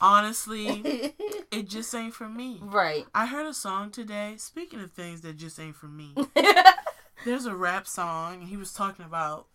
honestly, 0.00 1.12
it 1.50 1.68
just 1.68 1.94
ain't 1.94 2.14
for 2.14 2.28
me. 2.28 2.58
right. 2.62 3.06
I 3.14 3.26
heard 3.26 3.46
a 3.46 3.54
song 3.54 3.90
today. 3.90 4.34
Speaking 4.38 4.80
of 4.80 4.92
things 4.92 5.20
that 5.22 5.36
just 5.36 5.58
ain't 5.60 5.76
for 5.76 5.86
me, 5.86 6.14
there's 7.24 7.46
a 7.46 7.54
rap 7.54 7.86
song, 7.86 8.34
and 8.40 8.48
he 8.48 8.56
was 8.56 8.72
talking 8.72 9.04
about 9.04 9.46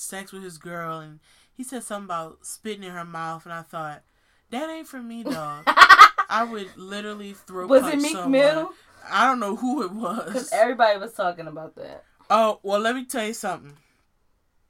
sex 0.00 0.32
with 0.32 0.42
his 0.42 0.58
girl, 0.58 0.98
and 0.98 1.20
he 1.52 1.62
said 1.64 1.82
something 1.84 2.06
about 2.06 2.38
spitting 2.46 2.84
in 2.84 2.92
her 2.92 3.04
mouth, 3.04 3.44
and 3.44 3.52
I 3.52 3.62
thought 3.62 4.02
that 4.50 4.68
ain't 4.70 4.88
for 4.88 5.00
me, 5.02 5.22
dog. 5.22 5.64
I 6.28 6.44
would 6.50 6.76
literally 6.76 7.32
throw. 7.32 7.66
Was 7.66 7.86
it 7.86 7.96
Meek 7.98 8.12
someone. 8.12 8.30
Mill? 8.32 8.70
I 9.08 9.26
don't 9.26 9.40
know 9.40 9.56
who 9.56 9.82
it 9.82 9.92
was. 9.92 10.24
Because 10.26 10.52
everybody 10.52 10.98
was 10.98 11.12
talking 11.12 11.46
about 11.46 11.74
that. 11.76 12.04
Oh 12.28 12.60
well, 12.62 12.80
let 12.80 12.94
me 12.94 13.04
tell 13.04 13.26
you 13.26 13.34
something. 13.34 13.76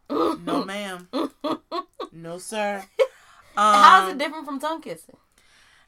No, 0.08 0.64
ma'am. 0.66 1.08
No, 2.12 2.38
sir. 2.38 2.84
Um, 3.56 3.74
How's 3.74 4.12
it 4.12 4.18
different 4.18 4.44
from 4.44 4.58
tongue 4.58 4.82
kissing? 4.82 5.16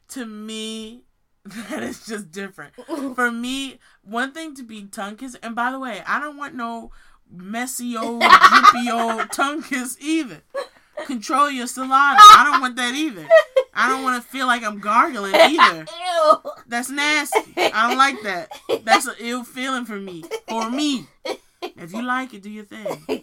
to 0.09 0.25
me, 0.25 1.01
that 1.43 1.83
is 1.83 2.05
just 2.05 2.31
different. 2.31 2.73
For 3.15 3.29
me, 3.31 3.79
one 4.03 4.31
thing 4.31 4.55
to 4.55 4.63
be 4.63 4.83
tongue 4.85 5.17
kissing, 5.17 5.41
and 5.43 5.53
by 5.55 5.71
the 5.71 5.79
way, 5.79 6.01
I 6.07 6.19
don't 6.19 6.37
want 6.37 6.55
no 6.55 6.91
messy 7.31 7.95
old, 7.97 8.21
drippy 8.21 8.89
old 8.91 9.29
tongue 9.31 9.63
kiss 9.63 9.97
either. 9.99 10.41
Control 11.07 11.49
your 11.49 11.67
saliva. 11.67 11.93
I 12.19 12.47
don't 12.49 12.61
want 12.61 12.75
that 12.75 12.93
either. 12.93 13.27
I 13.73 13.89
don't 13.89 14.03
want 14.03 14.21
to 14.23 14.29
feel 14.29 14.45
like 14.45 14.63
I'm 14.63 14.79
gargling 14.79 15.33
either. 15.35 15.85
Ew. 16.23 16.51
That's 16.67 16.89
nasty. 16.89 17.39
I 17.57 17.87
don't 17.89 17.97
like 17.97 18.21
that. 18.23 18.51
That's 18.83 19.07
an 19.07 19.15
ill 19.19 19.43
feeling 19.43 19.85
for 19.85 19.99
me. 19.99 20.23
For 20.47 20.69
me. 20.69 21.07
If 21.61 21.93
you 21.93 22.03
like 22.03 22.33
it, 22.33 22.43
do 22.43 22.49
your 22.49 22.65
thing. 22.65 23.21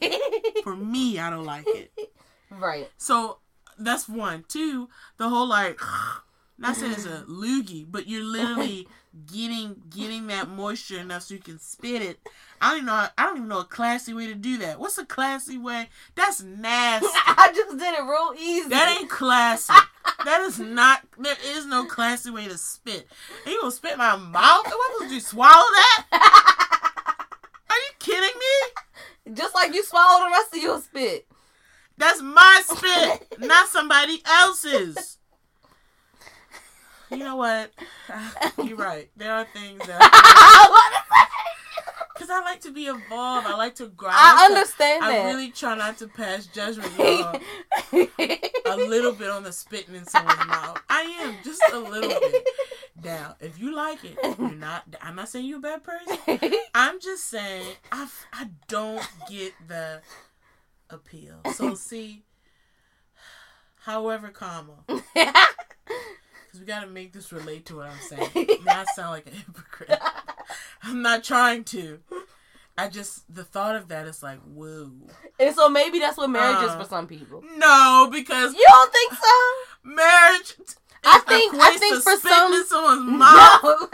For 0.65 0.75
me, 0.75 1.19
I 1.21 1.31
don't 1.31 1.45
like 1.45 1.67
it. 1.69 1.93
right. 2.51 2.89
So 2.99 3.39
that's 3.79 4.09
one. 4.09 4.45
Two, 4.49 4.89
the 5.17 5.29
whole 5.29 5.47
like 5.47 5.79
not 6.59 6.77
saying 6.77 6.93
it's 6.93 7.07
a 7.07 7.25
loogie, 7.29 7.87
but 7.89 8.09
you're 8.09 8.25
literally 8.25 8.89
getting 9.27 9.83
getting 9.91 10.29
that 10.29 10.49
moisture 10.49 10.99
enough 10.99 11.23
so 11.23 11.35
you 11.35 11.41
can 11.41 11.59
spit 11.59 12.03
it. 12.03 12.21
I 12.61 12.71
don't 12.71 12.79
even 12.79 12.87
know 12.87 13.07
I 13.17 13.25
don't 13.25 13.37
even 13.37 13.49
know 13.49 13.61
a 13.61 13.65
classy 13.65 14.15
way 14.15 14.27
to 14.27 14.35
do 14.35 14.59
that. 14.59 14.79
What's 14.79 14.99
a 14.99 15.05
classy 15.05 15.59
way? 15.59 15.89
That's 16.15 16.43
nasty. 16.43 17.09
I 17.27 17.51
just 17.55 17.79
did 17.79 17.95
it 17.95 18.03
real 18.03 18.35
easy. 18.39 18.69
That 18.69 18.97
ain't 18.99 19.11
classy. 19.11 19.73
That 20.25 20.43
is 20.43 20.59
not 20.59 21.03
there 21.19 21.37
is 21.45 21.67
no 21.67 21.85
classy 21.87 22.31
way 22.31 22.47
to 22.47 22.57
spit. 22.59 23.09
And 23.45 23.53
you 23.53 23.61
gonna 23.61 23.73
spit 23.73 23.99
my 23.99 24.17
mouth? 24.17 24.65
What 24.67 25.01
would 25.01 25.11
you 25.11 25.21
swallow 25.21 25.53
that? 25.53 26.07
Are 27.71 27.77
you 27.77 27.91
kidding 27.99 28.39
me? 28.39 29.35
just 29.35 29.55
like 29.55 29.75
you 29.75 29.85
swallow 29.85 30.25
the 30.25 30.31
rest 30.31 30.55
of 30.55 30.63
your 30.63 30.81
spit. 30.81 31.27
That's 31.97 32.23
my 32.23 32.63
spit, 32.67 33.39
not 33.39 33.69
somebody 33.69 34.23
else's. 34.25 35.19
You 37.11 37.19
know 37.19 37.37
what? 37.37 37.73
You're 38.65 38.77
right. 38.77 39.11
There 39.17 39.33
are 39.33 39.45
things 39.45 39.81
that 39.87 39.99
because 42.15 42.31
I 42.31 42.41
like 42.45 42.61
to 42.63 42.71
be 42.71 42.87
involved. 42.87 43.47
I 43.47 43.57
like 43.57 43.75
to 43.77 43.89
grow. 43.89 44.11
I 44.13 44.47
understand 44.51 45.05
I 45.05 45.13
that. 45.13 45.25
really 45.27 45.51
try 45.51 45.75
not 45.75 45.99
to 45.99 46.07
pass 46.07 46.47
judgment 46.47 46.93
y'all, 46.99 47.41
a 48.67 48.77
little 48.77 49.13
bit 49.13 49.29
on 49.31 49.43
the 49.43 49.53
spitting 49.53 49.95
in 49.95 50.07
someone's 50.07 50.47
mouth. 50.47 50.81
I 50.89 51.03
am 51.23 51.35
just 51.45 51.63
a 51.73 51.79
little 51.79 52.09
bit. 52.09 52.45
Now, 53.03 53.35
if 53.41 53.59
you 53.59 53.75
like 53.75 54.05
it, 54.05 54.17
you're 54.39 54.53
not. 54.53 54.85
I'm 55.01 55.17
not 55.17 55.29
saying 55.29 55.47
you're 55.47 55.59
a 55.59 55.61
bad 55.61 55.83
person. 55.83 56.19
I'm 56.75 57.01
just 57.01 57.25
saying 57.29 57.67
I 57.91 58.09
I 58.33 58.49
don't 58.69 59.07
get 59.29 59.53
the 59.67 60.03
appeal. 60.91 61.41
So 61.55 61.75
see, 61.75 62.23
however, 63.81 64.29
comma, 64.29 64.85
because 66.51 66.61
we 66.61 66.67
got 66.67 66.81
to 66.81 66.87
make 66.87 67.13
this 67.13 67.33
relate 67.33 67.67
to 67.67 67.77
what 67.77 67.87
I'm 67.87 67.99
saying. 68.09 68.49
Not 68.65 68.87
sound 68.95 69.11
like 69.13 69.27
a 69.27 69.31
hypocrite. 69.31 69.99
I'm 70.83 71.03
not 71.03 71.23
trying 71.23 71.63
to. 71.65 72.01
I 72.77 72.89
just 72.89 73.33
the 73.33 73.45
thought 73.45 73.77
of 73.77 73.89
that 73.89 74.07
is 74.07 74.23
like 74.23 74.41
whoa. 74.41 74.91
And 75.39 75.55
so 75.55 75.69
maybe 75.69 75.99
that's 75.99 76.17
what 76.17 76.31
marriage 76.31 76.57
Uh, 76.57 76.67
is 76.73 76.83
for 76.83 76.89
some 76.89 77.07
people. 77.07 77.45
No, 77.57 78.09
because 78.11 78.55
You 78.55 78.65
don't 78.69 78.93
think 78.93 79.13
so? 79.13 79.29
marriage. 79.85 80.55
I 81.05 81.19
think- 81.21 81.55
I 81.55 81.77
think 81.79 82.03
for 82.03 82.17
some- 82.17 82.65
someone's 82.67 83.11
mouth. 83.19 83.63
No. 83.63 83.89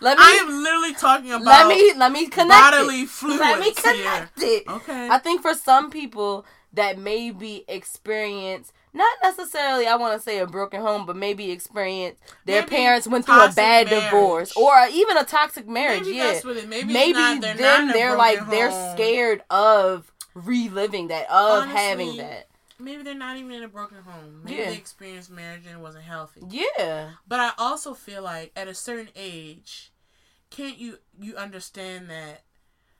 let 0.00 0.16
me 0.18 0.24
I 0.24 0.38
am 0.42 0.62
literally 0.62 0.94
talking 0.94 1.32
about 1.32 1.44
let 1.44 1.66
me 1.68 1.92
let 1.96 2.12
me 2.12 2.28
connect 2.28 2.48
bodily 2.50 3.02
it. 3.02 3.08
fluids 3.08 3.40
Let 3.40 3.58
me 3.58 3.64
here. 3.66 3.74
connect 3.74 4.42
it. 4.42 4.68
Okay. 4.68 5.08
I 5.10 5.18
think 5.18 5.42
for 5.42 5.54
some 5.54 5.90
people 5.90 6.46
that 6.72 6.98
maybe 6.98 7.64
experience 7.68 8.72
not 8.96 9.18
necessarily 9.22 9.86
I 9.86 9.94
want 9.96 10.16
to 10.18 10.20
say 10.22 10.38
a 10.38 10.46
broken 10.46 10.80
home, 10.80 11.06
but 11.06 11.16
maybe 11.16 11.50
experience 11.52 12.18
their 12.44 12.62
Maybe 12.62 12.70
parents 12.76 13.06
went 13.06 13.26
through 13.26 13.44
a 13.44 13.52
bad 13.52 13.86
marriage. 13.86 14.04
divorce 14.04 14.52
or 14.56 14.86
even 14.90 15.16
a 15.16 15.24
toxic 15.24 15.68
marriage. 15.68 16.02
Maybe 16.04 16.16
yeah, 16.16 16.32
that's 16.32 16.44
what 16.44 16.56
it. 16.56 16.68
Maybe, 16.68 16.92
maybe 16.92 17.12
not, 17.18 17.40
they're 17.42 17.54
then 17.54 17.88
they're 17.88 18.16
like 18.16 18.48
they're 18.50 18.72
scared 18.94 19.42
of 19.50 20.10
reliving 20.34 21.08
that 21.08 21.30
of 21.30 21.62
Honestly, 21.64 21.80
having 21.80 22.16
that. 22.16 22.48
Maybe 22.78 23.02
they're 23.02 23.14
not 23.14 23.36
even 23.38 23.52
in 23.52 23.62
a 23.62 23.68
broken 23.68 23.98
home. 24.02 24.42
Maybe 24.44 24.58
Yeah. 24.58 24.70
they 24.70 24.76
experienced 24.76 25.30
marriage 25.30 25.62
and 25.66 25.76
it 25.78 25.80
wasn't 25.80 26.04
healthy. 26.04 26.42
Yeah, 26.50 27.10
But 27.26 27.40
I 27.40 27.52
also 27.56 27.94
feel 27.94 28.22
like 28.22 28.52
at 28.56 28.68
a 28.68 28.74
certain 28.74 29.08
age, 29.16 29.92
can't 30.50 30.76
you 30.78 30.98
you 31.18 31.36
understand 31.36 32.10
that 32.10 32.42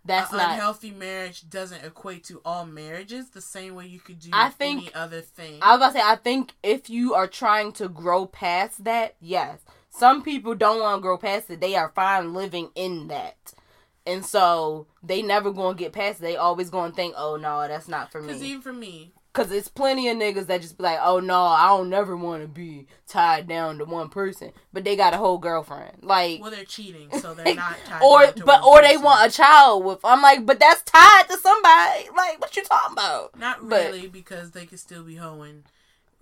that's 0.07 0.33
not. 0.33 0.51
unhealthy 0.53 0.91
marriage 0.91 1.49
doesn't 1.49 1.85
equate 1.85 2.25
to 2.25 2.41
all 2.45 2.65
marriages 2.67 3.31
the 3.31 3.41
same 3.41 3.75
way 3.75 3.87
you 3.87 4.01
could 4.01 4.21
do 4.21 4.31
I 4.33 4.51
think- 4.51 4.83
any 4.83 4.95
other 4.95 5.21
thing. 5.21 5.59
I 5.63 5.73
was 5.73 5.79
about 5.79 5.93
to 5.93 5.99
say, 5.99 6.05
I 6.05 6.17
think 6.17 6.53
if 6.63 6.89
you 6.91 7.15
are 7.15 7.27
trying 7.27 7.73
to 7.73 7.89
grow 7.89 8.27
past 8.27 8.85
that, 8.85 9.17
yes. 9.21 9.59
Some 9.91 10.23
people 10.23 10.55
don't 10.55 10.81
want 10.81 10.99
to 10.99 11.03
grow 11.03 11.17
past 11.17 11.51
it. 11.51 11.61
They 11.61 11.75
are 11.75 11.91
fine 11.95 12.35
living 12.35 12.71
in 12.75 13.09
that. 13.09 13.55
And 14.07 14.25
so 14.25 14.87
they 15.03 15.23
never 15.23 15.51
to 15.77 15.83
get 15.83 15.93
past 15.93 16.21
it. 16.21 16.23
They 16.23 16.37
always 16.37 16.71
to 16.93 16.97
think, 16.97 17.15
oh, 17.17 17.37
no, 17.37 17.67
that's 17.67 17.89
not 17.89 18.13
for 18.13 18.21
me. 18.21 18.29
Because 18.29 18.43
even 18.43 18.61
for 18.63 18.73
me, 18.73 19.13
Because 19.37 19.53
it's 19.53 19.69
plenty 19.69 20.09
of 20.09 20.17
niggas 20.17 20.47
that 20.47 20.63
just 20.63 20.79
be 20.79 20.85
like, 20.85 20.99
oh, 21.03 21.21
no, 21.21 21.39
I 21.43 21.69
don't 21.69 21.91
never 21.91 22.17
want 22.17 22.41
to 22.41 22.49
be 22.49 22.87
tied 23.07 23.47
down 23.47 23.77
to 23.79 23.85
one 23.85 24.09
person. 24.09 24.51
But 24.73 24.85
they 24.85 24.97
got 24.97 25.13
a 25.13 25.19
whole 25.19 25.37
girlfriend. 25.37 25.99
Like, 26.01 26.41
well, 26.41 26.51
they're 26.51 26.65
cheating, 26.65 27.11
so 27.21 27.35
they're 27.35 27.55
not 27.55 27.77
tied 27.85 28.03
or 28.03 28.23
down 28.25 28.35
to 28.35 28.45
but 28.47 28.65
or 28.65 28.81
they 28.81 28.97
want 28.97 29.31
a 29.31 29.31
child 29.37 29.85
with. 29.85 29.99
I'm 30.05 30.23
like, 30.23 30.47
but 30.47 30.59
that's 30.59 30.83
tied 30.85 31.25
to 31.29 31.37
somebody. 31.37 32.09
Like, 32.17 32.41
what 32.41 32.57
you 32.57 32.65
talking 32.65 32.95
about? 32.95 33.39
Not 33.39 33.69
but- 33.69 33.93
really, 33.93 34.07
because 34.09 34.53
they 34.53 34.65
could 34.65 34.81
still 34.81 35.03
be 35.03 35.17
hoeing. 35.17 35.65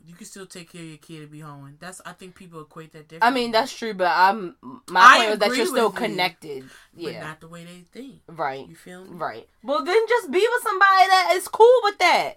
You 0.06 0.14
can 0.14 0.26
still 0.26 0.44
take 0.44 0.70
care 0.72 0.82
of 0.82 0.88
your 0.88 0.98
kid 0.98 1.22
and 1.22 1.30
be 1.30 1.40
hoeing. 1.40 1.76
That's 1.80 2.00
I 2.04 2.12
think 2.12 2.34
people 2.34 2.60
equate 2.60 2.92
that 2.92 3.08
differently. 3.08 3.26
I 3.26 3.30
mean, 3.30 3.52
that's 3.52 3.72
true, 3.74 3.94
but 3.94 4.10
I'm 4.12 4.54
my 4.90 5.16
point 5.18 5.30
was 5.30 5.38
that 5.38 5.56
you're 5.56 5.64
still 5.66 5.86
you, 5.86 5.92
connected. 5.92 6.64
but 6.92 7.12
Yeah, 7.12 7.22
not 7.22 7.40
the 7.40 7.48
way 7.48 7.64
they 7.64 7.84
think. 7.98 8.20
right, 8.26 8.68
You 8.68 8.74
feel 8.74 9.04
me? 9.04 9.10
right. 9.12 9.48
Well, 9.62 9.82
then 9.84 10.02
just 10.08 10.30
be 10.30 10.40
with 10.52 10.62
somebody 10.62 11.08
that 11.08 11.32
is 11.36 11.48
cool 11.48 11.80
with 11.84 11.96
that. 12.00 12.34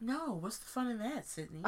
No, 0.00 0.38
what's 0.40 0.58
the 0.58 0.66
fun 0.66 0.88
in 0.88 0.98
that, 0.98 1.26
Sydney? 1.28 1.60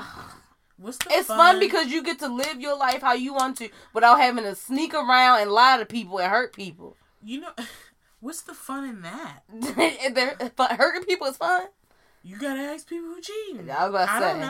What's 0.79 0.97
the 0.99 1.11
It's 1.11 1.29
fun 1.29 1.59
because 1.61 1.89
you 1.89 2.03
get 2.03 2.19
to 2.21 2.29
live 2.29 2.61
your 2.61 2.77
life 2.77 3.03
how 3.03 3.13
you 3.13 3.35
want 3.35 3.59
to 3.59 3.69
without 3.93 4.19
having 4.19 4.45
to 4.45 4.55
sneak 4.55 4.95
around 4.95 5.43
and 5.43 5.51
lie 5.53 5.77
to 5.79 5.85
people 5.87 6.19
and 6.19 6.31
hurt 6.31 6.55
people. 6.55 6.97
you 7.23 7.41
know 7.41 7.51
what's 8.21 8.43
the 8.43 8.55
fun 8.55 8.85
in 8.85 9.03
that? 9.03 9.43
Hurting 10.79 11.05
people 11.05 11.27
is 11.27 11.37
fun. 11.37 11.67
You 12.25 12.39
gotta 12.39 12.61
ask 12.61 12.89
people 12.89 13.09
who 13.09 13.21
cheating. 13.21 13.71
I 13.71 13.89
was 13.89 13.91
about 13.91 14.07
to 14.07 14.13
I 14.13 14.21
say. 14.21 14.41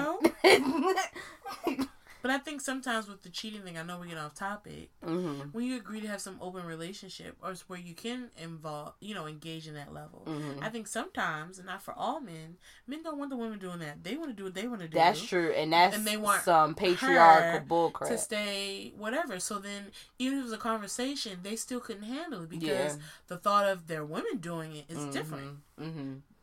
don't 0.44 1.76
know. 1.76 1.86
But 2.22 2.30
I 2.30 2.38
think 2.38 2.60
sometimes 2.60 3.08
with 3.08 3.22
the 3.22 3.28
cheating 3.28 3.62
thing, 3.62 3.76
I 3.76 3.82
know 3.82 3.98
we 3.98 4.08
get 4.08 4.16
off 4.16 4.34
topic. 4.34 4.90
hmm 5.02 5.42
When 5.50 5.64
you 5.64 5.76
agree 5.76 6.00
to 6.00 6.06
have 6.06 6.20
some 6.20 6.38
open 6.40 6.64
relationship, 6.64 7.36
or 7.42 7.50
it's 7.50 7.68
where 7.68 7.78
you 7.78 7.94
can 7.94 8.30
involve, 8.40 8.94
you 9.00 9.14
know, 9.14 9.26
engage 9.26 9.66
in 9.66 9.74
that 9.74 9.92
level. 9.92 10.22
hmm 10.26 10.62
I 10.62 10.68
think 10.68 10.86
sometimes, 10.86 11.58
and 11.58 11.66
not 11.66 11.82
for 11.82 11.92
all 11.94 12.20
men, 12.20 12.56
men 12.86 13.02
don't 13.02 13.18
want 13.18 13.30
the 13.30 13.36
women 13.36 13.58
doing 13.58 13.80
that. 13.80 14.04
They 14.04 14.16
want 14.16 14.30
to 14.30 14.36
do 14.36 14.44
what 14.44 14.54
they 14.54 14.68
want 14.68 14.80
to 14.82 14.88
do. 14.88 14.94
That's 14.96 15.22
true, 15.22 15.50
and 15.50 15.72
that's 15.72 15.96
And 15.96 16.06
they 16.06 16.16
want 16.16 16.42
some 16.44 16.74
patriarchal 16.76 17.60
bullcrap. 17.60 18.08
to 18.08 18.18
stay 18.18 18.92
whatever. 18.96 19.40
So 19.40 19.58
then, 19.58 19.90
even 20.18 20.38
if 20.38 20.42
it 20.42 20.44
was 20.44 20.52
a 20.52 20.58
conversation, 20.58 21.40
they 21.42 21.56
still 21.56 21.80
couldn't 21.80 22.04
handle 22.04 22.42
it 22.44 22.48
because 22.48 22.96
Yeah. 22.96 23.02
the 23.26 23.36
thought 23.36 23.66
of 23.68 23.88
their 23.88 24.04
women 24.04 24.38
doing 24.38 24.76
it 24.76 24.84
is 24.88 25.04
different. 25.06 25.58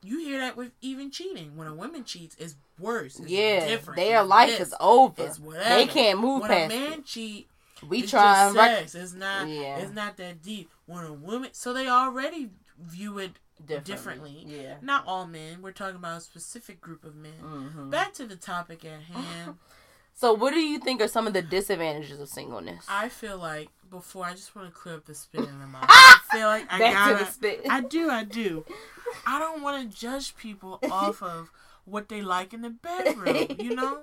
You 0.02 0.20
hear 0.20 0.40
that 0.40 0.56
with 0.58 0.72
even 0.82 1.12
cheating. 1.12 1.56
When 1.58 1.68
a 1.68 1.74
woman 1.74 2.04
cheats, 2.04 2.36
it's 2.40 2.56
worse. 2.80 3.20
It's 3.20 3.30
Yeah, 3.30 3.68
different. 3.68 3.98
their 3.98 4.22
It's 4.22 4.30
life 4.30 4.58
this, 4.58 4.68
is 4.70 4.74
over. 4.80 5.24
It's 5.26 5.40
whatever. 5.40 5.76
They 5.76 5.88
can't 5.88 6.20
move 6.20 6.42
when 6.42 6.50
past 6.50 6.70
When 6.74 6.82
a 6.84 6.90
man 6.90 7.00
it. 7.00 7.06
cheat, 7.06 7.50
We 7.88 8.00
it's 8.04 8.12
try 8.12 8.46
just 8.46 8.56
rec- 8.56 8.78
sex. 8.80 8.96
It's 8.96 9.14
not. 9.14 9.48
Yeah. 9.48 9.78
It's 9.80 9.92
not 9.94 10.18
that 10.18 10.42
deep. 10.42 10.70
When 10.86 11.04
a 11.06 11.14
woman, 11.14 11.50
so 11.54 11.74
they 11.74 11.88
already 11.90 12.50
view 12.82 13.20
it 13.20 13.32
differently. 13.84 14.44
Yeah. 14.48 14.76
Not 14.82 15.06
all 15.06 15.28
men. 15.28 15.62
We're 15.62 15.74
talking 15.74 15.98
about 15.98 16.18
a 16.18 16.22
specific 16.22 16.80
group 16.80 17.04
of 17.04 17.16
men. 17.16 17.34
hmm 17.42 17.90
Back 17.90 18.14
to 18.14 18.26
the 18.26 18.36
topic 18.38 18.86
at 18.86 19.02
hand. 19.02 19.56
So, 20.20 20.34
what 20.34 20.54
do 20.54 20.60
you 20.60 20.80
think 20.80 21.00
are 21.02 21.08
some 21.08 21.28
of 21.28 21.34
the 21.34 21.42
disadvantages 21.42 22.20
of 22.20 22.28
singleness? 22.28 22.84
I 22.90 23.08
feel 23.08 23.38
like 23.38 23.70
before 23.90 24.26
I 24.26 24.32
just 24.32 24.54
want 24.54 24.68
to 24.68 24.74
clear 24.74 24.96
up 24.96 25.06
the 25.06 25.16
spit 25.16 25.48
in 25.48 25.60
the 25.62 25.66
mouth. 25.66 25.86
I 25.88 26.20
feel 26.30 26.48
like 26.48 26.66
I 26.70 26.78
Back 26.78 26.94
gotta. 26.94 27.20
to 27.20 27.24
the 27.24 27.32
spit. 27.32 27.62
I 27.70 27.80
do. 27.80 28.10
I 28.10 28.26
do. 28.26 28.66
I 29.26 29.40
don't 29.40 29.62
want 29.62 29.90
to 29.90 29.98
judge 29.98 30.36
people 30.36 30.78
off 30.92 31.24
of 31.24 31.52
what 31.86 32.10
they 32.10 32.22
like 32.22 32.54
in 32.54 32.64
the 32.64 32.70
bedroom. 32.70 33.48
You 33.60 33.74
know. 33.74 34.00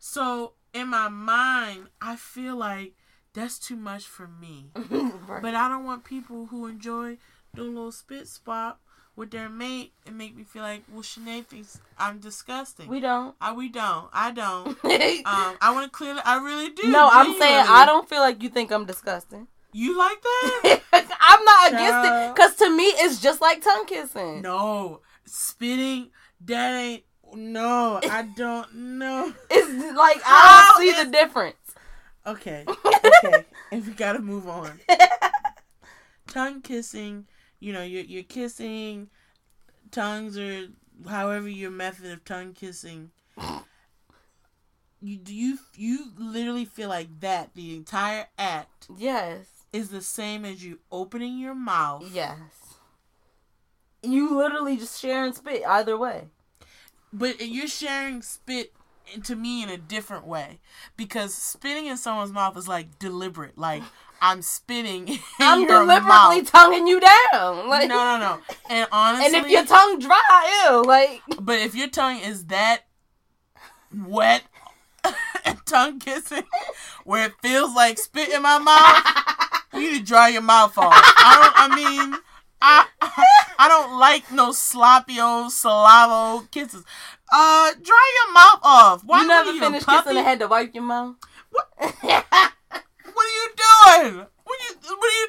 So 0.00 0.54
in 0.72 0.88
my 0.88 1.08
mind, 1.08 1.86
I 2.02 2.16
feel 2.16 2.56
like 2.56 2.94
that's 3.32 3.60
too 3.60 3.76
much 3.76 4.06
for 4.06 4.26
me. 4.26 4.72
Right. 5.28 5.40
But 5.40 5.54
I 5.54 5.68
don't 5.68 5.84
want 5.84 6.02
people 6.02 6.46
who 6.46 6.66
enjoy 6.66 7.18
doing 7.54 7.76
little 7.76 7.92
spit 7.92 8.26
spot 8.26 8.80
with 9.16 9.30
their 9.30 9.48
mate 9.48 9.92
and 10.06 10.18
make 10.18 10.36
me 10.36 10.42
feel 10.44 10.62
like, 10.62 10.82
well, 10.92 11.02
Sinead 11.02 11.46
thinks 11.46 11.78
I'm 11.98 12.18
disgusting. 12.18 12.88
we 12.88 13.00
don't. 13.00 13.34
I, 13.40 13.52
we 13.52 13.68
don't. 13.68 14.08
I 14.12 14.30
don't. 14.30 14.76
Um, 15.26 15.56
I 15.60 15.70
want 15.72 15.84
to 15.84 15.90
clear. 15.90 16.16
I 16.24 16.36
really 16.38 16.70
do. 16.70 16.88
No, 16.90 17.08
I'm 17.10 17.38
saying. 17.38 17.64
I 17.68 17.86
don't 17.86 18.08
feel 18.08 18.20
like 18.20 18.42
you 18.42 18.48
think 18.48 18.70
I'm 18.70 18.84
disgusting. 18.84 19.46
You 19.72 19.96
like 19.98 20.20
that? 20.22 20.80
I'm 21.20 21.44
not 21.44 21.72
against 21.72 22.08
it 22.08 22.34
because 22.34 22.54
to 22.56 22.76
me 22.76 22.84
it's 22.84 23.20
just 23.20 23.40
like 23.40 23.62
tongue 23.62 23.86
kissing. 23.86 24.42
no, 24.42 25.00
spitting. 25.24 26.10
That 26.42 26.74
ain't. 26.74 27.04
No, 27.34 28.00
I 28.04 28.22
don't 28.36 28.72
know. 28.74 29.32
It's 29.50 29.96
like 29.96 30.20
I 30.24 30.70
don't 30.76 30.84
see 30.86 31.04
the 31.04 31.10
difference. 31.10 31.56
Okay, 32.26 32.64
okay, 32.68 33.44
and 33.72 33.84
we 33.86 33.92
gotta 33.92 34.20
move 34.20 34.48
on. 34.48 34.78
Tongue 36.28 36.62
kissing. 36.62 37.26
You 37.64 37.72
know, 37.72 37.82
you're 37.82 38.04
you're 38.04 38.24
kissing. 38.24 39.08
Tongues 39.90 40.36
or 40.36 40.66
however 41.08 41.48
your 41.48 41.70
method 41.70 42.12
of 42.12 42.22
tongue 42.26 42.52
kissing. 42.52 43.10
You 45.00 45.16
do 45.16 45.34
you 45.34 45.58
you 45.74 46.12
literally 46.18 46.66
feel 46.66 46.90
like 46.90 47.20
that 47.20 47.54
the 47.54 47.74
entire 47.74 48.26
act 48.36 48.88
yes, 48.94 49.46
is 49.72 49.88
the 49.88 50.02
same 50.02 50.44
as 50.44 50.62
you 50.62 50.80
opening 50.92 51.38
your 51.38 51.54
mouth. 51.54 52.04
yes. 52.12 52.76
You 54.02 54.36
literally 54.36 54.76
just 54.76 55.00
share 55.00 55.24
and 55.24 55.34
spit 55.34 55.62
either 55.66 55.96
way. 55.96 56.28
But 57.14 57.40
you're 57.40 57.66
sharing 57.66 58.20
spit 58.20 58.74
to 59.22 59.36
me 59.36 59.62
in 59.62 59.70
a 59.70 59.78
different 59.78 60.26
way 60.26 60.60
because 60.98 61.32
spitting 61.34 61.86
in 61.86 61.96
someone's 61.96 62.30
mouth 62.30 62.58
is 62.58 62.68
like 62.68 62.98
deliberate. 62.98 63.56
Like 63.56 63.82
I'm 64.26 64.40
spitting 64.40 65.08
in 65.08 65.18
I'm 65.38 65.66
deliberately 65.66 66.40
mouth. 66.40 66.50
tonguing 66.50 66.86
you 66.86 66.98
down. 67.00 67.68
Like, 67.68 67.88
no, 67.88 67.96
no, 67.96 68.18
no. 68.18 68.38
And 68.70 68.88
honestly, 68.90 69.26
and 69.36 69.44
if 69.46 69.52
your 69.52 69.64
tongue 69.66 69.98
dry, 69.98 70.66
ew, 70.70 70.82
like 70.82 71.20
but 71.40 71.58
if 71.58 71.74
your 71.74 71.88
tongue 71.88 72.18
is 72.20 72.46
that 72.46 72.84
wet 73.94 74.44
and 75.44 75.58
tongue 75.66 75.98
kissing, 75.98 76.44
where 77.04 77.26
it 77.26 77.32
feels 77.42 77.74
like 77.74 77.98
spit 77.98 78.30
in 78.30 78.40
my 78.42 78.58
mouth, 78.58 79.04
you 79.74 79.92
need 79.92 79.98
to 79.98 80.04
dry 80.04 80.28
your 80.28 80.42
mouth 80.42 80.76
off. 80.78 80.92
I 80.94 81.40
don't. 81.42 81.72
I 81.72 81.76
mean. 81.76 82.18
I, 82.66 82.86
I 83.58 83.68
don't 83.68 83.98
like 83.98 84.32
no 84.32 84.50
sloppy 84.52 85.20
old 85.20 85.52
saliva 85.52 86.46
kisses. 86.50 86.82
Uh, 87.30 87.72
dry 87.82 88.24
your 88.24 88.32
mouth 88.32 88.60
off. 88.62 89.02
Why 89.04 89.20
you 89.20 89.28
never 89.28 89.50
are 89.50 89.52
you 89.52 89.60
finished 89.60 89.82
a 89.82 89.86
puppy? 89.86 90.02
kissing 90.04 90.16
and 90.16 90.26
had 90.26 90.38
to 90.38 90.46
wipe 90.48 90.74
your 90.74 90.82
mouth. 90.84 91.16
What? 91.50 92.52
What 93.56 93.98
are 93.98 94.04
you 94.04 94.10
doing? 94.12 94.26
What 94.44 94.60
are 94.60 94.64
you 94.64 94.96
What 94.96 95.10
are 95.12 95.18
you 95.20 95.28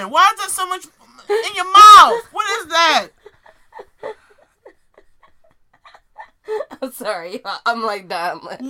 doing? 0.00 0.10
Why 0.10 0.30
is 0.32 0.38
there 0.40 0.48
so 0.48 0.66
much 0.68 0.84
in 1.28 1.54
your 1.56 1.72
mouth? 1.72 2.22
What 2.32 2.60
is 2.60 2.66
that? 2.68 3.08
I'm 6.82 6.92
sorry, 6.92 7.40
I'm 7.64 7.82
like 7.82 8.08
that. 8.08 8.34
I'm 8.36 8.44
like, 8.44 8.60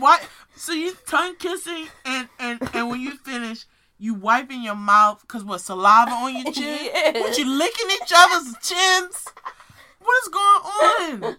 What? 0.00 0.28
So 0.56 0.72
you 0.72 0.94
tongue 1.06 1.36
kissing 1.38 1.86
and 2.04 2.28
and 2.38 2.60
and 2.74 2.90
when 2.90 3.00
you 3.00 3.16
finish, 3.18 3.66
you 3.98 4.14
wiping 4.14 4.62
your 4.62 4.74
mouth 4.74 5.20
because 5.22 5.44
what 5.44 5.60
saliva 5.60 6.10
on 6.10 6.34
your 6.34 6.52
chin? 6.52 6.90
Yeah. 6.92 7.20
What 7.20 7.38
you 7.38 7.46
licking 7.48 7.90
each 7.90 8.12
other's 8.14 8.54
chins? 8.62 9.24
What 10.00 10.22
is 10.22 10.28
going 10.28 11.22
on? 11.24 11.36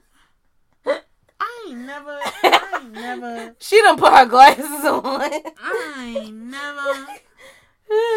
I 1.41 1.65
ain't 1.69 1.79
never. 1.79 2.19
I 2.43 2.79
ain't 2.83 2.91
never. 2.93 3.55
she 3.59 3.81
done 3.81 3.97
put 3.97 4.13
her 4.13 4.25
glasses 4.27 4.85
on. 4.85 5.03
I 5.03 6.13
ain't 6.17 6.35
never 6.35 7.07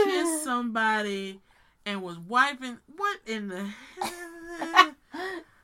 kissed 0.05 0.45
somebody 0.45 1.41
and 1.87 2.03
was 2.03 2.19
wiping. 2.19 2.79
What 2.97 3.19
in 3.27 3.49
the? 3.49 3.67
Hell? 4.01 4.95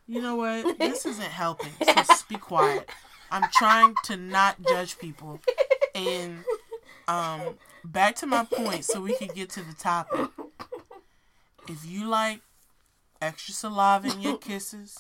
You 0.07 0.23
know 0.23 0.37
what? 0.37 0.79
This 0.79 1.05
isn't 1.05 1.23
helping. 1.23 1.73
So 1.85 1.93
just 1.93 2.29
be 2.29 2.37
quiet. 2.37 2.89
I'm 3.31 3.49
trying 3.53 3.95
to 4.07 4.17
not 4.17 4.61
judge 4.63 4.99
people. 4.99 5.41
And 5.95 6.45
um, 7.07 7.59
back 7.85 8.17
to 8.17 8.27
my 8.27 8.45
point, 8.45 8.85
so 8.85 9.01
we 9.03 9.15
can 9.17 9.29
get 9.29 9.51
to 9.51 9.61
the 9.63 9.75
topic. 9.75 10.31
If 11.69 11.85
you 11.85 12.09
like 12.09 12.41
extra 13.21 13.53
saliva 13.53 14.09
in 14.09 14.21
your 14.23 14.39
kisses 14.39 14.99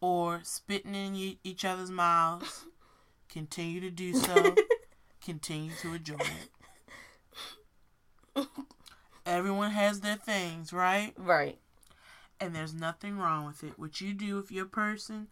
or 0.00 0.40
spitting 0.42 0.94
in 0.94 1.36
each 1.44 1.64
other's 1.64 1.90
mouths, 1.90 2.64
continue 3.28 3.80
to 3.80 3.90
do 3.90 4.14
so. 4.14 4.54
continue 5.24 5.70
to 5.82 5.94
enjoy 5.94 6.16
it. 8.36 8.46
Everyone 9.26 9.70
has 9.72 10.00
their 10.00 10.16
things, 10.16 10.72
right? 10.72 11.12
Right. 11.16 11.58
And 12.40 12.54
there's 12.54 12.72
nothing 12.72 13.18
wrong 13.18 13.44
with 13.46 13.62
it. 13.62 13.78
What 13.78 14.00
you 14.00 14.14
do 14.14 14.36
with 14.36 14.50
your 14.50 14.64
person 14.64 15.28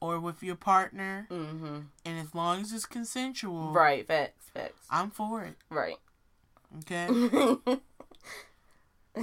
or 0.00 0.20
with 0.20 0.42
your 0.42 0.54
partner, 0.56 1.26
Mm-hmm. 1.30 1.78
and 2.04 2.18
as 2.18 2.34
long 2.34 2.60
as 2.60 2.72
it's 2.72 2.86
consensual, 2.86 3.70
Right. 3.72 4.06
Facts. 4.06 4.46
Facts. 4.54 4.86
I'm 4.90 5.10
for 5.10 5.42
it. 5.44 5.56
Right. 5.70 5.96
Okay. 6.80 7.06
you 7.10 7.60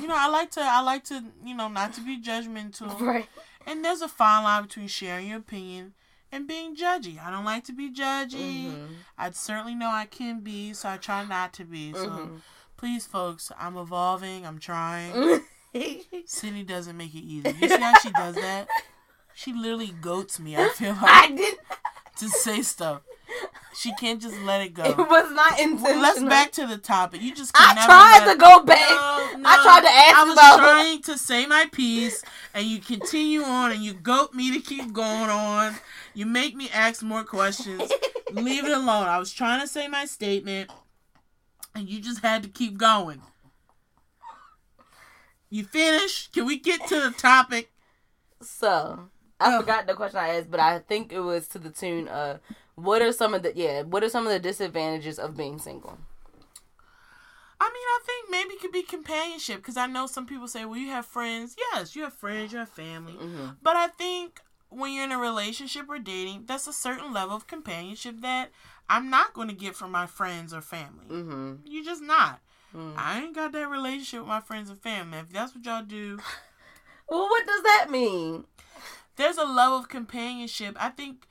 know, 0.08 0.16
I 0.18 0.28
like 0.30 0.52
to, 0.52 0.62
I 0.62 0.82
like 0.82 1.04
to, 1.06 1.24
you 1.46 1.56
know, 1.56 1.68
not 1.70 1.94
to 1.96 2.02
be 2.02 2.22
judgmental. 2.22 3.00
right. 3.00 3.28
And 3.70 3.86
there's 3.86 4.02
a 4.02 4.08
fine 4.08 4.44
line 4.44 4.64
between 4.64 4.88
sharing 4.88 5.28
your 5.28 5.38
opinion 5.38 5.94
and 6.32 6.48
being 6.48 6.76
judgy. 6.76 7.24
I 7.24 7.30
don't 7.32 7.46
like 7.46 7.64
to 7.66 7.72
be 7.74 7.94
judgy. 7.94 8.72
Mhm. 8.72 8.88
I 9.18 9.30
certainly 9.32 9.76
know 9.76 9.90
I 9.90 10.06
can 10.06 10.40
be, 10.40 10.74
so 10.74 10.90
I 10.90 10.98
try 10.98 11.24
not 11.24 11.54
to 11.54 11.66
be. 11.66 11.94
So 11.94 12.08
Mhm. 12.10 12.42
please, 12.78 13.06
folks, 13.06 13.52
I'm 13.60 13.78
evolving. 13.78 14.46
I'm 14.46 14.60
trying. 14.60 15.14
Mm-hmm. 15.76 16.22
Sydney 16.26 16.64
doesn't 16.64 16.98
make 16.98 17.14
it 17.14 17.20
easy. 17.20 17.56
You 17.62 17.70
see 17.70 17.80
how 17.80 17.94
she 18.00 18.10
does 18.10 18.34
that? 18.34 18.68
She 19.36 19.54
literally 19.54 19.94
goats 20.02 20.40
me. 20.40 20.58
I 20.58 20.68
feel 20.76 20.94
like 20.94 21.04
I 21.04 21.28
did. 21.30 21.58
to 22.18 22.28
say 22.28 22.64
stuff. 22.64 23.02
She 23.80 23.94
can't 23.94 24.22
just 24.22 24.38
let 24.42 24.60
it 24.60 24.74
go. 24.74 24.84
It 24.84 24.98
was 24.98 25.32
not 25.32 25.58
intentional. 25.58 26.02
Let's 26.02 26.22
back 26.22 26.52
to 26.54 26.68
the 26.68 26.78
topic. 26.78 27.22
You 27.22 27.34
just 27.34 27.54
can 27.54 27.78
I 27.78 27.86
tried 27.86 28.34
to 28.34 28.38
go 28.38 28.62
back. 28.62 28.90
No, 28.90 29.38
no. 29.38 29.50
I 29.50 29.64
tried 29.64 29.82
to 29.82 29.90
ask 29.90 30.18
I 30.18 30.24
was 30.26 30.34
about. 30.34 30.58
trying 30.58 31.02
to 31.04 31.18
say 31.18 31.46
my 31.46 31.66
piece, 31.72 32.22
and 32.54 32.66
you 32.66 32.80
continue 32.80 33.42
on, 33.42 33.72
and 33.72 33.82
you 33.82 33.94
goat 33.94 34.34
me 34.34 34.52
to 34.52 34.60
keep 34.60 34.92
going 34.92 35.30
on. 35.30 35.76
You 36.14 36.26
make 36.26 36.58
me 36.58 36.70
ask 36.74 37.02
more 37.02 37.24
questions. 37.24 37.90
Leave 38.34 38.66
it 38.66 38.72
alone. 38.74 39.08
I 39.08 39.18
was 39.18 39.32
trying 39.32 39.62
to 39.62 39.68
say 39.68 39.88
my 39.88 40.04
statement, 40.06 40.70
and 41.74 41.88
you 41.88 42.02
just 42.02 42.20
had 42.22 42.44
to 42.44 42.50
keep 42.50 42.78
going. 42.78 43.22
You 45.50 45.64
finished? 45.64 46.34
Can 46.34 46.46
we 46.46 46.60
get 46.60 46.86
to 46.88 46.96
the 47.00 47.12
topic? 47.12 47.72
So 48.42 49.10
I 49.40 49.56
Oh. 49.56 49.62
forgot 49.62 49.88
the 49.88 49.94
question 49.94 50.20
I 50.20 50.36
asked, 50.38 50.52
but 50.52 50.60
I 50.60 50.80
think 50.80 51.14
it 51.14 51.22
was 51.22 51.48
to 51.50 51.60
the 51.60 51.70
tune 51.70 52.08
of 52.10 52.40
what 52.84 53.02
are 53.02 53.12
some 53.12 53.34
of 53.34 53.44
the 53.44 53.54
yeah 53.56 53.82
what 53.84 54.04
are 54.04 54.10
some 54.10 54.26
of 54.26 54.32
the 54.34 54.40
disadvantages 54.40 55.20
of 55.20 55.36
being 55.38 55.60
single? 55.60 55.98
I 57.62 57.66
mean, 57.66 57.74
I 57.76 58.00
think 58.06 58.32
maybe 58.32 58.54
it 58.54 58.62
could 58.62 58.72
be 58.72 58.84
companionship 58.84 59.58
because 59.58 59.76
I 59.76 59.86
know 59.86 60.08
some 60.08 60.26
people 60.26 60.48
say, 60.48 60.64
well, 60.64 60.78
you 60.80 60.88
have 60.92 61.06
friends. 61.06 61.56
Yes, 61.74 61.94
you 61.96 62.04
have 62.04 62.14
friends, 62.14 62.54
you 62.54 62.60
have 62.60 62.70
family. 62.70 63.14
Mhm. 63.14 63.58
But 63.62 63.76
I 63.76 63.88
think 63.88 64.40
when 64.70 64.94
you're 64.94 65.04
in 65.04 65.12
a 65.12 65.18
relationship 65.18 65.90
or 65.90 66.00
dating, 66.00 66.46
that's 66.46 66.68
a 66.68 66.74
certain 66.74 67.12
level 67.12 67.36
of 67.36 67.48
companionship 67.48 68.22
that 68.22 68.52
I'm 68.90 69.10
not 69.10 69.34
going 69.34 69.50
to 69.50 69.54
get 69.54 69.76
from 69.76 69.92
my 69.92 70.06
friends 70.06 70.54
or 70.54 70.62
family. 70.62 71.06
Mm-hmm. 71.10 71.54
You're 71.66 71.84
just 71.84 72.02
not. 72.02 72.40
Mm. 72.76 72.94
I 72.96 73.20
ain't 73.20 73.36
got 73.36 73.52
that 73.52 73.68
relationship 73.68 74.20
with 74.22 74.30
my 74.30 74.40
friends 74.40 74.70
and 74.70 74.80
family. 74.82 75.18
If 75.18 75.30
that's 75.34 75.54
what 75.56 75.66
y'all 75.66 75.84
do, 75.84 76.20
Well, 77.10 77.28
what 77.28 77.46
does 77.46 77.64
that 77.64 77.88
mean? 77.90 78.46
there's 79.16 79.38
a 79.38 79.44
level 79.44 79.80
of 79.80 79.90
companionship. 79.90 80.78
I 80.80 80.90
think 80.90 81.28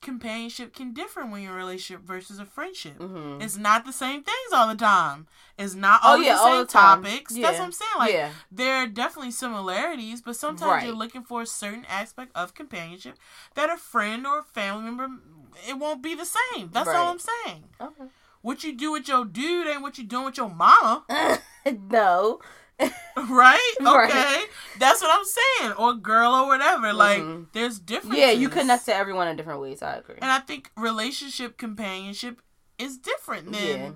companionship 0.00 0.74
can 0.74 0.92
differ 0.92 1.24
when 1.24 1.42
you're 1.42 1.52
in 1.52 1.56
a 1.56 1.58
relationship 1.58 2.04
versus 2.06 2.38
a 2.38 2.44
friendship. 2.44 2.98
Mm-hmm. 2.98 3.40
It's 3.42 3.56
not 3.56 3.84
the 3.84 3.92
same 3.92 4.22
things 4.22 4.52
all 4.52 4.68
the 4.68 4.74
time. 4.74 5.26
It's 5.58 5.74
not 5.74 6.00
all 6.04 6.16
Oh, 6.16 6.20
yeah, 6.20 6.34
the 6.34 6.40
all 6.40 6.46
same 6.52 6.60
the 6.60 6.72
time. 6.72 7.02
topics. 7.02 7.34
That's 7.34 7.58
what 7.58 7.64
I'm 7.64 7.72
saying. 7.72 7.90
Like 7.98 8.12
yeah. 8.12 8.30
there 8.50 8.76
are 8.76 8.86
definitely 8.86 9.30
similarities, 9.32 10.20
but 10.22 10.36
sometimes 10.36 10.70
Right. 10.70 10.86
you're 10.86 10.94
looking 10.94 11.22
for 11.22 11.42
a 11.42 11.46
certain 11.46 11.84
aspect 11.88 12.32
of 12.34 12.54
companionship 12.54 13.16
that 13.54 13.70
a 13.70 13.76
friend 13.76 14.26
or 14.26 14.40
a 14.40 14.44
family 14.44 14.84
member 14.84 15.08
it 15.68 15.78
won't 15.78 16.02
be 16.02 16.14
the 16.14 16.26
same. 16.26 16.68
That's 16.72 16.88
all 16.88 17.08
I'm 17.10 17.18
saying. 17.18 17.64
Okay. 17.80 18.04
What 18.42 18.62
you 18.62 18.72
do 18.76 18.92
with 18.92 19.08
your 19.08 19.24
dude 19.24 19.66
ain't 19.66 19.82
what 19.82 19.98
you 19.98 20.04
doing 20.04 20.26
with 20.26 20.36
your 20.36 20.50
mama, 20.50 21.04
no. 21.90 22.40
Right? 22.80 22.90
Right. 23.16 23.60
Okay, 23.80 24.44
that's 24.78 25.00
what 25.00 25.10
I'm 25.18 25.24
saying, 25.24 25.72
or 25.78 25.94
girl 25.94 26.32
or 26.32 26.46
whatever. 26.46 26.92
Like 26.92 27.22
Mhm. 27.22 27.46
there's 27.52 27.78
differences. 27.78 28.20
Yeah, 28.20 28.30
you 28.30 28.48
connect 28.50 28.84
to 28.86 28.94
everyone 28.94 29.26
in 29.28 29.36
different 29.36 29.60
ways. 29.60 29.82
I 29.82 29.94
agree. 29.96 30.16
and 30.20 30.30
I 30.30 30.38
think 30.40 30.70
relationship 30.76 31.56
companionship 31.56 32.42
is 32.78 32.98
different 32.98 33.52
than 33.52 33.80
Yeah. 33.80 33.90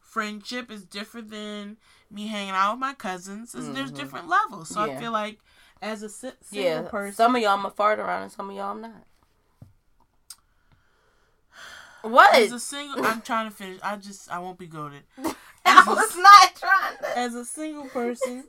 friendship 0.00 0.70
is 0.70 0.84
different 0.84 1.30
than 1.30 1.78
me 2.10 2.26
hanging 2.26 2.50
out 2.54 2.72
with 2.72 2.80
my 2.80 2.92
cousins. 2.94 3.54
It's- 3.54 3.74
There's 3.74 3.90
different 3.90 4.28
levels. 4.28 4.68
So 4.68 4.80
I 4.82 4.96
feel 4.96 5.10
like 5.12 5.38
as 5.80 6.02
a 6.02 6.08
si- 6.10 6.32
single 6.42 6.70
yeah. 6.70 6.82
person, 6.82 7.14
Some 7.14 7.34
of 7.34 7.40
y'all 7.42 7.58
I'm 7.58 7.64
a 7.66 7.70
fart 7.70 7.98
around, 7.98 8.22
and 8.24 8.32
some 8.32 8.50
of 8.50 8.56
y'all 8.56 8.72
I'm 8.72 8.80
not. 8.82 8.92
What? 12.02 12.34
as 12.36 12.52
a 12.52 12.60
single, 12.60 13.04
I'm 13.04 13.20
trying 13.22 13.48
to 13.50 13.56
finish. 13.56 13.80
I 13.82 13.96
just 13.96 14.30
I 14.30 14.38
won't 14.38 14.58
be 14.58 14.66
goaded. 14.66 15.02
I 15.68 15.84
was 15.86 16.16
not 16.16 16.54
trying 16.56 16.96
to. 17.14 17.18
As 17.18 17.34
a 17.34 17.44
single 17.44 17.88
person, 17.88 18.44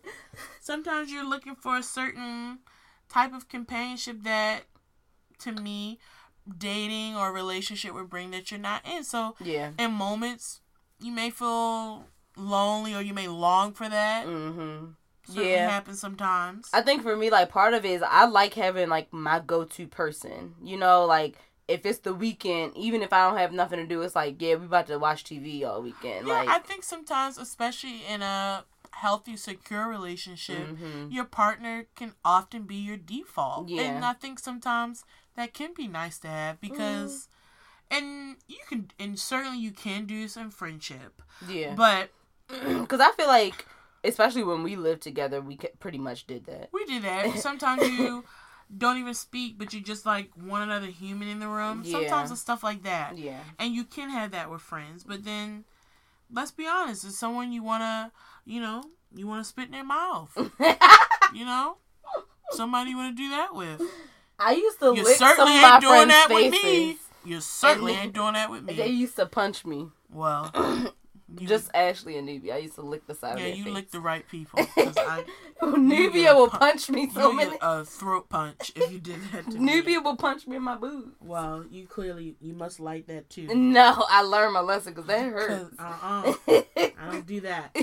sometimes 0.59 1.11
you're 1.11 1.27
looking 1.27 1.55
for 1.55 1.77
a 1.77 1.83
certain 1.83 2.59
type 3.09 3.33
of 3.33 3.49
companionship 3.49 4.23
that, 4.23 4.61
to 5.39 5.51
me, 5.51 5.99
dating 6.57 7.15
or 7.15 7.31
relationship 7.33 7.93
would 7.93 8.09
bring 8.09 8.31
that 8.31 8.51
you're 8.51 8.59
not 8.59 8.85
in. 8.87 9.03
So 9.03 9.35
Yeah. 9.39 9.71
in 9.77 9.91
moments, 9.91 10.61
you 10.99 11.11
may 11.11 11.29
feel 11.29 12.05
lonely 12.35 12.93
or 12.95 13.01
you 13.01 13.13
may 13.13 13.27
long 13.27 13.73
for 13.73 13.89
that. 13.89 14.25
Mm-hmm. 14.25 14.91
Certainly 15.25 15.49
Yeah. 15.51 15.69
happens 15.69 15.99
sometimes. 15.99 16.69
I 16.71 16.81
think 16.81 17.03
for 17.03 17.15
me, 17.17 17.29
like 17.29 17.49
part 17.49 17.73
of 17.73 17.83
it 17.83 17.89
is 17.91 18.01
I 18.01 18.25
like 18.25 18.53
having 18.53 18.87
like 18.89 19.11
my 19.11 19.39
go-to 19.39 19.87
person. 19.87 20.55
You 20.63 20.77
know, 20.77 21.05
like 21.05 21.35
if 21.67 21.85
it's 21.85 21.99
the 21.99 22.13
weekend, 22.13 22.75
even 22.77 23.01
if 23.01 23.11
I 23.11 23.27
don't 23.27 23.37
have 23.37 23.51
nothing 23.51 23.79
to 23.79 23.85
do, 23.85 24.01
it's 24.01 24.15
like 24.15 24.41
yeah, 24.41 24.55
we 24.55 24.65
about 24.65 24.87
to 24.87 24.97
watch 24.97 25.23
TV 25.23 25.63
all 25.63 25.81
weekend. 25.81 26.27
Yeah, 26.27 26.33
like, 26.33 26.49
I 26.49 26.59
think 26.59 26.83
sometimes, 26.83 27.37
especially 27.37 28.05
in 28.05 28.21
a 28.21 28.65
healthy, 28.91 29.35
secure 29.37 29.87
relationship, 29.87 30.69
Mhm. 30.69 31.11
your 31.11 31.25
partner 31.25 31.85
can 31.95 32.13
often 32.25 32.63
be 32.63 32.75
your 32.75 32.97
default. 32.97 33.69
Yeah. 33.69 33.83
And 33.83 34.05
I 34.05 34.13
think 34.13 34.39
sometimes 34.39 35.03
that 35.35 35.53
can 35.53 35.73
be 35.73 35.87
nice 35.87 36.17
to 36.19 36.27
have 36.27 36.59
because, 36.61 37.27
Mm-hmm. 37.91 37.97
and 37.97 38.35
you 38.47 38.57
can, 38.67 38.91
and 38.99 39.19
certainly 39.19 39.59
you 39.59 39.71
can 39.71 40.05
do 40.05 40.27
some 40.27 40.49
friendship, 40.49 41.21
yeah, 41.45 41.75
but 41.75 42.09
because 42.49 42.99
I 43.01 43.11
feel 43.11 43.27
like 43.27 43.65
especially 44.03 44.43
when 44.43 44.63
we 44.63 44.75
lived 44.75 45.01
together, 45.01 45.41
we 45.41 45.57
pretty 45.79 45.97
much 45.97 46.25
did 46.27 46.45
that. 46.45 46.69
we 46.71 46.85
did 46.85 47.03
that. 47.03 47.37
Sometimes 47.47 47.87
you 47.89 48.23
don't 48.75 48.97
even 48.97 49.13
speak, 49.13 49.57
but 49.57 49.73
you 49.73 49.81
just 49.81 50.05
like 50.05 50.29
want 50.35 50.63
another 50.63 50.87
human 50.87 51.27
in 51.27 51.39
the 51.39 51.47
room. 51.47 51.83
Yeah. 51.85 51.91
Sometimes 51.99 52.31
it's 52.31 52.41
stuff 52.41 52.63
like 52.63 52.83
that. 52.83 53.17
Yeah, 53.17 53.39
and 53.59 53.73
you 53.73 53.83
can 53.83 54.09
have 54.09 54.31
that 54.31 54.49
with 54.49 54.61
friends 54.61 55.03
but 55.03 55.23
then 55.23 55.63
let's 56.31 56.51
be 56.51 56.67
honest 56.67 57.05
it's 57.05 57.17
someone 57.17 57.51
you 57.51 57.63
want 57.63 57.81
to 57.81 58.11
you 58.45 58.59
know 58.59 58.83
you 59.15 59.27
want 59.27 59.43
to 59.43 59.47
spit 59.47 59.65
in 59.65 59.71
their 59.71 59.83
mouth 59.83 60.31
you 61.33 61.45
know 61.45 61.77
somebody 62.51 62.91
you 62.91 62.97
want 62.97 63.15
to 63.15 63.23
do 63.23 63.29
that 63.29 63.53
with 63.53 63.81
I 64.39 64.51
used 64.53 64.79
to 64.79 64.95
you 64.95 65.03
lick 65.03 65.17
some 65.17 65.29
certainly 65.29 65.53
ain't 65.53 65.81
doing 65.81 66.07
that 66.09 66.27
faces. 66.27 66.51
with 66.51 66.63
me 66.63 66.97
you 67.25 67.41
certainly 67.41 67.93
ain't 67.93 68.13
doing 68.13 68.33
that 68.33 68.49
with 68.49 68.63
me. 68.63 68.73
They 68.73 68.87
used 68.87 69.17
to 69.17 69.25
punch 69.25 69.65
me. 69.65 69.87
well 70.11 70.51
you, 71.39 71.47
Just 71.47 71.69
Ashley 71.73 72.17
and 72.17 72.25
Nubia. 72.25 72.55
I 72.55 72.57
used 72.59 72.75
to 72.75 72.81
lick 72.81 73.05
the 73.07 73.13
side 73.15 73.39
yeah 73.39 73.47
you 73.47 73.65
face. 73.65 73.73
lick 73.73 73.91
the 73.91 73.99
right 73.99 74.27
people. 74.29 74.59
I, 74.77 75.23
Nubia 75.77 76.33
will 76.35 76.47
punch 76.49 76.89
me 76.89 77.09
so 77.09 77.33
many. 77.33 77.57
a 77.61 77.83
throat 77.83 78.29
punch 78.29 78.71
if 78.75 78.91
you 78.91 78.99
did 78.99 79.19
that 79.33 79.49
to 79.51 79.57
me 79.59 79.65
Nubia 79.65 79.99
will 80.01 80.15
punch 80.15 80.47
me 80.47 80.55
in 80.55 80.63
my 80.63 80.75
boob. 80.75 81.11
well 81.19 81.65
you 81.69 81.85
clearly 81.85 82.35
you 82.39 82.53
must 82.53 82.79
like 82.79 83.07
that 83.07 83.29
too 83.29 83.47
No, 83.53 84.05
I 84.09 84.21
learned 84.21 84.53
my 84.53 84.61
lesson 84.61 84.93
because 84.93 85.07
that 85.07 85.29
hurts. 85.31 85.75
uh-uh, 85.79 86.33
I 86.47 87.11
don't 87.11 87.25
do 87.27 87.41
that 87.41 87.75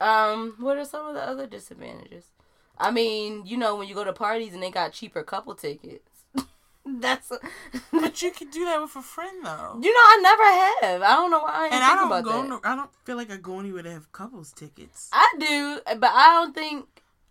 um, 0.00 0.54
what 0.58 0.76
are 0.78 0.84
some 0.84 1.06
of 1.06 1.14
the 1.14 1.20
other 1.22 1.46
disadvantages? 1.46 2.24
I 2.78 2.90
mean, 2.90 3.44
you 3.44 3.56
know, 3.58 3.76
when 3.76 3.88
you 3.88 3.94
go 3.94 4.04
to 4.04 4.12
parties 4.14 4.54
and 4.54 4.62
they 4.62 4.70
got 4.70 4.92
cheaper 4.92 5.22
couple 5.22 5.54
tickets. 5.54 6.09
That's, 6.86 7.28
but 7.92 8.22
you 8.22 8.30
can 8.30 8.50
do 8.50 8.64
that 8.64 8.80
with 8.80 8.96
a 8.96 9.02
friend 9.02 9.44
though 9.44 9.78
you 9.80 9.92
know, 9.92 10.00
I 10.00 10.18
never 10.22 10.86
have. 10.86 11.02
I 11.02 11.14
don't 11.16 11.30
know 11.30 11.40
why 11.40 11.68
I 11.70 11.74
And 11.74 11.84
I 11.84 11.94
don't 11.94 12.24
go. 12.24 12.42
No, 12.42 12.60
I 12.64 12.74
don't 12.74 12.90
feel 13.04 13.16
like 13.16 13.30
I 13.30 13.36
go 13.36 13.60
anywhere 13.60 13.82
that 13.82 13.92
have 13.92 14.10
couples 14.12 14.52
tickets. 14.52 15.08
I 15.12 15.34
do, 15.38 15.80
but 15.98 16.10
I 16.12 16.32
don't 16.34 16.54
think 16.54 16.86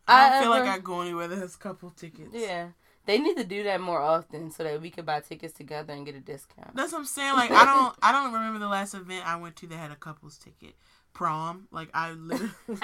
I 0.08 0.30
don't 0.30 0.44
feel 0.44 0.54
ever- 0.54 0.66
like 0.66 0.74
I 0.76 0.80
go 0.80 1.02
anywhere 1.02 1.28
that 1.28 1.38
has 1.38 1.56
couple 1.56 1.90
tickets. 1.92 2.30
Yeah, 2.34 2.70
they 3.06 3.18
need 3.18 3.38
to 3.38 3.44
do 3.44 3.64
that 3.64 3.82
more 3.82 4.02
often 4.02 4.52
so 4.52 4.64
that 4.64 4.82
we 4.82 4.90
could 4.92 5.06
buy 5.06 5.20
tickets 5.22 5.54
together 5.54 5.94
and 5.94 6.06
get 6.06 6.16
a 6.16 6.20
discount. 6.20 6.76
That's 6.76 6.92
what 6.92 7.00
I'm 7.00 7.06
saying. 7.06 7.34
Like 7.34 7.52
I 7.52 7.66
don't. 7.66 7.96
I 8.02 8.12
don't 8.12 8.32
remember 8.34 8.60
the 8.60 8.68
last 8.68 8.94
event 8.94 9.26
I 9.28 9.36
went 9.36 9.56
to 9.58 9.68
that 9.68 9.76
had 9.78 9.92
a 9.92 9.96
couples 9.96 10.38
ticket. 10.38 10.76
prom. 11.14 11.68
Like 11.72 11.90
I 11.94 12.12
literally, 12.12 12.52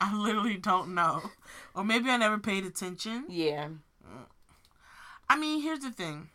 I 0.00 0.14
literally 0.16 0.56
don't 0.58 0.94
know, 0.94 1.22
or 1.74 1.84
maybe 1.84 2.08
I 2.10 2.16
never 2.16 2.38
paid 2.38 2.64
attention. 2.64 3.26
Yeah. 3.28 3.68
Mm. 4.04 4.26
I 5.32 5.36
mean, 5.36 5.62
here's 5.62 5.80
the 5.80 5.90
thing. 5.90 6.28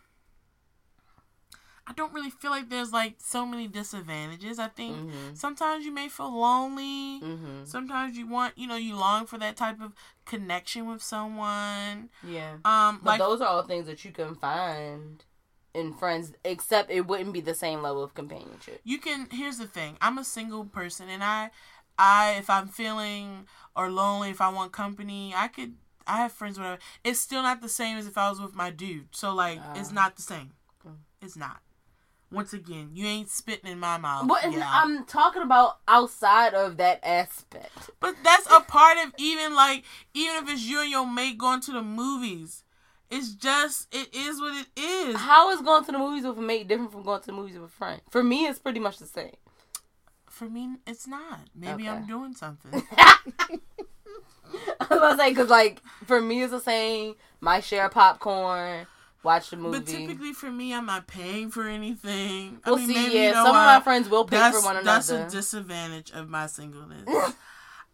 I 1.90 1.94
don't 1.94 2.14
really 2.14 2.30
feel 2.32 2.52
like 2.52 2.70
there's 2.70 2.92
like 2.92 3.16
so 3.20 3.46
many 3.46 3.68
disadvantages. 3.68 4.60
I 4.60 4.68
think 4.68 4.98
Mm-hmm. 4.98 5.36
sometimes 5.36 5.86
you 5.86 5.94
may 5.94 6.10
feel 6.10 6.38
lonely. 6.38 7.22
Mm-hmm. 7.22 7.64
Sometimes 7.64 8.18
you 8.18 8.28
want, 8.28 8.58
you 8.58 8.68
know, 8.68 8.76
you 8.76 8.96
long 8.96 9.26
for 9.26 9.38
that 9.38 9.56
type 9.56 9.80
of 9.82 9.94
connection 10.26 10.86
with 10.90 11.02
someone. 11.02 12.10
Yeah. 12.28 12.56
Um, 12.66 13.00
But 13.04 13.12
like 13.12 13.20
those 13.20 13.40
are 13.40 13.48
all 13.48 13.64
things 13.64 13.86
that 13.88 14.04
you 14.04 14.12
can 14.12 14.36
find 14.36 15.24
in 15.74 15.94
friends, 15.94 16.34
except 16.44 16.92
it 16.92 17.08
wouldn't 17.08 17.32
be 17.34 17.40
the 17.42 17.56
same 17.56 17.82
level 17.82 18.04
of 18.04 18.14
companionship. 18.14 18.82
you 18.84 18.98
can. 18.98 19.28
Here's 19.32 19.58
the 19.60 19.68
thing. 19.68 19.96
I'm 20.02 20.18
a 20.18 20.24
single 20.26 20.66
person, 20.66 21.08
and 21.08 21.24
I, 21.24 21.52
I, 22.00 22.32
if 22.40 22.50
I'm 22.50 22.68
feeling 22.68 23.46
or 23.76 23.90
lonely, 23.92 24.32
if 24.32 24.42
I 24.42 24.50
want 24.50 24.72
company, 24.74 25.34
I 25.36 25.48
could. 25.48 25.76
I 26.08 26.18
have 26.18 26.32
friends, 26.32 26.58
whatever. 26.58 26.80
It's 27.04 27.20
still 27.20 27.42
not 27.44 27.62
the 27.62 27.70
same 27.70 27.98
as 27.98 28.08
if 28.08 28.18
I 28.18 28.30
was 28.30 28.40
with 28.42 28.56
my 28.56 28.70
dude. 28.72 29.08
So 29.16 29.34
like, 29.34 29.60
it's 29.76 29.90
Ah. 29.90 29.94
not 29.94 30.16
the 30.16 30.22
same. 30.22 30.54
It's 31.22 31.36
not. 31.36 31.62
Once 32.32 32.52
again, 32.52 32.90
you 32.94 33.06
ain't 33.08 33.30
spitting 33.30 33.72
in 33.72 33.80
my 33.80 33.98
mouth. 33.98 34.28
But 34.28 34.52
yeah. 34.52 34.70
I'm 34.70 35.06
talking 35.06 35.42
about 35.42 35.78
outside 35.88 36.54
of 36.54 36.76
that 36.78 37.00
aspect. 37.04 37.90
But 38.02 38.16
that's 38.24 38.46
a 38.52 38.60
part 38.62 38.98
of 39.06 39.14
even 39.18 39.56
like 39.56 39.84
even 40.14 40.44
if 40.44 40.50
it's 40.50 40.64
you 40.64 40.82
and 40.82 40.92
your 40.92 41.08
mate 41.08 41.38
going 41.38 41.62
to 41.62 41.72
the 41.72 41.82
movies. 41.82 42.64
It's 43.10 43.30
just 43.34 43.88
it 43.96 44.14
is 44.14 44.42
what 44.42 44.54
it 44.54 44.68
is. 44.78 45.16
How 45.16 45.50
is 45.52 45.62
going 45.62 45.86
to 45.86 45.92
the 45.94 45.98
movies 45.98 46.26
with 46.26 46.38
a 46.38 46.42
mate 46.42 46.68
different 46.68 46.92
from 46.92 47.04
going 47.04 47.22
to 47.22 47.28
the 47.28 47.32
movies 47.32 47.56
with 47.56 47.64
a 47.70 47.74
friend? 47.74 48.02
For 48.10 48.22
me, 48.22 48.46
it's 48.46 48.60
pretty 48.60 48.82
much 48.82 48.98
the 48.98 49.06
same. 49.08 49.32
For 50.30 50.50
me, 50.50 50.76
it's 50.86 51.08
not. 51.08 51.40
Maybe 51.56 51.88
I'm 51.88 52.06
doing 52.06 52.34
something. 52.36 52.84
I 54.80 54.88
was 54.90 54.98
about 54.98 55.12
to 55.14 55.18
say 55.18 55.30
because 55.30 55.50
like 55.50 55.82
for 56.06 56.22
me, 56.22 56.44
it's 56.44 56.52
the 56.52 56.60
same. 56.60 57.16
My 57.40 57.60
share 57.60 57.86
of 57.86 57.92
popcorn, 57.92 58.88
watch 59.24 59.50
the 59.52 59.58
movie. 59.58 59.80
But 59.80 59.88
typically 59.88 60.34
for 60.34 60.50
me, 60.52 60.74
I'm 60.74 60.86
not 60.88 61.08
paying 61.08 61.52
for 61.52 61.68
anything. 61.68 62.60
I 62.64 62.72
We'll 62.72 62.80
mean, 62.80 62.88
see. 62.88 62.94
maybe, 62.96 63.14
yeah, 63.16 63.22
you 63.28 63.34
know 63.34 63.46
some 63.46 63.56
of 63.56 63.66
my 63.66 63.80
friends 63.84 64.10
will 64.10 64.26
pay 64.26 64.38
for 64.52 64.62
one 64.62 64.78
another. 64.78 64.84
That's 64.86 65.10
a 65.10 65.30
disadvantage 65.30 66.12
of 66.12 66.30
my 66.30 66.48
singleness. 66.48 67.08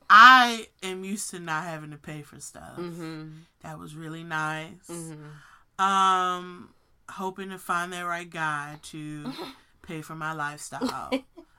I 0.09 0.67
am 0.83 1.03
used 1.03 1.29
to 1.31 1.39
not 1.39 1.63
having 1.63 1.91
to 1.91 1.97
pay 1.97 2.21
for 2.21 2.39
stuff. 2.39 2.77
mm-hmm. 2.77 3.29
That 3.63 3.79
was 3.79 3.95
really 3.95 4.23
nice. 4.23 4.87
Mm-hmm. 4.89 5.83
Um, 5.83 6.69
hoping 7.09 7.49
to 7.49 7.57
find 7.57 7.91
that 7.93 8.01
right 8.03 8.29
guy 8.29 8.77
to 8.91 9.31
pay 9.81 10.01
for 10.01 10.15
my 10.15 10.33
lifestyle 10.33 11.11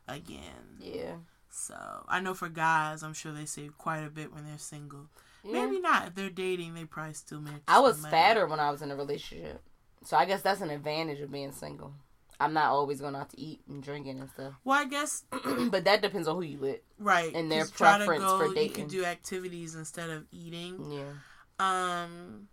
again. 0.07 0.79
Yeah. 0.79 1.15
So 1.57 1.77
I 2.09 2.19
know 2.21 2.35
for 2.35 2.49
guys, 2.49 3.03
I'm 3.05 3.15
sure 3.15 3.33
they 3.33 3.45
save 3.45 3.79
quite 3.79 4.01
a 4.05 4.11
bit 4.11 4.33
when 4.35 4.45
they're 4.45 4.59
single. 4.59 5.07
yeah. 5.45 5.53
Maybe 5.65 5.81
not 5.81 6.09
if 6.09 6.15
they're 6.17 6.29
dating. 6.31 6.75
They 6.75 6.85
probably 6.85 7.15
still 7.15 7.41
make. 7.41 7.63
I 7.69 7.79
was 7.79 8.01
money. 8.03 8.11
fatter 8.11 8.47
when 8.47 8.59
I 8.59 8.71
was 8.73 8.83
in 8.83 8.91
a 8.91 8.97
relationship, 8.97 9.63
so 10.05 10.17
I 10.17 10.25
guess 10.25 10.43
that's 10.43 10.61
an 10.63 10.71
advantage 10.71 11.21
of 11.21 11.31
being 11.31 11.53
single. 11.53 11.95
I'm 12.41 12.53
not 12.53 12.71
always 12.71 13.01
going 13.01 13.15
out 13.15 13.31
to 13.31 13.41
eat 13.41 13.61
and 13.69 13.81
drinking 13.81 14.19
and 14.19 14.29
stuff, 14.29 14.55
Well, 14.65 14.77
I 14.77 14.87
guess 14.87 15.23
but 15.71 15.85
that 15.85 16.03
depends 16.03 16.27
on 16.27 16.35
who 16.35 16.43
you 16.43 16.59
with. 16.59 16.81
right. 16.99 17.33
And 17.33 17.51
their 17.51 17.61
'cause 17.61 17.71
try 17.71 17.99
to 17.99 18.05
preference 18.05 18.25
go, 18.25 18.39
for 18.39 18.47
You 18.49 18.55
dating. 18.57 18.75
could 18.75 18.89
do 18.89 19.05
activities 19.05 19.77
instead 19.77 20.11
of 20.11 20.25
eating. 20.33 20.91
Yeah. 20.91 21.13
Um, 21.61 22.49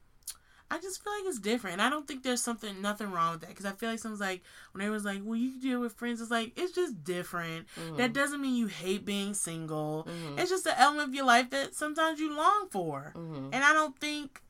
I 0.72 0.80
just 0.80 1.04
feel 1.04 1.12
like 1.14 1.24
it's 1.28 1.40
different, 1.40 1.74
and 1.74 1.82
I 1.82 1.90
don't 1.90 2.08
think 2.08 2.24
there's 2.24 2.42
something 2.42 2.82
nothing 2.82 3.12
wrong 3.12 3.34
with 3.34 3.42
that 3.42 3.50
because 3.50 3.66
I 3.66 3.72
feel 3.74 3.90
like 3.90 4.00
someone's 4.00 4.22
like 4.22 4.42
when 4.72 4.90
was 4.90 5.04
like, 5.06 5.22
"Well, 5.24 5.36
you 5.36 5.52
can 5.52 5.60
deal 5.60 5.80
with 5.82 5.94
friends." 5.94 6.22
It's 6.22 6.32
like 6.32 6.54
it's 6.56 6.72
just 6.74 7.04
different. 7.04 7.68
Mhm. 7.78 7.98
That 7.98 8.14
doesn't 8.14 8.42
mean 8.42 8.56
you 8.56 8.68
hate 8.68 9.06
being 9.06 9.34
single. 9.34 10.08
Mhm. 10.10 10.40
It's 10.40 10.50
just 10.50 10.66
an 10.66 10.76
element 10.78 11.10
of 11.10 11.14
your 11.16 11.26
life 11.26 11.50
that 11.50 11.76
sometimes 11.76 12.20
you 12.22 12.34
long 12.36 12.70
for. 12.72 13.14
Mhm. 13.16 13.50
And 13.54 13.64
I 13.64 13.74
don't 13.74 14.00
think 14.00 14.42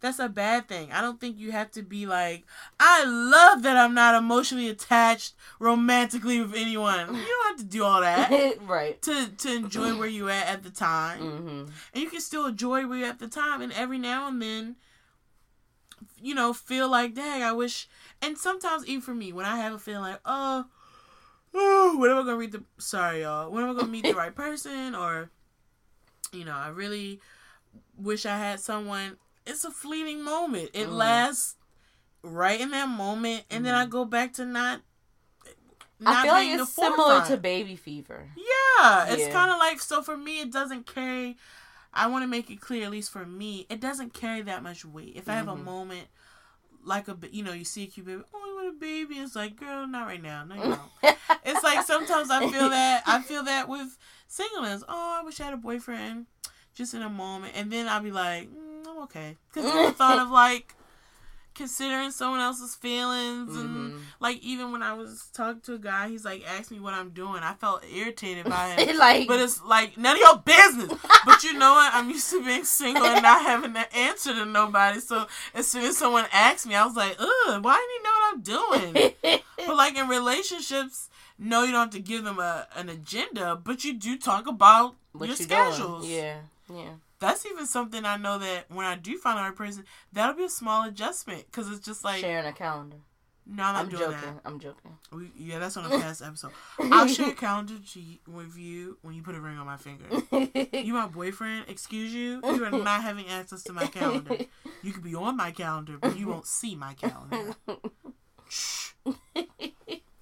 that's 0.00 0.18
a 0.18 0.28
bad 0.28 0.68
thing. 0.68 0.92
I 0.92 1.00
don't 1.00 1.18
think 1.18 1.38
you 1.38 1.50
have 1.52 1.70
to 1.72 1.82
be 1.82 2.04
like, 2.04 2.44
I 2.78 3.04
love 3.04 3.62
that 3.62 3.76
I'm 3.76 3.94
not 3.94 4.14
emotionally 4.14 4.68
attached 4.68 5.32
romantically 5.58 6.40
with 6.42 6.54
anyone. 6.54 7.14
You 7.14 7.24
don't 7.26 7.46
have 7.48 7.56
to 7.56 7.64
do 7.64 7.82
all 7.84 8.00
that 8.02 8.30
right. 8.66 9.00
to 9.02 9.28
to 9.28 9.54
enjoy 9.54 9.96
where 9.96 10.08
you 10.08 10.28
at 10.28 10.46
at 10.46 10.62
the 10.62 10.70
time. 10.70 11.20
Mm-hmm. 11.20 11.58
And 11.94 12.02
you 12.02 12.10
can 12.10 12.20
still 12.20 12.46
enjoy 12.46 12.86
where 12.86 12.98
you 12.98 13.04
at 13.06 13.18
the 13.18 13.28
time 13.28 13.60
and 13.62 13.72
every 13.72 13.98
now 13.98 14.28
and 14.28 14.40
then 14.42 14.76
you 16.24 16.34
know, 16.34 16.52
feel 16.52 16.88
like, 16.88 17.14
dang, 17.14 17.42
I 17.42 17.52
wish 17.52 17.88
and 18.22 18.38
sometimes 18.38 18.86
even 18.86 19.02
for 19.02 19.14
me, 19.14 19.32
when 19.32 19.46
I 19.46 19.56
have 19.58 19.74
a 19.74 19.78
feeling 19.78 20.02
like, 20.02 20.20
oh, 20.24 20.64
oh 21.54 21.98
when 21.98 22.10
am 22.10 22.18
I 22.18 22.20
gonna 22.22 22.36
read 22.36 22.52
the 22.52 22.62
sorry 22.78 23.22
y'all, 23.22 23.50
when 23.50 23.64
am 23.64 23.70
I 23.70 23.74
gonna 23.74 23.88
meet 23.92 24.04
the 24.04 24.14
right 24.22 24.34
person 24.34 24.94
or 24.94 25.30
you 26.32 26.44
know, 26.44 26.54
I 26.54 26.68
really 26.68 27.20
wish 27.96 28.26
I 28.26 28.38
had 28.38 28.60
someone 28.60 29.16
it's 29.46 29.64
a 29.64 29.70
fleeting 29.70 30.24
moment. 30.24 30.70
It 30.72 30.88
Mhm. 30.88 30.92
lasts 30.92 31.56
right 32.22 32.58
in 32.60 32.70
that 32.70 32.88
moment 32.88 33.44
and 33.50 33.64
then 33.66 33.74
I 33.74 33.84
go 33.86 34.04
back 34.04 34.32
to 34.34 34.44
not 34.46 34.80
I 36.06 36.22
feel 36.24 36.32
like 36.32 36.48
it's 36.48 36.70
similar 36.70 37.20
to 37.26 37.36
baby 37.36 37.76
fever. 37.76 38.30
Yeah, 38.36 39.06
it's 39.08 39.26
Yeah. 39.26 39.32
kind 39.32 39.50
of 39.50 39.58
like 39.58 39.80
so 39.80 40.02
for 40.02 40.16
me, 40.16 40.40
it 40.40 40.50
doesn't 40.52 40.86
carry. 40.86 41.36
I 41.94 42.08
want 42.08 42.22
to 42.24 42.26
make 42.28 42.50
it 42.50 42.60
clear, 42.60 42.84
at 42.84 42.90
least 42.90 43.10
for 43.10 43.24
me, 43.24 43.66
it 43.70 43.80
doesn't 43.80 44.12
carry 44.12 44.42
that 44.42 44.62
much 44.62 44.84
weight. 44.84 45.12
If 45.16 45.28
I 45.28 45.32
have 45.34 45.48
a 45.48 45.54
Mhm. 45.54 45.64
moment 45.64 46.08
like 46.86 47.08
a, 47.08 47.16
you 47.30 47.42
know, 47.42 47.52
you 47.52 47.64
see 47.64 47.84
a 47.84 47.86
cute 47.86 48.04
baby, 48.06 48.22
oh, 48.34 48.46
you 48.46 48.54
want 48.56 48.76
a 48.76 48.78
baby? 48.78 49.14
It's 49.14 49.34
like, 49.34 49.56
girl, 49.56 49.86
not 49.86 50.06
right 50.06 50.22
now. 50.22 50.44
No, 50.44 50.54
you 50.54 50.62
don't. 50.62 50.90
it's 51.44 51.62
like 51.62 51.82
sometimes 51.82 52.30
I 52.30 52.46
feel 52.50 52.68
that 52.68 53.02
I 53.06 53.22
feel 53.22 53.42
that 53.44 53.68
with 53.68 53.96
singleness. 54.28 54.82
Oh, 54.88 55.18
I 55.20 55.24
wish 55.24 55.40
I 55.40 55.44
had 55.44 55.54
a 55.54 55.58
boyfriend, 55.58 56.26
just 56.74 56.92
in 56.92 57.00
a 57.02 57.08
moment, 57.08 57.54
and 57.56 57.70
then 57.72 57.88
I'll 57.88 58.02
be 58.02 58.10
like, 58.12 58.50
mm, 58.50 58.86
I'm 58.86 58.98
okay, 59.04 59.36
because 59.52 59.64
the 59.72 59.92
thought 59.94 60.18
of 60.18 60.30
like 60.30 60.74
considering 61.54 62.10
someone 62.10 62.40
else's 62.40 62.74
feelings 62.74 63.54
and 63.56 63.92
Mhm. 63.94 64.00
like 64.20 64.38
even 64.42 64.72
when 64.72 64.82
I 64.82 64.92
was 64.94 65.28
talking 65.32 65.60
to 65.62 65.74
a 65.74 65.78
guy, 65.78 66.08
he's 66.08 66.24
like 66.24 66.44
asked 66.46 66.70
me 66.70 66.80
what 66.80 66.94
I'm 66.94 67.10
doing. 67.10 67.42
I 67.42 67.54
felt 67.54 67.84
irritated 67.92 68.44
by 68.46 68.70
him. 68.76 68.96
like, 68.98 69.28
But 69.28 69.40
it's 69.40 69.62
like 69.62 69.96
none 69.96 70.16
of 70.16 70.20
your 70.20 70.36
business. 70.38 70.92
But 71.24 71.44
you 71.44 71.52
know 71.54 71.72
what? 71.74 71.94
I'm 71.94 72.10
used 72.10 72.30
to 72.30 72.44
being 72.44 72.64
single 72.64 73.04
and 73.06 73.22
not 73.22 73.42
having 73.42 73.74
to 73.74 73.96
answer 73.96 74.34
to 74.34 74.44
nobody. 74.44 75.00
So 75.00 75.26
as 75.54 75.68
soon 75.68 75.84
as 75.84 75.96
someone 75.96 76.26
asked 76.32 76.66
me, 76.66 76.74
I 76.74 76.84
was 76.84 76.96
like, 76.96 77.16
ugh, 77.18 77.62
why 77.64 77.76
didn't 77.76 77.92
he 77.96 78.02
know 78.02 78.14
what 78.18 78.82
I'm 78.82 78.92
doing? 78.92 79.40
but 79.66 79.76
like 79.76 79.96
in 79.96 80.08
relationships, 80.08 81.08
no, 81.38 81.62
you 81.64 81.72
don't 81.72 81.80
have 81.82 81.90
to 81.90 82.00
give 82.00 82.24
them 82.24 82.38
a 82.38 82.66
an 82.76 82.88
agenda, 82.88 83.56
but 83.56 83.84
you 83.84 83.92
do 83.94 84.16
talk 84.18 84.46
about 84.46 84.94
what 85.12 85.28
your 85.28 85.36
you 85.36 85.44
schedules. 85.44 86.04
doing? 86.06 86.16
Yeah, 86.16 86.36
yeah. 86.72 86.90
That's 87.26 87.46
even 87.46 87.66
something 87.66 88.04
I 88.04 88.16
know 88.16 88.38
that 88.38 88.66
when 88.70 88.86
I 88.86 88.96
do 88.96 89.16
find 89.18 89.38
the 89.38 89.42
right 89.42 89.54
person, 89.56 89.84
that'll 90.12 90.36
be 90.36 90.44
a 90.44 90.48
small 90.50 90.84
adjustment 90.86 91.46
because 91.46 91.70
it's 91.70 91.84
just 91.84 92.04
like, 92.04 92.20
Sharing 92.20 92.46
a 92.46 92.52
calendar. 92.52 92.98
no, 93.46 93.62
I'm 93.62 93.72
not 93.74 93.80
I'm 93.84 93.88
doing 93.88 94.00
joking. 94.02 94.18
that. 94.34 94.40
I'm 94.44 94.58
joking. 94.60 94.98
We, 95.12 95.30
yeah, 95.36 95.58
that's 95.58 95.76
on 95.76 95.86
a 95.86 95.88
past 96.00 96.22
episode. 96.22 96.50
I'll 96.78 97.06
share 97.08 97.30
a 97.30 97.32
calendar 97.34 97.74
to 97.92 98.00
you, 98.00 98.18
with 98.28 98.56
you 98.58 98.98
when 99.02 99.14
you 99.14 99.22
put 99.22 99.34
a 99.34 99.40
ring 99.40 99.56
on 99.58 99.66
my 99.66 99.76
finger. 99.76 100.04
You 100.78 100.92
my 100.94 101.06
boyfriend? 101.06 101.66
Excuse 101.68 102.12
you? 102.14 102.40
You 102.44 102.64
are 102.64 102.70
not 102.70 103.02
having 103.02 103.26
access 103.28 103.62
to 103.64 103.72
my 103.72 103.86
calendar. 103.86 104.36
You 104.82 104.92
could 104.92 105.02
be 105.04 105.14
on 105.14 105.36
my 105.36 105.50
calendar, 105.50 105.96
but 106.00 106.18
you 106.18 106.28
won't 106.28 106.46
see 106.46 106.74
my 106.76 106.94
calendar. 106.94 107.54
Shh. 108.48 108.90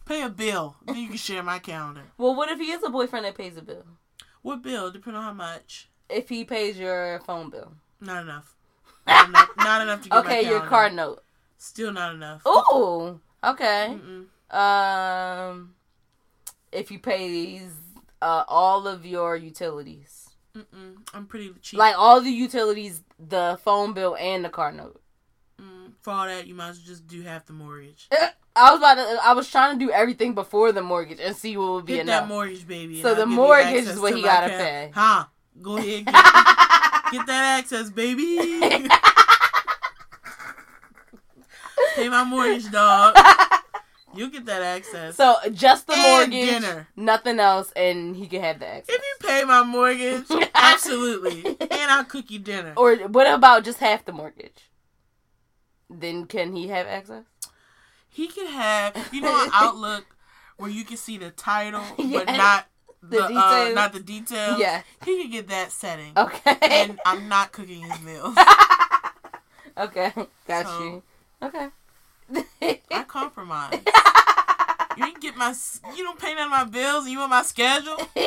Pay 0.04 0.22
a 0.22 0.28
bill, 0.28 0.76
then 0.84 0.96
you 0.96 1.08
can 1.08 1.16
share 1.16 1.42
my 1.42 1.58
calendar. 1.58 2.02
well, 2.18 2.34
what 2.34 2.50
if 2.50 2.58
he 2.58 2.70
is 2.72 2.82
a 2.84 2.90
boyfriend 2.90 3.24
that 3.24 3.36
pays 3.36 3.56
a 3.56 3.62
bill? 3.62 3.84
What 4.42 4.62
bill? 4.62 4.90
Depending 4.90 5.18
on 5.18 5.24
how 5.24 5.32
much. 5.32 5.88
If 6.12 6.28
he 6.28 6.44
pays 6.44 6.78
your 6.78 7.20
phone 7.26 7.50
bill. 7.50 7.72
Not 8.00 8.22
enough. 8.22 8.54
Not 9.06 9.28
enough, 9.28 9.48
not 9.56 9.82
enough 9.82 10.02
to 10.02 10.08
get 10.08 10.18
Okay, 10.24 10.42
your 10.48 10.60
card 10.60 10.92
note. 10.94 11.22
Still 11.58 11.92
not 11.92 12.14
enough. 12.14 12.42
Ooh. 12.46 13.20
Okay. 13.44 13.98
Mm-mm. 13.98 14.26
Um, 14.56 15.74
if 16.70 16.88
he 16.88 16.98
pays 16.98 17.70
uh, 18.20 18.44
all 18.48 18.86
of 18.86 19.06
your 19.06 19.36
utilities, 19.36 20.30
Mm-mm. 20.56 20.96
I'm 21.14 21.26
pretty 21.26 21.52
cheap. 21.62 21.78
like 21.78 21.94
all 21.96 22.20
the 22.20 22.30
utilities, 22.30 23.02
the 23.18 23.58
phone 23.64 23.92
bill 23.94 24.16
and 24.16 24.44
the 24.44 24.48
car 24.50 24.70
note. 24.72 25.00
Mm, 25.60 25.92
for 26.00 26.10
all 26.12 26.26
that, 26.26 26.46
you 26.46 26.54
might 26.54 26.70
as 26.70 26.78
well 26.78 26.86
just 26.86 27.06
do 27.06 27.22
half 27.22 27.46
the 27.46 27.52
mortgage. 27.52 28.08
I 28.54 28.70
was 28.70 28.78
about 28.78 28.94
to. 28.96 29.18
I 29.24 29.32
was 29.32 29.50
trying 29.50 29.78
to 29.78 29.84
do 29.84 29.90
everything 29.90 30.34
before 30.34 30.72
the 30.72 30.82
mortgage 30.82 31.20
and 31.20 31.34
see 31.34 31.56
what 31.56 31.72
would 31.72 31.86
be 31.86 31.94
Get 31.94 32.02
enough. 32.02 32.22
that 32.24 32.28
mortgage, 32.28 32.68
baby. 32.68 33.00
So 33.00 33.14
the 33.14 33.22
you 33.22 33.26
mortgage 33.28 33.86
is 33.86 33.98
what 33.98 34.14
he 34.14 34.22
gotta 34.22 34.48
pay. 34.48 34.90
Huh? 34.94 35.24
Go 35.60 35.76
ahead, 35.76 36.06
get, 36.06 36.14
get 37.12 37.26
that 37.26 37.58
access, 37.58 37.90
baby. 37.90 38.38
Pay 41.94 42.08
my 42.08 42.24
mortgage, 42.24 42.70
dog. 42.70 43.16
You 44.14 44.30
get 44.30 44.44
that 44.46 44.62
access. 44.62 45.16
so 45.16 45.36
just 45.52 45.86
the 45.86 45.94
And 45.94 46.30
mortgage, 46.32 46.50
dinner. 46.62 46.88
nothing 46.96 47.38
else, 47.40 47.70
and 47.76 48.14
he 48.16 48.26
can 48.26 48.42
have 48.42 48.58
the 48.60 48.66
access. 48.66 48.94
If 48.96 49.02
you 49.02 49.28
pay 49.28 49.44
my 49.44 49.62
mortgage, 49.62 50.24
absolutely, 50.54 51.46
and 51.46 51.90
I'll 51.90 52.04
cook 52.04 52.30
you 52.30 52.38
dinner. 52.38 52.72
Or 52.76 52.96
what 53.08 53.26
about 53.32 53.64
just 53.64 53.78
half 53.78 54.04
the 54.04 54.12
mortgage? 54.12 54.70
Then 55.88 56.26
can 56.26 56.54
he 56.54 56.68
have 56.68 56.86
access? 56.86 57.24
He 58.08 58.26
can 58.26 58.46
have, 58.48 59.08
you 59.12 59.22
know, 59.22 59.44
an 59.44 59.50
Outlook 59.54 60.04
where 60.58 60.70
you 60.70 60.84
can 60.84 60.96
see 60.98 61.16
the 61.16 61.30
title, 61.30 61.82
but 61.96 62.26
not 62.26 62.66
the, 63.02 63.16
The 63.18 63.24
uh, 63.34 63.70
not 63.74 63.92
the 63.92 64.00
details. 64.00 64.58
Yeah. 64.58 64.82
he 65.04 65.22
could 65.22 65.32
get 65.32 65.48
that 65.48 65.72
setting. 65.72 66.12
Okay. 66.16 66.56
And 66.62 66.98
I'm 67.04 67.28
not 67.28 67.52
cooking 67.52 67.82
his 67.82 68.00
meals. 68.00 68.36
okay. 69.78 70.12
Got 70.46 70.66
So- 70.66 70.80
you. 70.82 71.02
Okay. 71.42 71.68
I 72.90 73.02
compromise. 73.08 73.80
You 74.96 75.04
didn't 75.04 75.20
get 75.20 75.36
my. 75.36 75.54
You 75.96 76.04
don't 76.04 76.18
pay 76.18 76.34
none 76.34 76.44
of 76.44 76.50
my 76.50 76.64
bills, 76.64 77.04
and 77.04 77.12
you 77.12 77.18
want 77.18 77.30
my 77.30 77.42
schedule, 77.42 77.96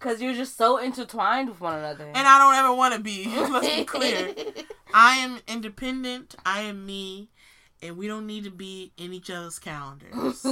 Cause 0.00 0.22
you're 0.22 0.34
just 0.34 0.56
so 0.56 0.76
intertwined 0.78 1.48
with 1.48 1.60
one 1.60 1.76
another. 1.78 2.04
and 2.06 2.16
I 2.28 2.38
don't 2.38 2.54
ever 2.54 2.72
want 2.74 2.94
to 2.94 3.00
be. 3.00 3.26
Let's 3.36 3.66
be 3.66 3.84
clear. 3.84 4.32
I 4.94 5.16
am 5.18 5.40
independent. 5.48 6.36
I 6.46 6.60
am 6.60 6.86
me, 6.86 7.30
and 7.82 7.96
we 7.96 8.06
don't 8.06 8.26
need 8.26 8.44
to 8.44 8.50
be 8.50 8.92
in 8.96 9.12
each 9.12 9.28
other's 9.28 9.58
calendars. 9.58 10.46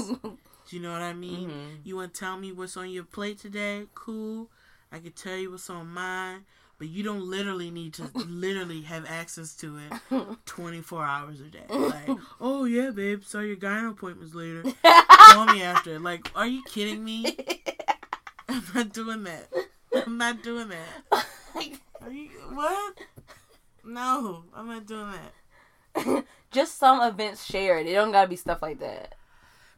Do 0.68 0.76
you 0.76 0.82
know 0.82 0.92
what 0.92 1.02
I 1.02 1.12
mean? 1.12 1.48
Mhm. 1.50 1.78
You 1.84 1.96
want 1.96 2.12
to 2.14 2.20
tell 2.20 2.36
me 2.36 2.52
what's 2.52 2.76
on 2.76 2.90
your 2.90 3.04
plate 3.04 3.38
today? 3.38 3.86
Cool. 3.94 4.50
I 4.92 4.98
can 4.98 5.12
tell 5.12 5.36
you 5.36 5.50
what's 5.52 5.68
on 5.70 5.88
mine, 5.88 6.44
but 6.78 6.88
you 6.88 7.02
don't 7.02 7.22
literally 7.28 7.70
need 7.70 7.94
to 7.94 8.10
literally 8.14 8.82
have 8.82 9.04
access 9.06 9.54
to 9.56 9.78
it 9.78 9.92
24 10.46 11.04
hours 11.04 11.40
a 11.40 11.44
day. 11.44 11.64
Like, 11.68 12.08
oh 12.40 12.64
yeah, 12.64 12.90
babe, 12.90 13.22
saw 13.24 13.40
your 13.40 13.56
gyno 13.56 13.90
appointments 13.92 14.34
later. 14.34 14.62
Call 14.82 15.46
me 15.46 15.62
after. 15.62 15.98
Like, 15.98 16.30
are 16.34 16.46
you 16.46 16.62
kidding 16.64 17.04
me? 17.04 17.36
I'm 18.48 18.62
not 18.74 18.92
doing 18.92 19.24
that. 19.24 19.48
I'm 19.94 20.18
not 20.18 20.42
doing 20.42 20.68
that. 20.68 21.24
Are 22.02 22.10
you 22.12 22.28
what? 22.52 22.94
No, 23.84 24.44
I'm 24.54 24.66
not 24.66 24.86
doing 24.86 25.12
that. 25.12 26.24
just 26.50 26.76
some 26.78 27.00
events 27.02 27.44
shared. 27.44 27.86
It 27.86 27.94
don't 27.94 28.12
gotta 28.12 28.28
be 28.28 28.36
stuff 28.36 28.62
like 28.62 28.78
that. 28.80 29.14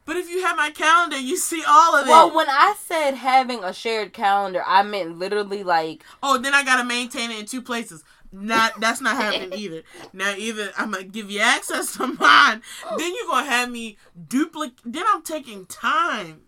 But 0.09 0.17
if 0.17 0.27
you 0.27 0.41
have 0.41 0.57
my 0.57 0.71
calendar, 0.71 1.19
you 1.19 1.37
see 1.37 1.63
all 1.67 1.95
of 1.95 2.07
it. 2.07 2.09
Well, 2.09 2.35
when 2.35 2.49
I 2.49 2.73
said 2.83 3.13
having 3.13 3.63
a 3.63 3.71
shared 3.71 4.11
calendar, 4.11 4.63
I 4.65 4.81
meant 4.81 5.19
literally 5.19 5.61
like 5.61 6.03
Oh, 6.23 6.39
then 6.39 6.55
I 6.55 6.63
gotta 6.63 6.83
maintain 6.83 7.29
it 7.29 7.37
in 7.37 7.45
two 7.45 7.61
places. 7.61 8.03
Not 8.31 8.79
that's 8.79 9.01
not 9.01 9.17
happening 9.17 9.53
either. 9.55 9.83
Now 10.11 10.33
either 10.35 10.71
I'm 10.79 10.89
gonna 10.89 11.03
give 11.03 11.29
you 11.29 11.41
access 11.41 11.95
to 11.97 12.07
mine, 12.07 12.63
then 12.97 13.13
you're 13.13 13.27
gonna 13.27 13.51
have 13.51 13.69
me 13.69 13.97
duplicate. 14.27 14.79
Then 14.83 15.03
I'm 15.07 15.21
taking 15.21 15.67
time 15.67 16.41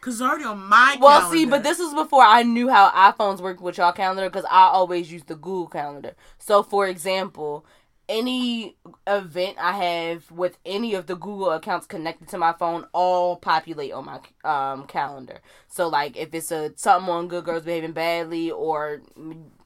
because 0.00 0.14
it's 0.14 0.22
already 0.22 0.44
on 0.44 0.60
my. 0.60 0.96
Well, 0.98 1.20
calendar. 1.20 1.36
see, 1.36 1.44
but 1.44 1.62
this 1.62 1.80
was 1.80 1.92
before 1.92 2.24
I 2.24 2.44
knew 2.44 2.70
how 2.70 2.88
iPhones 2.92 3.42
work 3.42 3.60
with 3.60 3.76
y'all 3.76 3.92
calendar 3.92 4.30
because 4.30 4.46
I 4.50 4.68
always 4.68 5.12
use 5.12 5.24
the 5.24 5.34
Google 5.34 5.68
Calendar. 5.68 6.14
So, 6.38 6.62
for 6.62 6.88
example, 6.88 7.66
any 8.12 8.76
event 9.06 9.56
I 9.58 9.72
have 9.72 10.30
with 10.30 10.58
any 10.66 10.94
of 10.94 11.06
the 11.06 11.16
Google 11.16 11.50
accounts 11.50 11.86
connected 11.86 12.28
to 12.28 12.38
my 12.38 12.52
phone 12.52 12.86
all 12.92 13.36
populate 13.36 13.92
on 13.92 14.04
my 14.04 14.20
um 14.44 14.86
calendar. 14.86 15.40
So, 15.68 15.88
like, 15.88 16.16
if 16.16 16.34
it's 16.34 16.52
a 16.52 16.72
something 16.76 17.10
on 17.10 17.28
Good 17.28 17.44
Girls 17.44 17.64
Behaving 17.64 17.92
Badly 17.92 18.50
or 18.50 19.02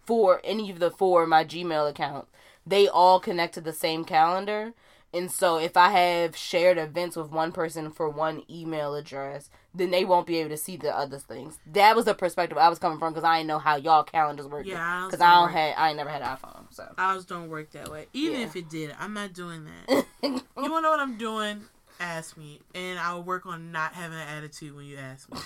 for 0.07 0.41
any 0.45 0.71
of 0.71 0.79
the 0.79 0.91
four 0.91 1.25
of 1.25 1.29
my 1.29 1.45
Gmail 1.45 1.91
accounts, 1.91 2.31
they 2.65 2.87
all 2.89 3.19
connect 3.21 3.55
to 3.55 3.61
the 3.61 3.73
same 3.73 4.05
calendar. 4.05 4.73
And 5.13 5.31
so 5.31 5.57
if 5.57 5.77
I 5.77 5.91
have 5.91 6.37
shared 6.37 6.79
events 6.79 7.17
with 7.17 7.31
one 7.31 7.51
person 7.51 7.91
for 7.91 8.09
one 8.09 8.43
email 8.51 8.95
address, 8.95 9.51
then 9.77 9.91
they 9.91 10.05
won't 10.05 10.27
be 10.27 10.39
able 10.39 10.51
to 10.51 10.57
see 10.57 10.77
the 10.77 10.97
other 10.97 11.19
things. 11.19 11.59
That 11.73 11.95
was 11.95 12.05
the 12.07 12.15
perspective 12.15 12.57
I 12.59 12.69
was 12.69 12.79
coming 12.79 12.99
from 12.99 13.13
because 13.13 13.25
I 13.25 13.39
didn't 13.39 13.49
know 13.49 13.59
how 13.59 13.77
y'all 13.77 14.03
calendars 14.05 14.47
work. 14.47 14.67
Yeah, 14.67 15.05
because 15.07 15.21
don't 15.21 15.29
I 15.29 15.35
don't 15.41 15.53
had 15.53 15.75
I 15.77 15.89
ain't 15.89 15.97
never 15.97 16.11
had 16.11 16.23
an 16.23 16.29
iPhone. 16.37 16.65
So 16.73 16.93
ours 16.99 17.25
don't 17.25 17.49
work 17.49 17.71
that 17.73 17.91
way. 17.91 18.07
Even 18.13 18.41
Yeah. 18.41 18.47
if 18.47 18.57
it 18.57 18.69
did, 18.69 18.95
I'm 18.99 19.13
not 19.15 19.33
doing 19.33 19.67
that. 19.87 20.05
you 20.23 20.41
wanna 20.57 20.81
know 20.81 20.91
what 20.91 21.01
I'm 21.01 21.17
doing? 21.19 21.63
Ask 21.99 22.37
me, 22.37 22.61
and 22.75 22.99
I'll 22.99 23.23
work 23.23 23.47
on 23.47 23.73
not 23.73 23.95
having 23.95 24.19
an 24.19 24.29
attitude 24.29 24.75
when 24.77 24.85
you 24.87 24.97
ask 24.99 25.33
me. 25.33 25.41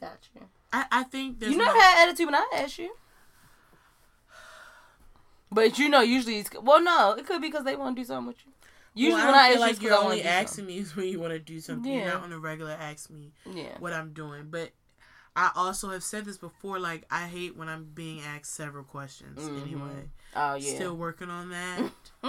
gotcha. 0.00 0.46
I, 0.72 0.84
I 0.90 1.02
think 1.04 1.40
there's 1.40 1.52
You 1.52 1.58
never 1.58 1.74
no- 1.74 1.80
had 1.80 2.06
attitude 2.08 2.26
when 2.26 2.34
I 2.34 2.46
asked 2.54 2.78
you. 2.78 2.94
But 5.52 5.78
you 5.78 5.88
know, 5.88 6.00
usually 6.00 6.38
it's 6.38 6.50
well, 6.62 6.80
no, 6.80 7.12
it 7.18 7.26
could 7.26 7.40
be 7.42 7.48
because 7.48 7.64
they 7.64 7.74
want 7.76 7.96
to 7.96 8.02
do 8.02 8.06
something 8.06 8.28
with 8.28 8.36
you. 8.46 8.49
Usually 8.94 9.14
well, 9.22 9.26
when 9.26 9.34
I, 9.34 9.38
I, 9.38 9.42
ask 9.42 9.52
feel 9.52 9.54
you, 9.54 9.60
like 9.60 9.82
you're 9.82 9.94
I 9.94 9.96
only 9.98 10.22
asking 10.22 10.66
me 10.66 10.78
is 10.78 10.96
when 10.96 11.06
you 11.08 11.20
want 11.20 11.32
to 11.32 11.38
do 11.38 11.60
something. 11.60 11.90
Yeah. 11.92 11.98
You're 12.04 12.14
not 12.14 12.22
on 12.24 12.32
a 12.32 12.38
regular 12.38 12.72
ask 12.72 13.10
me. 13.10 13.32
Yeah. 13.50 13.76
what 13.78 13.92
I'm 13.92 14.12
doing. 14.12 14.46
But 14.50 14.70
I 15.36 15.50
also 15.54 15.90
have 15.90 16.02
said 16.02 16.24
this 16.24 16.36
before. 16.38 16.78
Like 16.80 17.04
I 17.10 17.26
hate 17.28 17.56
when 17.56 17.68
I'm 17.68 17.84
being 17.94 18.20
asked 18.22 18.52
several 18.54 18.84
questions. 18.84 19.38
Mhm. 19.38 19.62
Anyway, 19.62 20.10
Oh 20.34 20.54
yeah. 20.54 20.74
still 20.74 20.96
working 20.96 21.30
on 21.30 21.50
that. 21.50 21.90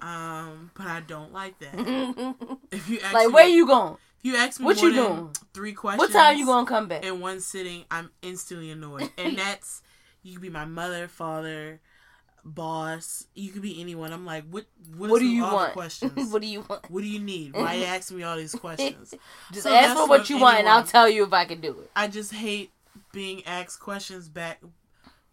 um, 0.00 0.70
but 0.74 0.86
I 0.86 1.02
don't 1.06 1.32
like 1.32 1.58
that. 1.60 1.74
If 2.72 2.88
you 2.88 3.00
ask 3.00 3.14
where 3.32 3.46
me, 3.46 3.54
you 3.54 3.66
going? 3.66 3.96
if 4.18 4.24
you 4.24 4.36
ask 4.36 4.60
me 4.60 4.66
What 4.66 4.80
you 4.82 4.92
doing? 4.92 5.30
three 5.54 5.72
questions, 5.72 5.98
What 6.00 6.12
time 6.12 6.34
are 6.34 6.38
you 6.38 6.46
gonna 6.46 6.66
come 6.66 6.88
back? 6.88 7.04
in 7.04 7.20
one 7.20 7.40
sitting, 7.40 7.84
I'm 7.90 8.10
instantly 8.22 8.70
annoyed. 8.70 9.10
And 9.18 9.38
that's 9.38 9.82
you 10.22 10.32
could 10.34 10.42
be 10.42 10.50
my 10.50 10.64
mother, 10.64 11.06
father, 11.08 11.80
boss. 12.54 13.26
You 13.34 13.50
could 13.50 13.62
be 13.62 13.80
anyone. 13.80 14.12
I'm 14.12 14.24
like, 14.26 14.44
what? 14.50 14.66
What, 14.96 15.18
do 15.18 15.26
you 15.26 15.42
want? 15.42 15.72
questions? 15.74 16.32
what 16.32 16.42
do 16.42 16.48
you 16.48 16.64
want? 16.68 16.90
what 16.90 17.00
do 17.02 17.06
you 17.06 17.18
need? 17.20 17.54
Why 17.54 17.74
you 17.74 17.84
asking 17.84 18.18
me 18.18 18.22
all 18.22 18.36
these 18.36 18.54
questions? 18.54 19.14
Just 19.52 19.64
So 19.64 19.72
ask 19.72 19.96
for 19.96 20.08
what 20.08 20.28
you 20.30 20.38
want, 20.38 20.58
and 20.58 20.68
I'll 20.68 20.84
tell 20.84 21.08
you 21.08 21.24
if 21.24 21.32
I 21.32 21.44
can 21.44 21.60
do 21.60 21.78
it. 21.80 21.90
I 21.94 22.08
just 22.08 22.32
hate 22.32 22.70
being 23.12 23.44
asked 23.46 23.80
questions 23.80 24.28
back. 24.28 24.60
Do 24.60 24.68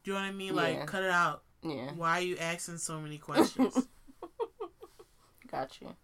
you 0.05 0.13
know 0.13 0.19
what 0.19 0.25
I 0.27 0.31
mean? 0.31 0.55
Like, 0.55 0.75
Yeah. 0.77 0.85
cut 0.85 1.03
it 1.03 1.09
out. 1.09 1.43
Yeah, 1.63 1.91
Why 1.95 2.19
are 2.19 2.21
you 2.21 2.37
asking 2.37 2.77
so 2.77 2.99
many 3.01 3.17
questions? 3.17 3.87
got 5.51 5.81
you, 5.81 5.95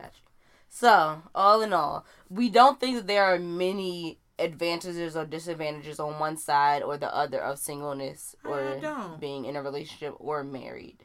got 0.00 0.12
you. 0.14 0.22
So, 0.68 1.22
all 1.34 1.60
in 1.62 1.72
all, 1.72 2.06
we 2.28 2.50
don't 2.50 2.78
think 2.78 2.96
that 2.96 3.06
there 3.08 3.24
are 3.24 3.38
many 3.38 4.20
advantages 4.38 5.16
or 5.16 5.24
disadvantages 5.24 5.98
on 6.00 6.18
one 6.18 6.36
side 6.36 6.82
or 6.82 6.96
the 6.96 7.14
other 7.14 7.40
of 7.40 7.58
singleness 7.58 8.36
or 8.44 8.80
being 9.20 9.44
in 9.44 9.56
a 9.56 9.62
relationship 9.62 10.14
or 10.18 10.44
married. 10.44 10.98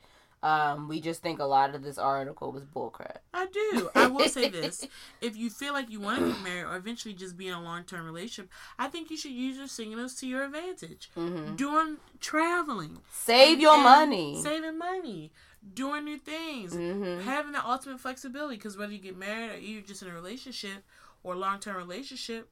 Um, 0.43 0.89
we 0.89 0.99
just 0.99 1.21
think 1.21 1.39
a 1.39 1.45
lot 1.45 1.73
of 1.73 1.83
this 1.83 1.97
article 1.97 2.51
was 2.51 2.65
bullcrap. 2.65 3.19
I 3.33 3.45
do. 3.45 3.89
I 3.95 4.07
will 4.07 4.27
say 4.27 4.49
this. 4.61 4.85
If 5.21 5.37
you 5.37 5.49
feel 5.49 5.71
like 5.71 5.89
you 5.89 6.01
want 6.01 6.21
to 6.21 6.33
get 6.33 6.43
married 6.43 6.65
or 6.65 6.75
eventually 6.75 7.13
just 7.13 7.37
be 7.37 7.47
in 7.47 7.53
a 7.53 7.61
long 7.63 7.85
term 7.85 8.05
relationship, 8.05 8.51
I 8.77 8.89
think 8.89 9.09
you 9.09 9.15
should 9.15 9.31
use 9.31 9.55
your 9.57 9.67
singleness 9.67 10.15
to 10.15 10.27
your 10.27 10.43
advantage. 10.43 11.09
hmm 11.15 11.55
Doing 11.55 11.95
traveling. 12.19 12.97
Save 13.09 13.61
your 13.61 13.75
and 13.75 13.83
money. 13.83 14.41
Saving 14.43 14.77
money. 14.77 15.31
Doing 15.73 16.03
new 16.03 16.17
things. 16.17 16.73
hmm 16.73 17.21
Having 17.21 17.53
the 17.53 17.65
ultimate 17.65 18.01
flexibility. 18.01 18.57
Because 18.57 18.77
whether 18.77 18.91
you 18.91 18.99
get 18.99 19.17
married 19.17 19.51
or 19.51 19.57
you're 19.59 19.81
just 19.81 20.01
in 20.01 20.09
a 20.09 20.13
relationship 20.13 20.83
or 21.23 21.37
long 21.37 21.61
term 21.61 21.77
relationship, 21.77 22.49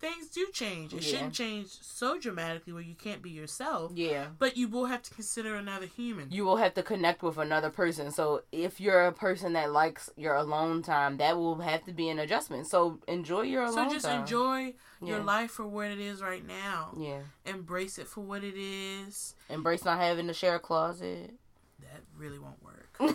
things 0.00 0.28
do 0.28 0.46
change. 0.52 0.92
It 0.92 1.02
Yeah. 1.02 1.10
shouldn't 1.10 1.34
change 1.34 1.68
so 1.80 2.18
dramatically 2.18 2.72
where 2.72 2.82
you 2.82 2.94
can't 2.94 3.22
be 3.22 3.30
yourself. 3.30 3.92
Yeah. 3.94 4.26
But 4.38 4.56
you 4.56 4.68
will 4.68 4.86
have 4.86 5.02
to 5.04 5.14
consider 5.14 5.54
another 5.54 5.86
human. 5.86 6.30
you 6.30 6.44
will 6.44 6.56
have 6.56 6.74
to 6.74 6.82
connect 6.82 7.22
with 7.22 7.38
another 7.38 7.70
person. 7.70 8.10
So 8.10 8.42
if 8.52 8.80
you're 8.80 9.06
a 9.06 9.12
person 9.12 9.54
that 9.54 9.72
likes 9.72 10.10
your 10.16 10.34
alone 10.34 10.82
time, 10.82 11.16
that 11.18 11.36
will 11.36 11.60
have 11.60 11.84
to 11.84 11.92
be 11.92 12.08
an 12.10 12.18
adjustment. 12.18 12.66
So 12.66 12.98
enjoy 13.08 13.42
your 13.42 13.62
alone 13.64 13.76
time. 13.76 13.88
so 13.90 13.94
just 13.94 14.06
time. 14.06 14.20
enjoy 14.20 14.74
your 15.02 15.20
life 15.20 15.50
for 15.52 15.66
what 15.66 15.90
it 15.90 16.00
is 16.00 16.20
right 16.22 16.46
now. 16.46 16.92
Yeah. 16.98 17.20
Embrace 17.46 17.98
it 17.98 18.06
for 18.08 18.20
what 18.20 18.42
it 18.44 18.54
is. 18.56 19.34
Embrace 19.48 19.84
not 19.84 19.98
having 20.00 20.26
to 20.26 20.34
share 20.34 20.56
a 20.56 20.60
closet. 20.60 21.32
That 21.80 22.02
really 22.16 22.38
won't 22.38 22.62
work. 22.62 22.98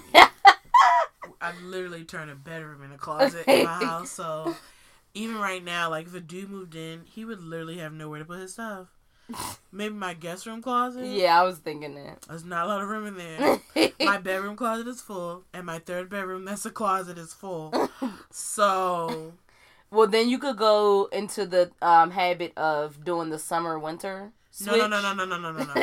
I 1.41 1.53
literally 1.63 2.03
turned 2.03 2.31
a 2.31 2.35
bedroom 2.35 2.83
in 2.83 2.91
a 2.91 2.97
closet 2.97 3.47
in 3.47 3.63
my 3.65 3.73
house. 3.85 4.11
So 4.11 4.55
even 5.13 5.37
right 5.37 5.63
now, 5.63 5.89
like 5.89 6.07
if 6.07 6.13
a 6.13 6.19
dude 6.19 6.49
moved 6.49 6.75
in, 6.75 7.01
he 7.05 7.25
would 7.25 7.41
literally 7.41 7.77
have 7.77 7.93
nowhere 7.93 8.19
to 8.19 8.25
put 8.25 8.39
his 8.39 8.53
stuff. 8.53 8.87
Maybe 9.71 9.93
my 9.93 10.13
guest 10.13 10.45
room 10.45 10.61
closet. 10.61 11.05
Yeah, 11.05 11.39
I 11.39 11.43
was 11.43 11.59
thinking 11.59 11.95
that. 11.95 12.21
There's 12.23 12.45
not 12.45 12.65
a 12.65 12.67
lot 12.67 12.81
of 12.81 12.89
room 12.89 13.07
in 13.07 13.17
there. 13.17 13.91
my 13.99 14.17
bedroom 14.17 14.55
closet 14.55 14.87
is 14.87 15.01
full, 15.01 15.43
and 15.53 15.65
my 15.65 15.79
third 15.79 16.09
bedroom 16.09 16.45
that's 16.45 16.65
a 16.65 16.71
closet 16.71 17.17
is 17.17 17.33
full. 17.33 17.73
so. 18.31 19.33
Well, 19.91 20.07
then 20.07 20.29
you 20.29 20.37
could 20.37 20.57
go 20.57 21.09
into 21.11 21.45
the 21.45 21.71
um, 21.81 22.11
habit 22.11 22.53
of 22.55 23.03
doing 23.03 23.29
the 23.29 23.39
summer 23.39 23.79
winter. 23.79 24.31
No, 24.65 24.75
no, 24.75 24.87
no, 24.87 25.01
no, 25.01 25.13
no, 25.13 25.25
no, 25.25 25.51
no, 25.51 25.51
no. 25.51 25.73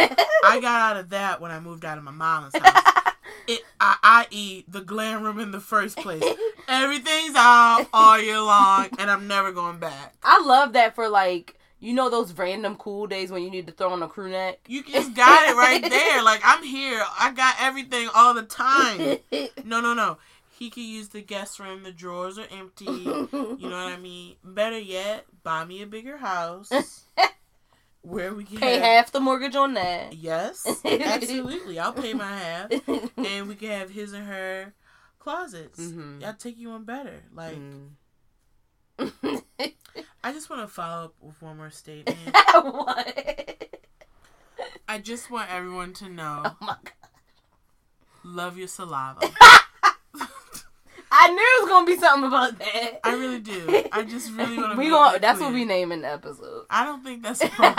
I 0.44 0.60
got 0.60 0.80
out 0.80 0.96
of 0.96 1.08
that 1.10 1.40
when 1.40 1.50
I 1.50 1.58
moved 1.60 1.84
out 1.84 1.98
of 1.98 2.04
my 2.04 2.10
mom's 2.10 2.54
house. 2.56 2.92
I.e., 3.80 4.64
the 4.68 4.80
glam 4.80 5.22
room 5.22 5.38
in 5.38 5.50
the 5.50 5.60
first 5.60 5.96
place. 5.98 6.22
Everything's 6.68 7.34
out 7.36 7.86
all 7.92 8.20
year 8.20 8.40
long, 8.40 8.88
and 8.98 9.10
I'm 9.10 9.26
never 9.28 9.52
going 9.52 9.78
back. 9.78 10.14
I 10.22 10.42
love 10.44 10.72
that 10.74 10.94
for 10.94 11.08
like 11.08 11.58
you 11.78 11.92
know 11.92 12.08
those 12.08 12.32
random 12.32 12.76
cool 12.76 13.06
days 13.06 13.30
when 13.30 13.42
you 13.42 13.50
need 13.50 13.66
to 13.66 13.72
throw 13.72 13.90
on 13.90 14.02
a 14.02 14.08
crew 14.08 14.30
neck. 14.30 14.60
You 14.66 14.82
just 14.82 15.14
got 15.14 15.48
it 15.48 15.54
right 15.56 15.82
there. 15.90 16.22
Like 16.22 16.40
I'm 16.44 16.62
here. 16.62 17.02
I 17.18 17.32
got 17.32 17.56
everything 17.60 18.08
all 18.14 18.34
the 18.34 18.42
time. 18.42 19.18
No, 19.64 19.80
no, 19.80 19.94
no. 19.94 20.18
He 20.48 20.70
could 20.70 20.84
use 20.84 21.08
the 21.08 21.20
guest 21.20 21.58
room. 21.58 21.82
The 21.82 21.90
drawers 21.92 22.38
are 22.38 22.46
empty. 22.50 22.84
You 22.84 23.28
know 23.32 23.58
what 23.60 23.72
I 23.92 23.96
mean? 23.96 24.36
Better 24.44 24.78
yet, 24.78 25.26
buy 25.42 25.64
me 25.64 25.82
a 25.82 25.86
bigger 25.86 26.16
house 26.18 26.70
where 28.06 28.32
we 28.34 28.44
can 28.44 28.58
Pay 28.58 28.74
have- 28.74 28.82
half 28.82 29.12
the 29.12 29.20
mortgage 29.20 29.56
on 29.56 29.74
that. 29.74 30.12
Yes, 30.14 30.64
absolutely. 30.84 31.78
I'll 31.78 31.92
pay 31.92 32.14
my 32.14 32.36
half, 32.38 32.70
and 33.16 33.48
we 33.48 33.54
can 33.56 33.68
have 33.70 33.90
his 33.90 34.12
and 34.12 34.26
her 34.26 34.72
closets. 35.18 35.80
Mhm. 35.80 36.24
I'll 36.24 36.34
take 36.34 36.56
you 36.56 36.70
on 36.70 36.84
better. 36.84 37.24
Like 37.32 37.56
Mm. 37.58 39.42
I 40.24 40.32
just 40.32 40.48
want 40.48 40.62
to 40.62 40.68
follow 40.68 41.04
up 41.06 41.14
with 41.20 41.40
one 41.42 41.56
more 41.58 41.70
statement. 41.70 42.18
what? 42.52 43.68
I 44.88 44.98
just 44.98 45.30
want 45.30 45.50
everyone 45.52 45.92
to 45.94 46.08
know 46.08 46.42
Oh 46.44 46.56
my 46.60 46.76
god. 46.82 46.92
love 48.24 48.56
your 48.56 48.68
saliva. 48.68 49.20
I 51.26 51.30
knew 51.30 51.38
it 51.38 51.62
was 51.62 51.70
gonna 51.70 51.86
be 51.86 51.96
something 51.96 52.28
about 52.28 52.56
that. 52.60 53.00
I 53.02 53.14
really 53.14 53.40
do. 53.40 53.82
I 53.90 54.04
just 54.04 54.30
really 54.32 54.56
want 54.58 54.74
to. 54.74 54.78
we 54.78 54.88
gonna. 54.90 55.18
That's 55.18 55.40
what 55.40 55.52
we 55.52 55.64
naming 55.64 56.02
the 56.02 56.12
episode. 56.12 56.66
I 56.70 56.84
don't 56.84 57.02
think 57.02 57.24
that's 57.24 57.40
appropriate. 57.44 57.74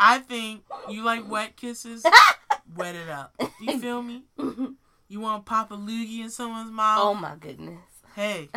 I 0.00 0.18
think 0.18 0.64
you 0.88 1.04
like 1.04 1.30
wet 1.30 1.56
kisses. 1.56 2.04
Wet 2.76 2.94
it 2.94 3.08
up. 3.08 3.34
You 3.60 3.78
feel 3.78 4.02
me? 4.02 4.22
You 5.08 5.20
want 5.20 5.44
to 5.44 5.48
pop 5.50 5.70
a 5.72 5.76
loogie 5.76 6.20
in 6.20 6.30
someone's 6.30 6.70
mouth? 6.70 7.00
oh 7.02 7.12
my 7.14 7.34
goodness. 7.38 7.78
Hey, 8.16 8.48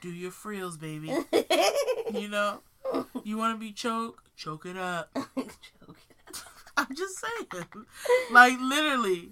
do 0.00 0.08
your 0.10 0.32
frills, 0.32 0.76
baby. 0.76 1.14
You 2.12 2.28
know, 2.28 2.60
you 3.22 3.38
want 3.38 3.54
to 3.54 3.60
be 3.64 3.72
choked? 3.72 4.18
Choke 4.36 4.66
it 4.66 4.76
up. 4.76 5.16
I'm 6.76 6.94
just 6.96 7.18
saying. 7.20 7.64
Like, 8.32 8.58
literally, 8.60 9.30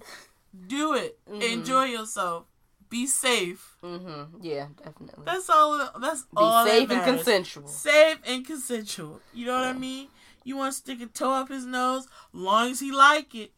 do 0.67 0.93
it. 0.93 1.17
Mhm. 1.29 1.41
Enjoy 1.53 1.85
yourself. 1.85 2.45
Be 2.89 3.07
safe. 3.07 3.77
mm-hmm. 3.81 4.37
Yeah, 4.41 4.67
definitely. 4.83 5.23
That's 5.25 5.49
all. 5.49 5.77
That's 6.01 6.23
Be 6.23 6.27
all. 6.35 6.65
that 6.65 6.71
safe 6.71 6.89
and 6.89 6.99
matters. 6.99 7.15
consensual. 7.15 7.67
Safe 7.67 8.17
and 8.25 8.45
consensual. 8.45 9.21
You 9.33 9.45
know 9.45 9.53
what 9.55 9.63
I 9.67 9.73
mean? 9.73 10.07
You 10.43 10.57
want 10.57 10.73
to 10.73 10.77
stick 10.77 11.01
a 11.01 11.05
toe 11.05 11.31
up 11.31 11.47
his 11.49 11.65
nose, 11.65 12.07
long 12.33 12.71
as 12.71 12.79
he 12.81 12.91
like 12.91 13.33
it, 13.35 13.51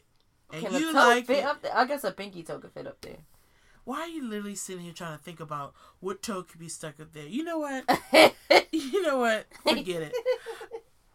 and 0.52 0.64
Can 0.64 0.76
a 0.76 0.80
you 0.80 0.92
toe 0.92 0.98
like 1.00 1.26
fit 1.26 1.38
it. 1.40 1.46
up 1.46 1.62
there? 1.64 1.76
I 1.76 1.86
guess 1.86 2.04
a 2.04 2.12
pinky 2.12 2.44
toe 2.44 2.60
could 2.60 2.72
fit 2.74 2.86
up 2.86 3.02
there. 3.02 3.18
Why 3.86 4.02
are 4.02 4.08
you 4.08 4.24
literally 4.30 4.56
sitting 4.56 4.84
here 4.84 4.94
trying 4.94 5.18
to 5.18 5.24
think 5.24 5.40
about 5.40 5.74
what 6.00 6.22
toe 6.22 6.44
could 6.44 6.60
be 6.60 6.70
stuck 6.70 7.00
up 7.02 7.12
there? 7.14 7.26
You 7.26 7.44
know 7.44 7.58
what? 7.60 7.86
you 8.72 9.02
know 9.02 9.18
what? 9.18 9.48
Forget 9.64 10.04
it. 10.04 10.14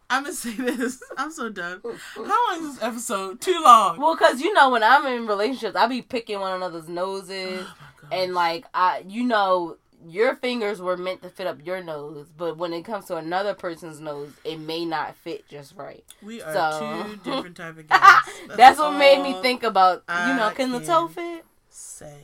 I'm 0.09 0.23
gonna 0.23 0.33
say 0.33 0.53
this. 0.53 1.01
I'm 1.17 1.31
so 1.31 1.49
done. 1.49 1.81
How 2.15 2.23
long 2.51 2.63
is 2.65 2.75
this 2.75 2.83
episode? 2.83 3.41
Too 3.41 3.59
long. 3.63 3.99
well, 3.99 4.15
cause 4.15 4.41
you 4.41 4.53
know 4.53 4.69
when 4.71 4.83
I'm 4.83 5.05
in 5.05 5.27
relationships, 5.27 5.75
I 5.75 5.87
be 5.87 6.01
picking 6.01 6.39
one 6.39 6.53
another's 6.53 6.89
noses, 6.89 7.65
Oh 7.65 8.07
and 8.11 8.33
like 8.33 8.65
I, 8.73 9.03
you 9.07 9.23
know, 9.23 9.77
your 10.07 10.35
fingers 10.35 10.81
were 10.81 10.97
meant 10.97 11.21
to 11.23 11.29
fit 11.29 11.45
up 11.45 11.63
your 11.65 11.83
nose, 11.83 12.27
but 12.35 12.57
when 12.57 12.73
it 12.73 12.83
comes 12.83 13.05
to 13.05 13.17
another 13.17 13.53
person's 13.53 13.99
nose, 13.99 14.31
it 14.43 14.57
may 14.57 14.85
not 14.85 15.15
fit 15.15 15.47
just 15.47 15.75
right. 15.75 16.03
we 16.23 16.41
are 16.41 16.53
so- 16.53 17.03
two 17.05 17.15
different 17.31 17.57
type 17.57 17.77
of 17.77 17.87
guys. 17.87 18.21
That's, 18.55 18.79
what 18.79 18.97
made 18.97 19.21
me 19.21 19.39
think 19.41 19.63
about, 19.63 20.03
you 20.09 20.35
know, 20.35 20.43
I 20.45 20.53
can 20.55 20.71
the 20.71 20.79
toe 20.79 21.07
fit? 21.07 21.45
Say 21.69 22.15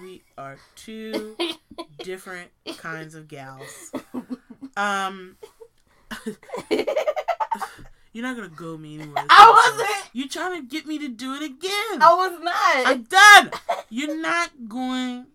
we 0.00 0.22
are 0.38 0.56
two 0.76 1.36
different 1.98 2.50
kinds 2.78 3.14
of 3.14 3.28
gals. 3.28 3.92
Um, 4.76 5.36
you're 8.14 8.22
not 8.22 8.36
gonna 8.36 8.48
go 8.48 8.78
me 8.78 8.94
anywhere. 8.94 9.24
I 9.28 9.70
wasn't. 9.72 10.10
You 10.12 10.28
trying 10.28 10.62
to 10.62 10.66
get 10.66 10.86
me 10.86 10.98
to 11.00 11.08
do 11.08 11.34
it 11.34 11.42
again? 11.42 12.00
I 12.00 12.14
was 12.14 12.40
not. 12.40 12.86
I'm 12.86 13.02
done. 13.02 13.50
You're 13.90 14.16
not 14.16 14.50
going 14.68 15.26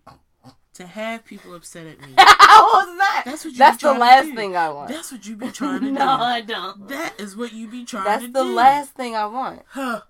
to 0.72 0.86
have 0.86 1.26
people 1.26 1.54
upset 1.54 1.86
at 1.86 2.00
me. 2.00 2.14
I 2.18 2.70
was 2.74 2.96
not. 2.96 3.24
That's 3.26 3.44
what 3.44 3.52
you 3.52 3.58
That's 3.58 3.82
the 3.82 3.92
last 3.92 4.34
thing 4.34 4.56
I 4.56 4.70
want. 4.70 4.88
That's 4.88 5.12
what 5.12 5.26
you 5.26 5.36
be 5.36 5.48
trying 5.52 5.80
to 5.80 5.86
no, 5.86 5.92
do. 5.92 5.98
No, 5.98 6.10
I 6.10 6.40
don't. 6.40 6.88
That 6.88 7.20
is 7.20 7.36
what 7.36 7.52
you 7.52 7.68
be 7.68 7.84
trying 7.84 8.04
That's 8.04 8.22
to 8.22 8.28
do. 8.28 8.32
That's 8.32 8.46
the 8.46 8.52
last 8.52 8.94
thing 8.94 9.14
I 9.14 9.26
want. 9.26 9.62
Huh. 9.68 10.00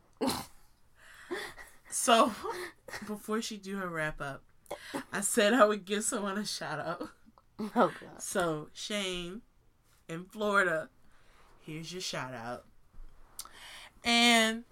so, 1.90 2.32
before 3.08 3.42
she 3.42 3.56
do 3.56 3.78
her 3.78 3.88
wrap 3.88 4.20
up, 4.20 4.42
I 5.12 5.22
said 5.22 5.52
I 5.52 5.64
would 5.64 5.84
give 5.84 6.04
someone 6.04 6.38
a 6.38 6.46
shout 6.46 6.78
out. 6.78 7.08
Oh 7.58 7.92
god. 8.00 8.22
So, 8.22 8.68
Shane 8.72 9.42
in 10.08 10.24
Florida, 10.24 10.88
here's 11.64 11.92
your 11.92 12.02
shout 12.02 12.34
out. 12.34 12.64
And 14.04 14.64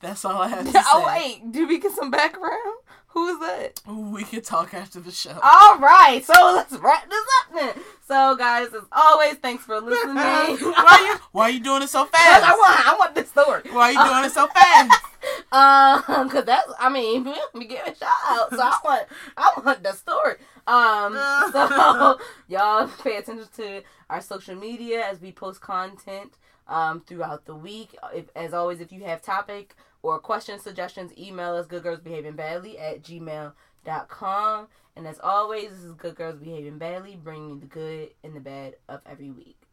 that's 0.00 0.24
all 0.24 0.40
I 0.42 0.48
have 0.48 0.66
to 0.66 0.72
say. 0.72 0.80
Oh 0.86 1.04
wait, 1.06 1.52
do 1.52 1.66
we 1.66 1.78
get 1.78 1.92
some 1.92 2.10
background? 2.10 2.78
Who 3.08 3.28
is 3.28 3.40
that? 3.40 3.80
We 3.90 4.24
could 4.24 4.44
talk 4.44 4.74
after 4.74 5.00
the 5.00 5.10
show. 5.10 5.30
All 5.42 5.78
right, 5.78 6.22
so 6.22 6.34
let's 6.54 6.74
wrap 6.74 7.08
this 7.08 7.24
up 7.40 7.54
then. 7.54 7.84
So 8.06 8.36
guys, 8.36 8.74
as 8.74 8.82
always, 8.92 9.36
thanks 9.36 9.64
for 9.64 9.80
listening. 9.80 10.16
why 10.16 11.08
you 11.08 11.18
why 11.32 11.48
you 11.48 11.60
doing 11.60 11.82
it 11.82 11.88
so 11.88 12.04
fast? 12.12 12.44
I 12.44 12.50
want, 12.52 12.86
I 12.86 12.96
want 12.98 13.14
this 13.14 13.30
story. 13.30 13.62
Why 13.70 13.84
are 13.84 13.92
you 13.92 14.04
doing 14.04 14.24
it 14.26 14.32
so 14.32 14.46
fast? 14.48 15.02
Um, 15.50 16.28
cause 16.28 16.44
that's, 16.44 16.70
I 16.78 16.90
mean, 16.90 17.24
we 17.54 17.64
giving 17.64 17.94
shout 17.94 18.10
out, 18.28 18.50
so 18.50 18.60
I 18.60 18.78
want, 18.84 19.06
I 19.36 19.52
want 19.64 19.82
the 19.82 19.92
story. 19.92 20.34
Um, 20.66 21.14
so 21.52 22.18
y'all 22.48 22.86
pay 23.02 23.16
attention 23.16 23.48
to 23.56 23.82
our 24.10 24.20
social 24.20 24.56
media 24.56 25.06
as 25.06 25.20
we 25.22 25.32
post 25.32 25.62
content 25.62 26.34
um 26.68 27.00
throughout 27.00 27.46
the 27.46 27.54
week. 27.54 27.96
If, 28.14 28.26
as 28.36 28.52
always, 28.52 28.80
if 28.80 28.92
you 28.92 29.04
have 29.04 29.22
topic 29.22 29.74
or 30.02 30.18
questions, 30.18 30.62
suggestions, 30.62 31.12
email 31.18 31.54
us 31.54 31.66
goodgirlsbehavingbadly 31.66 32.80
at 32.80 33.02
gmail.com. 33.02 34.68
And 34.96 35.06
as 35.06 35.20
always, 35.22 35.70
this 35.70 35.84
is 35.84 35.92
Good 35.92 36.14
Girls 36.14 36.38
Behaving 36.38 36.78
Badly, 36.78 37.16
bringing 37.16 37.50
you 37.50 37.60
the 37.60 37.66
good 37.66 38.10
and 38.24 38.34
the 38.34 38.40
bad 38.40 38.76
of 38.88 39.00
every 39.04 39.30
week. 39.30 39.65